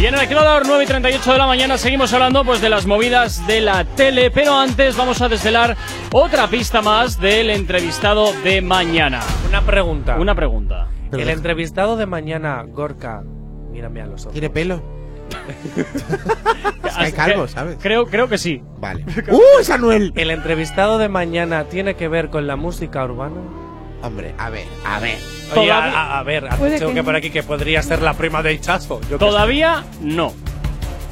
Y 0.00 0.06
en 0.06 0.14
el 0.14 0.20
activador 0.20 0.64
9 0.66 0.82
y 0.82 0.86
38 0.88 1.32
de 1.32 1.38
la 1.38 1.46
mañana 1.46 1.78
seguimos 1.78 2.12
hablando 2.12 2.44
pues 2.44 2.60
de 2.60 2.70
las 2.70 2.86
movidas 2.86 3.46
de 3.46 3.60
la 3.60 3.84
tele, 3.84 4.32
pero 4.32 4.58
antes 4.58 4.96
vamos 4.96 5.22
a 5.22 5.28
desvelar 5.28 5.76
otra 6.10 6.48
pista 6.48 6.82
más 6.82 7.20
del 7.20 7.50
entrevistado 7.50 8.32
de 8.42 8.62
mañana. 8.62 9.20
Una 9.48 9.62
pregunta. 9.62 10.16
Una 10.18 10.34
pregunta. 10.34 10.88
El 11.12 11.28
entrevistado 11.28 11.96
de 11.96 12.06
mañana, 12.06 12.64
Gorka, 12.66 13.22
mírame 13.70 14.02
a 14.02 14.06
los 14.06 14.22
ojos. 14.22 14.32
¿Tiene 14.32 14.50
pelo? 14.50 14.97
es 16.86 16.94
que 16.94 17.04
hay 17.04 17.12
calvo, 17.12 17.48
¿sabes? 17.48 17.76
Creo, 17.80 18.06
creo 18.06 18.28
que 18.28 18.38
sí. 18.38 18.62
Vale. 18.78 19.04
¡Uh, 19.28 19.40
es 19.60 19.70
Anuel! 19.70 20.12
¿El 20.16 20.30
entrevistado 20.30 20.98
de 20.98 21.08
mañana 21.08 21.64
tiene 21.64 21.94
que 21.94 22.08
ver 22.08 22.30
con 22.30 22.46
la 22.46 22.56
música 22.56 23.04
urbana? 23.04 23.36
Hombre, 24.02 24.34
a 24.38 24.48
ver, 24.50 24.66
a 24.86 25.00
ver. 25.00 25.18
Oye, 25.56 25.72
a, 25.72 25.74
Todavía- 25.76 26.00
a- 26.00 26.18
a 26.18 26.22
ver, 26.22 26.46
has 26.48 26.62
dicho 26.62 26.86
que 26.88 26.94
que 26.94 27.00
no. 27.00 27.04
por 27.04 27.16
aquí 27.16 27.30
que 27.30 27.42
podría 27.42 27.82
ser 27.82 28.00
la 28.02 28.14
prima 28.14 28.42
de 28.42 28.52
Hichazo. 28.54 29.00
Yo 29.10 29.18
Todavía 29.18 29.84
no. 30.00 30.32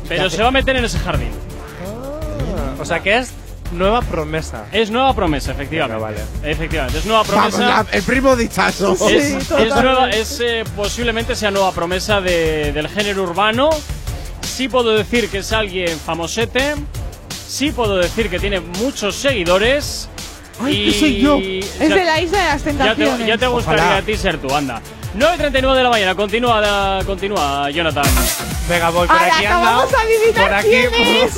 Pero 0.09 0.31
se 0.31 0.41
va 0.43 0.49
a 0.49 0.53
meter 0.53 0.77
en 0.77 0.85
ese 0.85 0.99
jardín. 1.01 1.31
sé. 1.31 2.81
O 2.81 2.85
sea 2.85 3.01
que 3.01 3.19
es 3.19 3.33
nueva 3.73 4.03
promesa. 4.03 4.67
Es 4.71 4.91
nueva 4.93 5.13
promesa, 5.17 5.51
efectivamente. 5.51 6.05
Venga, 6.05 6.49
Efectivamente, 6.49 6.99
es 7.01 7.07
nueva 7.07 7.25
Vamos, 7.25 7.55
promesa. 7.57 7.83
la- 7.83 7.87
el 7.91 8.03
primo 8.05 8.37
de 8.37 8.49
Chazo. 8.49 8.93
Es, 9.11 9.51
es 9.51 9.75
nueva, 9.75 10.11
es 10.11 10.41
eh, 10.41 10.63
posiblemente 10.77 11.35
sea 11.35 11.51
nueva 11.51 11.73
promesa 11.73 12.21
de- 12.21 12.73
del 12.73 12.89
género 12.89 13.25
urbano. 13.25 13.71
Sí 14.57 14.71
puedo 14.71 14.97
decir 14.97 15.29
que 15.29 15.39
es 15.39 15.53
alguien 15.53 15.99
famosete. 16.01 16.75
Sí 17.47 17.73
puedo 17.73 17.97
decir 17.99 18.31
que 18.31 18.39
tiene 18.39 18.61
muchos 18.61 19.15
seguidores. 19.15 20.09
Ay, 20.59 20.75
y 20.89 20.93
que 20.93 20.99
soy 20.99 21.21
yo. 21.21 21.39
ya- 21.39 21.85
Es 21.85 21.89
de 21.91 22.05
la 22.05 22.21
isla 22.23 22.39
de 22.39 22.45
las 22.47 22.65
ya 22.65 22.65
te, 22.65 22.71
tentaciones. 22.79 23.27
ya 23.27 23.37
te 23.37 23.47
gustaría 23.49 23.83
Ojalá. 23.85 23.97
a 23.99 24.03
ti 24.03 24.17
ser 24.17 24.39
tú, 24.39 24.55
anda. 24.55 24.81
9.39 25.15 25.77
de 25.77 25.83
la 25.83 25.91
mañana, 25.91 26.15
continúa, 26.15 26.61
da- 26.63 27.05
continúa 27.05 27.69
Jonathan. 27.71 28.07
Venga, 28.67 28.89
voy 28.89 29.07
por 29.07 29.17
Ahora 29.19 29.37
aquí. 29.37 29.45
acabamos 29.45 29.85
anda. 29.85 29.99
a 29.99 30.03
adivinar 30.03 30.45
por 30.47 30.55
aquí. 30.55 30.69
quién 30.69 30.95
es. 30.95 31.33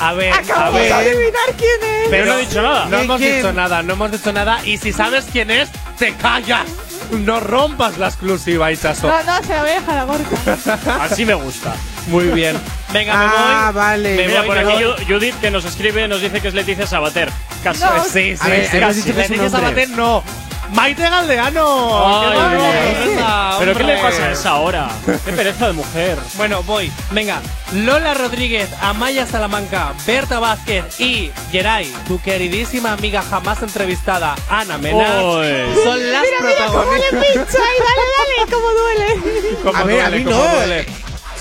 a 0.00 0.12
ver, 0.12 0.32
a 0.32 0.36
Acabamos 0.38 0.74
ver. 0.80 0.92
a 0.92 0.98
adivinar 0.98 1.54
quién 1.56 1.90
es. 2.02 2.08
Pero 2.10 2.26
no 2.26 2.38
he 2.38 2.40
dicho 2.46 2.62
nada. 2.62 2.86
No 2.86 2.98
hemos 2.98 3.18
¿Quién? 3.20 3.36
dicho 3.36 3.52
nada, 3.52 3.82
no 3.84 3.92
hemos 3.92 4.10
dicho 4.10 4.32
nada. 4.32 4.60
Y 4.66 4.78
si 4.78 4.92
sabes 4.92 5.26
quién 5.30 5.52
es, 5.52 5.68
te 5.96 6.12
callas. 6.16 6.66
No 7.12 7.38
rompas 7.40 7.98
la 7.98 8.08
exclusiva, 8.08 8.70
Hichazo. 8.72 9.08
No, 9.08 9.22
no, 9.22 9.42
se 9.44 9.52
la 9.52 9.60
voy 9.62 9.70
a 9.70 9.74
dejar 9.74 9.98
a 9.98 10.04
Gorka. 10.04 10.58
Así 11.00 11.24
me 11.24 11.34
gusta. 11.34 11.74
Muy 12.08 12.24
bien. 12.26 12.58
Venga, 12.92 13.16
me 13.16 13.24
voy. 13.26 13.34
Ah, 13.36 13.72
vale. 13.74 14.16
Me 14.16 14.26
Mira, 14.28 14.40
voy, 14.40 14.48
por 14.48 14.64
me 14.64 14.72
aquí 14.72 14.84
voy. 14.84 14.92
Ju- 14.94 15.06
Judith 15.06 15.34
que 15.40 15.50
nos 15.50 15.64
escribe 15.64 16.08
nos 16.08 16.20
dice 16.20 16.40
que 16.40 16.48
es 16.48 16.54
Leticia 16.54 16.86
Sabater. 16.86 17.30
Casi. 17.62 17.80
No. 17.84 18.04
Sí, 18.04 18.10
sí, 18.36 18.38
A 18.40 18.48
ver, 18.48 18.68
sí. 18.70 18.76
hemos 18.76 18.88
casi. 18.88 19.02
dicho 19.02 19.14
que 19.16 19.22
es 19.22 19.30
un 19.30 19.36
Leticia 19.36 19.58
hombre. 19.58 19.60
Sabater, 19.84 19.88
no. 19.90 20.24
Maite 20.72 21.02
Galdeano. 21.02 22.06
Ay, 22.06 22.30
¡Qué 22.30 22.36
Dios. 22.36 22.50
vergüenza, 22.62 23.56
¿Pero 23.58 23.74
qué 23.76 23.82
le 23.84 23.94
hombre! 23.96 24.10
pasa 24.10 24.24
a 24.26 24.30
esa 24.32 24.54
hora? 24.56 24.88
Qué 25.24 25.32
pereza 25.32 25.66
de 25.66 25.72
mujer. 25.72 26.16
Bueno, 26.36 26.62
voy. 26.62 26.92
Venga, 27.10 27.40
Lola 27.72 28.14
Rodríguez, 28.14 28.68
Amaya 28.80 29.26
Salamanca, 29.26 29.92
Berta 30.06 30.38
Vázquez 30.38 31.00
y 31.00 31.32
Geray, 31.50 31.92
tu 32.06 32.20
queridísima 32.20 32.92
amiga 32.92 33.20
jamás 33.28 33.60
entrevistada, 33.62 34.36
Ana 34.48 34.78
Mena, 34.78 35.22
Uy. 35.24 35.48
son 35.82 36.12
las 36.12 36.22
Mira, 36.22 36.40
mira 36.40 36.66
cómo 36.66 36.82
le 36.94 37.00
protagonistas. 37.00 37.24
pincha 37.32 37.58
y 37.58 37.82
dale, 37.82 38.46
dale, 38.46 38.52
cómo 38.52 38.70
duele. 38.70 39.56
Cómo 39.64 39.76
A 39.78 39.82
ver, 39.82 40.00
a 40.02 40.08
duele, 40.08 40.18
mí 40.24 40.24
cómo 40.30 40.44
no. 40.44 40.54
duele. 40.54 40.86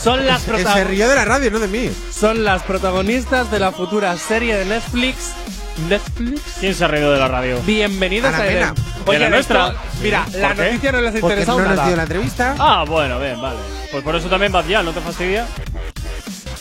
Son 0.02 0.26
las, 0.26 0.44
Que 0.44 0.64
se 0.64 0.84
rió 0.86 1.10
de 1.10 1.16
la 1.16 1.26
radio, 1.26 1.52
no 1.52 1.60
de 1.60 1.68
mí. 1.68 1.92
son 2.12 2.44
las 2.46 2.64
protagonistas 2.64 3.52
de 3.52 3.60
la 3.60 3.72
futura 3.72 4.18
serie 4.18 4.56
de 4.56 4.66
Netflix. 4.66 5.32
Netflix. 5.90 6.42
¿Quién 6.60 6.74
se 6.74 6.86
ha 6.86 6.88
reído 6.88 7.12
de 7.12 7.20
la 7.20 7.28
radio? 7.28 7.60
Bienvenidas 7.66 8.34
Ana 8.34 8.70
a. 8.70 8.74
Oye, 9.06 9.20
¿De 9.20 9.30
la 9.30 9.38
esto- 9.40 9.54
nuestra? 9.56 9.76
Mira, 10.02 10.26
¿Por 10.26 10.36
la 10.40 10.56
qué? 10.56 10.64
noticia 10.64 10.92
no 10.94 11.02
les 11.02 11.16
ha 11.16 11.20
interesado 11.20 11.60
no 11.60 11.66
nos 11.66 11.76
nada. 11.76 11.88
dio 11.88 11.96
la 11.98 12.04
entrevista. 12.04 12.56
Ah, 12.60 12.86
bueno, 12.88 13.20
bien, 13.20 13.42
vale. 13.42 13.60
Pues 13.92 14.04
por 14.04 14.16
eso 14.16 14.30
también 14.30 14.52
Bad 14.52 14.66
Gyal, 14.66 14.86
¿no 14.86 14.92
te 14.94 15.02
fastidia? 15.02 15.46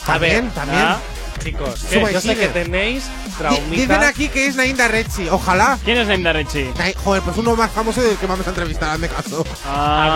A 0.06 0.18
ver, 0.18 0.32
También, 0.32 0.50
también. 0.50 0.82
Ah, 0.82 0.98
chicos, 1.42 1.84
¿Qué? 1.90 2.04
yo 2.12 2.20
sé 2.20 2.36
que 2.36 2.48
tenéis 2.48 3.04
traumitas. 3.38 3.70
Dicen 3.70 4.02
aquí 4.04 4.28
que 4.28 4.46
es 4.46 4.56
Nainda 4.56 4.88
Rechi. 4.88 5.28
Ojalá. 5.30 5.78
¿Quién 5.84 5.98
es 5.98 6.08
Naim 6.08 6.24
Richie? 6.26 6.72
Nai- 6.74 6.94
Joder, 7.04 7.22
pues 7.22 7.36
uno 7.38 7.56
más 7.56 7.70
famoso 7.70 8.02
del 8.02 8.16
que 8.16 8.26
vamos 8.26 8.46
a 8.46 8.50
entrevistar, 8.50 8.90
hazme 8.90 9.08
caso. 9.08 9.44
A 9.66 10.12
Ah, 10.12 10.14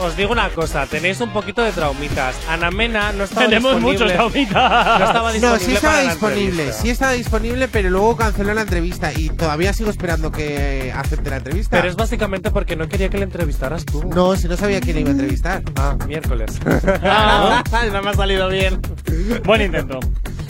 ver, 0.00 0.06
os 0.08 0.16
digo 0.16 0.32
una 0.32 0.48
cosa, 0.50 0.86
tenéis 0.86 1.20
un 1.20 1.30
poquito 1.30 1.62
de 1.62 1.70
traumitas. 1.72 2.34
Ana 2.48 2.70
Mena 2.70 3.12
no 3.12 3.24
estaba 3.24 3.46
Tenemos 3.46 3.74
disponible. 3.76 4.04
muchos 4.04 4.12
traumitas. 4.12 4.98
No 4.98 5.04
estaba 5.06 5.32
disponible 5.32 5.58
No, 5.60 5.64
sí 5.64 5.74
estaba 5.74 6.00
disponible, 6.00 6.72
sí 6.72 6.90
estaba 6.90 7.12
disponible, 7.12 7.68
pero 7.68 7.90
luego 7.90 8.16
canceló 8.16 8.54
la 8.54 8.62
entrevista 8.62 9.12
y 9.12 9.28
todavía 9.30 9.72
sigo 9.72 9.90
esperando 9.90 10.32
que 10.32 10.92
acepte 10.96 11.30
la 11.30 11.36
entrevista. 11.36 11.76
Pero 11.76 11.88
es 11.88 11.96
básicamente 11.96 12.50
porque 12.50 12.74
no 12.76 12.88
quería 12.88 13.08
que 13.10 13.18
le 13.18 13.24
entrevistaras 13.24 13.84
tú. 13.84 14.02
No, 14.14 14.34
si 14.36 14.48
no 14.48 14.56
sabía 14.56 14.80
quién 14.80 14.96
le 14.96 15.00
iba 15.02 15.10
a 15.10 15.12
entrevistar. 15.12 15.62
Ah, 15.76 15.96
miércoles. 16.06 16.52
Ah. 17.04 17.62
no 17.92 18.02
me 18.02 18.10
ha 18.10 18.14
salido 18.14 18.48
bien. 18.48 18.80
Buen 19.44 19.60
intento. 19.62 20.00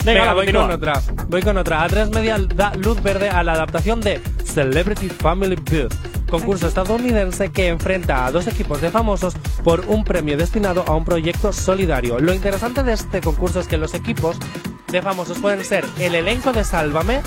Venga, 0.05 0.19
Venga, 0.21 0.25
va, 0.27 0.33
voy 0.33 0.45
continúa. 0.45 0.63
con 0.67 0.71
otra. 0.75 1.01
Voy 1.27 1.41
con 1.41 1.57
otra. 1.57 1.87
A3 1.87 2.13
Media 2.13 2.37
da 2.55 2.75
luz 2.75 3.01
verde 3.01 3.29
a 3.29 3.43
la 3.43 3.53
adaptación 3.53 4.01
de 4.01 4.21
Celebrity 4.43 5.09
Family 5.09 5.57
Feud, 5.65 5.91
concurso 6.29 6.67
estadounidense 6.67 7.51
que 7.51 7.67
enfrenta 7.69 8.25
a 8.25 8.31
dos 8.31 8.45
equipos 8.47 8.81
de 8.81 8.91
famosos 8.91 9.35
por 9.63 9.81
un 9.87 10.03
premio 10.03 10.37
destinado 10.37 10.83
a 10.87 10.95
un 10.95 11.05
proyecto 11.05 11.51
solidario. 11.51 12.19
Lo 12.19 12.33
interesante 12.33 12.83
de 12.83 12.93
este 12.93 13.19
concurso 13.21 13.59
es 13.59 13.67
que 13.67 13.77
los 13.77 13.95
equipos 13.95 14.37
de 14.91 15.01
famosos 15.01 15.39
pueden 15.39 15.63
ser 15.65 15.83
el 15.99 16.13
elenco 16.13 16.53
de 16.53 16.63
Sálvame, 16.63 17.21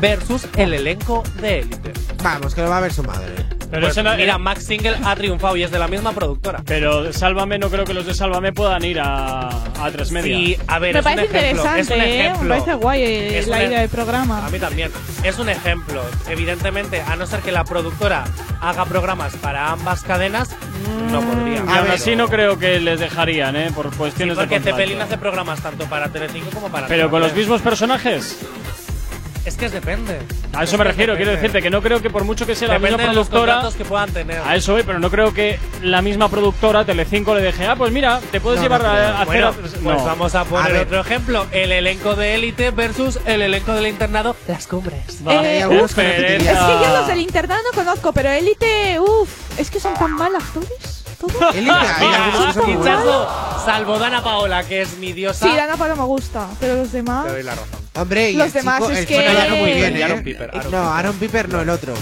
versus 0.00 0.46
el 0.56 0.74
elenco 0.74 1.22
de 1.40 1.60
élite. 1.60 1.92
Vamos, 2.22 2.54
que 2.54 2.62
lo 2.62 2.68
va 2.70 2.78
a 2.78 2.80
ver 2.80 2.92
su 2.92 3.02
madre. 3.02 3.34
Pero 3.70 3.82
Pues 3.88 3.96
no- 4.02 4.16
mira, 4.16 4.38
Max 4.38 4.64
Single 4.64 4.96
ha 5.04 5.16
triunfado 5.16 5.56
y 5.56 5.64
es 5.64 5.72
de 5.72 5.78
la 5.80 5.88
misma 5.88 6.12
productora. 6.12 6.62
Pero 6.64 7.12
Sálvame, 7.12 7.58
no 7.58 7.68
creo 7.68 7.84
que 7.84 7.94
los 7.94 8.06
de 8.06 8.14
Sálvame 8.14 8.52
puedan 8.52 8.84
ir 8.84 9.00
a, 9.00 9.48
a 9.48 9.90
tres 9.92 10.12
media. 10.12 10.36
Sí, 10.36 10.56
a 10.68 10.78
ver, 10.78 10.94
Me 10.94 11.00
es 11.00 11.06
un 11.06 11.12
parece 11.14 11.36
ejemplo. 11.38 11.62
interesante, 11.64 11.80
es 11.80 11.90
un 11.90 12.00
¿eh? 12.00 12.20
ejemplo. 12.20 12.42
Me 12.44 12.48
parece 12.60 12.74
guay 12.74 13.02
eh, 13.02 13.38
Es 13.40 13.48
la 13.48 13.56
un 13.56 13.62
idea 13.64 13.80
del 13.80 13.88
programa. 13.88 14.46
A 14.46 14.50
mí 14.50 14.58
también. 14.60 14.90
Es 15.24 15.38
un 15.40 15.48
ejemplo. 15.48 16.00
Evidentemente, 16.28 17.00
a 17.00 17.16
no 17.16 17.26
ser 17.26 17.40
que 17.40 17.50
la 17.50 17.64
productora 17.64 18.24
haga 18.60 18.84
programas 18.84 19.34
para 19.36 19.72
ambas 19.72 20.02
cadenas, 20.02 20.50
no 21.10 21.20
podría. 21.20 21.56
Y 21.56 21.78
aún 21.78 21.90
así 21.90 22.14
no 22.14 22.28
creo 22.28 22.58
que 22.60 22.78
les 22.78 23.00
dejarían, 23.00 23.56
¿eh? 23.56 23.72
Por 23.74 23.90
cuestiones 23.96 24.36
Porque 24.38 24.60
de. 24.60 24.70
Cepelin 24.70 25.00
hace 25.00 25.18
programas 25.18 25.60
tanto 25.60 25.86
para 25.86 26.08
Telecinco 26.08 26.50
como 26.50 26.68
para 26.68 26.86
Pero 26.86 27.10
con 27.10 27.20
los 27.20 27.34
mismos 27.34 27.60
personajes. 27.62 28.38
Es 29.46 29.56
que 29.56 29.68
depende. 29.68 30.18
A 30.52 30.64
eso 30.64 30.76
me 30.76 30.82
refiero, 30.82 31.14
quiero 31.14 31.30
decirte 31.30 31.62
que 31.62 31.70
no 31.70 31.80
creo 31.80 32.02
que 32.02 32.10
por 32.10 32.24
mucho 32.24 32.44
que 32.46 32.56
sea 32.56 32.66
la 32.66 32.74
Depende 32.74 32.96
misma 32.96 33.10
de 33.10 33.16
los 33.16 33.28
productora. 33.28 33.52
contratos 33.54 33.76
que 33.76 33.84
puedan 33.84 34.10
tener. 34.10 34.40
A 34.44 34.56
eso 34.56 34.72
voy, 34.72 34.82
pero 34.82 34.98
no 34.98 35.08
creo 35.08 35.32
que 35.32 35.58
la 35.82 36.02
misma 36.02 36.28
productora, 36.28 36.84
Telecinco, 36.84 37.32
le 37.34 37.42
deje, 37.42 37.64
ah, 37.64 37.76
pues 37.76 37.92
mira, 37.92 38.20
te 38.32 38.40
puedes 38.40 38.58
No, 38.58 38.64
llevar 38.64 38.82
no 38.82 38.88
a, 38.88 38.92
a 38.92 39.22
hacer. 39.22 39.26
Bueno, 39.26 39.48
a- 39.48 39.52
pues 39.52 39.80
no. 39.82 40.04
vamos 40.04 40.34
a 40.34 40.44
poner 40.44 40.76
otro 40.78 41.00
ejemplo. 41.00 41.46
El 41.52 41.70
elenco 41.70 42.16
de 42.16 42.34
élite 42.34 42.72
versus 42.72 43.20
el 43.24 43.40
elenco 43.40 43.72
del 43.72 43.86
internado 43.86 44.34
Las 44.48 44.66
Cumbres. 44.66 45.20
Eh, 45.30 45.62
algunos 45.62 45.92
uf, 45.92 45.98
es 45.98 46.38
que 46.38 46.44
yo 46.44 46.96
los 46.98 47.06
del 47.06 47.20
internado 47.20 47.60
no 47.72 47.84
conozco, 47.84 48.12
pero 48.12 48.28
élite, 48.30 48.98
uff, 48.98 49.60
es 49.60 49.70
que 49.70 49.78
son 49.78 49.94
tan 49.94 50.10
mal 50.12 50.34
actores. 50.34 51.04
Pinchazo, 52.64 53.28
salvo 53.64 53.98
Dana 53.98 54.22
Paola, 54.22 54.64
que 54.64 54.82
es 54.82 54.96
mi 54.98 55.12
diosa. 55.12 55.46
Sí, 55.48 55.54
Dana 55.56 55.76
Paola 55.76 55.94
me 55.94 56.04
gusta, 56.04 56.46
pero 56.60 56.76
los 56.76 56.92
demás. 56.92 57.26
Te 57.26 57.32
doy 57.32 57.42
la 57.42 57.54
razón. 57.54 57.80
Hombre, 57.94 58.30
y 58.30 58.36
Los 58.36 58.48
el 58.48 58.52
demás 58.52 58.78
chico, 58.80 58.90
es 58.92 58.98
el 58.98 59.06
que- 59.06 59.14
chico 59.18 59.32
ya 59.32 59.48
no 59.48 59.56
muy 59.56 59.72
bien, 59.72 59.96
Y 59.96 60.00
¿eh? 60.00 60.04
Aaron 60.04 60.22
Piper, 60.22 60.50
Aaron 60.50 60.62
no, 60.64 60.78
Piper. 60.78 60.78
Aaron 60.98 61.16
Piper 61.16 61.48
no, 61.48 61.60
el 61.62 61.68
otro. 61.70 61.94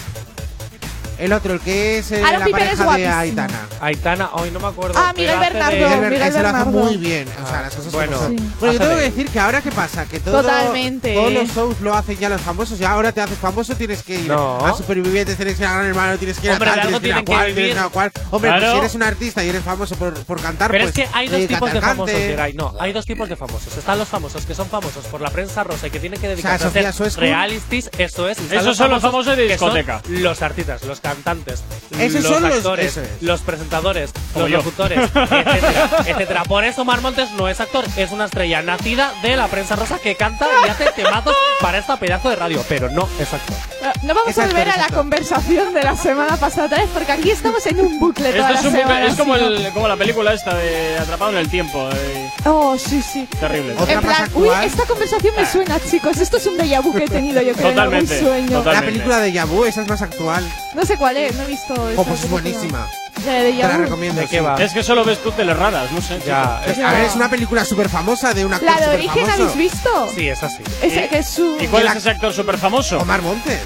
El 1.19 1.33
otro, 1.33 1.55
el 1.55 1.61
que 1.61 1.99
es 1.99 2.11
eh, 2.13 2.23
Aaron 2.25 2.41
la 2.41 2.47
Piper 2.47 2.63
es 2.63 2.69
pareja 2.79 2.83
de 2.83 2.85
guapísimo. 2.85 3.15
Aitana. 3.21 3.61
Aitana, 3.81 4.31
hoy 4.33 4.51
no 4.51 4.61
me 4.61 4.67
acuerdo. 4.69 4.95
Ah, 4.99 5.13
pero 5.15 5.33
Miguel 5.33 5.35
hace 5.35 5.45
de- 5.45 5.51
Bernardo. 5.53 5.77
Miguel 5.77 6.01
Ber- 6.01 6.13
ese 6.13 6.21
lo 6.21 6.25
hace 6.27 6.43
Bernardo. 6.43 6.71
muy 6.71 6.97
bien. 6.97 7.29
O 7.45 7.49
sea, 7.49 7.63
las 7.63 7.75
cosas 7.75 7.93
como 7.93 7.97
bueno. 8.07 8.19
son. 8.19 8.39
Sí. 8.39 8.45
Bueno, 8.45 8.53
yo 8.61 8.69
Hace 8.69 8.79
tengo 8.79 8.91
que 8.91 8.97
de- 9.05 9.11
decir 9.11 9.29
que 9.29 9.41
ahora 9.41 9.61
qué 9.63 9.71
pasa, 9.71 10.07
que 10.07 10.21
todo, 10.21 10.41
Totalmente. 10.43 11.15
todos 11.15 11.33
los 11.33 11.49
shows 11.55 11.81
lo 11.81 11.95
hacen 11.95 12.19
ya 12.19 12.29
los 12.29 12.41
famosos. 12.41 12.79
Ya 12.79 12.91
ahora 12.91 13.13
te 13.13 13.21
haces 13.21 13.39
famoso, 13.39 13.75
tienes 13.77 14.03
que 14.03 14.21
ir 14.21 14.29
No. 14.29 14.65
a 14.67 14.75
supervivientes, 14.77 15.37
tienes 15.37 15.57
que 15.57 15.63
ir 15.63 15.69
a 15.69 15.73
Gran 15.75 15.87
Hermano, 15.87 16.19
tienes 16.19 16.39
que 16.39 16.47
ir 16.47 16.53
Hombre, 16.53 16.69
a 16.69 16.73
de 16.73 16.79
tal, 16.79 16.87
algo 16.89 17.01
tienes 17.01 17.03
que 17.03 17.09
ir 17.09 17.13
a 17.13 17.25
tienen 17.25 17.25
que 17.25 17.33
cual, 17.33 17.55
tienes 17.55 17.65
que 17.65 17.71
ir 17.71 17.79
a 17.79 17.89
cual. 17.89 18.13
Hombre, 18.31 18.51
pues 18.51 18.61
Claro. 18.61 18.73
si 18.73 18.79
eres 18.79 18.95
un 18.95 19.03
artista 19.03 19.45
y 19.45 19.49
eres 19.49 19.63
famoso 19.63 19.95
por, 19.97 20.15
por 20.25 20.41
cantar, 20.41 20.71
Pero 20.71 20.85
pues 20.85 20.99
es 20.99 21.05
que 21.05 21.17
hay 21.17 21.27
dos 21.29 21.33
dedícate 21.39 21.55
tipos 21.55 21.73
de 21.73 21.81
famosos. 21.81 22.17
Geray. 22.17 22.53
No, 22.55 22.75
hay 22.81 22.93
dos 22.93 23.05
tipos 23.07 23.29
de 23.29 23.37
famosos. 23.37 23.77
Están 23.77 23.99
los 23.99 24.09
famosos 24.09 24.45
que 24.47 24.55
son 24.55 24.69
famosos 24.69 25.05
por 25.07 25.21
la 25.21 25.31
prensa 25.31 25.63
rosa 25.65 25.87
y 25.87 25.91
que 25.91 26.01
tienen 26.01 26.21
que 26.21 26.29
dedicarse 26.29 26.65
a 26.65 26.69
hacer 26.69 27.15
realities, 27.21 27.91
eso 27.99 28.29
es. 28.29 28.39
y 28.39 28.43
están 28.45 28.59
Esos 28.59 28.77
son 28.77 28.91
los 28.91 29.03
famosos 29.03 29.37
de 29.37 29.47
que 29.49 29.59
son 29.59 29.75
discoteca. 29.75 30.03
Los 30.09 30.43
artistas, 30.43 30.83
los 30.85 31.01
cantantes, 31.15 31.63
Esos 31.99 32.23
los 32.23 32.33
son 32.33 32.43
los- 32.43 32.57
actores, 32.57 32.87
eso 32.87 33.01
es. 33.03 33.09
los 33.23 33.41
presentadores, 33.41 34.11
Como 34.33 34.45
los 34.47 34.51
yo. 34.51 34.57
locutores, 34.59 34.99
etcétera, 35.15 35.91
etcétera. 36.07 36.43
Por 36.45 36.65
eso 36.65 36.85
Mar 36.85 37.01
Montes 37.01 37.31
no 37.33 37.49
es 37.49 37.61
actor, 37.61 37.85
es 37.97 38.11
una 38.11 38.27
estrella 38.27 38.63
nacida 38.63 39.13
de 39.23 39.37
la 39.37 39.47
prensa 39.49 39.77
rosa 39.77 39.99
que 39.99 40.17
canta 40.17 40.47
y 40.65 40.69
hace 40.69 40.87
temazos 40.93 41.35
para 41.61 41.79
esta 41.79 41.99
pedazo 41.99 42.31
de 42.31 42.37
radio, 42.37 42.65
pero 42.69 42.91
no 42.91 43.09
es 43.21 43.33
actor. 43.33 43.57
No 44.03 44.15
vamos 44.15 44.27
a 44.29 44.31
Exacto, 44.31 44.51
volver 44.57 44.69
a 44.71 44.77
la 44.79 44.89
conversación 44.89 45.75
de 45.75 45.83
la 45.83 45.97
semana 45.97 46.37
pasada 46.37 46.67
otra 46.67 46.79
vez, 46.79 46.89
porque 46.93 47.13
aquí 47.13 47.31
estamos 47.31 47.65
en 47.67 47.81
un 47.81 47.99
bucle 48.01 48.31
Esto 48.31 48.43
es, 48.49 48.63
la 48.63 48.69
un 48.69 48.75
bucle- 48.77 49.07
es 49.07 49.15
como, 49.15 49.37
el, 49.37 49.69
como 49.73 49.89
la 49.89 49.97
película 49.97 50.33
esta 50.33 50.55
de 50.55 50.99
Atrapado 50.99 51.33
en 51.33 51.39
el 51.39 51.49
Tiempo. 51.51 51.89
eh, 51.95 52.31
Oh, 52.47 52.77
sí, 52.79 53.03
sí. 53.03 53.29
terrible. 53.39 53.75
Otra 53.79 53.95
En 53.95 54.07
más 54.07 54.17
plan, 54.29 54.31
uy, 54.35 54.49
esta 54.65 54.85
conversación 54.87 55.35
me 55.37 55.47
suena, 55.47 55.79
chicos. 55.81 56.17
Esto 56.19 56.39
es 56.39 56.47
un 56.47 56.57
déjà 56.57 56.83
vu 56.83 56.93
que 56.95 57.05
he 57.05 57.09
tenido 57.09 57.41
yo 57.43 57.53
creo 57.55 57.69
Totalmente, 57.71 58.19
en 58.19 58.25
algún 58.25 58.33
sueño. 58.47 58.59
total. 58.59 58.75
La 58.75 58.83
película 58.83 59.19
de 59.21 59.33
Yabu, 59.33 59.65
esa 59.65 59.83
es 59.83 59.89
más 59.89 60.03
actual. 60.03 60.45
No 60.75 60.85
sé 60.85 60.94
cuál 60.97 61.17
es, 61.17 61.35
no 61.35 61.43
he 61.45 61.47
visto. 61.47 61.75
esa 61.91 62.01
Oh, 62.01 62.05
pues 62.05 62.21
es 62.21 62.27
película. 62.27 62.43
buenísima. 62.43 62.89
La 63.27 63.33
de 63.35 63.53
Te 63.53 63.59
la 63.59 63.77
vu. 63.77 63.83
recomiendo. 63.85 64.21
¿De 64.21 64.27
qué 64.27 64.39
sí. 64.39 64.45
va? 64.45 64.57
Es 64.63 64.73
que 64.73 64.83
solo 64.83 65.05
ves 65.05 65.23
tú 65.23 65.31
teles 65.33 65.57
raras, 65.57 65.91
no 65.93 66.01
sé. 66.03 66.21
Ya, 66.27 66.61
chico. 66.67 66.73
Es- 66.81 66.85
a 66.85 66.93
ver, 66.93 67.05
es 67.05 67.15
una 67.15 67.31
película 67.31 67.65
súper 67.65 67.89
famosa 67.89 68.35
de 68.35 68.45
un 68.45 68.53
actor 68.53 68.69
La 68.71 68.87
de 68.89 68.95
origen. 68.95 69.31
¿habéis 69.31 69.57
visto? 69.57 70.09
Sí, 70.15 70.29
es 70.29 70.43
así. 70.43 70.63
Ese 70.83 71.09
que 71.09 71.19
es 71.19 71.29
su. 71.29 71.57
¿Y 71.61 71.67
cuál 71.69 71.85
la- 71.85 71.93
es 71.93 71.97
ese 71.99 72.11
actor 72.11 72.33
súper 72.33 72.59
famoso? 72.59 72.99
Omar 72.99 73.23
Montes. 73.23 73.61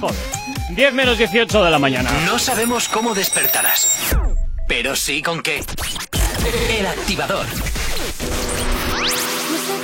Joder. 0.00 0.16
10 0.70 0.92
menos 0.94 1.18
18 1.18 1.62
de 1.64 1.70
la 1.70 1.78
mañana. 1.78 2.10
No 2.26 2.38
sabemos 2.38 2.88
cómo 2.88 3.14
despertarás, 3.14 3.86
pero 4.66 4.96
sí 4.96 5.22
con 5.22 5.42
qué. 5.42 5.62
El 6.70 6.86
activador. 6.86 7.46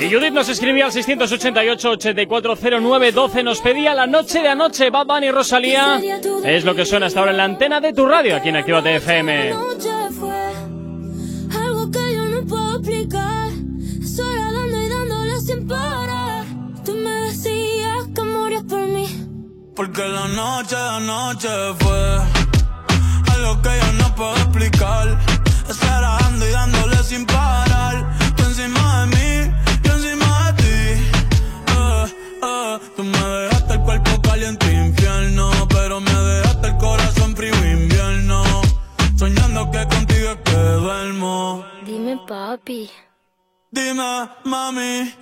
Y 0.01 0.13
Judith 0.13 0.33
nos 0.33 0.49
escribía 0.49 0.87
al 0.87 0.93
688-8409-12. 0.93 3.43
Nos 3.43 3.61
pedía 3.61 3.95
la 3.95 4.07
noche 4.07 4.41
de 4.41 4.49
anoche. 4.49 4.91
Bad 4.91 5.07
Bunny 5.07 5.27
y 5.27 5.31
Rosalía. 5.31 6.01
Es 6.45 6.65
lo 6.65 6.75
que 6.75 6.85
suena 6.85 7.07
hasta 7.07 7.21
ahora 7.21 7.31
en 7.33 7.37
la 7.39 7.45
antena 7.45 7.81
de 7.81 7.93
tu 7.93 8.07
radio 8.07 8.37
aquí 8.37 8.49
en 8.51 8.57
Actívate 8.57 8.97
FM. 8.97 9.51
noche 9.51 9.91
fue 10.19 10.37
algo 11.61 11.91
que 11.91 12.15
yo 12.15 12.25
no 12.27 12.47
puedo 12.47 12.77
explicar. 12.79 13.49
Sola 14.05 14.53
dando 14.53 14.83
y 14.83 14.89
dándole 14.89 15.41
sin 15.41 15.67
parar. 15.67 16.45
Tú 16.85 16.93
me 16.95 17.11
decías 17.11 18.07
que 18.15 18.23
morías 18.23 18.63
por 18.65 18.81
mí. 18.81 19.07
Porque 19.75 20.03
la 20.03 20.29
noche 20.29 20.77
de 20.77 20.83
anoche 20.83 21.49
fue 21.81 22.19
algo 23.35 23.63
que 23.63 23.71
yo 23.81 23.93
no 23.99 24.15
puedo 24.15 24.35
explicar. 24.37 25.19
Estar 25.69 26.03
dando 26.03 26.47
y 26.49 26.53
dándole 26.53 26.97
sin 27.03 27.27
parar. 27.27 28.07
Tú 28.37 28.45
encima 28.45 29.01
de 29.01 29.07
mí, 29.17 29.28
tú 32.99 33.05
me 33.05 33.19
dejaste 33.19 33.75
el 33.75 33.81
cuerpo 33.83 34.11
caliente 34.23 34.73
infierno, 34.73 35.51
pero 35.69 36.01
me 36.01 36.13
dejaste 36.13 36.67
el 36.67 36.77
corazón 36.79 37.37
frío 37.37 37.55
invierno. 37.55 38.43
Soñando 39.17 39.71
que 39.71 39.87
contigo 39.87 40.31
es 40.31 40.39
que 40.45 40.57
duermo. 40.57 41.65
Dime, 41.87 42.19
papi. 42.27 42.91
Dime, 43.71 44.29
mami, 44.45 45.15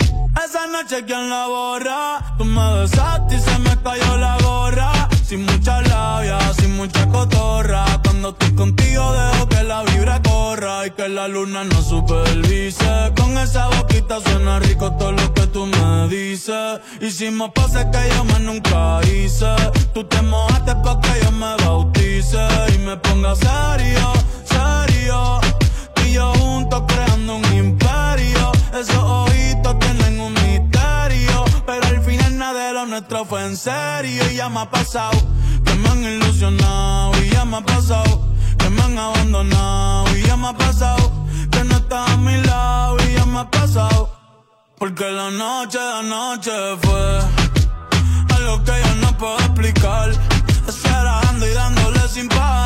esa 0.43 0.67
noche 0.69 1.05
quién 1.05 1.29
la 1.29 1.49
borra. 1.49 2.35
Tú 2.39 2.47
me 2.47 2.81
besaste 2.81 3.37
y 3.37 3.41
se 3.41 3.59
me 3.59 3.77
cayó 3.83 4.17
la 4.17 4.39
gorra. 4.39 5.09
Sin 5.23 5.45
mucha 5.45 5.83
labia, 5.83 6.39
sin 6.55 6.77
mucha 6.79 7.07
cotorra. 7.09 7.85
Cuando 8.05 8.31
estoy 8.31 8.55
contigo 8.55 9.13
dejo 9.13 9.49
que 9.49 9.63
la 9.65 9.83
vibra 9.83 10.16
y 10.87 10.91
que 10.91 11.09
la 11.09 11.29
luna 11.29 11.65
no 11.65 11.83
supervise. 11.83 13.13
Con 13.17 13.37
esa 13.39 13.69
boquita 13.69 14.21
suena 14.21 14.59
rico 14.61 14.93
todo 14.93 15.13
lo 15.13 15.35
que 15.35 15.47
tú 15.49 15.67
me 15.67 16.09
dices. 16.09 16.81
Hicimos 17.01 17.51
pases 17.55 17.87
que 17.87 18.15
yo 18.15 18.25
más 18.25 18.41
nunca 18.41 19.01
hice. 19.05 19.55
Tú 19.93 20.05
te 20.05 20.21
mojaste 20.23 20.75
pa' 20.77 21.01
que 21.01 21.25
yo 21.25 21.33
me 21.33 21.57
bautice 21.65 22.39
y 22.75 22.79
me 22.79 22.97
ponga 22.99 23.35
serio, 23.35 24.13
serio. 24.45 25.41
Tú 25.95 26.03
y 26.03 26.13
yo 26.13 26.33
juntos 26.35 26.83
creando 26.87 27.37
un 27.37 27.45
imperio. 27.55 28.53
Esos 28.79 29.03
ojitos 29.03 29.79
tienen 29.79 30.21
un 30.21 30.33
misterio. 30.35 31.45
Pero 31.67 31.87
al 31.87 32.01
final 32.03 32.39
nada 32.39 32.69
de 32.69 32.73
lo 32.75 32.87
nuestro 32.87 33.25
fue 33.25 33.45
en 33.45 33.57
serio. 33.57 34.23
Y 34.31 34.37
ya 34.37 34.49
me 34.49 34.61
ha 34.61 34.71
pasado 34.71 35.19
que 35.65 35.75
me 35.75 35.89
han 35.89 36.05
ilusionado. 36.05 37.13
Y 37.23 37.31
ya 37.31 37.45
me 37.45 37.57
ha 37.57 37.61
pasado 37.63 38.36
que 38.59 38.71
me 38.71 38.83
han 38.83 38.99
abandonado. 38.99 40.17
Y 40.17 40.23
ya 40.23 40.37
me 40.37 40.49
ha 40.49 40.53
pasado 40.53 41.13
que 41.51 41.65
no 41.65 41.77
estás 41.77 42.11
a 42.11 42.17
mi 42.17 42.37
lado. 42.43 42.97
Y 43.09 43.15
ya 43.15 43.27
me 43.27 43.41
ha 43.41 43.51
pasado. 43.51 44.11
Porque 44.79 45.11
la 45.11 45.31
noche 45.31 45.79
de 45.79 45.93
anoche 45.93 46.53
fue 46.83 47.21
algo 48.37 48.65
que 48.65 48.73
yo 48.85 48.95
no 49.03 49.17
puedo 49.19 49.39
explicar. 49.39 50.11
Estar 50.69 51.05
dando 51.05 51.47
y 51.47 51.53
dándole 51.53 52.09
sin 52.09 52.29
parar. 52.29 52.66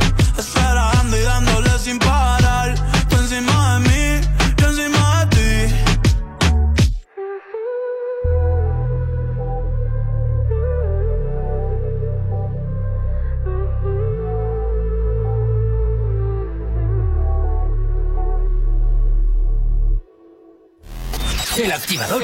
El 21.61 21.71
activador. 21.71 22.23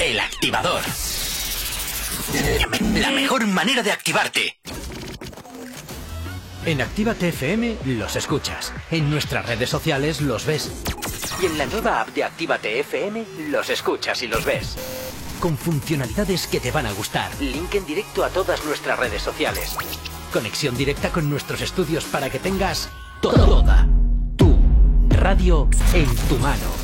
El 0.00 0.18
activador. 0.18 0.82
La 2.96 3.12
mejor 3.12 3.46
manera 3.46 3.84
de 3.84 3.92
activarte. 3.92 4.58
En 6.66 6.80
Actívate 6.80 7.28
FM 7.28 7.76
los 7.84 8.16
escuchas. 8.16 8.72
En 8.90 9.10
nuestras 9.10 9.46
redes 9.46 9.70
sociales 9.70 10.20
los 10.20 10.44
ves. 10.44 10.72
Y 11.40 11.46
en 11.46 11.56
la 11.56 11.66
nueva 11.66 12.00
app 12.00 12.08
de 12.08 12.24
Actívate 12.24 12.80
FM 12.80 13.24
los 13.50 13.70
escuchas 13.70 14.20
y 14.24 14.26
los 14.26 14.44
ves. 14.44 14.76
Con 15.38 15.56
funcionalidades 15.56 16.48
que 16.48 16.58
te 16.58 16.72
van 16.72 16.86
a 16.86 16.92
gustar. 16.94 17.30
Link 17.40 17.76
en 17.76 17.86
directo 17.86 18.24
a 18.24 18.30
todas 18.30 18.64
nuestras 18.64 18.98
redes 18.98 19.22
sociales. 19.22 19.76
Conexión 20.32 20.76
directa 20.76 21.10
con 21.10 21.30
nuestros 21.30 21.60
estudios 21.60 22.04
para 22.06 22.28
que 22.28 22.40
tengas 22.40 22.88
toda 23.20 23.86
tu 24.36 24.58
radio 25.10 25.68
en 25.92 26.12
tu 26.28 26.38
mano. 26.40 26.83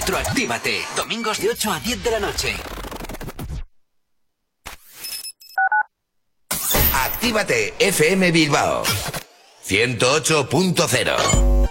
Retroactívate. 0.00 0.80
Domingos 0.96 1.38
de 1.38 1.50
8 1.50 1.72
a 1.72 1.78
10 1.78 2.02
de 2.02 2.10
la 2.10 2.20
noche. 2.20 2.56
Actívate 6.94 7.74
FM 7.78 8.32
Bilbao 8.32 8.82
108.0 9.62 11.68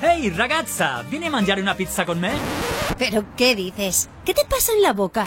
Ehi 0.00 0.30
ragazza, 0.30 1.02
vieni 1.02 1.26
a 1.26 1.30
mangiare 1.30 1.60
una 1.60 1.74
pizza 1.74 2.06
con 2.06 2.20
me? 2.20 2.30
¿Pero 2.96 3.24
qué 3.36 3.56
dices? 3.56 4.08
¿Qué 4.24 4.32
te 4.32 4.44
pasa 4.44 4.70
en 4.72 4.82
la 4.82 4.92
boca? 4.92 5.26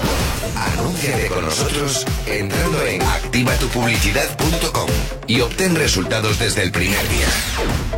Anúnciate 0.55 1.27
con 1.27 1.45
nosotros 1.45 2.05
entrando 2.25 2.85
en 2.85 3.01
activatupublicidad.com 3.01 4.89
y 5.27 5.41
obtén 5.41 5.75
resultados 5.75 6.39
desde 6.39 6.63
el 6.63 6.71
primer 6.71 7.07
día. 7.09 7.27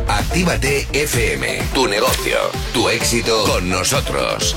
Actívate 0.08 0.86
FM, 0.92 1.62
tu 1.74 1.86
negocio, 1.88 2.36
tu 2.72 2.88
éxito 2.88 3.44
con 3.44 3.68
nosotros. 3.68 4.56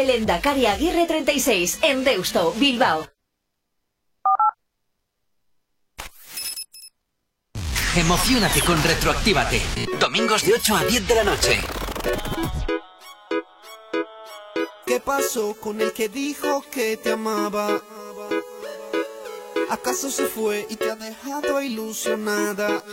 calle 0.01 0.05
Lendakari 0.05 0.65
Aguirre 0.65 1.05
36, 1.05 1.79
en 1.83 2.03
Deusto, 2.03 2.53
Bilbao. 2.57 3.07
Emocionate 7.95 8.61
con 8.61 8.81
Retroactívate. 8.81 9.61
Domingos 9.99 10.45
de 10.45 10.53
8 10.53 10.75
a 10.75 10.83
10 10.85 11.07
de 11.07 11.15
la 11.15 11.23
noche. 11.23 11.61
¿Qué 14.85 14.99
pasó 14.99 15.55
con 15.55 15.81
el 15.81 15.91
que 15.93 16.09
dijo 16.09 16.63
que 16.71 16.97
te 16.97 17.11
amaba? 17.11 17.81
¿Acaso 19.69 20.09
se 20.09 20.25
fue 20.25 20.65
y 20.69 20.75
te 20.75 20.89
ha 20.89 20.95
dejado 20.95 21.61
ilusionada? 21.61 22.83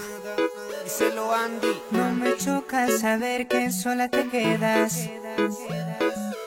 Díselo 0.84 1.32
Andy. 1.32 1.82
No 1.90 2.12
me 2.12 2.36
choca 2.36 2.88
saber 2.98 3.48
que 3.48 3.70
sola 3.72 4.08
te 4.08 4.28
quedas. 4.28 5.08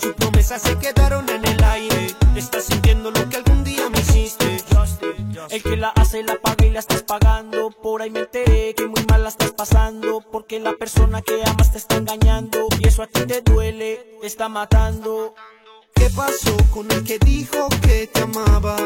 Sus 0.00 0.14
promesas 0.14 0.62
se 0.62 0.78
quedaron 0.78 1.28
en 1.28 1.46
el 1.46 1.62
aire. 1.62 2.14
Estás 2.34 2.64
sintiendo 2.64 3.10
lo 3.10 3.28
que 3.28 3.36
algún 3.36 3.64
día 3.64 3.88
me 3.90 4.00
hiciste. 4.00 4.56
El 5.50 5.62
que 5.62 5.76
la 5.76 5.88
hace 5.88 6.22
la 6.22 6.36
paga 6.36 6.64
y 6.64 6.70
la 6.70 6.78
estás 6.78 7.02
pagando. 7.02 7.70
Por 7.70 8.00
ahí 8.00 8.10
me 8.10 8.20
enteré 8.20 8.74
que 8.74 8.86
muy 8.86 9.04
mal 9.08 9.22
la 9.22 9.28
estás 9.28 9.50
pasando. 9.52 10.24
Porque 10.32 10.58
la 10.58 10.72
persona 10.72 11.20
que 11.20 11.42
amas 11.44 11.72
te 11.72 11.78
está 11.78 11.96
engañando. 11.96 12.66
Y 12.78 12.88
eso 12.88 13.02
a 13.02 13.08
ti 13.08 13.26
te 13.26 13.42
duele, 13.42 14.16
te 14.20 14.26
está 14.26 14.48
matando. 14.48 15.34
¿Qué 15.94 16.08
pasó 16.16 16.56
con 16.72 16.90
el 16.90 17.04
que 17.04 17.18
dijo 17.18 17.68
que 17.82 18.06
te 18.06 18.22
amaba? 18.22 18.76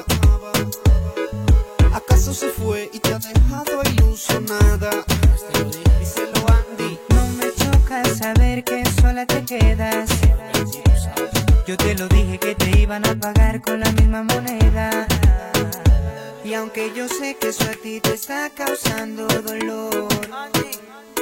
¿Acaso 1.93 2.35
se 2.35 2.49
fue 2.49 2.91
y 2.93 2.99
te 2.99 3.15
ha 3.15 3.19
dejado 3.20 3.82
ilusionada? 3.93 4.91
Díselo 6.01 6.45
Andy. 6.49 7.14
Choca 7.85 8.05
saber 8.15 8.65
que 8.65 8.82
sola 9.01 9.27
te 9.27 9.44
quedas. 9.44 10.09
Yo 11.66 11.77
te 11.77 11.94
lo 11.94 12.09
dije 12.09 12.39
que 12.39 12.55
te 12.55 12.81
iban 12.81 13.06
a 13.06 13.15
pagar 13.15 13.61
con 13.61 13.81
la 13.81 13.93
misma 13.93 14.23
moneda. 14.23 15.06
Y 16.43 16.55
aunque 16.55 16.93
yo 16.97 17.09
sé 17.09 17.36
que 17.36 17.48
eso 17.48 17.65
a 17.65 17.74
ti 17.74 18.01
te 18.01 18.15
está 18.15 18.48
causando 18.48 19.27
dolor, 19.27 20.09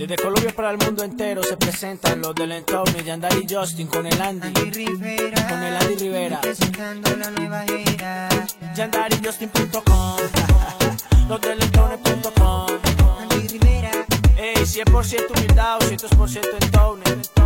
Desde 0.00 0.16
Colombia 0.16 0.50
para 0.56 0.70
el 0.70 0.78
mundo 0.78 1.04
entero 1.04 1.42
se 1.42 1.58
presentan 1.58 2.22
los 2.22 2.34
del 2.34 2.52
entorno 2.52 2.98
Yandar 3.00 3.34
y 3.36 3.46
Justin 3.46 3.86
con 3.86 4.06
el 4.06 4.18
Andy. 4.18 4.50
Con 4.50 5.62
el 5.62 5.76
Andy 5.76 5.94
Rivera. 5.96 6.40
Presentando 6.40 7.14
la 7.18 7.30
nueva 7.30 7.66
era. 7.66 8.30
YandariJustin.com 8.74 10.16
Los 11.28 11.40
del 11.42 11.62
entorno.com 11.62 12.66
Andy 13.30 13.48
Rivera. 13.48 13.90
Ey, 14.38 14.64
100% 14.64 15.36
humildad, 15.36 15.78
200% 15.80 16.48
entorno. 16.62 17.39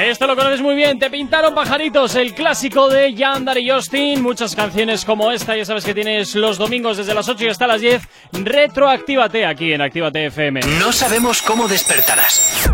Esto 0.00 0.26
lo 0.26 0.36
conoces 0.36 0.60
muy 0.60 0.74
bien, 0.74 0.98
te 0.98 1.10
pintaron 1.10 1.54
pajaritos, 1.54 2.14
el 2.16 2.34
clásico 2.34 2.88
de 2.88 3.14
Yandar 3.14 3.58
y 3.58 3.70
Justin. 3.70 4.22
Muchas 4.22 4.54
canciones 4.54 5.04
como 5.04 5.30
esta, 5.30 5.56
ya 5.56 5.64
sabes 5.64 5.84
que 5.84 5.94
tienes 5.94 6.34
los 6.34 6.58
domingos 6.58 6.96
desde 6.96 7.14
las 7.14 7.28
8 7.28 7.44
y 7.44 7.48
hasta 7.48 7.66
las 7.66 7.80
10. 7.80 8.02
Retroactívate 8.32 9.46
aquí 9.46 9.72
en 9.72 9.82
Actívate 9.82 10.26
FM. 10.26 10.60
No 10.80 10.92
sabemos 10.92 11.42
cómo 11.42 11.68
despertarás, 11.68 12.70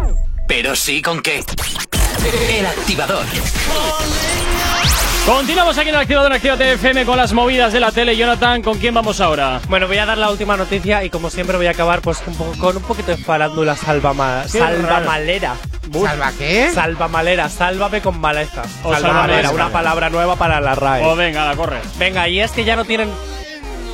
pero 0.46 0.74
sí 0.74 1.02
con 1.02 1.20
qué. 1.22 1.42
El 2.58 2.66
activador. 2.66 3.24
Continuamos 5.26 5.78
aquí 5.78 5.90
en 5.90 5.94
el 5.94 6.00
activador 6.00 6.30
en 6.32 6.36
Actívate 6.36 6.72
FM 6.72 7.04
con 7.04 7.16
las 7.16 7.32
movidas 7.32 7.72
de 7.72 7.78
la 7.78 7.92
tele. 7.92 8.16
Jonathan, 8.16 8.62
¿con 8.62 8.78
quién 8.78 8.94
vamos 8.94 9.20
ahora? 9.20 9.60
Bueno, 9.68 9.86
voy 9.86 9.98
a 9.98 10.06
dar 10.06 10.18
la 10.18 10.28
última 10.30 10.56
noticia 10.56 11.04
y 11.04 11.10
como 11.10 11.30
siempre 11.30 11.56
voy 11.56 11.66
a 11.66 11.70
acabar 11.70 12.00
pues 12.00 12.20
un 12.26 12.34
poco, 12.34 12.52
con 12.58 12.76
un 12.78 12.82
poquito 12.82 13.12
de 13.12 13.16
farándula 13.18 13.76
salvamalera. 13.76 15.54
Uf. 15.94 16.08
¿Salva 16.08 16.32
qué? 16.36 16.70
Salvamalera, 16.74 17.48
sálvame 17.48 18.00
con 18.00 18.18
maleza. 18.18 18.62
O 18.82 18.88
una 19.52 19.68
palabra 19.70 20.10
nueva 20.10 20.34
para 20.36 20.60
la 20.60 20.74
RAE. 20.74 21.04
Oh, 21.04 21.14
venga, 21.14 21.46
la 21.46 21.54
corre. 21.54 21.78
Venga, 21.98 22.26
y 22.28 22.40
es 22.40 22.50
que 22.50 22.64
ya 22.64 22.74
no 22.74 22.84
tienen 22.84 23.08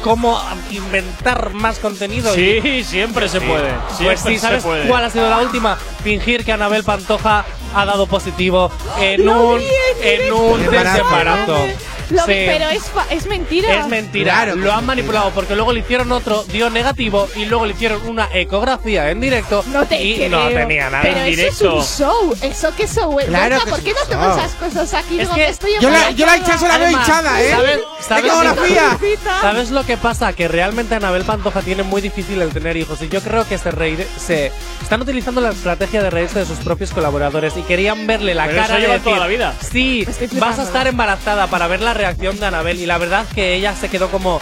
cómo 0.02 0.40
inventar 0.70 1.50
más 1.52 1.78
contenido. 1.80 2.34
y- 2.38 2.60
Sí, 2.62 2.84
siempre 2.84 3.28
se 3.28 3.40
puede. 3.40 3.72
Pues 3.88 3.96
Siempre 3.98 4.16
sí, 4.18 4.38
¿sabes 4.38 4.62
se 4.62 4.68
puede. 4.68 4.88
cuál 4.88 5.04
ha 5.04 5.10
sido 5.10 5.28
la 5.28 5.38
última? 5.38 5.76
Fingir 6.02 6.44
que 6.44 6.52
Anabel 6.52 6.82
Pantoja 6.84 7.44
ha 7.76 7.84
dado 7.84 8.06
positivo 8.06 8.70
en 8.98 9.28
un, 9.28 9.60
en 10.02 10.32
un 10.32 10.60
directo. 10.60 11.54
De. 12.10 12.16
Lo 12.16 12.24
pero 12.26 12.68
es, 12.70 12.82
es 13.10 13.26
mentira. 13.26 13.80
Es 13.80 13.86
mentira, 13.88 14.32
Claro 14.34 14.56
lo 14.56 14.72
han 14.72 14.86
manipulado 14.86 15.30
porque 15.30 15.54
luego 15.54 15.72
le 15.72 15.80
hicieron 15.80 16.10
otro, 16.12 16.44
dio 16.44 16.70
negativo 16.70 17.28
y 17.36 17.44
luego 17.46 17.66
le 17.66 17.72
hicieron 17.74 18.06
una 18.06 18.28
ecografía 18.32 19.10
en 19.10 19.20
directo 19.20 19.64
No 19.72 19.84
te 19.86 20.02
y 20.02 20.16
creo. 20.16 20.28
no 20.30 20.48
tenía 20.48 20.90
nada 20.90 21.02
Pero 21.02 21.20
en 21.20 21.26
eso 21.26 21.30
directo. 21.30 21.80
es 21.80 22.00
un 22.00 22.06
show. 22.06 22.36
¿Eso 22.42 22.72
qué 22.76 22.86
show? 22.86 23.16
Claro 23.26 23.60
que 23.64 23.70
¿Por 23.70 23.80
qué 23.82 23.92
no 23.92 24.00
te 24.08 24.14
show. 24.14 24.38
esas 24.38 24.52
cosas 24.54 24.94
aquí? 24.94 25.20
Es 25.20 25.28
que 25.28 25.48
estoy 25.48 25.70
Yo 25.80 25.90
la, 25.90 26.10
yo 26.10 26.26
la 26.26 26.36
hinchada 26.36 26.68
la 26.68 26.78
veo 26.78 26.90
hinchada, 26.90 27.42
¿eh? 27.42 27.50
¿sabes- 27.50 27.80
sabes. 28.06 28.32
¿Sabes 29.40 29.70
lo 29.70 29.84
que 29.84 29.96
pasa? 29.96 30.32
Que 30.32 30.48
realmente 30.48 30.94
Anabel 30.94 31.24
Pantoja 31.24 31.62
tiene 31.62 31.82
muy 31.82 32.00
difícil 32.00 32.40
el 32.42 32.50
tener 32.50 32.76
hijos 32.76 33.00
y 33.02 33.08
yo 33.08 33.20
creo 33.20 33.46
que 33.48 33.58
se, 33.58 33.70
reír- 33.72 34.06
se 34.18 34.52
están 34.82 35.00
utilizando 35.02 35.40
la 35.40 35.50
estrategia 35.50 36.02
de 36.02 36.10
reírse 36.10 36.38
de 36.40 36.46
sus 36.46 36.58
propios 36.58 36.90
colaboradores 36.90 37.56
y 37.56 37.62
querían 37.62 38.06
verle 38.06 38.34
la 38.34 38.44
Pero 38.46 38.56
cara 38.56 38.66
eso 38.66 38.74
de 38.74 38.80
lleva 38.80 38.92
decir, 38.94 39.04
toda 39.04 39.18
la 39.18 39.26
vida. 39.26 39.54
Sí, 39.70 40.06
vas 40.34 40.58
a 40.58 40.62
estar 40.62 40.86
embarazada 40.86 41.46
para 41.48 41.66
ver 41.66 41.80
la 41.80 41.94
reacción 41.96 42.38
de 42.38 42.46
Anabel 42.46 42.80
y 42.80 42.86
la 42.86 42.98
verdad 42.98 43.26
que 43.34 43.54
ella 43.54 43.74
se 43.74 43.88
quedó 43.88 44.10
como 44.10 44.40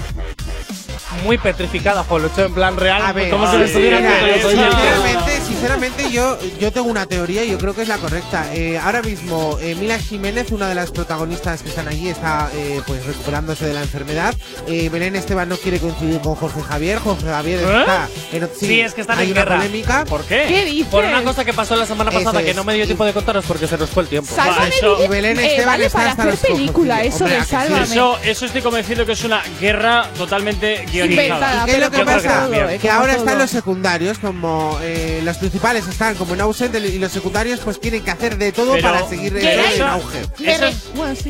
muy 1.22 1.38
petrificada, 1.38 2.04
jo, 2.04 2.18
lo 2.18 2.26
he 2.26 2.30
hecho 2.30 2.44
en 2.44 2.54
plan 2.54 2.76
real, 2.76 3.02
A 3.02 3.12
ver, 3.12 3.30
como 3.30 3.50
si 3.50 3.58
le 3.58 3.64
estuvieran. 3.66 4.02
Sinceramente, 4.02 5.40
sinceramente 5.46 6.10
yo, 6.10 6.38
yo 6.60 6.72
tengo 6.72 6.88
una 6.88 7.06
teoría 7.06 7.44
y 7.44 7.50
yo 7.50 7.58
creo 7.58 7.74
que 7.74 7.82
es 7.82 7.88
la 7.88 7.98
correcta. 7.98 8.54
Eh, 8.54 8.78
ahora 8.78 9.02
mismo, 9.02 9.58
eh, 9.60 9.74
Mila 9.74 9.98
Jiménez, 9.98 10.50
una 10.52 10.68
de 10.68 10.74
las 10.74 10.90
protagonistas 10.90 11.62
que 11.62 11.68
están 11.70 11.88
allí, 11.88 12.08
está 12.08 12.48
eh, 12.54 12.80
pues 12.86 13.04
recuperándose 13.06 13.66
de 13.66 13.74
la 13.74 13.82
enfermedad. 13.82 14.34
Eh, 14.68 14.88
Belén 14.90 15.16
Esteban 15.16 15.48
no 15.48 15.56
quiere 15.56 15.78
coincidir 15.78 16.20
con 16.20 16.34
Jorge 16.34 16.62
Javier. 16.62 16.98
Jorge 16.98 17.26
Javier 17.26 17.60
¿Eh? 17.60 17.80
está 17.80 18.08
en 18.32 18.48
Sí, 18.58 18.80
es 18.80 18.94
que 18.94 19.00
están 19.02 19.18
hay 19.18 19.26
en 19.26 19.32
una 19.32 19.40
guerra. 19.44 19.56
polémica. 19.56 20.04
¿Por 20.04 20.24
qué? 20.24 20.44
¿Qué 20.48 20.64
dices? 20.64 20.88
Por 20.90 21.04
una 21.04 21.22
cosa 21.22 21.44
que 21.44 21.52
pasó 21.52 21.76
la 21.76 21.86
semana 21.86 22.10
pasada 22.10 22.42
que 22.42 22.50
es. 22.50 22.56
no 22.56 22.64
me 22.64 22.74
dio 22.74 22.84
tiempo 22.86 23.04
de 23.04 23.12
contaros 23.12 23.44
porque 23.46 23.66
se 23.66 23.76
nos 23.78 23.90
fue 23.90 24.02
el 24.04 24.08
tiempo. 24.08 24.34
Sálvame 24.34 24.70
y 25.04 25.08
Belén 25.08 25.38
eh, 25.38 25.46
Esteban 25.46 25.66
vale 25.66 25.86
está 25.86 26.14
para 26.16 26.32
hacer 26.32 26.52
película, 26.52 27.02
eso 27.02 27.24
Hombre, 27.24 27.34
de 27.34 27.36
¿a 27.36 27.40
que 27.40 27.46
sí? 27.46 27.50
Sálvame. 27.50 27.84
Eso, 27.84 28.18
eso 28.22 28.46
estoy 28.46 28.62
convencido 28.62 29.06
que 29.06 29.12
es 29.12 29.24
una 29.24 29.42
guerra 29.60 30.08
totalmente 30.16 30.84
guionizada. 30.92 31.03
Inventada. 31.10 31.62
¿Y 31.62 31.66
qué 31.66 31.72
es 31.72 31.78
lo 31.80 31.90
que 31.90 32.04
pasa? 32.04 32.48
eh, 32.52 32.78
que 32.80 32.90
ahora 32.90 33.14
están 33.14 33.38
los 33.38 33.50
secundarios, 33.50 34.18
como 34.18 34.78
eh, 34.82 35.20
los 35.24 35.36
principales 35.38 35.86
están 35.86 36.14
como 36.14 36.34
en 36.34 36.40
ausente 36.40 36.78
y 36.78 36.98
los 36.98 37.12
secundarios 37.12 37.60
pues 37.60 37.80
tienen 37.80 38.02
que 38.02 38.10
hacer 38.10 38.36
de 38.38 38.52
todo 38.52 38.72
Pero- 38.74 38.82
para 38.92 39.08
seguir 39.08 39.34
¿Qué 39.34 39.54
eh, 39.54 39.60
en 39.76 39.82
auge. 39.82 40.22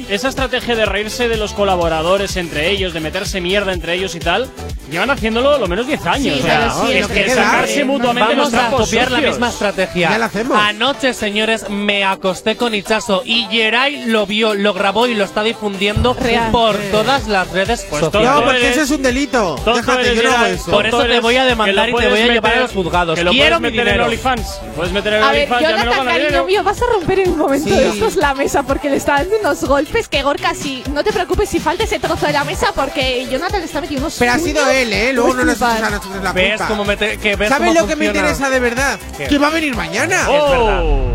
Esa- 0.08 0.28
estrategia 0.28 0.74
de 0.74 0.86
reírse 0.86 1.28
de 1.28 1.36
los 1.36 1.52
colaboradores 1.52 2.36
entre 2.36 2.70
ellos, 2.70 2.92
de 2.92 3.00
meterse 3.00 3.40
mierda 3.40 3.72
entre 3.72 3.94
ellos 3.94 4.14
y 4.14 4.20
tal, 4.20 4.50
llevan 4.90 5.10
haciéndolo 5.10 5.58
lo 5.58 5.66
menos 5.68 5.86
10 5.86 6.04
años. 6.06 6.34
Sí, 6.36 6.40
o 6.40 6.42
sea, 6.42 6.58
pero 6.58 6.86
sí, 6.86 6.96
es 6.98 7.06
que 7.08 7.28
sacarse 7.30 7.80
Eh, 7.80 7.84
mutuamente 7.84 8.34
los 8.34 8.50
Vamos 8.50 8.54
a 8.54 8.68
trapos 8.68 8.80
copiar 8.86 9.10
la 9.10 9.20
misma 9.20 9.48
estrategia. 9.50 10.10
Ya 10.10 10.18
la 10.18 10.26
hacemos. 10.26 10.58
Anoche, 10.58 11.14
señores, 11.14 11.68
me 11.70 12.04
acosté 12.04 12.56
con 12.56 12.74
Ichazo 12.74 13.22
y 13.24 13.46
Geray 13.50 14.06
lo 14.06 14.26
vio, 14.26 14.54
lo 14.54 14.72
grabó 14.74 15.06
y 15.06 15.14
lo 15.14 15.24
está 15.24 15.42
difundiendo 15.42 16.14
Real. 16.14 16.50
por 16.50 16.76
todas 16.90 17.28
las 17.28 17.50
redes 17.50 17.86
Pues 17.88 18.00
sociales. 18.04 18.30
No, 18.30 18.44
porque 18.44 18.68
eso 18.68 18.82
es 18.82 18.90
un 18.90 19.02
delito. 19.02 19.56
Tonto 19.64 19.80
Déjate, 19.80 20.00
eres, 20.10 20.22
yo 20.22 20.28
no 20.30 20.36
hago 20.36 20.46
eso. 20.46 20.70
Por 20.70 20.86
eso 20.86 21.04
te 21.04 21.20
voy 21.20 21.36
a 21.36 21.44
demandar 21.46 21.88
y 21.88 21.94
te 21.94 22.08
voy 22.08 22.20
a 22.20 22.26
llevar 22.26 22.52
a 22.52 22.60
los 22.60 22.72
juzgados. 22.72 23.18
Que 23.18 23.24
lo 23.24 23.30
Quiero 23.30 23.56
mi 23.60 23.62
meter 23.70 23.78
en 23.80 23.84
dinero. 23.86 24.04
OnlyFans. 24.04 24.60
Puedes 24.76 24.92
meter 24.92 25.12
en 25.14 25.22
A 25.22 25.30
ver, 25.32 25.36
OnlyFans, 25.50 25.62
ya 25.62 25.68
me 25.68 25.72
lo 25.72 25.78
Jonathan, 25.84 26.04
cariño 26.06 26.24
dinero. 26.26 26.44
mío, 26.46 26.62
vas 26.62 26.82
a 26.82 26.86
romper 26.92 27.18
en 27.20 27.30
un 27.30 27.38
momento 27.38 27.68
Sí. 27.70 27.74
de 27.76 27.88
estos 27.88 28.16
la 28.16 28.34
mesa 28.34 28.62
porque 28.64 28.90
le 28.90 28.96
está 28.96 29.14
dando 29.14 29.36
unos 29.40 29.64
golpes 29.64 30.08
que 30.08 30.22
Gorka 30.22 30.54
sí. 30.54 30.82
No 30.92 31.02
te 31.02 31.12
preocupes 31.12 31.48
si 31.48 31.60
falta 31.60 31.84
ese 31.84 31.98
trozo 31.98 32.26
de 32.26 32.32
la 32.34 32.44
mesa 32.44 32.72
porque 32.74 33.26
Jonathan 33.30 33.60
le 33.60 33.66
está 33.66 33.80
metiendo 33.80 34.06
unos 34.06 34.16
Pero 34.18 34.32
ha 34.32 34.38
sido 34.38 34.60
puños. 34.62 34.76
él, 34.76 34.92
¿eh? 34.92 35.12
Luego 35.14 35.34
no 35.34 35.44
nos 35.44 35.56
echas 35.56 35.82
a 35.82 35.90
nosotros 35.90 36.22
la 36.22 36.32
¿Ves 36.32 36.48
culpa. 36.50 36.68
cómo 36.68 36.84
me 36.84 36.96
te- 36.98 37.16
que 37.16 37.36
ves 37.36 37.48
¿Sabes 37.48 37.68
cómo 37.68 37.80
lo 37.80 37.86
que 37.86 37.96
me 37.96 38.04
funciona? 38.06 38.28
interesa 38.28 38.50
de 38.50 38.60
verdad? 38.60 38.98
¿Qué? 39.16 39.26
Que 39.28 39.38
va 39.38 39.46
a 39.46 39.50
venir 39.50 39.74
mañana. 39.74 40.26
Oh. 40.28 41.14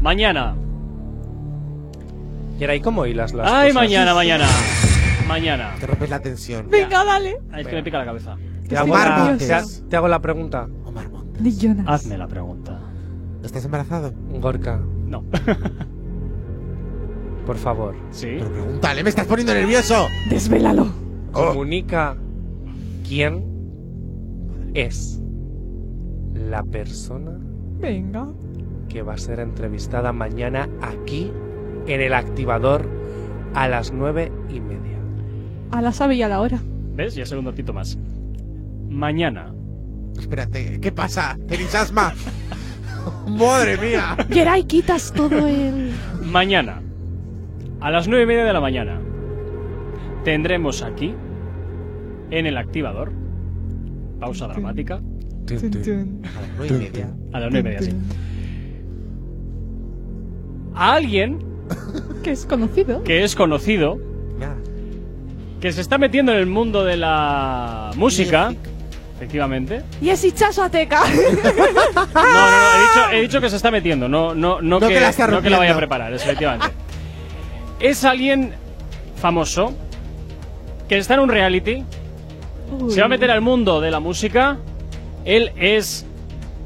Mañana. 0.00 0.54
Geray, 2.58 2.80
¿cómo 2.80 3.06
hilas 3.06 3.32
las 3.32 3.50
Ay, 3.50 3.68
cosas? 3.70 3.74
mañana, 3.74 4.14
mañana. 4.14 4.46
Mañana. 5.28 5.74
Te 5.80 5.86
rompes 5.86 6.10
la 6.10 6.20
tensión. 6.20 6.68
Venga, 6.70 7.04
dale. 7.04 7.38
Es 7.56 7.66
que 7.66 7.74
me 7.76 7.82
pica 7.82 7.98
la 7.98 8.04
cabeza. 8.04 8.36
Te 8.68 8.76
hago, 8.76 8.92
Omar 8.92 9.08
la, 9.08 9.24
Montes. 9.24 9.80
te, 9.82 9.88
te 9.88 9.96
hago 9.96 10.08
la 10.08 10.20
pregunta. 10.20 10.68
Omar 10.84 11.08
Montes. 11.10 11.58
Jonas. 11.60 11.86
Hazme 11.88 12.18
la 12.18 12.28
pregunta. 12.28 12.80
¿Estás 13.42 13.64
embarazado? 13.64 14.12
Gorka, 14.40 14.80
No. 15.06 15.24
por 17.46 17.56
favor. 17.56 17.94
Sí. 18.10 18.36
Pero 18.38 18.50
pregúntale, 18.52 19.02
me 19.02 19.10
estás 19.10 19.26
poniendo 19.26 19.52
nervioso. 19.52 20.06
Desvélalo. 20.30 20.86
Comunica 21.32 22.16
quién 23.06 23.44
es 24.74 25.20
la 26.34 26.62
persona 26.62 27.32
Venga. 27.80 28.28
que 28.88 29.02
va 29.02 29.14
a 29.14 29.18
ser 29.18 29.40
entrevistada 29.40 30.12
mañana 30.12 30.68
aquí 30.80 31.30
en 31.86 32.00
el 32.00 32.14
activador 32.14 32.88
a 33.54 33.68
las 33.68 33.92
nueve 33.92 34.32
y 34.48 34.60
media. 34.60 34.93
A 35.70 35.82
la 35.82 35.92
sabe 35.92 36.14
y 36.16 36.22
a 36.22 36.28
la 36.28 36.40
hora. 36.40 36.60
¿Ves? 36.94 37.14
Ya 37.14 37.26
sé 37.26 37.36
un 37.36 37.44
datito 37.46 37.72
más. 37.72 37.98
Mañana. 38.88 39.52
Espérate, 40.18 40.78
¿qué 40.80 40.92
pasa? 40.92 41.36
¿Tenéis 41.48 41.74
asma? 41.74 42.12
Madre 43.28 43.76
mía. 43.78 44.16
Geray, 44.30 44.64
quitas 44.64 45.12
todo 45.12 45.46
el. 45.48 45.92
Mañana. 46.24 46.80
A 47.80 47.90
las 47.90 48.06
nueve 48.08 48.22
y 48.24 48.26
media 48.26 48.44
de 48.44 48.52
la 48.52 48.60
mañana. 48.60 49.00
Tendremos 50.24 50.82
aquí. 50.82 51.14
En 52.30 52.46
el 52.46 52.56
activador. 52.56 53.12
Pausa 54.20 54.46
dramática. 54.46 54.94
A 54.94 55.52
las 55.52 55.62
nueve 56.56 56.68
y 56.68 56.72
media. 56.78 57.14
A 57.32 57.40
las 57.40 57.50
nueve 57.52 57.58
y 57.60 57.62
media, 57.74 57.82
sí. 57.82 57.92
A 60.74 60.94
alguien 60.94 61.38
Que 62.22 62.30
es 62.32 62.46
conocido. 62.46 63.02
que 63.04 63.22
es 63.24 63.34
conocido. 63.36 63.98
Que 65.64 65.72
se 65.72 65.80
está 65.80 65.96
metiendo 65.96 66.30
en 66.30 66.36
el 66.36 66.44
mundo 66.44 66.84
de 66.84 66.98
la 66.98 67.90
música. 67.96 68.52
Efectivamente. 69.16 69.80
Y 70.02 70.10
es 70.10 70.22
Hichazo 70.22 70.62
Ateca. 70.62 71.00
No, 71.94 72.22
no, 72.22 72.50
no, 72.50 72.74
he 72.74 72.82
dicho, 72.82 73.10
he 73.12 73.20
dicho 73.22 73.40
que 73.40 73.48
se 73.48 73.56
está 73.56 73.70
metiendo, 73.70 74.06
no, 74.06 74.34
no, 74.34 74.60
no, 74.60 74.78
No 74.78 74.86
que, 74.86 74.92
que 74.92 75.00
la 75.00 75.08
está 75.08 75.26
no 75.26 75.40
que 75.40 75.48
la 75.48 75.56
vaya 75.56 75.70
a 75.70 75.72
rompiendo. 75.72 75.78
preparar, 75.78 76.12
es, 76.12 76.22
efectivamente. 76.22 76.66
es 77.80 78.04
alguien 78.04 78.52
famoso 79.16 79.72
que 80.86 80.98
está 80.98 81.14
en 81.14 81.20
un 81.20 81.30
reality, 81.30 81.82
se 82.90 83.00
va 83.00 83.06
a 83.06 83.08
meter 83.08 83.30
al 83.30 83.40
mundo 83.40 83.80
de 83.80 83.90
la 83.90 84.00
música. 84.00 84.58
Él 85.24 85.50
es 85.56 86.04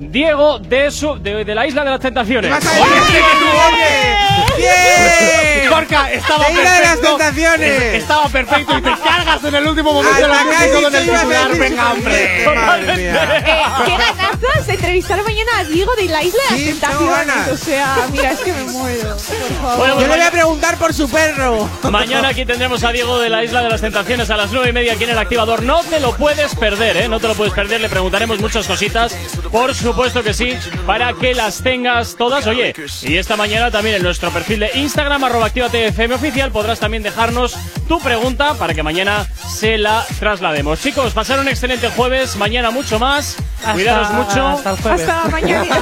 Diego 0.00 0.58
de, 0.58 0.90
su, 0.90 1.20
de, 1.20 1.44
de 1.44 1.54
la 1.54 1.68
Isla 1.68 1.84
de 1.84 1.90
las 1.90 2.00
Tentaciones. 2.00 2.50
¡Vas 2.50 2.66
a 2.66 2.70
decir 2.70 3.22
tú, 3.38 3.46
oye! 3.46 4.27
¡Bien! 4.56 5.68
Gorka, 5.70 6.12
estaba 6.12 6.44
¡La 6.44 6.50
isla 6.50 6.72
de 6.72 6.80
las 6.80 6.88
perfecto. 6.96 7.16
tentaciones! 7.16 7.82
Estaba 7.98 8.28
perfecto 8.28 8.78
y 8.78 8.82
te 8.82 8.90
cargas 9.02 9.44
en 9.44 9.54
el 9.54 9.66
último 9.66 9.92
momento 9.92 10.28
la 10.28 10.44
música 10.44 10.72
con 10.72 10.94
el 10.94 11.02
titular. 11.02 11.56
Venga, 11.56 11.92
hombre. 11.92 12.46
Madre 12.54 12.96
mía. 12.96 13.36
Eh, 13.38 13.84
¡Qué 13.84 13.90
ganazas! 13.92 14.68
Entrevistar 14.68 15.22
mañana 15.22 15.58
a 15.58 15.64
Diego 15.64 15.94
de 15.96 16.04
la 16.06 16.22
Isla 16.22 16.40
de 16.50 16.56
Sí, 16.56 16.64
las 16.80 16.90
tengo 16.90 17.12
Tentaciones. 17.14 17.48
O 17.60 17.64
sea, 17.64 17.96
mira, 18.10 18.32
es 18.32 18.38
que 18.40 18.52
me 18.52 18.64
muero. 18.64 19.10
Por 19.16 19.56
favor. 19.60 19.76
Bueno, 19.78 19.94
Yo 20.00 20.06
le 20.06 20.08
voy 20.08 20.20
a 20.20 20.30
preguntar 20.30 20.76
por 20.78 20.94
su 20.94 21.08
perro. 21.10 21.68
Mañana 21.90 22.28
aquí 22.28 22.44
tendremos 22.46 22.82
a 22.84 22.92
Diego 22.92 23.18
de 23.18 23.28
la 23.28 23.44
Isla 23.44 23.62
de 23.62 23.68
las 23.70 23.80
Tentaciones 23.80 24.30
a 24.30 24.36
las 24.36 24.50
nueve 24.52 24.70
y 24.70 24.72
media 24.72 24.92
aquí 24.94 25.04
en 25.04 25.10
el 25.10 25.18
activador. 25.18 25.62
No 25.62 25.80
te 25.82 26.00
lo 26.00 26.14
puedes 26.16 26.54
perder, 26.54 26.96
¿eh? 26.96 27.08
No 27.08 27.20
te 27.20 27.28
lo 27.28 27.34
puedes 27.34 27.52
perder. 27.54 27.80
Le 27.80 27.88
preguntaremos 27.88 28.38
muchas 28.40 28.66
cositas. 28.66 29.14
Por 29.50 29.74
supuesto 29.74 30.22
que 30.22 30.34
sí, 30.34 30.56
para 30.86 31.12
que 31.14 31.34
las 31.34 31.62
tengas 31.62 32.16
todas. 32.16 32.46
Oye, 32.46 32.74
y 33.02 33.16
esta 33.16 33.36
mañana 33.36 33.70
también 33.70 33.96
en 33.96 34.02
nuestro 34.02 34.27
perfil 34.30 34.60
de 34.60 34.70
Instagram, 34.74 35.22
arroba 35.24 35.46
actívate 35.46 35.86
FM 35.86 36.14
oficial, 36.14 36.50
podrás 36.52 36.78
también 36.80 37.02
dejarnos 37.02 37.56
tu 37.88 37.98
pregunta 38.00 38.54
para 38.54 38.74
que 38.74 38.82
mañana 38.82 39.26
se 39.48 39.78
la 39.78 40.04
traslademos. 40.18 40.80
Chicos, 40.80 41.12
pasar 41.14 41.38
un 41.40 41.48
excelente 41.48 41.88
jueves. 41.90 42.36
Mañana 42.36 42.70
mucho 42.70 42.98
más. 42.98 43.36
Hasta- 43.58 43.72
Cuidaros 43.72 44.10
mucho. 44.10 44.46
Hasta 44.48 44.70
el 44.70 44.76
jueves. 44.76 45.08
Hasta 45.08 45.28
mañana. 45.30 45.64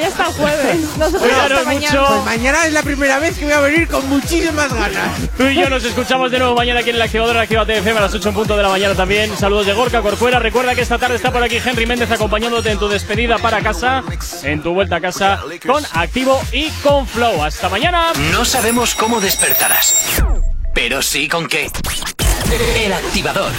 Ya 0.00 0.06
hasta 0.08 0.26
el 0.28 0.32
jueves. 0.34 0.80
Nosotros 0.98 1.22
Cuidaros 1.22 1.58
hasta 1.58 1.64
mañana. 1.64 2.00
mucho. 2.00 2.06
Pues 2.08 2.24
mañana 2.24 2.66
es 2.66 2.72
la 2.72 2.82
primera 2.82 3.18
vez 3.18 3.38
que 3.38 3.44
voy 3.44 3.54
a 3.54 3.60
venir 3.60 3.88
con 3.88 4.08
muchísimas 4.08 4.72
ganas. 4.72 5.10
Tú 5.36 5.44
y 5.44 5.54
yo 5.56 5.68
nos 5.70 5.84
escuchamos 5.84 6.30
de 6.30 6.38
nuevo 6.38 6.54
mañana 6.54 6.80
aquí 6.80 6.90
en 6.90 6.96
el 6.96 7.02
activador 7.02 7.36
en 7.36 7.42
Actívate 7.42 7.78
FM 7.78 7.98
a 7.98 8.02
las 8.02 8.14
8 8.14 8.28
en 8.28 8.34
punto 8.34 8.56
de 8.56 8.62
la 8.62 8.68
mañana 8.68 8.94
también. 8.94 9.36
Saludos 9.36 9.66
de 9.66 9.72
Gorka 9.72 10.02
Corcuera. 10.02 10.38
Recuerda 10.38 10.74
que 10.74 10.82
esta 10.82 10.98
tarde 10.98 11.16
está 11.16 11.32
por 11.32 11.42
aquí 11.42 11.56
Henry 11.64 11.86
Méndez 11.86 12.10
acompañándote 12.10 12.70
en 12.70 12.78
tu 12.78 12.88
despedida 12.88 13.38
para 13.38 13.60
casa, 13.60 14.02
en 14.42 14.62
tu 14.62 14.72
vuelta 14.74 14.96
a 14.96 15.00
casa 15.00 15.40
con 15.66 15.82
Activo 15.94 16.40
y 16.52 16.68
con 16.82 17.05
Flow. 17.12 17.42
Hasta 17.42 17.68
mañana. 17.68 18.12
No 18.32 18.44
sabemos 18.44 18.94
cómo 18.94 19.20
despertarás, 19.20 20.22
pero 20.74 21.02
sí 21.02 21.28
con 21.28 21.46
qué. 21.46 21.70
El 22.84 22.92
activador. 22.92 23.52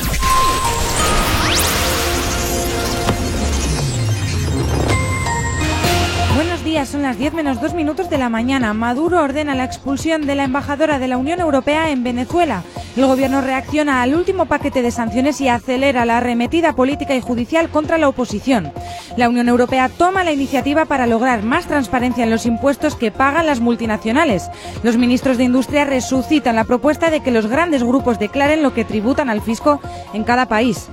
Días, 6.67 6.89
son 6.89 7.01
las 7.01 7.17
10 7.17 7.33
menos 7.33 7.61
2 7.61 7.73
minutos 7.75 8.09
de 8.09 8.17
la 8.17 8.27
mañana. 8.27 8.73
Maduro 8.73 9.23
ordena 9.23 9.55
la 9.55 9.63
expulsión 9.63 10.27
de 10.27 10.35
la 10.35 10.43
embajadora 10.43 10.99
de 10.99 11.07
la 11.07 11.17
Unión 11.17 11.39
Europea 11.39 11.91
en 11.91 12.03
Venezuela. 12.03 12.61
El 12.97 13.05
gobierno 13.05 13.39
reacciona 13.39 14.01
al 14.01 14.13
último 14.13 14.47
paquete 14.47 14.81
de 14.81 14.91
sanciones 14.91 15.39
y 15.39 15.47
acelera 15.47 16.03
la 16.03 16.17
arremetida 16.17 16.73
política 16.73 17.15
y 17.15 17.21
judicial 17.21 17.69
contra 17.69 17.97
la 17.97 18.09
oposición. 18.09 18.73
La 19.15 19.29
Unión 19.29 19.47
Europea 19.47 19.87
toma 19.87 20.25
la 20.25 20.33
iniciativa 20.33 20.83
para 20.83 21.07
lograr 21.07 21.41
más 21.41 21.67
transparencia 21.67 22.25
en 22.25 22.31
los 22.31 22.45
impuestos 22.45 22.97
que 22.97 23.11
pagan 23.11 23.45
las 23.45 23.61
multinacionales. 23.61 24.49
Los 24.83 24.97
ministros 24.97 25.37
de 25.37 25.45
Industria 25.45 25.85
resucitan 25.85 26.57
la 26.57 26.65
propuesta 26.65 27.09
de 27.09 27.21
que 27.21 27.31
los 27.31 27.47
grandes 27.47 27.81
grupos 27.81 28.19
declaren 28.19 28.61
lo 28.61 28.73
que 28.73 28.83
tributan 28.83 29.29
al 29.29 29.41
fisco 29.41 29.79
en 30.13 30.25
cada 30.25 30.47
país. 30.47 30.89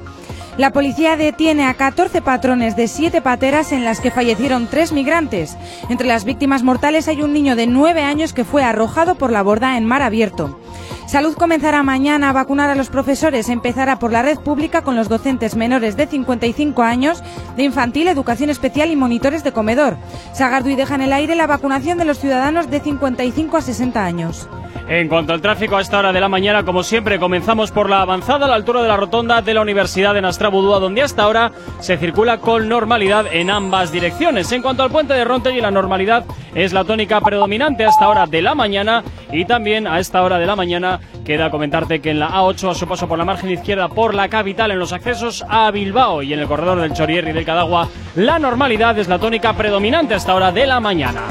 La 0.56 0.70
policía 0.70 1.16
detiene 1.16 1.66
a 1.66 1.74
14 1.74 2.22
patrones 2.22 2.76
de 2.76 2.86
7 2.86 3.20
pateras 3.22 3.72
en 3.72 3.85
las 3.85 3.98
que 3.98 4.12
fallecieron 4.12 4.68
3 4.68 4.93
migrantes. 4.93 5.56
Entre 5.89 6.06
las 6.06 6.24
víctimas 6.24 6.62
mortales 6.62 7.09
hay 7.09 7.22
un 7.22 7.32
niño 7.32 7.56
de 7.56 7.66
9 7.66 8.02
años 8.02 8.32
que 8.32 8.44
fue 8.44 8.62
arrojado 8.62 9.16
por 9.16 9.32
la 9.32 9.43
borda 9.43 9.76
en 9.76 9.85
mar 9.85 10.02
abierto. 10.02 10.60
Salud 11.06 11.35
comenzará 11.35 11.82
mañana 11.82 12.31
a 12.31 12.32
vacunar 12.32 12.70
a 12.70 12.74
los 12.74 12.89
profesores. 12.89 13.48
Empezará 13.48 13.98
por 13.98 14.10
la 14.10 14.22
red 14.22 14.39
pública 14.39 14.82
con 14.82 14.97
los 14.97 15.09
docentes 15.09 15.55
menores 15.55 15.97
de 15.97 16.06
55 16.06 16.82
años, 16.82 17.22
de 17.56 17.62
infantil, 17.62 18.09
educación 18.09 18.48
especial 18.51 18.90
y 18.90 18.97
monitores 18.97 19.44
de 19.44 19.52
comedor. 19.52 19.97
Sagardui 20.32 20.76
deja 20.76 20.94
en 20.94 21.02
el 21.02 21.12
aire 21.12 21.35
la 21.35 21.47
vacunación 21.47 21.98
de 21.98 22.06
los 22.06 22.18
ciudadanos 22.18 22.70
de 22.70 22.81
55 22.81 23.56
a 23.56 23.60
60 23.60 24.05
años. 24.05 24.48
En 24.86 25.09
cuanto 25.09 25.32
al 25.32 25.40
tráfico 25.40 25.76
a 25.76 25.81
esta 25.81 25.98
hora 25.98 26.12
de 26.12 26.20
la 26.20 26.28
mañana, 26.28 26.62
como 26.62 26.82
siempre, 26.82 27.18
comenzamos 27.18 27.70
por 27.70 27.89
la 27.89 28.02
avanzada 28.02 28.44
a 28.44 28.48
la 28.48 28.55
altura 28.55 28.82
de 28.82 28.89
la 28.89 28.98
rotonda 28.98 29.40
de 29.40 29.55
la 29.55 29.62
Universidad 29.62 30.12
de 30.12 30.20
Nastrabudúa, 30.20 30.78
donde 30.78 31.01
hasta 31.01 31.22
ahora 31.22 31.52
se 31.81 31.97
circula 31.97 32.36
con 32.39 32.68
normalidad 32.68 33.24
en 33.32 33.48
ambas 33.48 33.93
direcciones. 33.93 34.52
En 34.52 34.60
cuanto 34.60 34.82
al 34.82 34.90
puente 34.90 35.14
de 35.14 35.24
Rontegui, 35.24 35.62
la 35.62 35.70
normalidad 35.70 36.26
es 36.55 36.74
la 36.74 36.85
tónica 36.85 37.22
predominante 37.22 37.86
a 37.86 37.89
esta 37.89 38.09
hora 38.09 38.26
de 38.26 38.43
la 38.43 38.55
mañana 38.55 39.02
y 39.32 39.47
también 39.47 39.86
a 39.86 40.01
esta 40.01 40.22
hora 40.22 40.39
de 40.39 40.47
la 40.47 40.55
mañana 40.55 40.94
queda 41.25 41.51
comentarte 41.51 42.01
que 42.01 42.11
en 42.11 42.21
la 42.21 42.31
A8 42.31 42.71
a 42.71 42.75
su 42.75 42.87
paso 42.87 43.09
por 43.09 43.19
la 43.19 43.25
margen 43.25 43.51
izquierda 43.51 43.89
por 43.89 44.15
la 44.15 44.29
capital 44.29 44.71
en 44.71 44.79
los 44.79 44.93
accesos 44.93 45.45
a 45.49 45.71
Bilbao 45.71 46.23
y 46.23 46.33
en 46.33 46.41
el 46.41 46.47
corredor 46.47 46.81
del 46.81 46.93
Chorierri 46.93 47.31
y 47.31 47.35
del 47.35 47.45
Cadagua, 47.45 47.89
la 48.16 48.39
normalidad 48.39 48.99
es 48.99 49.09
la 49.09 49.19
tónica 49.19 49.55
predominante 49.55 50.15
a 50.15 50.19
esta 50.19 50.35
hora 50.35 50.53
de 50.53 50.66
la 50.66 50.81
mañana. 50.81 51.23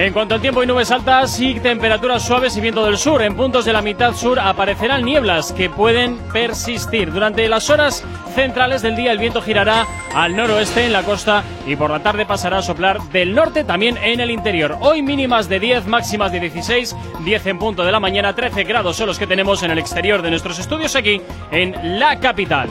En 0.00 0.14
cuanto 0.14 0.34
al 0.34 0.40
tiempo 0.40 0.62
y 0.62 0.66
nubes 0.66 0.90
altas 0.90 1.38
y 1.40 1.60
temperaturas 1.60 2.22
suaves 2.22 2.56
y 2.56 2.62
viento 2.62 2.86
del 2.86 2.96
sur, 2.96 3.20
en 3.20 3.36
puntos 3.36 3.66
de 3.66 3.74
la 3.74 3.82
mitad 3.82 4.14
sur 4.14 4.40
aparecerán 4.40 5.04
nieblas 5.04 5.52
que 5.52 5.68
pueden 5.68 6.16
persistir. 6.32 7.12
Durante 7.12 7.46
las 7.48 7.68
horas 7.68 8.02
centrales 8.34 8.80
del 8.80 8.96
día 8.96 9.12
el 9.12 9.18
viento 9.18 9.42
girará 9.42 9.86
al 10.14 10.34
noroeste 10.34 10.86
en 10.86 10.94
la 10.94 11.02
costa 11.02 11.44
y 11.66 11.76
por 11.76 11.90
la 11.90 12.02
tarde 12.02 12.24
pasará 12.24 12.58
a 12.58 12.62
soplar 12.62 13.02
del 13.10 13.34
norte 13.34 13.62
también 13.62 13.98
en 13.98 14.20
el 14.20 14.30
interior. 14.30 14.78
Hoy 14.80 15.02
mínimas 15.02 15.50
de 15.50 15.60
10, 15.60 15.86
máximas 15.86 16.32
de 16.32 16.40
16, 16.40 16.96
10 17.22 17.46
en 17.46 17.58
punto 17.58 17.84
de 17.84 17.92
la 17.92 18.00
mañana, 18.00 18.34
13 18.34 18.64
grados 18.64 18.96
son 18.96 19.06
los 19.06 19.18
que 19.18 19.26
tenemos 19.26 19.62
en 19.62 19.70
el 19.70 19.78
exterior 19.78 20.22
de 20.22 20.30
nuestros 20.30 20.58
estudios 20.58 20.96
aquí 20.96 21.20
en 21.50 22.00
la 22.00 22.18
capital. 22.18 22.70